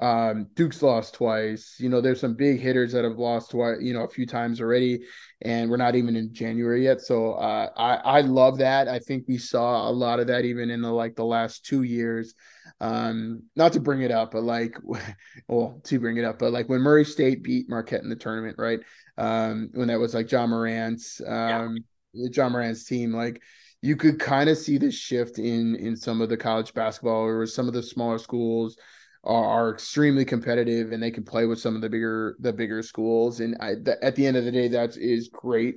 Um, 0.00 0.46
Duke's 0.54 0.82
lost 0.82 1.14
twice. 1.14 1.74
You 1.78 1.88
know, 1.88 2.00
there's 2.00 2.20
some 2.20 2.34
big 2.34 2.60
hitters 2.60 2.92
that 2.92 3.04
have 3.04 3.18
lost 3.18 3.50
twice, 3.50 3.78
you 3.80 3.92
know, 3.92 4.04
a 4.04 4.08
few 4.08 4.26
times 4.26 4.60
already, 4.60 5.00
and 5.42 5.68
we're 5.68 5.76
not 5.76 5.96
even 5.96 6.14
in 6.14 6.32
January 6.32 6.84
yet. 6.84 7.00
So 7.00 7.32
uh, 7.32 7.70
I 7.76 8.18
I 8.18 8.20
love 8.20 8.58
that. 8.58 8.86
I 8.86 9.00
think 9.00 9.24
we 9.26 9.38
saw 9.38 9.88
a 9.88 9.90
lot 9.90 10.20
of 10.20 10.28
that 10.28 10.44
even 10.44 10.70
in 10.70 10.82
the 10.82 10.92
like 10.92 11.16
the 11.16 11.24
last 11.24 11.64
two 11.64 11.82
years. 11.82 12.34
Um, 12.80 13.42
not 13.56 13.72
to 13.72 13.80
bring 13.80 14.02
it 14.02 14.12
up, 14.12 14.30
but 14.30 14.44
like, 14.44 14.76
well, 15.48 15.80
to 15.84 15.98
bring 15.98 16.16
it 16.16 16.24
up, 16.24 16.38
but 16.38 16.52
like 16.52 16.68
when 16.68 16.80
Murray 16.80 17.04
State 17.04 17.42
beat 17.42 17.68
Marquette 17.68 18.02
in 18.02 18.08
the 18.08 18.16
tournament, 18.16 18.56
right? 18.56 18.80
Um, 19.16 19.70
when 19.72 19.88
that 19.88 19.98
was 19.98 20.14
like 20.14 20.28
John 20.28 20.50
Morant's 20.50 21.20
um 21.26 21.78
yeah. 22.12 22.28
Ja 22.32 22.48
Morant's 22.48 22.84
team, 22.84 23.12
like 23.12 23.42
you 23.82 23.96
could 23.96 24.20
kind 24.20 24.48
of 24.48 24.58
see 24.58 24.78
this 24.78 24.94
shift 24.94 25.40
in 25.40 25.74
in 25.74 25.96
some 25.96 26.20
of 26.20 26.28
the 26.28 26.36
college 26.36 26.72
basketball 26.72 27.24
or 27.24 27.46
some 27.46 27.66
of 27.66 27.74
the 27.74 27.82
smaller 27.82 28.18
schools 28.18 28.76
are, 29.24 29.44
are 29.44 29.70
extremely 29.70 30.24
competitive 30.24 30.92
and 30.92 31.02
they 31.02 31.10
can 31.10 31.24
play 31.24 31.46
with 31.46 31.60
some 31.60 31.74
of 31.74 31.80
the 31.82 31.88
bigger 31.88 32.36
the 32.40 32.52
bigger 32.52 32.82
schools. 32.82 33.40
And 33.40 33.56
I, 33.60 33.74
th- 33.74 33.98
at 34.02 34.16
the 34.16 34.26
end 34.26 34.36
of 34.36 34.44
the 34.44 34.52
day 34.52 34.68
that 34.68 34.96
is 34.96 35.28
great 35.28 35.76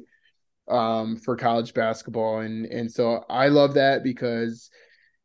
um, 0.70 1.18
for 1.18 1.36
college 1.36 1.74
basketball. 1.74 2.39
And 2.39 2.66
and 2.66 2.92
so 2.92 3.26
I 3.30 3.48
love 3.48 3.74
that 3.76 4.04
because 4.04 4.70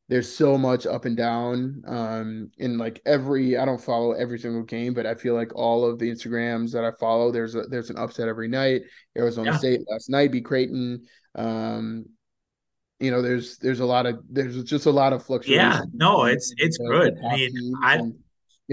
there's 0.08 0.32
so 0.32 0.56
much 0.56 0.86
up 0.86 1.04
and 1.04 1.16
down 1.16 1.82
um 1.86 2.50
in 2.58 2.78
like 2.78 3.00
every 3.06 3.56
i 3.56 3.64
don't 3.64 3.80
follow 3.80 4.12
every 4.12 4.38
single 4.38 4.62
game 4.62 4.94
but 4.94 5.06
i 5.06 5.14
feel 5.14 5.34
like 5.34 5.54
all 5.54 5.84
of 5.84 5.98
the 5.98 6.08
instagrams 6.08 6.72
that 6.72 6.84
i 6.84 6.90
follow 6.92 7.32
there's 7.32 7.54
a 7.54 7.62
there's 7.62 7.90
an 7.90 7.98
upset 7.98 8.28
every 8.28 8.48
night. 8.48 8.82
Arizona 9.16 9.50
yeah. 9.50 9.58
state 9.58 9.80
last 9.90 10.08
night 10.08 10.30
beat 10.30 10.44
creighton 10.44 11.04
um 11.34 12.04
you 13.00 13.10
know 13.10 13.22
there's 13.22 13.58
there's 13.58 13.80
a 13.80 13.86
lot 13.86 14.06
of 14.06 14.20
there's 14.30 14.62
just 14.64 14.86
a 14.86 14.90
lot 14.90 15.12
of 15.12 15.22
fluctuation 15.22 15.64
yeah 15.64 15.80
no 15.92 16.24
it's 16.24 16.52
it's 16.56 16.78
good. 16.78 17.14
I 17.28 17.36
mean 17.36 17.74
i 17.82 18.00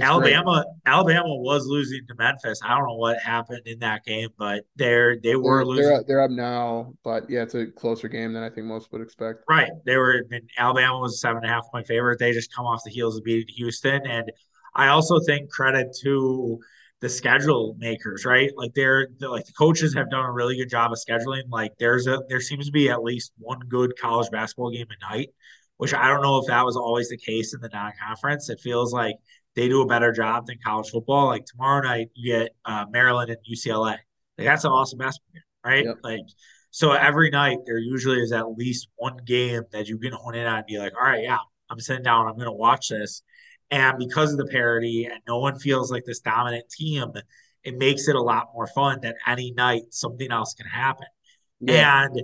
alabama 0.02 0.64
great. 0.64 0.92
alabama 0.92 1.36
was 1.36 1.68
losing 1.68 2.02
to 2.08 2.16
memphis. 2.16 2.60
I 2.64 2.76
don't 2.76 2.88
know 2.88 2.96
what 2.96 3.20
happened 3.20 3.62
in 3.66 3.80
that 3.80 4.06
game 4.06 4.30
but 4.38 4.66
they're 4.76 5.20
they 5.20 5.36
were 5.36 5.60
they're, 5.60 5.66
losing 5.66 5.86
they're 5.86 6.00
up, 6.00 6.08
they're 6.08 6.22
up 6.22 6.32
now 6.32 6.94
but 7.04 7.30
yeah 7.30 7.44
it's 7.44 7.54
a 7.54 7.68
closer 7.68 8.08
game 8.08 8.34
than 8.34 8.44
i 8.44 8.50
think 8.50 8.66
most 8.66 8.92
would 8.92 9.02
expect. 9.02 9.44
Right. 9.50 9.72
They 9.86 9.98
were 9.98 10.24
alabama 10.58 11.00
was 11.00 11.16
a 11.16 11.18
seven 11.18 11.38
and 11.38 11.46
a 11.46 11.50
half 11.50 11.70
point 11.72 11.88
favorite. 11.88 12.20
They 12.20 12.32
just 12.32 12.54
come 12.54 12.66
off 12.66 12.82
the 12.84 12.92
heels 12.92 13.18
of 13.18 13.24
beating 13.24 13.54
houston. 13.54 14.02
And 14.08 14.32
i 14.76 14.88
also 14.88 15.20
think 15.20 15.52
credit 15.52 15.96
to 16.04 16.60
the 17.04 17.10
schedule 17.10 17.76
makers, 17.80 18.24
right? 18.24 18.50
Like 18.56 18.74
they're, 18.76 19.10
they're, 19.20 19.30
like 19.30 19.46
the 19.46 19.52
coaches 19.52 19.94
have 19.94 20.10
done 20.10 20.24
a 20.24 20.32
really 20.32 20.56
good 20.56 20.70
job 20.70 20.94
of 20.94 20.98
scheduling. 20.98 21.42
Like 21.50 21.74
there's 21.78 22.08
a 22.08 22.22
there 22.30 22.40
seems 22.40 22.66
to 22.68 22.72
be 22.72 22.90
at 22.90 23.04
least 23.04 23.34
one 23.38 23.60
good 23.68 23.92
college 24.00 24.32
basketball 24.32 24.72
game 24.72 24.88
a 24.90 25.14
night, 25.14 25.32
which 25.76 25.94
I 25.94 26.08
don't 26.08 26.22
know 26.22 26.38
if 26.38 26.48
that 26.48 26.64
was 26.64 26.78
always 26.78 27.10
the 27.10 27.18
case 27.18 27.54
in 27.54 27.60
the 27.60 27.68
non-conference. 27.68 28.50
It 28.50 28.62
feels 28.62 28.94
like 28.94 29.18
they 29.54 29.68
do 29.68 29.82
a 29.82 29.86
better 29.86 30.14
job 30.14 30.46
than 30.46 30.60
college 30.66 30.92
football. 30.92 31.28
Like 31.28 31.44
tomorrow 31.44 31.84
night 31.84 32.08
you 32.14 32.36
get 32.38 32.56
uh, 32.64 32.86
Maryland 32.90 33.30
and 33.30 33.40
UCLA. 33.54 33.98
Like 34.38 34.48
that's 34.48 34.64
an 34.64 34.72
awesome 34.72 34.98
basketball 34.98 35.34
game, 35.34 35.44
right? 35.66 35.84
Yep. 35.84 35.98
Like 36.06 36.22
so 36.72 36.94
every 36.94 37.32
night 37.32 37.58
there 37.66 37.80
usually 37.80 38.22
is 38.22 38.32
at 38.32 38.50
least 38.52 38.88
one 38.96 39.18
game 39.26 39.64
that 39.74 39.90
you 39.90 40.00
can 40.00 40.14
hone 40.14 40.36
in 40.36 40.48
on 40.48 40.60
and 40.60 40.66
be 40.66 40.78
like, 40.78 40.94
all 40.98 41.06
right, 41.06 41.24
yeah, 41.24 41.40
I'm 41.70 41.82
sitting 41.82 42.04
down, 42.04 42.28
I'm 42.28 42.38
gonna 42.38 42.54
watch 42.54 42.88
this 42.88 43.24
and 43.74 43.98
because 43.98 44.32
of 44.32 44.38
the 44.38 44.46
parity 44.46 45.06
and 45.06 45.20
no 45.28 45.40
one 45.40 45.58
feels 45.58 45.92
like 45.92 46.06
this 46.06 46.20
dominant 46.20 46.70
team, 46.70 47.12
it 47.64 47.76
makes 47.76 48.08
it 48.08 48.16
a 48.16 48.22
lot 48.22 48.50
more 48.54 48.68
fun 48.68 49.00
that 49.02 49.16
any 49.26 49.52
night 49.52 49.82
something 49.90 50.32
else 50.32 50.54
can 50.54 50.68
happen. 50.68 51.08
Yeah. 51.60 52.06
And 52.06 52.22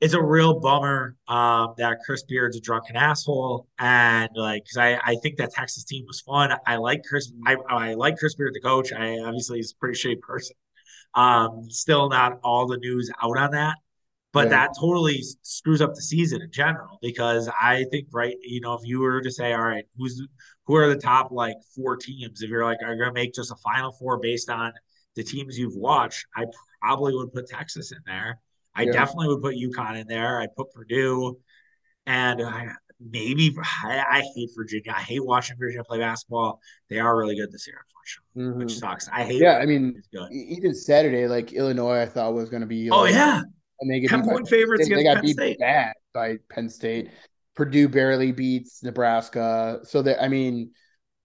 it's 0.00 0.14
a 0.14 0.22
real 0.22 0.60
bummer 0.60 1.16
um, 1.26 1.74
that 1.78 1.98
Chris 2.06 2.22
Beard's 2.22 2.56
a 2.56 2.60
drunken 2.60 2.94
asshole, 2.94 3.66
and 3.80 4.28
like, 4.36 4.62
because 4.62 4.76
I, 4.76 5.00
I 5.02 5.16
think 5.22 5.38
that 5.38 5.52
Texas 5.52 5.82
team 5.82 6.04
was 6.06 6.20
fun. 6.20 6.54
I 6.66 6.76
like 6.76 7.02
Chris. 7.02 7.32
I, 7.44 7.56
I 7.68 7.94
like 7.94 8.18
Chris 8.18 8.36
Beard, 8.36 8.52
the 8.54 8.60
coach. 8.60 8.92
I 8.92 9.18
obviously 9.18 9.56
he's 9.56 9.72
a 9.72 9.76
pretty 9.76 9.98
shady 9.98 10.20
person. 10.20 10.54
Um, 11.14 11.62
still 11.68 12.08
not 12.10 12.38
all 12.44 12.66
the 12.66 12.76
news 12.76 13.10
out 13.20 13.38
on 13.38 13.52
that, 13.52 13.76
but 14.32 14.44
yeah. 14.44 14.50
that 14.50 14.70
totally 14.78 15.22
screws 15.42 15.80
up 15.80 15.94
the 15.94 16.02
season 16.02 16.42
in 16.42 16.52
general 16.52 16.98
because 17.00 17.48
I 17.60 17.86
think 17.90 18.08
right, 18.12 18.36
you 18.42 18.60
know, 18.60 18.74
if 18.74 18.82
you 18.84 19.00
were 19.00 19.22
to 19.22 19.30
say, 19.30 19.54
all 19.54 19.62
right, 19.62 19.86
who's 19.96 20.22
who 20.66 20.74
are 20.74 20.88
the 20.88 21.00
top 21.00 21.30
like 21.30 21.56
four 21.74 21.96
teams? 21.96 22.42
If 22.42 22.50
you're 22.50 22.64
like, 22.64 22.78
are 22.82 22.92
you 22.92 22.98
going 22.98 23.14
to 23.14 23.20
make 23.20 23.34
just 23.34 23.52
a 23.52 23.56
Final 23.56 23.92
Four 23.92 24.18
based 24.18 24.50
on 24.50 24.72
the 25.14 25.24
teams 25.24 25.58
you've 25.58 25.76
watched, 25.76 26.26
I 26.36 26.44
probably 26.80 27.14
would 27.14 27.32
put 27.32 27.48
Texas 27.48 27.92
in 27.92 27.98
there. 28.06 28.38
I 28.74 28.82
yeah. 28.82 28.92
definitely 28.92 29.28
would 29.28 29.42
put 29.42 29.56
UConn 29.56 29.98
in 29.98 30.06
there. 30.06 30.40
I'd 30.40 30.54
put 30.54 30.70
Purdue, 30.72 31.38
and 32.04 32.42
I, 32.42 32.68
maybe 33.00 33.56
I, 33.82 34.04
I, 34.08 34.24
hate 34.34 34.50
Virginia. 34.54 34.92
I 34.94 35.00
hate 35.00 35.24
watching 35.24 35.56
Virginia 35.58 35.82
play 35.82 35.98
basketball. 35.98 36.60
They 36.90 36.98
are 36.98 37.16
really 37.16 37.36
good 37.36 37.50
this 37.50 37.66
year, 37.66 37.78
unfortunately, 37.88 38.52
mm-hmm. 38.52 38.58
which 38.58 38.78
sucks. 38.78 39.08
I 39.08 39.24
hate. 39.24 39.40
Yeah, 39.40 39.56
I 39.56 39.64
mean, 39.64 40.02
even 40.30 40.74
Saturday, 40.74 41.26
like 41.26 41.54
Illinois, 41.54 42.02
I 42.02 42.06
thought 42.06 42.34
was 42.34 42.50
going 42.50 42.60
to 42.60 42.66
be. 42.66 42.90
Oh 42.90 43.06
yeah, 43.06 43.40
and 43.80 43.90
they 43.90 44.00
get 44.00 44.10
ten 44.10 44.22
point 44.22 44.46
favorites. 44.46 44.86
They, 44.86 44.94
they 44.94 45.04
got 45.04 45.22
beat 45.22 45.36
State. 45.36 45.58
bad 45.58 45.94
by 46.12 46.36
Penn 46.50 46.68
State. 46.68 47.08
Purdue 47.56 47.88
barely 47.88 48.32
beats 48.32 48.82
Nebraska, 48.82 49.80
so 49.84 50.02
that 50.02 50.22
I 50.22 50.28
mean, 50.28 50.72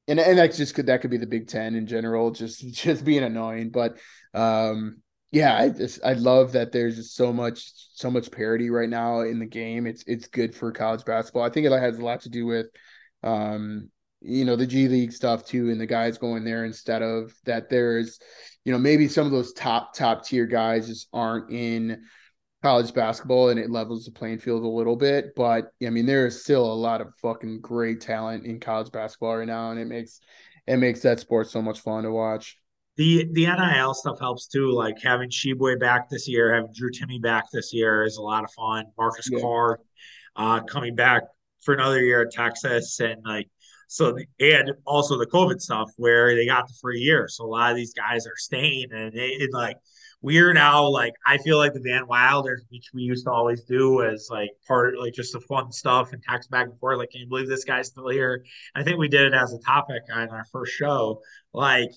and 0.07 0.19
and 0.19 0.39
that 0.39 0.53
just 0.53 0.73
could 0.73 0.87
that 0.87 1.01
could 1.01 1.11
be 1.11 1.17
the 1.17 1.27
Big 1.27 1.47
Ten 1.47 1.75
in 1.75 1.85
general, 1.85 2.31
just 2.31 2.59
just 2.73 3.05
being 3.05 3.23
annoying. 3.23 3.69
But 3.69 3.97
um, 4.33 5.01
yeah, 5.31 5.57
I 5.57 5.69
just 5.69 5.99
I 6.03 6.13
love 6.13 6.53
that 6.53 6.71
there's 6.71 6.95
just 6.95 7.15
so 7.15 7.31
much 7.31 7.71
so 7.93 8.09
much 8.09 8.31
parity 8.31 8.69
right 8.69 8.89
now 8.89 9.21
in 9.21 9.39
the 9.39 9.45
game. 9.45 9.85
It's 9.87 10.03
it's 10.07 10.27
good 10.27 10.55
for 10.55 10.71
college 10.71 11.05
basketball. 11.05 11.43
I 11.43 11.49
think 11.49 11.67
it 11.67 11.71
has 11.71 11.99
a 11.99 12.05
lot 12.05 12.21
to 12.21 12.29
do 12.29 12.45
with 12.45 12.67
um 13.23 13.89
you 14.21 14.45
know 14.45 14.55
the 14.55 14.67
G 14.67 14.87
League 14.87 15.11
stuff 15.11 15.45
too, 15.45 15.69
and 15.69 15.81
the 15.81 15.85
guys 15.85 16.17
going 16.17 16.43
there 16.43 16.63
instead 16.65 17.01
of 17.01 17.33
that. 17.45 17.69
There's 17.69 18.19
you 18.63 18.71
know 18.71 18.79
maybe 18.79 19.07
some 19.07 19.25
of 19.25 19.31
those 19.31 19.53
top 19.53 19.93
top 19.93 20.25
tier 20.25 20.45
guys 20.45 20.87
just 20.87 21.07
aren't 21.11 21.51
in 21.51 22.03
college 22.61 22.93
basketball, 22.93 23.49
and 23.49 23.59
it 23.59 23.69
levels 23.69 24.05
the 24.05 24.11
playing 24.11 24.39
field 24.39 24.63
a 24.63 24.67
little 24.67 24.95
bit. 24.95 25.35
But 25.35 25.71
I 25.85 25.89
mean, 25.89 26.05
there 26.05 26.27
is 26.27 26.43
still 26.43 26.65
a 26.65 26.73
lot 26.73 27.01
of 27.01 27.13
fucking 27.21 27.61
great 27.61 28.01
talent 28.01 28.45
in 28.45 28.59
college 28.59 28.91
basketball 28.91 29.37
right 29.37 29.47
now, 29.47 29.71
and 29.71 29.79
it 29.79 29.85
makes 29.85 30.19
it 30.67 30.77
makes 30.77 31.01
that 31.01 31.19
sport 31.19 31.49
so 31.49 31.61
much 31.61 31.79
fun 31.79 32.03
to 32.03 32.11
watch 32.11 32.57
the 32.97 33.27
the 33.31 33.45
NIL 33.45 33.93
stuff 33.93 34.19
helps 34.19 34.47
too. 34.47 34.71
Like 34.71 35.01
having 35.01 35.29
Tshiebwe 35.29 35.79
back 35.79 36.09
this 36.09 36.27
year, 36.27 36.53
having 36.53 36.73
Drew 36.73 36.91
Timme 36.91 37.21
back 37.21 37.45
this 37.51 37.73
year 37.73 38.03
is 38.03 38.17
a 38.17 38.21
lot 38.21 38.43
of 38.43 38.51
fun. 38.51 38.85
Marcus 38.97 39.29
yeah. 39.31 39.39
Carr 39.39 39.79
uh, 40.35 40.61
coming 40.61 40.95
back 40.95 41.23
for 41.61 41.73
another 41.73 42.01
year 42.01 42.21
at 42.21 42.31
Texas, 42.31 42.99
and 42.99 43.21
like 43.25 43.49
so, 43.87 44.17
and 44.39 44.71
also 44.85 45.17
the 45.17 45.25
COVID 45.25 45.59
stuff 45.61 45.89
where 45.97 46.35
they 46.35 46.45
got 46.45 46.67
the 46.67 46.73
free 46.81 46.99
year, 46.99 47.27
so 47.27 47.45
a 47.45 47.47
lot 47.47 47.71
of 47.71 47.77
these 47.77 47.93
guys 47.93 48.27
are 48.27 48.37
staying, 48.37 48.87
and 48.91 49.15
it, 49.15 49.41
it 49.41 49.49
like 49.53 49.77
we're 50.21 50.53
now 50.53 50.87
like 50.87 51.13
I 51.25 51.37
feel 51.39 51.57
like 51.57 51.73
the 51.73 51.81
Van 51.81 52.07
Wilder, 52.07 52.61
which 52.69 52.91
we 52.93 53.01
used 53.01 53.25
to 53.25 53.31
always 53.31 53.63
do 53.63 54.03
as 54.03 54.27
like 54.29 54.51
part 54.67 54.97
like 54.97 55.13
just 55.13 55.33
the 55.33 55.39
fun 55.39 55.71
stuff 55.71 56.13
and 56.13 56.21
text 56.21 56.51
back 56.51 56.67
and 56.67 56.79
forth. 56.79 56.99
Like, 56.99 57.09
can 57.09 57.21
you 57.21 57.27
believe 57.27 57.47
this 57.47 57.63
guy's 57.63 57.87
still 57.87 58.09
here? 58.09 58.45
I 58.75 58.83
think 58.83 58.99
we 58.99 59.07
did 59.07 59.21
it 59.21 59.33
as 59.33 59.53
a 59.53 59.59
topic 59.59 60.03
on 60.13 60.29
our 60.29 60.45
first 60.51 60.73
show. 60.73 61.21
Like 61.53 61.89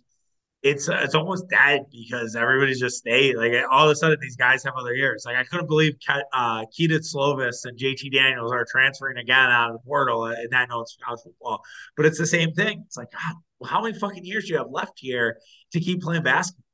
it's 0.62 0.88
uh, 0.88 1.00
it's 1.02 1.14
almost 1.14 1.50
dead 1.50 1.84
because 1.92 2.34
everybody's 2.34 2.80
just 2.80 2.96
stayed. 2.96 3.36
Like 3.36 3.52
all 3.70 3.84
of 3.84 3.92
a 3.92 3.94
sudden, 3.94 4.16
these 4.20 4.36
guys 4.36 4.64
have 4.64 4.74
other 4.78 4.94
years. 4.94 5.24
Like 5.26 5.36
I 5.36 5.44
couldn't 5.44 5.68
believe 5.68 5.92
uh, 6.32 6.64
Kedon 6.74 7.00
Slovis 7.00 7.66
and 7.66 7.78
JT 7.78 8.10
Daniels 8.10 8.50
are 8.50 8.64
transferring 8.64 9.18
again 9.18 9.50
out 9.50 9.70
of 9.70 9.74
the 9.74 9.86
portal, 9.86 10.24
and 10.24 10.54
I 10.54 10.64
know 10.64 10.80
it's 10.80 10.96
college 11.04 11.20
football, 11.22 11.62
but 11.94 12.06
it's 12.06 12.18
the 12.18 12.26
same 12.26 12.52
thing. 12.54 12.84
It's 12.86 12.96
like, 12.96 13.12
God, 13.12 13.68
how 13.68 13.82
many 13.82 13.98
fucking 13.98 14.24
years 14.24 14.46
do 14.46 14.54
you 14.54 14.58
have 14.58 14.70
left 14.70 14.94
here 14.96 15.36
to 15.72 15.80
keep 15.80 16.00
playing 16.00 16.22
basketball? 16.22 16.64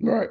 Right. 0.00 0.30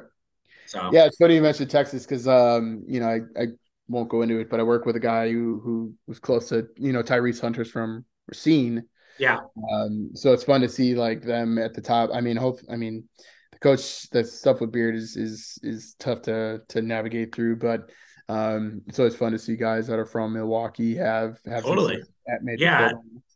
So 0.66 0.90
yeah, 0.92 1.06
it's 1.06 1.16
funny 1.16 1.34
you 1.36 1.42
mentioned 1.42 1.70
Texas 1.70 2.04
because 2.04 2.26
um, 2.26 2.82
you 2.86 3.00
know 3.00 3.08
I, 3.08 3.42
I 3.42 3.46
won't 3.88 4.08
go 4.08 4.22
into 4.22 4.38
it, 4.38 4.50
but 4.50 4.60
I 4.60 4.62
work 4.62 4.86
with 4.86 4.96
a 4.96 5.00
guy 5.00 5.30
who 5.30 5.60
who 5.62 5.94
was 6.06 6.18
close 6.18 6.48
to 6.50 6.66
you 6.76 6.92
know 6.92 7.02
Tyrese 7.02 7.40
Hunters 7.40 7.70
from 7.70 8.04
Racine 8.28 8.84
yeah. 9.18 9.38
Um, 9.72 10.10
so 10.14 10.32
it's 10.32 10.44
fun 10.44 10.60
to 10.60 10.68
see 10.68 10.94
like 10.94 11.22
them 11.22 11.58
at 11.58 11.74
the 11.74 11.80
top. 11.80 12.10
I 12.12 12.20
mean, 12.20 12.36
hope 12.36 12.60
I 12.70 12.76
mean 12.76 13.04
the 13.52 13.58
coach 13.58 14.08
the 14.10 14.24
stuff 14.24 14.60
with 14.60 14.72
Beard 14.72 14.94
is 14.94 15.16
is 15.16 15.58
is 15.62 15.94
tough 15.98 16.22
to 16.22 16.62
to 16.68 16.82
navigate 16.82 17.34
through, 17.34 17.56
but 17.56 17.90
um, 18.28 18.82
so 18.92 19.04
it's 19.04 19.16
fun 19.16 19.32
to 19.32 19.38
see 19.38 19.56
guys 19.56 19.86
that 19.86 19.98
are 19.98 20.06
from 20.06 20.32
Milwaukee 20.32 20.96
have 20.96 21.38
have 21.46 21.64
totally 21.64 22.02
at 22.28 22.42
major 22.42 22.64
yeah. 22.64 22.92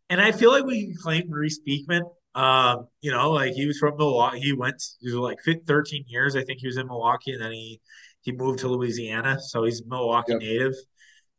And 0.08 0.20
I 0.20 0.32
feel 0.32 0.50
like 0.50 0.64
we 0.64 0.86
can 0.86 0.96
claim 0.96 1.28
Maurice 1.28 1.60
Beekman. 1.60 2.02
Um, 2.34 2.86
you 3.00 3.10
know, 3.10 3.32
like 3.32 3.54
he 3.54 3.66
was 3.66 3.78
from 3.78 3.96
Milwaukee. 3.96 4.40
He 4.40 4.52
went, 4.52 4.82
he 5.00 5.10
was 5.10 5.14
like 5.16 5.38
13 5.66 6.04
years. 6.06 6.36
I 6.36 6.44
think 6.44 6.60
he 6.60 6.66
was 6.66 6.76
in 6.76 6.86
Milwaukee, 6.86 7.32
and 7.32 7.42
then 7.42 7.52
he 7.52 7.80
he 8.22 8.32
moved 8.32 8.60
to 8.60 8.68
Louisiana, 8.68 9.40
so 9.40 9.64
he's 9.64 9.82
Milwaukee 9.86 10.32
yep. 10.32 10.40
native. 10.40 10.74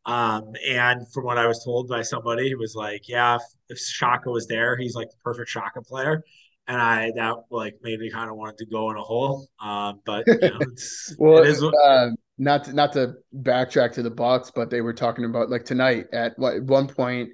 Um, 0.06 0.54
and 0.68 1.12
from 1.14 1.26
what 1.26 1.38
I 1.38 1.46
was 1.46 1.64
told 1.64 1.88
by 1.88 2.02
somebody, 2.02 2.48
he 2.48 2.56
was 2.56 2.76
like, 2.76 3.08
"Yeah, 3.08 3.36
if, 3.36 3.42
if 3.70 3.80
Shaka 3.80 4.32
was 4.32 4.48
there, 4.48 4.76
he's 4.78 4.96
like 4.96 5.10
the 5.10 5.18
perfect 5.24 5.50
Shaka 5.50 5.82
player." 5.82 6.24
And 6.68 6.82
I 6.82 7.12
that 7.16 7.36
like 7.52 7.76
made 7.84 8.00
me 8.00 8.10
kind 8.10 8.30
of 8.30 8.36
wanted 8.36 8.58
to 8.60 8.66
go 8.66 8.90
in 8.92 8.98
a 8.98 9.02
hole. 9.02 9.48
Um, 9.60 10.02
but 10.06 10.26
you 10.28 10.40
know, 10.40 10.58
it's 10.60 11.16
well, 11.20 11.44
it 11.44 11.48
is, 11.48 11.64
uh, 11.64 12.10
not 12.38 12.64
to, 12.66 12.74
not 12.74 12.94
to 12.94 13.14
backtrack 13.36 13.94
to 13.94 14.04
the 14.04 14.10
Bucks, 14.10 14.52
but 14.54 14.70
they 14.70 14.82
were 14.82 14.94
talking 14.94 15.26
about 15.26 15.50
like 15.50 15.66
tonight 15.66 16.08
at 16.12 16.34
what 16.38 16.64
one 16.64 16.88
point 16.88 17.30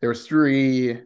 there 0.00 0.10
was 0.10 0.26
three 0.26 1.00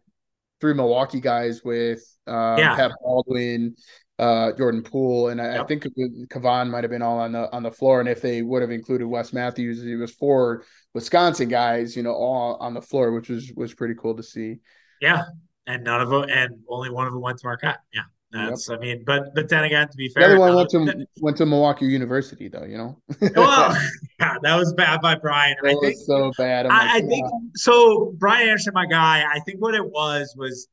three 0.64 0.72
Milwaukee 0.72 1.20
guys 1.20 1.62
with 1.62 2.00
um, 2.26 2.56
yeah. 2.56 2.74
Pat 2.74 2.92
Baldwin, 3.02 3.76
uh, 4.18 4.50
Jordan 4.52 4.82
Poole, 4.82 5.28
and 5.28 5.38
I, 5.38 5.56
yep. 5.56 5.60
I 5.60 5.66
think 5.66 5.84
Kevon 6.28 6.70
might 6.70 6.84
have 6.84 6.90
been 6.90 7.02
all 7.02 7.18
on 7.18 7.32
the 7.32 7.52
on 7.52 7.62
the 7.62 7.70
floor. 7.70 8.00
And 8.00 8.08
if 8.08 8.22
they 8.22 8.40
would 8.40 8.62
have 8.62 8.70
included 8.70 9.06
Wes 9.06 9.34
Matthews, 9.34 9.84
it 9.84 9.96
was 9.96 10.10
four 10.10 10.64
Wisconsin 10.94 11.50
guys, 11.50 11.94
you 11.94 12.02
know, 12.02 12.14
all 12.14 12.56
on 12.60 12.72
the 12.72 12.80
floor, 12.80 13.12
which 13.12 13.28
was 13.28 13.52
was 13.54 13.74
pretty 13.74 13.94
cool 13.94 14.16
to 14.16 14.22
see. 14.22 14.60
Yeah, 15.02 15.24
and 15.66 15.84
none 15.84 16.00
of 16.00 16.08
them, 16.08 16.24
and 16.30 16.54
only 16.66 16.88
one 16.88 17.06
of 17.06 17.12
them 17.12 17.20
went 17.20 17.38
to 17.40 17.46
Marquette. 17.46 17.80
Yeah, 17.92 18.04
that's 18.34 18.68
yep. 18.68 18.78
I 18.78 18.80
mean, 18.80 19.04
but 19.06 19.34
but 19.34 19.48
then 19.48 19.64
again, 19.64 19.88
to 19.88 19.96
be 19.96 20.08
fair, 20.08 20.28
the 20.28 20.34
other 20.34 20.40
one 20.40 20.56
went 20.56 20.70
to 20.70 21.06
went 21.20 21.36
to 21.36 21.46
Milwaukee 21.46 21.86
University, 21.86 22.48
though. 22.48 22.64
You 22.64 22.78
know. 22.78 23.02
well, 23.36 23.76
yeah, 24.20 24.36
that 24.42 24.56
was 24.56 24.72
bad 24.74 25.00
by 25.00 25.14
Brian. 25.14 25.56
That 25.62 25.76
I 25.76 25.80
think 25.80 25.96
so 26.04 26.32
bad. 26.36 26.66
I, 26.66 26.68
like, 26.68 27.04
I 27.04 27.06
think 27.06 27.26
so. 27.54 28.12
Brian 28.18 28.48
Anderson, 28.48 28.72
my 28.74 28.86
guy. 28.86 29.24
I 29.24 29.38
think 29.40 29.60
what 29.60 29.74
it 29.74 29.84
was 29.84 30.34
was 30.36 30.68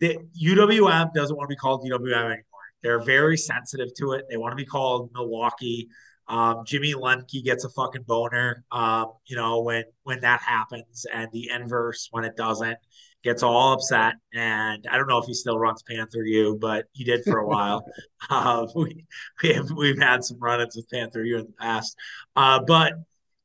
that 0.00 0.16
UWM 0.40 1.12
doesn't 1.12 1.36
want 1.36 1.48
to 1.48 1.52
be 1.52 1.56
called 1.56 1.82
UWM 1.84 2.14
anymore. 2.14 2.44
They're 2.82 3.02
very 3.02 3.36
sensitive 3.36 3.88
to 3.98 4.12
it. 4.12 4.26
They 4.30 4.36
want 4.36 4.52
to 4.52 4.56
be 4.56 4.64
called 4.64 5.10
Milwaukee. 5.12 5.88
Um, 6.28 6.62
Jimmy 6.64 6.94
Lemke 6.94 7.42
gets 7.42 7.64
a 7.64 7.68
fucking 7.70 8.04
boner, 8.06 8.64
um, 8.70 9.12
you 9.26 9.36
know, 9.36 9.62
when 9.62 9.82
when 10.04 10.20
that 10.20 10.40
happens, 10.42 11.04
and 11.12 11.28
the 11.32 11.50
inverse 11.50 12.06
when 12.12 12.24
it 12.24 12.36
doesn't 12.36 12.78
gets 13.22 13.42
all 13.42 13.72
upset. 13.72 14.14
And 14.32 14.86
I 14.90 14.96
don't 14.96 15.08
know 15.08 15.18
if 15.18 15.26
he 15.26 15.34
still 15.34 15.58
runs 15.58 15.82
Panther 15.82 16.22
U, 16.22 16.58
but 16.60 16.86
he 16.92 17.04
did 17.04 17.22
for 17.24 17.38
a 17.38 17.46
while. 17.46 17.84
Uh, 18.28 18.66
we 18.76 19.06
we 19.42 19.54
have 19.54 19.70
we've 19.70 19.98
had 19.98 20.22
some 20.22 20.38
run-ins 20.38 20.76
with 20.76 20.88
Panther 20.90 21.24
U 21.24 21.38
in 21.38 21.46
the 21.46 21.52
past, 21.58 21.96
uh, 22.36 22.60
but 22.60 22.92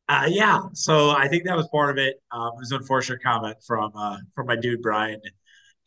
uh, 0.09 0.27
yeah. 0.27 0.63
So 0.73 1.11
I 1.11 1.29
think 1.29 1.45
that 1.45 1.55
was 1.55 1.67
part 1.69 1.89
of 1.91 1.97
it. 1.97 2.21
Um, 2.29 2.49
it 2.55 2.59
was 2.59 2.71
an 2.71 2.79
unfortunate 2.81 3.23
comment 3.23 3.55
from 3.65 3.93
uh, 3.95 4.17
from 4.35 4.47
my 4.47 4.57
dude 4.57 4.81
Brian 4.81 5.21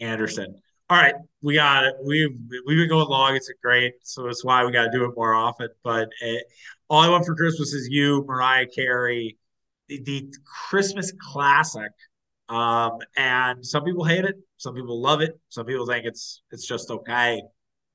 Anderson 0.01 0.56
all 0.90 0.97
right, 0.97 1.15
we 1.43 1.55
got 1.55 1.85
it. 1.85 1.94
We've 2.02 2.31
we've 2.66 2.78
been 2.78 2.89
going 2.89 3.09
long. 3.09 3.36
It's 3.36 3.51
great, 3.62 3.94
so 4.02 4.24
that's 4.24 4.44
why 4.44 4.65
we 4.65 4.73
got 4.73 4.85
to 4.85 4.90
do 4.90 5.05
it 5.05 5.10
more 5.15 5.35
often. 5.35 5.69
But 5.85 6.09
it, 6.23 6.44
all 6.89 7.02
I 7.02 7.09
want 7.10 7.27
for 7.27 7.35
Christmas 7.35 7.74
is 7.74 7.89
you, 7.90 8.24
Mariah 8.27 8.66
Carey, 8.66 9.36
the, 9.89 10.02
the 10.02 10.32
Christmas 10.69 11.12
classic. 11.20 11.93
Um, 12.49 12.99
and 13.16 13.65
some 13.65 13.85
people 13.85 14.05
hate 14.05 14.25
it, 14.25 14.37
some 14.57 14.75
people 14.75 15.01
love 15.01 15.20
it, 15.20 15.39
some 15.49 15.66
people 15.66 15.87
think 15.87 16.07
it's 16.07 16.43
it's 16.51 16.66
just 16.66 16.91
okay. 16.91 17.43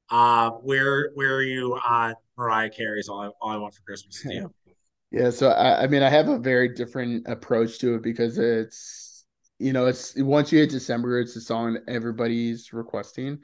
Uh, 0.10 0.52
where 0.52 1.12
where 1.16 1.36
are 1.36 1.44
you 1.44 1.74
on 1.88 2.14
Mariah 2.38 2.70
Carey's 2.70 3.10
all 3.10 3.22
I, 3.22 3.28
all 3.42 3.50
I 3.50 3.58
want 3.58 3.74
for 3.74 3.82
Christmas 3.82 4.24
is 4.26 4.34
you? 4.34 4.54
Yeah, 5.12 5.30
so 5.30 5.50
I, 5.52 5.84
I 5.84 5.88
mean, 5.88 6.02
I 6.02 6.10
have 6.10 6.28
a 6.28 6.40
very 6.40 6.70
different 6.70 7.28
approach 7.28 7.78
to 7.80 7.94
it 7.94 8.02
because 8.02 8.40
it's 8.40 9.26
you 9.60 9.72
know, 9.72 9.86
it's 9.86 10.16
once 10.18 10.52
you 10.52 10.60
hit 10.60 10.72
December, 10.72 11.20
it's 11.20 11.36
a 11.36 11.42
song 11.42 11.78
everybody's 11.88 12.74
requesting. 12.74 13.40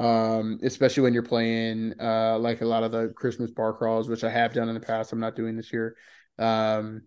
Um, 0.00 0.58
especially 0.62 1.02
when 1.02 1.12
you're 1.12 1.22
playing 1.22 1.92
uh 2.00 2.38
like 2.38 2.62
a 2.62 2.66
lot 2.66 2.82
of 2.82 2.92
the 2.92 3.12
Christmas 3.14 3.50
bar 3.50 3.74
crawls, 3.74 4.08
which 4.08 4.24
I 4.24 4.30
have 4.30 4.54
done 4.54 4.68
in 4.68 4.74
the 4.74 4.80
past. 4.80 5.12
I'm 5.12 5.20
not 5.20 5.36
doing 5.36 5.54
this 5.54 5.70
year. 5.70 5.96
Um, 6.38 7.02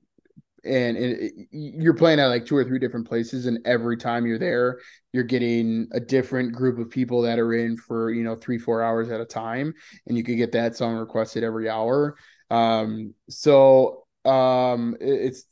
and 0.66 0.98
it, 0.98 1.34
you're 1.52 1.94
playing 1.94 2.20
at 2.20 2.28
like 2.28 2.46
two 2.46 2.56
or 2.58 2.64
three 2.64 2.80
different 2.80 3.08
places, 3.08 3.46
and 3.46 3.60
every 3.66 3.98
time 3.98 4.26
you're 4.26 4.40
there, 4.40 4.80
you're 5.14 5.24
getting 5.24 5.88
a 5.92 6.00
different 6.00 6.54
group 6.54 6.80
of 6.80 6.90
people 6.90 7.22
that 7.24 7.40
are 7.40 7.54
in 7.54 7.78
for 7.78 8.12
you 8.12 8.24
know 8.24 8.36
three, 8.36 8.58
four 8.58 8.82
hours 8.82 9.10
at 9.10 9.22
a 9.22 9.26
time, 9.26 9.74
and 10.08 10.18
you 10.18 10.24
could 10.24 10.38
get 10.38 10.52
that 10.54 10.76
song 10.76 10.96
requested 10.96 11.44
every 11.44 11.70
hour. 11.70 12.16
Um, 12.50 13.14
so 13.30 14.06
um, 14.26 14.96
it, 15.00 15.14
it's 15.14 15.46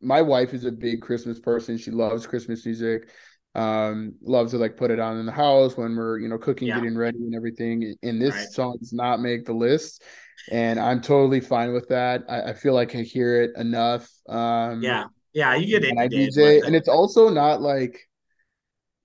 my 0.00 0.22
wife 0.22 0.52
is 0.52 0.64
a 0.64 0.72
big 0.72 1.00
Christmas 1.00 1.40
person. 1.40 1.78
She 1.78 1.90
loves 1.90 2.26
Christmas 2.26 2.64
music. 2.64 3.08
Um 3.54 4.12
love 4.22 4.50
to 4.50 4.58
like 4.58 4.76
put 4.76 4.90
it 4.90 4.98
on 4.98 5.18
in 5.18 5.26
the 5.26 5.32
house 5.32 5.76
when 5.76 5.94
we're 5.96 6.18
you 6.18 6.28
know 6.28 6.38
cooking 6.38 6.68
Yeah. 6.68 6.74
getting 6.74 6.96
ready 6.96 7.18
and 7.18 7.34
everything 7.34 7.94
and 8.02 8.20
this 8.20 8.34
Right. 8.34 8.48
song 8.48 8.76
does 8.78 8.92
not 8.92 9.20
make 9.20 9.44
the 9.44 9.52
list 9.52 10.02
and 10.50 10.80
i'm 10.80 11.00
totally 11.00 11.40
fine 11.40 11.72
with 11.72 11.88
that 11.88 12.22
i, 12.28 12.50
I 12.50 12.52
feel 12.52 12.74
like 12.74 12.94
i 12.96 13.02
hear 13.02 13.42
it 13.42 13.52
enough 13.56 14.10
um 14.28 14.82
Yeah. 14.82 15.04
Yeah. 15.32 15.54
You 15.54 15.66
get 15.66 15.84
it 15.84 15.94
i 15.98 16.08
dj 16.08 16.66
and 16.66 16.74
it's 16.74 16.88
also 16.88 17.28
not 17.28 17.60
like 17.62 18.00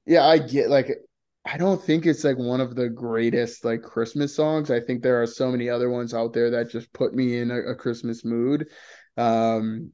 yeah 0.06 0.26
i 0.26 0.38
get 0.38 0.70
like 0.70 0.90
i 1.46 1.58
don't 1.58 1.82
think 1.82 2.06
it's 2.06 2.24
like 2.24 2.38
one 2.38 2.62
of 2.62 2.76
the 2.76 2.90
greatest 2.90 3.64
like 3.64 3.82
christmas 3.82 4.36
songs 4.36 4.72
i 4.72 4.80
think 4.80 5.02
there 5.02 5.22
are 5.22 5.28
so 5.28 5.52
many 5.52 5.70
other 5.70 5.90
ones 5.90 6.14
out 6.14 6.34
there 6.34 6.50
that 6.50 6.70
just 6.70 6.92
put 6.94 7.14
me 7.14 7.38
in 7.38 7.52
a, 7.52 7.60
a 7.72 7.76
christmas 7.76 8.26
mood 8.26 8.68
um 9.18 9.92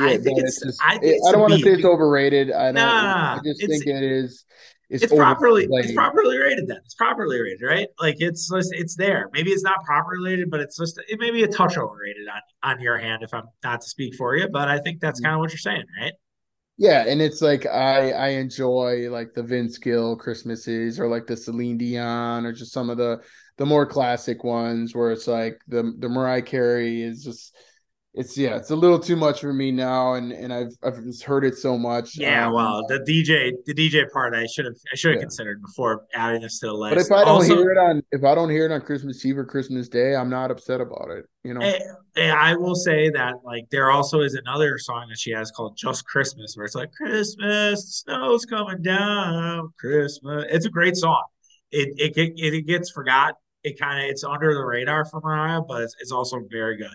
I 0.00 0.16
think 0.16 0.38
it's 0.40 0.62
it's 0.62 0.64
just 0.64 0.82
I 0.84 0.92
think 0.92 1.04
it, 1.04 1.08
it's 1.16 1.28
I 1.28 1.32
don't 1.32 1.40
want 1.40 1.54
to 1.54 1.60
say 1.60 1.72
it's 1.72 1.84
overrated. 1.84 2.52
I 2.52 2.72
don't. 2.72 2.78
I 2.78 3.38
just 3.44 3.60
think 3.66 3.86
it 3.86 4.02
is. 4.02 4.44
It's, 4.90 5.04
it's 5.04 5.14
properly 5.14 5.68
it's 5.70 5.92
properly 5.92 6.38
rated 6.38 6.66
then. 6.66 6.78
It's 6.84 6.94
properly 6.94 7.38
rated, 7.40 7.62
right? 7.62 7.88
Like 8.00 8.16
it's 8.20 8.48
just 8.48 8.72
it's 8.72 8.96
there. 8.96 9.28
Maybe 9.34 9.50
it's 9.50 9.62
not 9.62 9.84
properly 9.84 10.30
rated, 10.30 10.50
but 10.50 10.60
it's 10.60 10.78
just 10.78 10.98
it 11.08 11.20
may 11.20 11.30
be 11.30 11.42
a 11.42 11.48
touch 11.48 11.76
overrated 11.76 12.26
on 12.28 12.72
on 12.72 12.80
your 12.80 12.96
hand 12.96 13.22
if 13.22 13.34
I'm 13.34 13.44
not 13.62 13.82
to 13.82 13.88
speak 13.88 14.14
for 14.14 14.34
you, 14.34 14.48
but 14.48 14.68
I 14.68 14.78
think 14.78 15.00
that's 15.00 15.20
mm-hmm. 15.20 15.26
kind 15.26 15.34
of 15.34 15.40
what 15.40 15.50
you're 15.50 15.58
saying, 15.58 15.84
right? 16.00 16.12
Yeah, 16.78 17.04
and 17.06 17.20
it's 17.20 17.42
like 17.42 17.66
I 17.66 18.12
I 18.12 18.28
enjoy 18.28 19.10
like 19.10 19.34
the 19.34 19.42
Vince 19.42 19.76
Gill 19.78 20.16
Christmases 20.16 20.98
or 20.98 21.08
like 21.08 21.26
the 21.26 21.36
Celine 21.36 21.76
Dion 21.76 22.46
or 22.46 22.52
just 22.52 22.72
some 22.72 22.88
of 22.88 22.96
the 22.96 23.20
the 23.58 23.66
more 23.66 23.84
classic 23.84 24.42
ones 24.42 24.94
where 24.94 25.10
it's 25.10 25.26
like 25.26 25.60
the 25.66 25.92
the 25.98 26.08
Mariah 26.08 26.40
Carey 26.40 27.02
is 27.02 27.24
just 27.24 27.54
it's 28.18 28.36
yeah 28.36 28.56
it's 28.56 28.70
a 28.70 28.76
little 28.76 28.98
too 28.98 29.14
much 29.14 29.40
for 29.40 29.52
me 29.52 29.70
now 29.70 30.14
and 30.14 30.32
and 30.32 30.52
I've 30.52 30.72
I've 30.82 31.02
just 31.04 31.22
heard 31.22 31.44
it 31.44 31.56
so 31.56 31.78
much. 31.78 32.18
Yeah, 32.18 32.48
Um, 32.48 32.54
well, 32.54 32.84
the 32.88 32.98
DJ 32.98 33.52
the 33.64 33.72
DJ 33.72 34.10
part 34.10 34.34
I 34.34 34.44
should 34.46 34.64
have 34.64 34.74
I 34.92 34.96
should 34.96 35.12
have 35.12 35.18
yeah. 35.18 35.22
considered 35.22 35.62
before 35.62 36.04
adding 36.14 36.42
this 36.42 36.58
to 36.60 36.66
the 36.66 36.72
list. 36.74 36.96
But 36.96 37.00
if. 37.00 37.12
I 37.12 37.24
don't 37.24 37.28
Also, 37.28 37.56
hear 37.56 37.70
it 37.70 37.78
on 37.78 38.02
if 38.10 38.24
I 38.24 38.34
don't 38.34 38.50
hear 38.50 38.66
it 38.66 38.72
on 38.72 38.80
Christmas 38.80 39.24
Eve 39.24 39.38
or 39.38 39.44
Christmas 39.44 39.88
Day, 39.88 40.16
I'm 40.16 40.28
not 40.28 40.50
upset 40.50 40.80
about 40.80 41.10
it. 41.10 41.26
You 41.44 41.54
know. 41.54 41.60
eh, 41.60 41.78
eh, 42.16 42.30
I 42.30 42.56
will 42.56 42.74
say 42.74 43.08
that 43.10 43.36
like 43.44 43.64
there 43.70 43.90
also 43.92 44.20
is 44.20 44.34
another 44.34 44.78
song 44.78 45.06
that 45.10 45.18
she 45.18 45.30
has 45.30 45.52
called 45.52 45.76
Just 45.76 46.04
Christmas 46.04 46.54
where 46.56 46.66
it's 46.66 46.74
like 46.74 46.90
Christmas, 46.92 48.02
snow's 48.04 48.44
coming 48.44 48.82
down, 48.82 49.72
Christmas. 49.78 50.44
It's 50.50 50.66
a 50.66 50.70
great 50.70 50.96
song. 50.96 51.22
It 51.70 51.90
it 51.96 52.16
it, 52.16 52.54
it 52.54 52.66
gets 52.66 52.90
forgot. 52.90 53.34
It 53.62 53.78
kind 53.78 54.02
of 54.04 54.10
it's 54.10 54.24
under 54.24 54.52
the 54.54 54.64
radar 54.64 55.04
for 55.04 55.20
Mariah, 55.20 55.60
but 55.68 55.82
it's, 55.82 55.94
it's 56.00 56.12
also 56.12 56.40
very 56.50 56.76
good. 56.76 56.90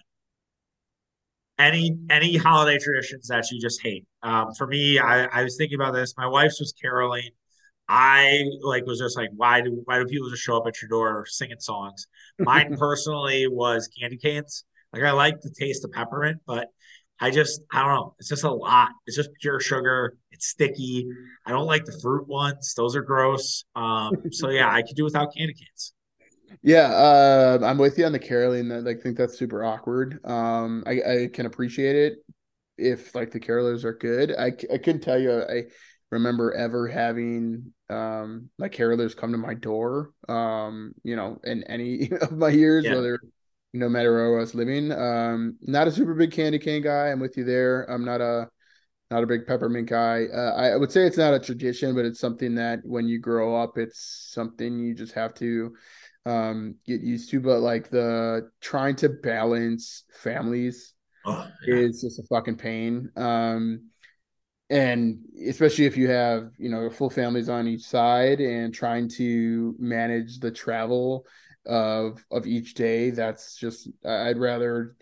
Any 1.60 1.98
any 2.10 2.36
holiday 2.36 2.80
traditions 2.80 3.28
that 3.28 3.50
you 3.52 3.62
just 3.62 3.82
hate. 3.82 4.06
Um, 4.24 4.54
for 4.58 4.66
me, 4.66 4.98
I, 5.00 5.26
I 5.26 5.44
was 5.44 5.56
thinking 5.56 5.76
about 5.76 5.94
this. 5.94 6.14
My 6.18 6.28
wife's 6.28 6.60
was 6.60 6.74
caroling. 6.82 7.30
I 7.88 8.44
like 8.62 8.86
was 8.86 9.00
just 9.00 9.18
like, 9.18 9.30
why 9.36 9.62
do 9.62 9.82
why 9.86 10.00
do 10.00 10.06
people 10.06 10.30
just 10.30 10.42
show 10.42 10.58
up 10.58 10.64
at 10.68 10.82
your 10.82 10.90
door 10.90 11.26
singing 11.28 11.60
songs? 11.60 12.08
Mine 12.40 12.76
personally 12.80 13.48
was 13.48 13.88
candy 14.00 14.18
canes. 14.18 14.66
Like 14.94 15.04
I 15.04 15.12
like 15.12 15.42
the 15.42 15.54
taste 15.58 15.86
of 15.86 15.92
peppermint, 15.92 16.42
but 16.48 16.70
I 17.20 17.30
just 17.32 17.62
I 17.72 17.82
don't 17.82 17.94
know. 17.94 18.16
It's 18.20 18.30
just 18.30 18.44
a 18.44 18.52
lot. 18.52 18.90
It's 19.06 19.16
just 19.16 19.30
pure 19.42 19.60
sugar. 19.60 20.18
It's 20.32 20.48
sticky. 20.48 21.08
I 21.46 21.52
don't 21.52 21.68
like 21.68 21.86
the 21.86 21.98
fruit 22.02 22.28
ones. 22.28 22.74
Those 22.76 22.96
are 22.96 23.02
gross. 23.02 23.64
Um, 23.76 24.12
so 24.32 24.50
yeah, 24.50 24.70
I 24.72 24.82
could 24.82 24.96
do 24.96 25.04
without 25.04 25.34
candy 25.36 25.54
canes. 25.54 25.94
Yeah, 26.62 26.88
uh, 26.94 27.60
I'm 27.64 27.78
with 27.78 27.98
you 27.98 28.06
on 28.06 28.12
the 28.12 28.20
caroling. 28.20 28.70
That 28.70 28.84
like 28.84 29.02
think 29.02 29.18
that's 29.18 29.38
super 29.38 29.64
awkward. 29.64 30.20
Um, 30.26 30.84
I, 30.86 30.92
I 31.24 31.30
can 31.34 31.46
appreciate 31.46 31.96
it 31.96 32.18
if 32.78 33.16
like 33.16 33.32
the 33.32 33.40
carolers 33.40 33.84
are 33.84 33.94
good. 33.94 34.36
I 34.38 34.52
couldn't 34.52 35.02
tell 35.02 35.20
you. 35.20 35.42
I 35.44 35.64
remember 36.12 36.54
ever 36.54 36.88
having 36.88 37.74
um 37.90 38.50
like 38.58 38.72
carolers 38.74 39.16
come 39.16 39.32
to 39.32 39.38
my 39.38 39.54
door. 39.54 40.12
Um, 40.30 40.94
you 41.04 41.16
know, 41.16 41.40
in 41.44 41.64
any 41.66 42.12
of 42.22 42.32
my 42.34 42.50
years, 42.50 42.90
Yeah. 42.90 42.92
whether 42.92 43.20
no 43.74 43.90
matter 43.90 44.14
where 44.14 44.36
I 44.38 44.40
was 44.40 44.54
living. 44.56 44.92
Um, 44.92 45.58
not 45.62 45.88
a 45.88 45.92
super 45.92 46.14
big 46.14 46.32
candy 46.32 46.60
cane 46.60 46.84
guy. 46.84 47.08
I'm 47.10 47.20
with 47.20 47.38
you 47.38 47.44
there. 47.44 47.90
I'm 47.90 48.06
not 48.06 48.22
a 48.22 48.50
not 49.12 49.24
a 49.24 49.28
big 49.28 49.46
peppermint 49.46 49.90
guy. 49.90 50.26
Uh, 50.34 50.54
I, 50.56 50.68
I 50.70 50.76
would 50.78 50.92
say 50.92 51.06
it's 51.06 51.18
not 51.18 51.34
a 51.34 51.40
tradition, 51.40 51.96
but 51.96 52.06
it's 52.06 52.20
something 52.20 52.56
that 52.56 52.80
when 52.84 53.08
you 53.08 53.20
grow 53.20 53.56
up, 53.56 53.78
it's 53.78 54.30
something 54.34 54.80
you 54.80 54.96
just 54.96 55.14
have 55.14 55.34
to 55.36 55.76
um 56.26 56.76
get 56.86 57.02
used 57.02 57.30
to. 57.32 57.40
But 57.40 57.60
like 57.62 57.90
the 57.90 58.50
trying 58.62 58.96
to 58.98 59.10
balance 59.10 60.04
families 60.22 60.94
Oh, 61.26 61.48
yeah. 61.68 61.82
is 61.82 62.02
just 62.02 62.20
a 62.20 62.24
fucking 62.24 62.58
pain. 62.58 63.12
Um 63.18 63.90
and 64.70 65.20
especially 65.48 65.86
if 65.86 65.98
you 65.98 66.10
have, 66.10 66.52
you 66.58 66.70
know, 66.70 66.90
full 66.90 67.10
families 67.10 67.50
on 67.50 67.68
each 67.68 67.84
side 67.84 68.40
and 68.40 68.74
trying 68.74 69.10
to 69.10 69.76
manage 69.80 70.40
the 70.40 70.52
travel 70.52 71.26
of 71.66 72.26
of 72.32 72.48
each 72.48 72.74
day, 72.74 73.12
that's 73.12 73.56
just 73.58 73.90
I'd 74.06 74.38
rather 74.38 74.96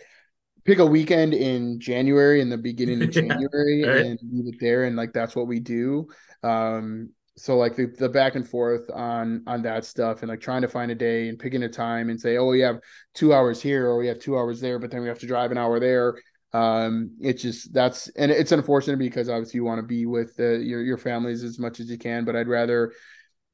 pick 0.66 0.80
a 0.80 0.86
weekend 0.86 1.34
in 1.34 1.80
January 1.80 2.42
in 2.42 2.50
the 2.50 2.58
beginning 2.58 3.02
of 3.04 3.10
Yeah, 3.16 3.38
January 3.42 3.90
right. 3.92 4.08
and 4.08 4.20
leave 4.32 4.54
it 4.54 4.60
there 4.60 4.86
and 4.86 4.96
like 4.96 5.14
that's 5.14 5.36
what 5.36 5.48
we 5.48 5.60
do. 5.60 6.08
Um 6.44 7.12
so 7.42 7.58
like 7.58 7.76
the, 7.76 7.88
the 7.98 8.08
back 8.08 8.36
and 8.36 8.48
forth 8.48 8.90
on 8.94 9.44
on 9.48 9.64
that 9.64 9.84
stuff 9.84 10.22
and 10.22 10.30
like 10.30 10.42
trying 10.42 10.62
to 10.62 10.68
find 10.68 10.92
a 10.92 10.96
day 10.96 11.28
and 11.28 11.40
picking 11.40 11.64
a 11.64 11.70
time 11.70 12.10
and 12.10 12.20
say, 12.20 12.38
oh, 12.38 12.48
we 12.48 12.60
have 12.60 12.80
two 13.16 13.34
hours 13.34 13.62
here 13.62 13.88
or 13.88 13.98
we 13.98 14.08
have 14.08 14.20
two 14.20 14.38
hours 14.38 14.62
there, 14.62 14.78
but 14.78 14.92
then 14.92 15.02
we 15.02 15.08
have 15.08 15.20
to 15.20 15.28
drive 15.28 15.52
an 15.52 15.58
hour 15.58 15.80
there. 15.80 16.16
Um, 16.54 17.16
it's 17.20 17.42
just 17.42 17.74
that's 17.74 18.10
and 18.10 18.30
it's 18.30 18.52
unfortunate 18.52 19.00
because 19.00 19.28
obviously 19.28 19.58
you 19.58 19.64
want 19.64 19.80
to 19.80 19.88
be 19.88 20.06
with 20.06 20.36
uh, 20.40 20.60
your 20.60 20.84
your 20.84 20.98
families 20.98 21.44
as 21.44 21.58
much 21.58 21.80
as 21.80 21.90
you 21.90 21.98
can, 21.98 22.26
but 22.26 22.36
I'd 22.36 22.48
rather 22.48 22.94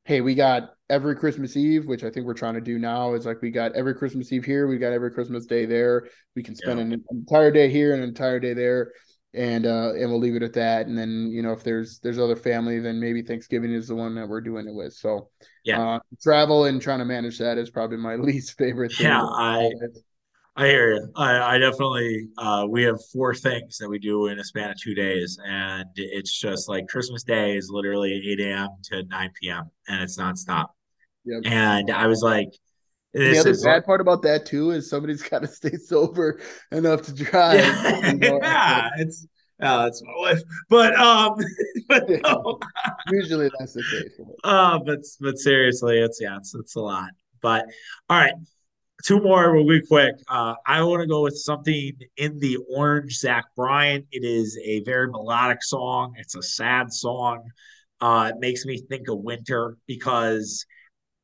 hey, 0.04 0.22
we 0.22 0.36
got 0.36 0.72
every 0.90 1.16
Christmas 1.18 1.58
Eve, 1.58 1.86
which 1.86 2.04
I 2.04 2.10
think 2.10 2.26
we're 2.26 2.34
trying 2.34 2.54
to 2.54 2.62
do 2.62 2.80
now, 2.80 3.14
is 3.14 3.26
like 3.26 3.42
we 3.42 3.52
got 3.52 3.74
every 3.76 3.94
Christmas 3.94 4.32
Eve 4.32 4.46
here, 4.46 4.68
we 4.68 4.78
got 4.78 4.94
every 4.94 5.12
Christmas 5.12 5.46
Day 5.46 5.66
there. 5.66 6.08
We 6.36 6.44
can 6.44 6.56
spend 6.56 6.80
Yeah. 6.80 6.86
an 6.86 7.04
entire 7.12 7.52
day 7.52 7.70
here 7.70 7.94
and 7.94 8.02
an 8.02 8.10
entire 8.10 8.40
day 8.40 8.54
there, 8.54 8.94
and 9.34 9.66
uh, 9.66 9.94
and 9.94 10.10
we'll 10.10 10.20
leave 10.20 10.36
it 10.36 10.44
at 10.44 10.54
that. 10.54 10.88
And 10.88 10.98
then 10.98 11.30
you 11.32 11.42
know 11.42 11.52
if 11.52 11.64
there's 11.64 12.00
there's 12.00 12.20
other 12.20 12.36
family, 12.36 12.80
then 12.80 13.00
maybe 13.00 13.22
Thanksgiving 13.22 13.74
is 13.74 13.88
the 13.88 13.96
one 13.96 14.16
that 14.16 14.28
we're 14.28 14.42
doing 14.42 14.68
it 14.68 14.74
with. 14.74 14.94
So 14.94 15.30
Yeah. 15.64 15.78
uh, 15.78 16.00
travel 16.22 16.66
and 16.66 16.82
trying 16.82 17.00
to 17.00 17.06
manage 17.06 17.38
that 17.40 17.58
is 17.58 17.70
probably 17.70 17.98
my 17.98 18.16
least 18.18 18.58
favorite 18.58 18.98
thing. 18.98 19.10
Yeah, 19.10 19.24
I 19.24 19.70
I 20.56 20.68
hear 20.68 20.94
you. 20.96 21.12
I, 21.16 21.56
I 21.56 21.58
definitely 21.60 22.30
uh 22.38 22.66
we 22.70 22.84
have 22.84 22.98
four 23.14 23.36
things 23.36 23.78
that 23.78 23.90
we 23.90 24.00
do 24.00 24.28
in 24.28 24.40
a 24.40 24.44
span 24.44 24.72
of 24.72 24.78
two 24.82 24.96
days, 24.96 25.40
and 25.46 25.86
it's 25.96 26.40
just 26.40 26.70
like 26.70 26.88
Christmas 26.88 27.24
Day 27.24 27.58
is 27.58 27.70
literally 27.72 28.14
8 28.14 28.52
a.m. 28.54 28.70
to 28.86 29.04
9 29.06 29.50
p.m. 29.50 29.72
and 29.88 30.02
it's 30.02 30.18
nonstop. 30.18 30.68
Yep. 31.26 31.44
And 31.46 31.92
I 31.92 32.08
was 32.08 32.22
like, 32.24 32.50
the 33.14 33.38
other 33.40 33.56
bad 33.64 33.86
part 33.86 34.02
about 34.02 34.22
that 34.24 34.46
too 34.46 34.72
is 34.72 34.90
somebody's 34.90 35.22
got 35.30 35.42
to 35.42 35.48
stay 35.48 35.76
sober 35.78 36.40
enough 36.72 37.04
to 37.04 37.14
drive. 37.14 37.60
yeah, 37.60 38.14
yeah, 38.42 38.90
it's 38.98 39.28
yeah, 39.60 39.78
that's 39.84 40.02
my 40.04 40.14
wife. 40.18 40.42
But 40.70 40.96
um 40.96 41.36
but 41.88 42.04
no, 42.10 42.60
Usually 43.06 43.50
that's 43.58 43.74
the 43.74 43.84
case. 43.84 44.20
uh 44.44 44.80
but 44.80 45.00
but 45.20 45.38
seriously, 45.38 46.00
it's 46.00 46.20
yeah, 46.22 46.38
it's 46.38 46.54
it's 46.56 46.76
a 46.76 46.82
lot. 46.82 47.12
But 47.42 47.66
all 48.10 48.18
right. 48.20 48.34
two 49.04 49.22
more 49.22 49.54
will 49.56 49.68
be 49.68 49.82
quick. 49.88 50.16
Uh, 50.28 50.56
I 50.66 50.84
want 50.84 51.02
to 51.02 51.08
go 51.08 51.24
with 51.24 51.38
something 51.38 51.94
in 52.18 52.40
the 52.40 52.58
orange 52.70 53.20
Zach 53.20 53.46
Bryan. 53.56 54.06
It 54.12 54.24
is 54.26 54.60
a 54.64 54.82
very 54.84 55.08
melodic 55.10 55.64
song. 55.64 56.16
It's 56.18 56.36
a 56.36 56.42
sad 56.44 56.92
song. 56.94 57.50
Uh, 58.02 58.32
it 58.34 58.40
makes 58.40 58.66
me 58.66 58.78
think 58.90 59.08
of 59.10 59.20
winter 59.20 59.78
because 59.88 60.66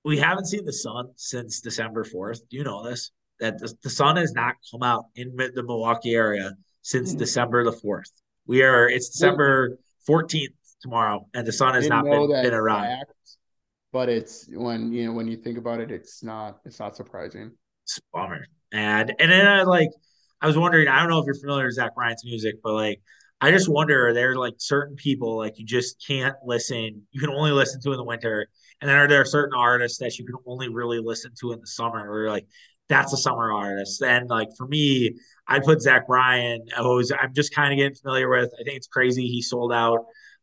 we 0.04 0.18
haven't 0.18 0.46
seen 0.46 0.66
the 0.66 0.74
sun 0.74 1.08
since 1.16 1.62
December 1.62 2.04
4th. 2.04 2.40
Do 2.50 2.58
you 2.58 2.64
know 2.64 2.84
this? 2.84 3.12
That 3.40 3.58
the, 3.60 3.74
the 3.84 3.90
sun 3.90 4.18
has 4.18 4.34
not 4.34 4.56
come 4.72 4.84
out 4.84 5.06
in 5.16 5.36
the 5.36 5.64
Milwaukee 5.64 6.14
area 6.16 6.52
since 6.82 7.14
Mhm. 7.14 7.20
December 7.20 7.64
the 7.64 7.72
4th. 7.72 8.12
We 8.46 8.62
are, 8.64 8.88
it's 8.90 9.10
December 9.10 9.78
14th 10.08 10.54
tomorrow, 10.82 11.28
and 11.34 11.48
the 11.48 11.52
sun 11.52 11.74
has 11.76 11.86
Didn't 11.86 12.04
been, 12.04 12.28
been 12.30 12.54
around. 12.54 12.84
fact, 12.84 13.14
but 13.92 14.10
it's 14.10 14.48
when 14.52 14.92
you 14.92 15.06
know 15.06 15.14
when 15.14 15.28
you 15.28 15.38
think 15.38 15.58
about 15.58 15.80
it, 15.80 15.92
it's 15.92 16.24
not 16.24 16.60
it's 16.66 16.80
not 16.80 16.96
surprising. 16.96 17.52
It's 17.84 17.98
a 18.00 18.02
bummer. 18.14 18.46
And 18.74 19.14
and 19.20 19.32
then 19.32 19.48
I 19.48 19.64
like 19.64 19.90
I 20.42 20.48
was 20.48 20.58
wondering, 20.58 20.88
I 20.90 21.00
don't 21.00 21.10
know 21.10 21.20
if 21.20 21.26
you're 21.26 21.36
familiar 21.36 21.66
with 21.66 21.76
Zach 21.76 21.96
Bryan's 21.96 22.24
music, 22.26 22.56
but 22.64 22.74
like 22.74 23.02
I 23.40 23.52
just 23.52 23.70
wonder, 23.70 24.08
are 24.08 24.14
there 24.14 24.36
like 24.36 24.56
certain 24.58 24.96
people 24.98 25.38
like 25.38 25.58
you 25.58 25.66
just 25.66 26.04
can't 26.06 26.36
listen, 26.46 27.04
you 27.12 27.22
can 27.22 27.30
only 27.30 27.52
listen 27.52 27.82
to 27.82 27.92
in 27.92 27.98
the 27.98 28.04
winter, 28.04 28.48
and 28.84 28.89
then 28.89 28.97
are 28.97 29.07
there 29.07 29.23
certain 29.23 29.57
artists 29.57 29.97
that 29.99 30.19
you 30.19 30.26
can 30.26 30.35
only 30.45 30.68
really 30.68 30.99
listen 30.99 31.31
to 31.39 31.53
in 31.53 31.61
the 31.61 31.68
summer, 31.68 32.05
or 32.05 32.30
like 32.30 32.45
that's 32.89 33.14
a 33.14 33.18
summer 33.18 33.49
artist. 33.49 34.01
And 34.01 34.30
like 34.30 34.49
for 34.57 34.68
me, 34.68 35.15
I 35.47 35.60
put 35.60 35.81
Zach 35.81 36.05
Bryan, 36.05 36.65
who's 36.77 37.10
I'm 37.10 37.34
just 37.34 37.55
kind 37.55 37.72
of 37.72 37.77
getting 37.77 37.95
familiar 37.95 38.30
with. 38.30 38.51
I 38.60 38.64
think 38.65 38.76
it's 38.76 38.88
crazy 38.88 39.26
he 39.26 39.41
sold 39.41 39.72
out 39.72 39.99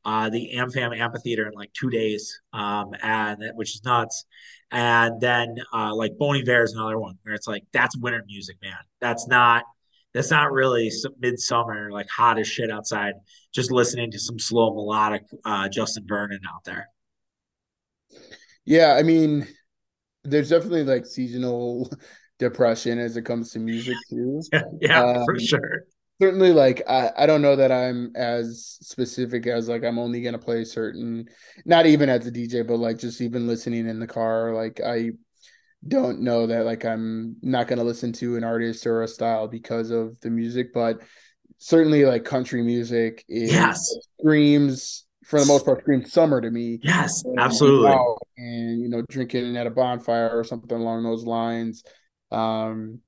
uh, 0.06 0.30
the 0.30 0.52
AmFam 0.54 0.98
amphitheater 0.98 1.48
in 1.48 1.52
like 1.52 1.70
two 1.74 1.90
days, 1.90 2.40
um, 2.54 2.94
and 3.02 3.42
which 3.56 3.74
is 3.74 3.84
nuts. 3.84 4.24
And 4.70 5.20
then 5.20 5.56
uh, 5.74 5.94
like 5.94 6.16
Bon 6.18 6.34
Iver 6.34 6.62
is 6.62 6.72
another 6.72 6.98
one 6.98 7.18
where 7.24 7.34
it's 7.34 7.46
like 7.46 7.64
that's 7.74 7.94
winter 7.98 8.24
music, 8.26 8.56
man. 8.62 8.72
That's 9.02 9.28
not 9.28 9.64
that's 10.14 10.30
not 10.30 10.50
really 10.50 10.90
midsummer, 11.18 11.90
like 11.92 12.08
hot 12.08 12.38
as 12.38 12.48
shit 12.48 12.70
outside. 12.70 13.16
Just 13.52 13.70
listening 13.70 14.10
to 14.12 14.18
some 14.18 14.38
slow 14.38 14.72
melodic 14.72 15.24
uh, 15.44 15.68
Justin 15.68 16.04
Vernon 16.08 16.40
out 16.48 16.64
there. 16.64 16.88
Yeah, 18.64 18.94
I 18.94 19.02
mean, 19.02 19.46
there's 20.24 20.50
definitely 20.50 20.84
like 20.84 21.06
seasonal 21.06 21.90
depression 22.38 22.98
as 22.98 23.16
it 23.16 23.22
comes 23.22 23.50
to 23.52 23.58
music 23.58 23.96
too. 24.08 24.42
Yeah, 24.52 24.62
yeah 24.80 25.04
um, 25.04 25.24
for 25.24 25.38
sure. 25.38 25.84
Certainly, 26.20 26.52
like 26.52 26.82
I, 26.86 27.10
I 27.16 27.26
don't 27.26 27.40
know 27.40 27.56
that 27.56 27.72
I'm 27.72 28.12
as 28.14 28.76
specific 28.82 29.46
as 29.46 29.68
like 29.68 29.84
I'm 29.84 29.98
only 29.98 30.20
gonna 30.20 30.38
play 30.38 30.64
certain, 30.64 31.26
not 31.64 31.86
even 31.86 32.10
as 32.10 32.26
a 32.26 32.30
DJ, 32.30 32.62
but 32.62 32.76
like 32.76 32.98
just 32.98 33.20
even 33.22 33.46
listening 33.46 33.88
in 33.88 33.98
the 33.98 34.06
car. 34.06 34.52
Like 34.54 34.80
I 34.84 35.12
don't 35.88 36.20
know 36.20 36.46
that 36.46 36.66
like 36.66 36.84
I'm 36.84 37.36
not 37.40 37.68
gonna 37.68 37.84
listen 37.84 38.12
to 38.14 38.36
an 38.36 38.44
artist 38.44 38.86
or 38.86 39.02
a 39.02 39.08
style 39.08 39.48
because 39.48 39.90
of 39.90 40.20
the 40.20 40.28
music, 40.28 40.74
but 40.74 41.00
certainly 41.56 42.04
like 42.04 42.24
country 42.24 42.62
music 42.62 43.24
is 43.28 43.52
yes. 43.52 43.90
screams 44.18 45.04
for 45.24 45.38
the 45.38 45.46
most 45.46 45.64
part 45.64 45.80
screams 45.80 46.12
summer 46.12 46.40
to 46.40 46.50
me. 46.50 46.80
Yes, 46.82 47.24
and, 47.24 47.38
absolutely. 47.38 47.94
And 48.38 48.80
you 48.80 48.88
know, 48.88 49.02
drinking 49.08 49.56
at 49.56 49.66
a 49.66 49.70
bonfire 49.70 50.30
or 50.30 50.44
something 50.44 50.78
along 50.78 51.02
those 51.02 51.24
lines. 51.24 51.84
Um, 52.30 53.00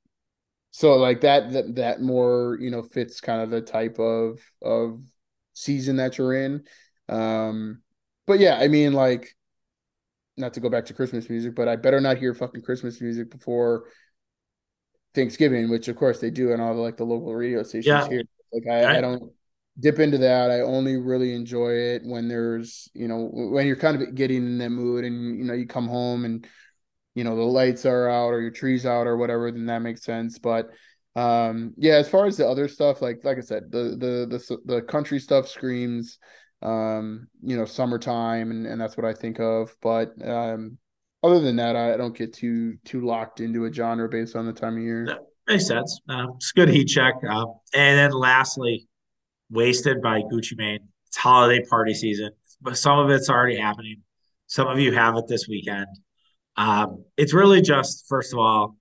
so 0.73 0.95
like 0.97 1.21
that 1.23 1.53
that 1.53 1.75
that 1.77 2.01
more 2.01 2.59
you 2.61 2.71
know 2.71 2.83
fits 2.83 3.21
kind 3.21 3.43
of 3.43 3.51
the 3.51 3.61
type 3.61 3.99
of 3.99 4.41
of 4.63 5.01
season 5.55 5.97
that 5.97 6.19
you're 6.19 6.35
in. 6.35 6.65
Um, 7.09 7.83
but 8.27 8.41
yeah, 8.41 8.57
I 8.59 8.69
mean 8.69 8.93
like 8.93 9.35
not 10.37 10.55
to 10.55 10.61
go 10.61 10.71
back 10.71 10.87
to 10.87 10.95
Christmas 10.95 11.29
music, 11.29 11.55
but 11.55 11.69
I 11.69 11.77
better 11.77 12.01
not 12.01 12.17
hear 12.17 12.35
fucking 12.35 12.63
Christmas 12.63 13.01
music 13.01 13.31
before 13.31 13.85
Thanksgiving, 15.15 15.69
which 15.69 15.89
of 15.89 15.97
course 15.97 16.21
they 16.21 16.31
do 16.31 16.53
on 16.53 16.61
all 16.61 16.75
the 16.75 16.81
like 16.81 16.97
the 16.97 17.05
local 17.05 17.35
radio 17.35 17.63
stations 17.63 17.87
yeah. 17.87 18.09
here. 18.09 18.23
Like 18.53 18.67
I, 18.67 18.83
I, 18.83 18.99
I 18.99 19.01
don't 19.01 19.33
dip 19.79 19.99
into 19.99 20.19
that. 20.19 20.51
I 20.51 20.61
only 20.61 20.97
really 20.97 21.35
enjoy 21.35 21.73
it 21.73 22.03
when 22.05 22.29
there's, 22.29 22.89
you 22.95 23.09
know, 23.09 23.29
when 23.33 23.67
you're 23.67 23.77
kind 23.77 24.01
of 24.01 24.15
getting 24.15 24.39
in 24.39 24.59
that 24.59 24.71
mood 24.71 25.05
and 25.05 25.39
you 25.39 25.45
know, 25.45 25.55
you 25.55 25.67
come 25.67 25.89
home 25.89 26.25
and 26.25 26.47
you 27.15 27.25
know 27.25 27.37
the 27.37 27.43
lights 27.43 27.85
are 27.85 28.09
out 28.09 28.31
or 28.31 28.41
your 28.41 28.51
trees 28.51 28.87
out 28.87 29.07
or 29.07 29.17
whatever, 29.17 29.51
then 29.51 29.67
that 29.67 29.83
makes 29.83 30.03
sense. 30.03 30.39
But 30.39 30.71
um 31.15 31.75
yeah, 31.77 31.95
as 31.95 32.09
far 32.09 32.27
as 32.27 32.37
the 32.37 32.49
other 32.49 32.69
stuff, 32.69 33.03
like 33.03 33.21
like 33.25 33.39
I 33.39 33.43
said, 33.43 33.71
the 33.71 33.97
the 33.99 34.39
the 34.39 34.59
the 34.65 34.83
country 34.83 35.19
stuff 35.19 35.49
screams 35.49 36.19
um, 36.63 37.27
you 37.43 37.57
know, 37.57 37.65
summertime 37.65 38.53
and, 38.53 38.67
and 38.67 38.81
that's 38.81 38.97
what 38.97 39.05
I 39.05 39.15
think 39.15 39.41
of. 39.41 39.75
But 39.83 40.13
um 40.27 40.79
other 41.25 41.41
than 41.41 41.57
that, 41.57 41.77
I, 41.77 41.97
don't 41.97 42.17
get 42.17 42.33
too 42.33 42.77
too 42.85 43.05
locked 43.05 43.41
into 43.41 43.65
a 43.65 43.73
genre 43.73 44.09
based 44.09 44.35
on 44.35 44.47
the 44.47 44.53
time 44.53 44.77
of 44.77 44.83
year. 44.83 45.19
makes 45.47 45.67
sense. 45.67 46.01
Uh, 46.09 46.27
it's 46.37 46.53
good 46.53 46.69
heat 46.69 46.87
check. 46.87 47.15
Uh, 47.29 47.47
and 47.75 47.99
then 47.99 48.11
lastly, 48.11 48.89
Wasted 49.53 50.01
by 50.01 50.23
Gucci 50.23 50.57
Mane. 50.57 50.89
It's 51.09 51.17
holiday 51.19 51.63
party 51.65 51.95
season, 51.95 52.31
but 52.61 52.77
some 52.79 52.99
of 52.99 53.11
it's 53.11 53.29
already 53.29 53.57
happening. 53.57 53.99
Some 54.47 54.67
of 54.67 54.81
you 54.81 54.93
have 54.93 55.17
it 55.17 55.27
this 55.29 55.47
weekend. 55.47 55.87
Um, 56.57 57.05
it's 57.17 57.35
really 57.35 57.61
just, 57.61 58.07
first 58.09 58.33
of 58.33 58.39
all, 58.39 58.77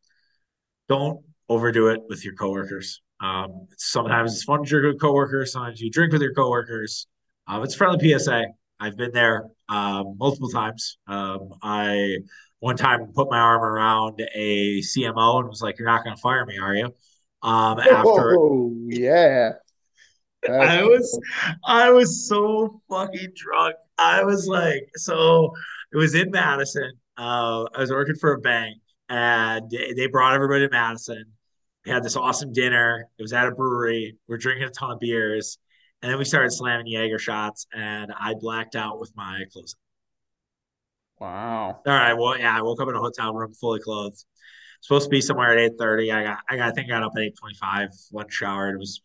don't 0.88 1.20
overdo 1.50 1.90
it 1.90 2.02
with 2.08 2.24
your 2.24 2.34
coworkers. 2.34 3.02
Um, 3.20 3.68
sometimes 3.78 4.34
it's 4.34 4.44
fun 4.44 4.64
to 4.64 4.70
drink 4.70 4.94
with 4.94 5.02
coworkers. 5.02 5.52
Sometimes 5.52 5.80
you 5.82 5.92
drink 5.92 6.14
with 6.14 6.22
your 6.22 6.34
coworkers. 6.34 7.08
Um, 7.48 7.64
it's 7.64 7.76
friendly 7.76 8.18
PSA. 8.18 8.46
I've 8.80 8.98
been 8.98 9.12
there 9.12 9.46
um, 9.70 10.16
multiple 10.18 10.50
times. 10.50 10.98
Um, 11.06 11.50
I 11.62 12.18
one 12.60 12.78
time 12.78 13.12
put 13.14 13.30
my 13.30 13.40
arm 13.40 13.62
around 13.62 14.22
a 14.34 14.82
CMO 14.82 15.40
and 15.40 15.50
was 15.50 15.62
like, 15.62 15.78
"You're 15.78 15.88
not 15.88 16.04
going 16.04 16.16
to 16.16 16.22
fire 16.22 16.46
me, 16.46 16.58
are 16.58 16.74
you?" 16.74 16.86
Um, 17.44 17.80
after, 17.80 18.38
oh 18.38 18.74
yeah, 18.88 19.54
I 20.50 20.84
was, 20.84 21.20
I 21.66 21.92
was 21.92 22.28
so 22.28 22.82
fucking 22.90 23.34
drunk. 23.36 23.76
I 23.98 24.24
was 24.24 24.48
like, 24.48 24.90
so 24.96 25.54
it 25.94 25.98
was 25.98 26.16
in 26.16 26.32
Madison. 26.32 26.92
Uh, 27.18 27.66
I 27.76 27.80
was 27.80 27.92
working 27.92 28.16
for 28.16 28.34
a 28.34 28.40
bank, 28.40 28.78
and 29.10 29.70
they 29.70 30.08
brought 30.08 30.34
everybody 30.34 30.68
to 30.68 30.72
Madison. 30.72 31.26
We 31.86 31.92
had 31.92 32.04
this 32.04 32.16
awesome 32.16 32.54
dinner. 32.54 33.08
It 33.18 33.22
was 33.22 33.34
at 33.34 33.48
a 33.48 33.52
brewery. 33.52 34.18
We 34.28 34.36
are 34.36 34.38
drinking 34.38 34.68
a 34.68 34.72
ton 34.72 34.92
of 34.92 35.00
beers, 35.00 35.58
and 36.02 36.12
then 36.12 36.18
we 36.18 36.26
started 36.26 36.52
slamming 36.52 36.88
Jaeger 36.88 37.20
shots, 37.20 37.68
and 37.74 38.12
I 38.20 38.34
blacked 38.34 38.76
out 38.76 39.00
with 39.00 39.12
my 39.16 39.44
clothes. 39.52 39.76
Wow. 41.20 41.82
All 41.86 41.94
right. 41.94 42.14
Well, 42.14 42.40
yeah, 42.40 42.58
I 42.58 42.64
woke 42.64 42.82
up 42.82 42.90
in 42.90 42.96
a 42.96 43.00
hotel 43.00 43.34
room 43.34 43.54
fully 43.54 43.80
clothed. 43.80 44.24
Supposed 44.82 45.06
to 45.06 45.10
be 45.12 45.22
somewhere 45.22 45.52
at 45.52 45.60
eight 45.60 45.74
thirty. 45.78 46.12
I 46.12 46.24
got, 46.24 46.40
I 46.50 46.58
got, 46.58 46.70
I 46.70 46.72
think 46.72 46.88
I 46.88 46.90
got 46.98 47.04
up 47.04 47.12
at 47.16 47.22
eight 47.22 47.38
twenty 47.38 47.54
five. 47.54 47.90
One 48.10 48.28
shower. 48.30 48.70
It 48.70 48.80
was 48.80 49.00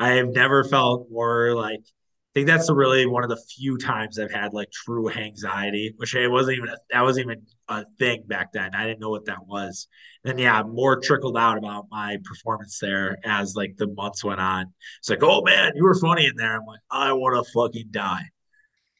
I 0.00 0.12
have 0.12 0.30
never 0.30 0.64
felt 0.64 1.08
more 1.10 1.54
like 1.54 1.80
I 1.80 2.32
think 2.32 2.46
that's 2.46 2.70
really 2.70 3.06
one 3.06 3.22
of 3.22 3.28
the 3.28 3.36
few 3.36 3.76
times 3.76 4.18
I've 4.18 4.30
had 4.30 4.54
like 4.54 4.70
true 4.70 5.10
anxiety, 5.10 5.92
which 5.96 6.14
it 6.14 6.30
wasn't 6.30 6.56
even 6.56 6.70
a, 6.70 6.76
that 6.90 7.02
wasn't 7.02 7.26
even 7.26 7.42
a 7.68 7.84
thing 7.98 8.22
back 8.26 8.52
then. 8.52 8.74
I 8.74 8.86
didn't 8.86 9.00
know 9.00 9.10
what 9.10 9.26
that 9.26 9.46
was. 9.46 9.88
And 10.24 10.38
yeah, 10.40 10.62
more 10.62 11.00
trickled 11.00 11.36
out 11.36 11.58
about 11.58 11.86
my 11.90 12.16
performance 12.24 12.78
there 12.78 13.18
as 13.24 13.56
like 13.56 13.76
the 13.76 13.88
months 13.88 14.24
went 14.24 14.40
on. 14.40 14.72
It's 15.00 15.10
like, 15.10 15.22
oh 15.22 15.42
man, 15.42 15.72
you 15.74 15.82
were 15.84 15.98
funny 15.98 16.26
in 16.26 16.36
there. 16.36 16.56
I'm 16.56 16.66
like, 16.66 16.80
I 16.90 17.12
want 17.12 17.44
to 17.44 17.52
fucking 17.52 17.88
die. 17.90 18.22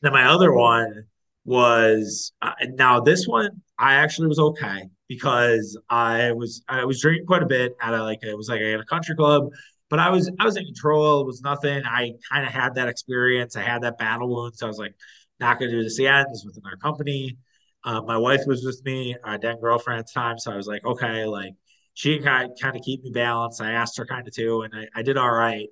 Then 0.02 0.12
my 0.12 0.24
other 0.27 0.52
one 0.52 1.05
was 1.47 2.32
uh, 2.43 2.52
now 2.74 3.01
this 3.01 3.27
one 3.27 3.62
I 3.78 3.94
actually 3.94 4.28
was 4.28 4.39
okay 4.39 4.89
because 5.09 5.78
I 5.89 6.32
was 6.32 6.62
I 6.68 6.85
was 6.85 7.01
drinking 7.01 7.27
quite 7.27 7.43
a 7.43 7.47
bit 7.47 7.74
at 7.81 7.94
a 7.94 8.02
like 8.02 8.22
it 8.22 8.36
was 8.36 8.48
like 8.48 8.60
at 8.60 8.81
a 8.81 8.85
country 8.85 9.14
club 9.14 9.51
but 9.90 9.98
I 9.98 10.08
was 10.10 10.30
I 10.38 10.44
was 10.44 10.56
in 10.56 10.64
control. 10.64 11.20
It 11.20 11.26
was 11.26 11.42
nothing. 11.42 11.82
I 11.84 12.12
kind 12.30 12.46
of 12.46 12.52
had 12.52 12.76
that 12.76 12.88
experience. 12.88 13.56
I 13.56 13.62
had 13.62 13.82
that 13.82 13.98
battle 13.98 14.28
wound, 14.28 14.56
so 14.56 14.66
I 14.66 14.68
was 14.68 14.78
like, 14.78 14.94
not 15.40 15.58
going 15.58 15.70
to 15.70 15.76
do 15.78 15.82
this 15.82 15.98
again. 15.98 16.26
This 16.32 16.44
with 16.46 16.58
our 16.64 16.76
company. 16.76 17.36
Uh, 17.82 18.02
my 18.02 18.16
wife 18.16 18.42
was 18.46 18.64
with 18.64 18.82
me, 18.84 19.16
our 19.24 19.38
then 19.38 19.58
girlfriend 19.58 20.00
at 20.00 20.06
the 20.06 20.12
time, 20.12 20.38
so 20.38 20.52
I 20.52 20.56
was 20.56 20.66
like, 20.66 20.84
okay, 20.84 21.24
like 21.24 21.54
she 21.94 22.18
kind 22.20 22.50
kind 22.60 22.76
of 22.76 22.82
keep 22.82 23.02
me 23.02 23.10
balanced. 23.10 23.60
I 23.60 23.72
asked 23.72 23.98
her 23.98 24.06
kind 24.06 24.26
of 24.26 24.34
too, 24.34 24.62
and 24.62 24.72
I, 24.74 25.00
I 25.00 25.02
did 25.02 25.16
all 25.16 25.30
right. 25.30 25.66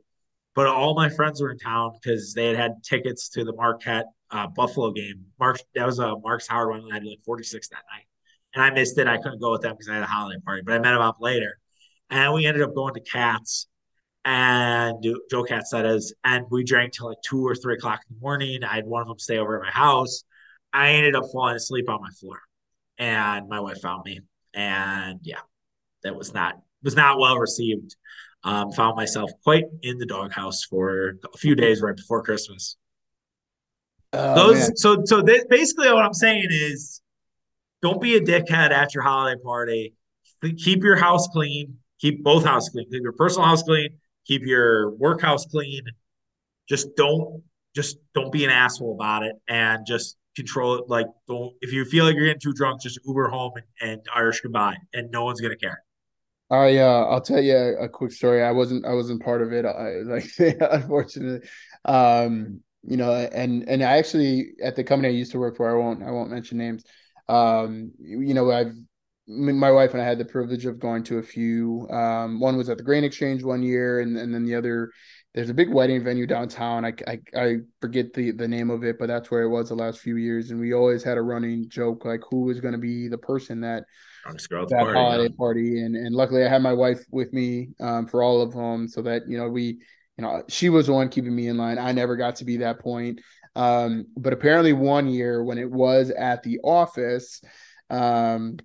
But 0.55 0.67
all 0.67 0.95
my 0.95 1.09
friends 1.09 1.41
were 1.41 1.53
in 1.53 1.59
town 1.59 1.93
because 2.03 2.35
they 2.35 2.47
had 2.49 2.57
had 2.57 2.73
tickets 2.83 3.29
to 3.31 3.45
the 3.45 3.53
Marquette 3.53 4.07
uh, 4.33 4.49
Buffalo 4.49 4.91
game. 4.91 5.27
Mark 5.39 5.59
that 5.77 5.87
was 5.87 6.01
a 6.01 6.17
Marcus 6.19 6.49
Howard 6.49 6.71
one. 6.71 6.91
I 6.91 6.95
had 6.95 7.05
like 7.05 7.21
46 7.25 7.69
that 7.69 7.85
night, 7.95 8.07
and 8.55 8.65
I 8.65 8.71
missed 8.71 8.99
it. 8.99 9.07
I 9.07 9.19
couldn't 9.19 9.41
go 9.41 9.53
with 9.53 9.63
them 9.63 9.75
because 9.75 9.89
I 9.89 9.95
had 9.95 10.03
a 10.03 10.07
holiday 10.07 10.41
party. 10.45 10.63
But 10.65 10.75
I 10.75 10.79
met 10.81 10.93
them 10.93 11.03
up 11.03 11.19
later, 11.21 11.59
and 12.11 12.35
we 12.35 12.47
ended 12.47 12.63
up 12.63 12.75
going 12.75 12.95
to 12.95 13.01
Cats 13.01 13.68
and 14.29 15.03
Joe 15.31 15.43
Cat's 15.43 15.73
and 15.73 16.45
we 16.51 16.63
drank 16.63 16.93
till 16.93 17.09
like 17.09 17.23
two 17.25 17.47
or 17.47 17.55
three 17.55 17.77
o'clock 17.77 18.01
in 18.09 18.15
the 18.15 18.21
morning. 18.21 18.63
I 18.63 18.75
had 18.75 18.85
one 18.85 19.01
of 19.01 19.09
them 19.09 19.19
stay 19.19 19.39
over 19.39 19.57
at 19.57 19.65
my 19.65 19.71
house. 19.71 20.23
I 20.71 20.91
ended 20.91 21.17
up 21.17 21.25
falling 21.33 21.57
asleep 21.57 21.89
on 21.89 22.03
my 22.03 22.11
floor, 22.11 22.39
and 22.99 23.49
my 23.49 23.59
wife 23.59 23.81
found 23.81 24.05
me, 24.05 24.21
and 24.53 25.19
yeah, 25.23 25.41
that 26.03 26.15
was 26.15 26.35
not 26.35 26.57
was 26.83 26.95
not 26.95 27.19
well 27.19 27.39
received. 27.39 27.97
Um, 28.45 28.71
found 28.71 28.97
myself 28.97 29.31
quite 29.45 29.65
in 29.83 29.97
the 29.97 30.05
doghouse 30.05 30.63
for 30.63 31.15
a 31.33 31.39
few 31.39 31.55
days 31.55 31.81
right 31.81 31.97
before 31.97 32.23
Christmas. 32.23 32.77
Oh, 34.13 34.35
Those 34.35 34.59
man. 34.59 34.77
so 34.77 35.03
so 35.07 35.23
this, 35.23 35.47
basically 35.49 35.91
what 35.91 36.05
I'm 36.05 36.13
saying 36.13 36.49
is, 36.51 37.01
don't 37.81 38.01
be 38.01 38.17
a 38.17 38.21
dickhead 38.21 38.73
at 38.73 38.95
your 38.95 39.05
holiday 39.05 39.41
party. 39.43 39.95
Keep 40.43 40.85
your 40.85 40.97
house 40.97 41.29
clean. 41.29 41.79
Keep 41.99 42.23
both 42.23 42.45
houses 42.45 42.69
clean. 42.69 42.91
Keep 42.91 43.03
your 43.03 43.15
personal 43.15 43.49
house 43.49 43.63
clean 43.63 43.89
keep 44.29 44.43
your 44.45 44.91
workhouse 44.91 45.47
clean. 45.47 45.83
Just 46.69 46.95
don't 46.97 47.43
just 47.75 47.99
don't 48.15 48.33
be 48.33 48.45
an 48.45 48.51
asshole 48.51 48.95
about 48.95 49.23
it 49.25 49.35
and 49.49 49.85
just 49.87 50.17
control 50.37 50.77
it. 50.77 50.85
Like 50.89 51.07
don't 51.27 51.55
if 51.61 51.73
you 51.73 51.85
feel 51.85 52.05
like 52.05 52.15
you're 52.15 52.27
getting 52.27 52.41
too 52.41 52.53
drunk, 52.53 52.83
just 52.83 53.01
Uber 53.05 53.29
home 53.29 53.53
and, 53.81 53.91
and 53.91 54.01
Irish 54.15 54.41
goodbye, 54.41 54.77
and 54.93 55.11
no 55.11 55.25
one's 55.25 55.41
gonna 55.41 55.57
care. 55.57 55.83
I 56.51 56.79
uh, 56.79 57.05
I'll 57.05 57.21
tell 57.21 57.41
you 57.41 57.57
a, 57.57 57.85
a, 57.85 57.89
quick 57.89 58.13
story. 58.13 58.43
I 58.43 58.53
wasn't 58.53 58.87
I 58.87 58.95
wasn't 58.95 59.23
part 59.23 59.43
of 59.43 59.53
it. 59.53 59.67
I 59.67 60.01
like 60.05 60.31
unfortunately, 60.61 61.47
um, 61.85 62.61
you 62.83 62.97
know, 62.97 63.13
and 63.13 63.69
and 63.69 63.83
I 63.83 63.99
actually 63.99 64.53
at 64.63 64.77
the 64.77 64.85
company 64.85 65.09
I 65.09 65.17
used 65.17 65.33
to 65.33 65.39
work 65.39 65.57
for, 65.57 65.69
I 65.71 65.79
won't 65.79 66.03
I 66.03 66.11
won't 66.11 66.31
mention 66.31 66.59
names. 66.59 66.85
Um, 67.29 67.93
you 67.99 68.33
know, 68.33 68.51
I've 68.51 68.73
my 69.29 69.71
wife 69.71 69.93
and 69.93 70.01
I 70.01 70.07
had 70.07 70.19
the 70.19 70.25
privilege 70.25 70.65
of 70.65 70.81
going 70.81 71.05
to 71.05 71.19
a 71.19 71.23
few. 71.23 71.87
Um, 71.91 72.41
one 72.41 72.57
was 72.57 72.71
at 72.71 72.79
the 72.79 72.83
Grain 72.83 73.05
Exchange 73.05 73.45
one 73.45 73.63
year, 73.63 74.01
and, 74.01 74.17
and 74.17 74.35
then 74.35 74.45
the 74.47 74.55
other, 74.55 74.91
there's 75.35 75.51
a 75.51 75.55
big 75.55 75.71
wedding 75.71 76.03
venue 76.03 76.27
downtown. 76.27 76.87
I, 76.87 76.95
I, 77.07 77.21
I 77.37 77.57
forget 77.83 78.15
the, 78.15 78.31
the 78.31 78.49
name 78.49 78.71
of 78.71 78.85
it, 78.85 78.99
but 78.99 79.07
that's 79.07 79.31
where 79.31 79.43
it 79.43 79.51
was 79.51 79.69
the 79.69 79.75
last 79.75 80.01
few 80.01 80.17
years. 80.17 80.51
And 80.51 80.59
we 80.59 80.73
always 80.73 81.05
had 81.05 81.19
a 81.19 81.23
running 81.23 81.69
joke 81.69 82.07
like 82.07 82.23
who 82.31 82.45
was 82.45 82.61
going 82.61 82.73
to 82.73 82.79
be 82.79 83.07
the 83.07 83.19
person 83.19 83.61
that 83.61 83.85
that 84.71 84.81
party, 84.81 84.99
holiday 84.99 85.35
party. 85.35 85.83
And 85.83 85.95
and 85.95 86.15
luckily 86.15 86.45
I 86.45 86.49
had 86.49 86.63
my 86.63 86.73
wife 86.73 87.05
with 87.11 87.33
me 87.35 87.69
um, 87.81 88.07
for 88.07 88.23
all 88.23 88.41
of 88.41 88.53
them, 88.53 88.89
so 88.89 89.03
that 89.03 89.29
you 89.29 89.37
know 89.37 89.49
we, 89.49 89.79
you 90.17 90.23
know, 90.23 90.43
she 90.49 90.71
was 90.71 90.87
the 90.87 90.95
one 90.95 91.11
keeping 91.11 91.37
me 91.37 91.49
in 91.49 91.59
line. 91.59 91.79
I 91.79 91.93
never 91.93 92.17
got 92.17 92.37
to 92.37 92.47
be 92.47 92.57
that 92.59 92.81
point. 92.81 93.21
Um, 93.55 94.07
but 94.17 94.33
apparently 94.33 94.73
one 94.73 95.09
year 95.09 95.45
when 95.45 95.59
it 95.59 95.71
was 95.71 96.09
at 96.11 96.43
the 96.43 96.61
office. 96.65 97.43
Um, 97.91 98.59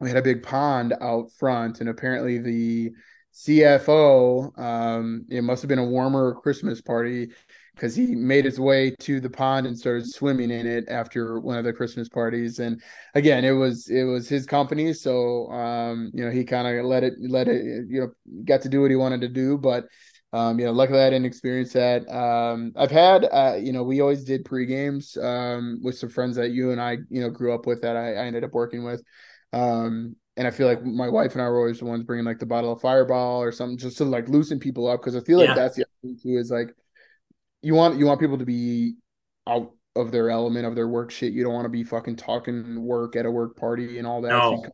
we 0.00 0.08
had 0.08 0.16
a 0.16 0.22
big 0.22 0.42
pond 0.42 0.94
out 1.00 1.30
front, 1.32 1.80
and 1.80 1.88
apparently 1.88 2.38
the 2.38 2.92
CFO, 3.34 4.56
um, 4.58 5.26
it 5.28 5.42
must 5.42 5.62
have 5.62 5.68
been 5.68 5.78
a 5.78 5.84
warmer 5.84 6.34
Christmas 6.34 6.80
party 6.80 7.30
because 7.74 7.94
he 7.94 8.14
made 8.14 8.44
his 8.44 8.60
way 8.60 8.94
to 9.00 9.18
the 9.20 9.28
pond 9.28 9.66
and 9.66 9.76
started 9.76 10.06
swimming 10.08 10.50
in 10.50 10.66
it 10.66 10.84
after 10.88 11.40
one 11.40 11.58
of 11.58 11.64
the 11.64 11.72
Christmas 11.72 12.08
parties. 12.08 12.60
And 12.60 12.80
again, 13.14 13.44
it 13.44 13.50
was 13.50 13.88
it 13.88 14.04
was 14.04 14.28
his 14.28 14.46
company, 14.46 14.92
so 14.92 15.50
um, 15.50 16.10
you 16.14 16.24
know 16.24 16.30
he 16.30 16.44
kind 16.44 16.68
of 16.68 16.84
let 16.84 17.02
it 17.02 17.14
let 17.28 17.48
it 17.48 17.64
you 17.88 18.00
know 18.00 18.42
got 18.44 18.62
to 18.62 18.68
do 18.68 18.80
what 18.80 18.90
he 18.90 18.96
wanted 18.96 19.20
to 19.22 19.28
do, 19.28 19.58
but. 19.58 19.86
Um, 20.32 20.58
you 20.58 20.64
know, 20.64 20.72
luckily 20.72 20.98
I 20.98 21.10
didn't 21.10 21.26
experience 21.26 21.72
that. 21.74 22.08
Um, 22.12 22.72
I've 22.74 22.90
had, 22.90 23.24
uh, 23.30 23.54
you 23.54 23.72
know, 23.72 23.84
we 23.84 24.00
always 24.00 24.24
did 24.24 24.44
pre 24.44 24.66
games 24.66 25.16
um, 25.16 25.78
with 25.80 25.96
some 25.96 26.08
friends 26.08 26.34
that 26.34 26.50
you 26.50 26.72
and 26.72 26.80
I, 26.80 26.96
you 27.08 27.20
know, 27.20 27.30
grew 27.30 27.54
up 27.54 27.66
with 27.66 27.82
that 27.82 27.96
I, 27.96 28.14
I 28.14 28.24
ended 28.24 28.42
up 28.42 28.52
working 28.52 28.82
with. 28.82 29.00
Um, 29.54 30.16
and 30.36 30.48
I 30.48 30.50
feel 30.50 30.66
like 30.66 30.84
my 30.84 31.08
wife 31.08 31.32
and 31.32 31.42
I 31.42 31.48
were 31.48 31.58
always 31.58 31.78
the 31.78 31.84
ones 31.84 32.02
bringing 32.02 32.24
like 32.24 32.40
the 32.40 32.46
bottle 32.46 32.72
of 32.72 32.80
Fireball 32.80 33.40
or 33.40 33.52
something 33.52 33.78
just 33.78 33.98
to 33.98 34.04
like 34.04 34.28
loosen 34.28 34.58
people 34.58 34.88
up 34.88 35.00
because 35.00 35.14
I 35.14 35.20
feel 35.20 35.38
like 35.38 35.48
yeah. 35.48 35.54
that's 35.54 35.76
the 35.76 35.84
other 35.84 35.90
thing 36.02 36.18
too 36.20 36.38
is 36.38 36.50
like 36.50 36.74
you 37.62 37.74
want 37.74 37.98
you 37.98 38.06
want 38.06 38.20
people 38.20 38.38
to 38.38 38.44
be 38.44 38.96
out 39.46 39.70
of 39.94 40.10
their 40.10 40.30
element 40.30 40.66
of 40.66 40.74
their 40.74 40.88
work 40.88 41.12
shit. 41.12 41.32
You 41.32 41.44
don't 41.44 41.54
want 41.54 41.66
to 41.66 41.70
be 41.70 41.84
fucking 41.84 42.16
talking 42.16 42.82
work 42.82 43.14
at 43.14 43.26
a 43.26 43.30
work 43.30 43.56
party 43.56 43.98
and 43.98 44.06
all 44.08 44.22
that. 44.22 44.30
No. 44.30 44.66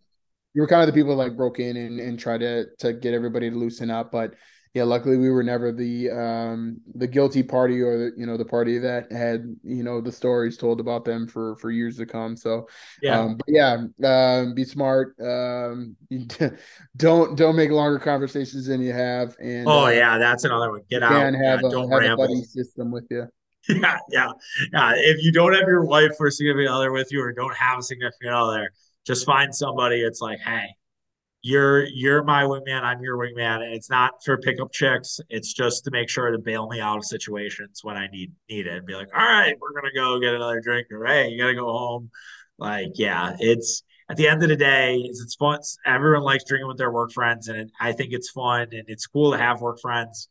You 0.54 0.62
were 0.62 0.66
kind 0.66 0.80
of 0.80 0.86
the 0.86 0.98
people 0.98 1.14
that 1.14 1.22
like 1.22 1.36
broke 1.36 1.60
in 1.60 1.76
and, 1.76 2.00
and 2.00 2.18
tried 2.18 2.40
to 2.40 2.64
to 2.78 2.94
get 2.94 3.12
everybody 3.12 3.50
to 3.50 3.56
loosen 3.56 3.90
up, 3.90 4.10
but 4.10 4.34
yeah, 4.72 4.84
luckily 4.84 5.16
we 5.16 5.30
were 5.30 5.42
never 5.42 5.72
the 5.72 6.10
um 6.10 6.80
the 6.94 7.06
guilty 7.06 7.42
party 7.42 7.80
or 7.80 7.98
the, 7.98 8.12
you 8.16 8.24
know 8.24 8.36
the 8.36 8.44
party 8.44 8.78
that 8.78 9.10
had 9.10 9.56
you 9.64 9.82
know 9.82 10.00
the 10.00 10.12
stories 10.12 10.56
told 10.56 10.78
about 10.78 11.04
them 11.04 11.26
for 11.26 11.56
for 11.56 11.72
years 11.72 11.96
to 11.96 12.06
come. 12.06 12.36
So 12.36 12.68
yeah, 13.02 13.18
um, 13.18 13.36
but 13.36 13.48
yeah, 13.48 13.84
um, 14.04 14.54
be 14.54 14.64
smart. 14.64 15.16
Um, 15.20 15.96
don't 16.96 17.36
don't 17.36 17.56
make 17.56 17.70
longer 17.70 17.98
conversations 17.98 18.66
than 18.66 18.80
you 18.80 18.92
have. 18.92 19.36
And 19.40 19.66
oh 19.66 19.86
uh, 19.86 19.90
yeah, 19.90 20.18
that's 20.18 20.44
another 20.44 20.70
one. 20.70 20.82
Get 20.88 21.02
out. 21.02 21.12
And 21.12 21.34
have 21.34 21.62
yeah, 21.62 21.68
a, 21.68 21.70
don't 21.70 21.90
have 21.90 22.00
ramble. 22.00 22.24
a 22.24 22.28
buddy 22.28 22.44
system 22.44 22.90
with 22.90 23.06
you. 23.10 23.26
Yeah, 23.68 23.98
yeah, 24.10 24.28
yeah. 24.72 24.92
If 24.96 25.22
you 25.22 25.32
don't 25.32 25.52
have 25.52 25.68
your 25.68 25.84
wife 25.84 26.12
or 26.18 26.30
significant 26.30 26.70
other 26.70 26.92
with 26.92 27.12
you, 27.12 27.22
or 27.22 27.30
don't 27.32 27.54
have 27.54 27.78
a 27.78 27.82
significant 27.82 28.32
other, 28.32 28.70
just 29.06 29.26
find 29.26 29.54
somebody. 29.54 30.00
It's 30.00 30.20
like, 30.20 30.40
hey, 30.40 30.64
you're 31.42 31.84
you're 31.86 32.22
my 32.22 32.42
wingman, 32.42 32.82
I'm 32.82 33.00
your 33.02 33.16
wingman. 33.16 33.60
It's 33.74 33.88
not 33.88 34.22
for 34.24 34.36
pickup 34.38 34.72
chicks. 34.72 35.20
It's 35.28 35.52
just 35.52 35.84
to 35.84 35.90
make 35.90 36.10
sure 36.10 36.30
to 36.30 36.38
bail 36.38 36.68
me 36.68 36.80
out 36.80 36.98
of 36.98 37.04
situations 37.04 37.80
when 37.82 37.96
I 37.96 38.08
need 38.08 38.32
need 38.48 38.66
it. 38.66 38.74
And 38.74 38.86
be 38.86 38.94
like, 38.94 39.08
all 39.14 39.22
right, 39.22 39.54
we're 39.60 39.80
gonna 39.80 39.94
go 39.94 40.20
get 40.20 40.34
another 40.34 40.60
drink, 40.60 40.88
or 40.90 41.04
hey, 41.06 41.28
you 41.28 41.40
gotta 41.40 41.54
go 41.54 41.66
home. 41.66 42.10
Like, 42.58 42.92
yeah, 42.94 43.36
it's 43.38 43.82
at 44.10 44.16
the 44.16 44.28
end 44.28 44.42
of 44.42 44.48
the 44.50 44.56
day, 44.56 44.96
it's, 44.96 45.22
it's 45.22 45.36
fun. 45.36 45.60
Everyone 45.86 46.22
likes 46.22 46.44
drinking 46.44 46.68
with 46.68 46.78
their 46.78 46.92
work 46.92 47.12
friends, 47.12 47.48
and 47.48 47.58
it, 47.58 47.70
I 47.80 47.92
think 47.92 48.12
it's 48.12 48.30
fun 48.30 48.68
and 48.72 48.84
it's 48.88 49.06
cool 49.06 49.32
to 49.32 49.38
have 49.38 49.62
work 49.62 49.78
friends. 49.80 50.28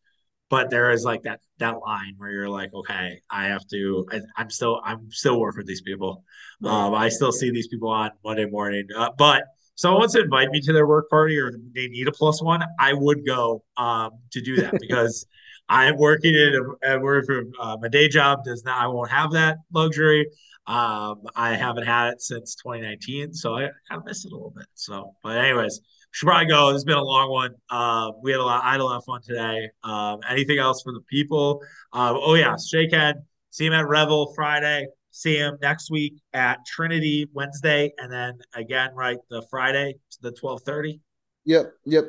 But 0.50 0.70
there 0.70 0.92
is 0.92 1.04
like 1.04 1.24
that 1.24 1.40
that 1.58 1.80
line 1.80 2.16
where 2.18 2.32
you're 2.32 2.50
like, 2.50 2.74
okay, 2.74 3.22
I 3.32 3.46
have 3.48 3.66
to. 3.68 4.08
I, 4.12 4.42
am 4.42 4.50
still 4.52 4.82
I'm 4.84 5.12
still 5.12 5.40
working 5.40 5.60
with 5.60 5.68
these 5.68 5.82
people. 5.82 6.24
Um, 6.64 6.94
I 6.94 7.10
still 7.10 7.32
see 7.32 7.52
these 7.52 7.68
people 7.68 7.90
on 7.90 8.12
Monday 8.24 8.46
morning, 8.46 8.88
uh, 8.96 9.12
but 9.18 9.44
someone 9.80 10.02
wants 10.02 10.14
to 10.14 10.20
invite 10.20 10.50
me 10.50 10.60
to 10.60 10.74
their 10.74 10.86
work 10.86 11.10
party 11.10 11.38
or 11.38 11.54
they 11.74 11.88
need 11.88 12.06
a 12.06 12.12
plus 12.12 12.44
one, 12.44 12.62
I 12.78 12.92
would 12.92 13.26
go 13.26 13.64
um, 13.78 14.12
to 14.32 14.42
do 14.42 14.58
that 14.58 14.78
because 14.82 15.26
I'm 15.70 15.98
working 15.98 16.36
in 16.36 16.76
a, 16.84 17.00
work 17.00 17.26
for 17.26 17.46
uh, 17.62 17.78
my 17.80 17.88
day 17.88 18.10
job 18.10 18.44
does 18.44 18.66
not 18.66 18.78
I 18.78 18.88
won't 18.88 19.10
have 19.10 19.32
that 19.32 19.58
luxury. 19.74 20.28
Um, 20.68 21.22
I 21.34 21.56
haven't 21.56 21.86
had 21.86 22.10
it 22.10 22.22
since 22.22 22.56
2019, 22.56 23.34
so 23.34 23.56
I 23.56 23.70
kind 23.88 24.02
of 24.02 24.06
miss 24.06 24.26
it 24.26 24.34
a 24.34 24.36
little 24.36 24.52
bit. 24.54 24.68
So, 24.74 25.14
but 25.24 25.38
anyways, 25.38 25.80
should 26.12 26.26
probably 26.26 26.48
go. 26.48 26.68
This 26.68 26.76
has 26.76 26.84
been 26.84 26.98
a 26.98 27.04
long 27.04 27.32
one. 27.32 27.52
Uh, 27.70 28.12
we 28.22 28.32
had 28.32 28.42
a 28.42 28.44
lot. 28.44 28.62
I 28.66 28.74
had 28.74 28.82
a 28.82 28.84
lot 28.84 28.98
of 28.98 29.06
fun 29.06 29.22
today. 29.22 29.70
Um, 29.86 30.20
anything 30.30 30.60
else 30.60 30.82
for 30.84 30.92
the 30.92 31.02
people? 31.10 31.62
Uh, 31.94 32.16
oh 32.18 32.34
yeah, 32.34 32.56
Shake 32.58 32.92
Head. 32.92 33.16
See 33.50 33.66
him 33.66 33.74
at 33.74 33.88
Revel 33.88 34.34
Friday 34.36 34.88
see 35.20 35.36
him 35.36 35.58
next 35.62 35.92
week 35.92 36.22
at 36.34 36.66
Trinity 36.66 37.28
Wednesday, 37.34 37.92
and 37.98 38.12
then 38.12 38.40
again, 38.54 38.92
right, 38.96 39.18
the 39.30 39.42
Friday 39.50 39.94
to 40.12 40.18
the 40.22 40.32
twelve 40.32 40.62
thirty. 40.64 41.02
Yep. 41.46 41.74
Yep. 41.86 42.06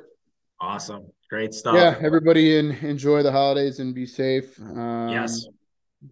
Awesome. 0.60 1.06
Great 1.28 1.54
stuff. 1.54 1.74
Yeah. 1.74 1.98
Everybody 2.00 2.58
in, 2.58 2.72
enjoy 2.82 3.22
the 3.22 3.32
holidays 3.32 3.80
and 3.80 3.94
be 3.94 4.06
safe. 4.06 4.60
Um, 4.60 5.08
yes. 5.08 5.46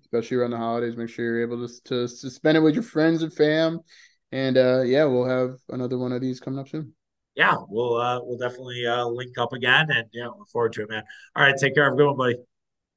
Especially 0.00 0.36
around 0.36 0.50
the 0.50 0.56
holidays, 0.56 0.96
make 0.96 1.08
sure 1.08 1.24
you're 1.24 1.42
able 1.42 1.66
to, 1.66 1.74
to, 1.84 2.08
to 2.08 2.30
spend 2.30 2.56
it 2.56 2.60
with 2.60 2.74
your 2.74 2.82
friends 2.82 3.22
and 3.22 3.32
fam. 3.32 3.80
And 4.32 4.58
uh, 4.58 4.82
yeah, 4.82 5.04
we'll 5.04 5.28
have 5.28 5.56
another 5.68 5.98
one 5.98 6.12
of 6.12 6.20
these 6.20 6.40
coming 6.40 6.58
up 6.60 6.68
soon. 6.68 6.92
Yeah, 7.34 7.56
we'll 7.68 7.96
uh, 7.96 8.20
we'll 8.22 8.36
definitely 8.36 8.84
uh, 8.84 9.06
link 9.06 9.38
up 9.38 9.52
again, 9.52 9.86
and 9.90 10.06
yeah, 10.12 10.26
look 10.26 10.48
forward 10.48 10.72
to 10.74 10.82
it, 10.82 10.90
man. 10.90 11.04
All 11.36 11.44
right, 11.44 11.54
take 11.56 11.74
care. 11.74 11.84
Have 11.84 11.94
a 11.94 11.96
good 11.96 12.08
one, 12.08 12.16
buddy. 12.16 12.36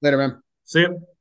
Later, 0.01 0.17
man. 0.17 0.41
See 0.65 0.81
you. 0.81 1.20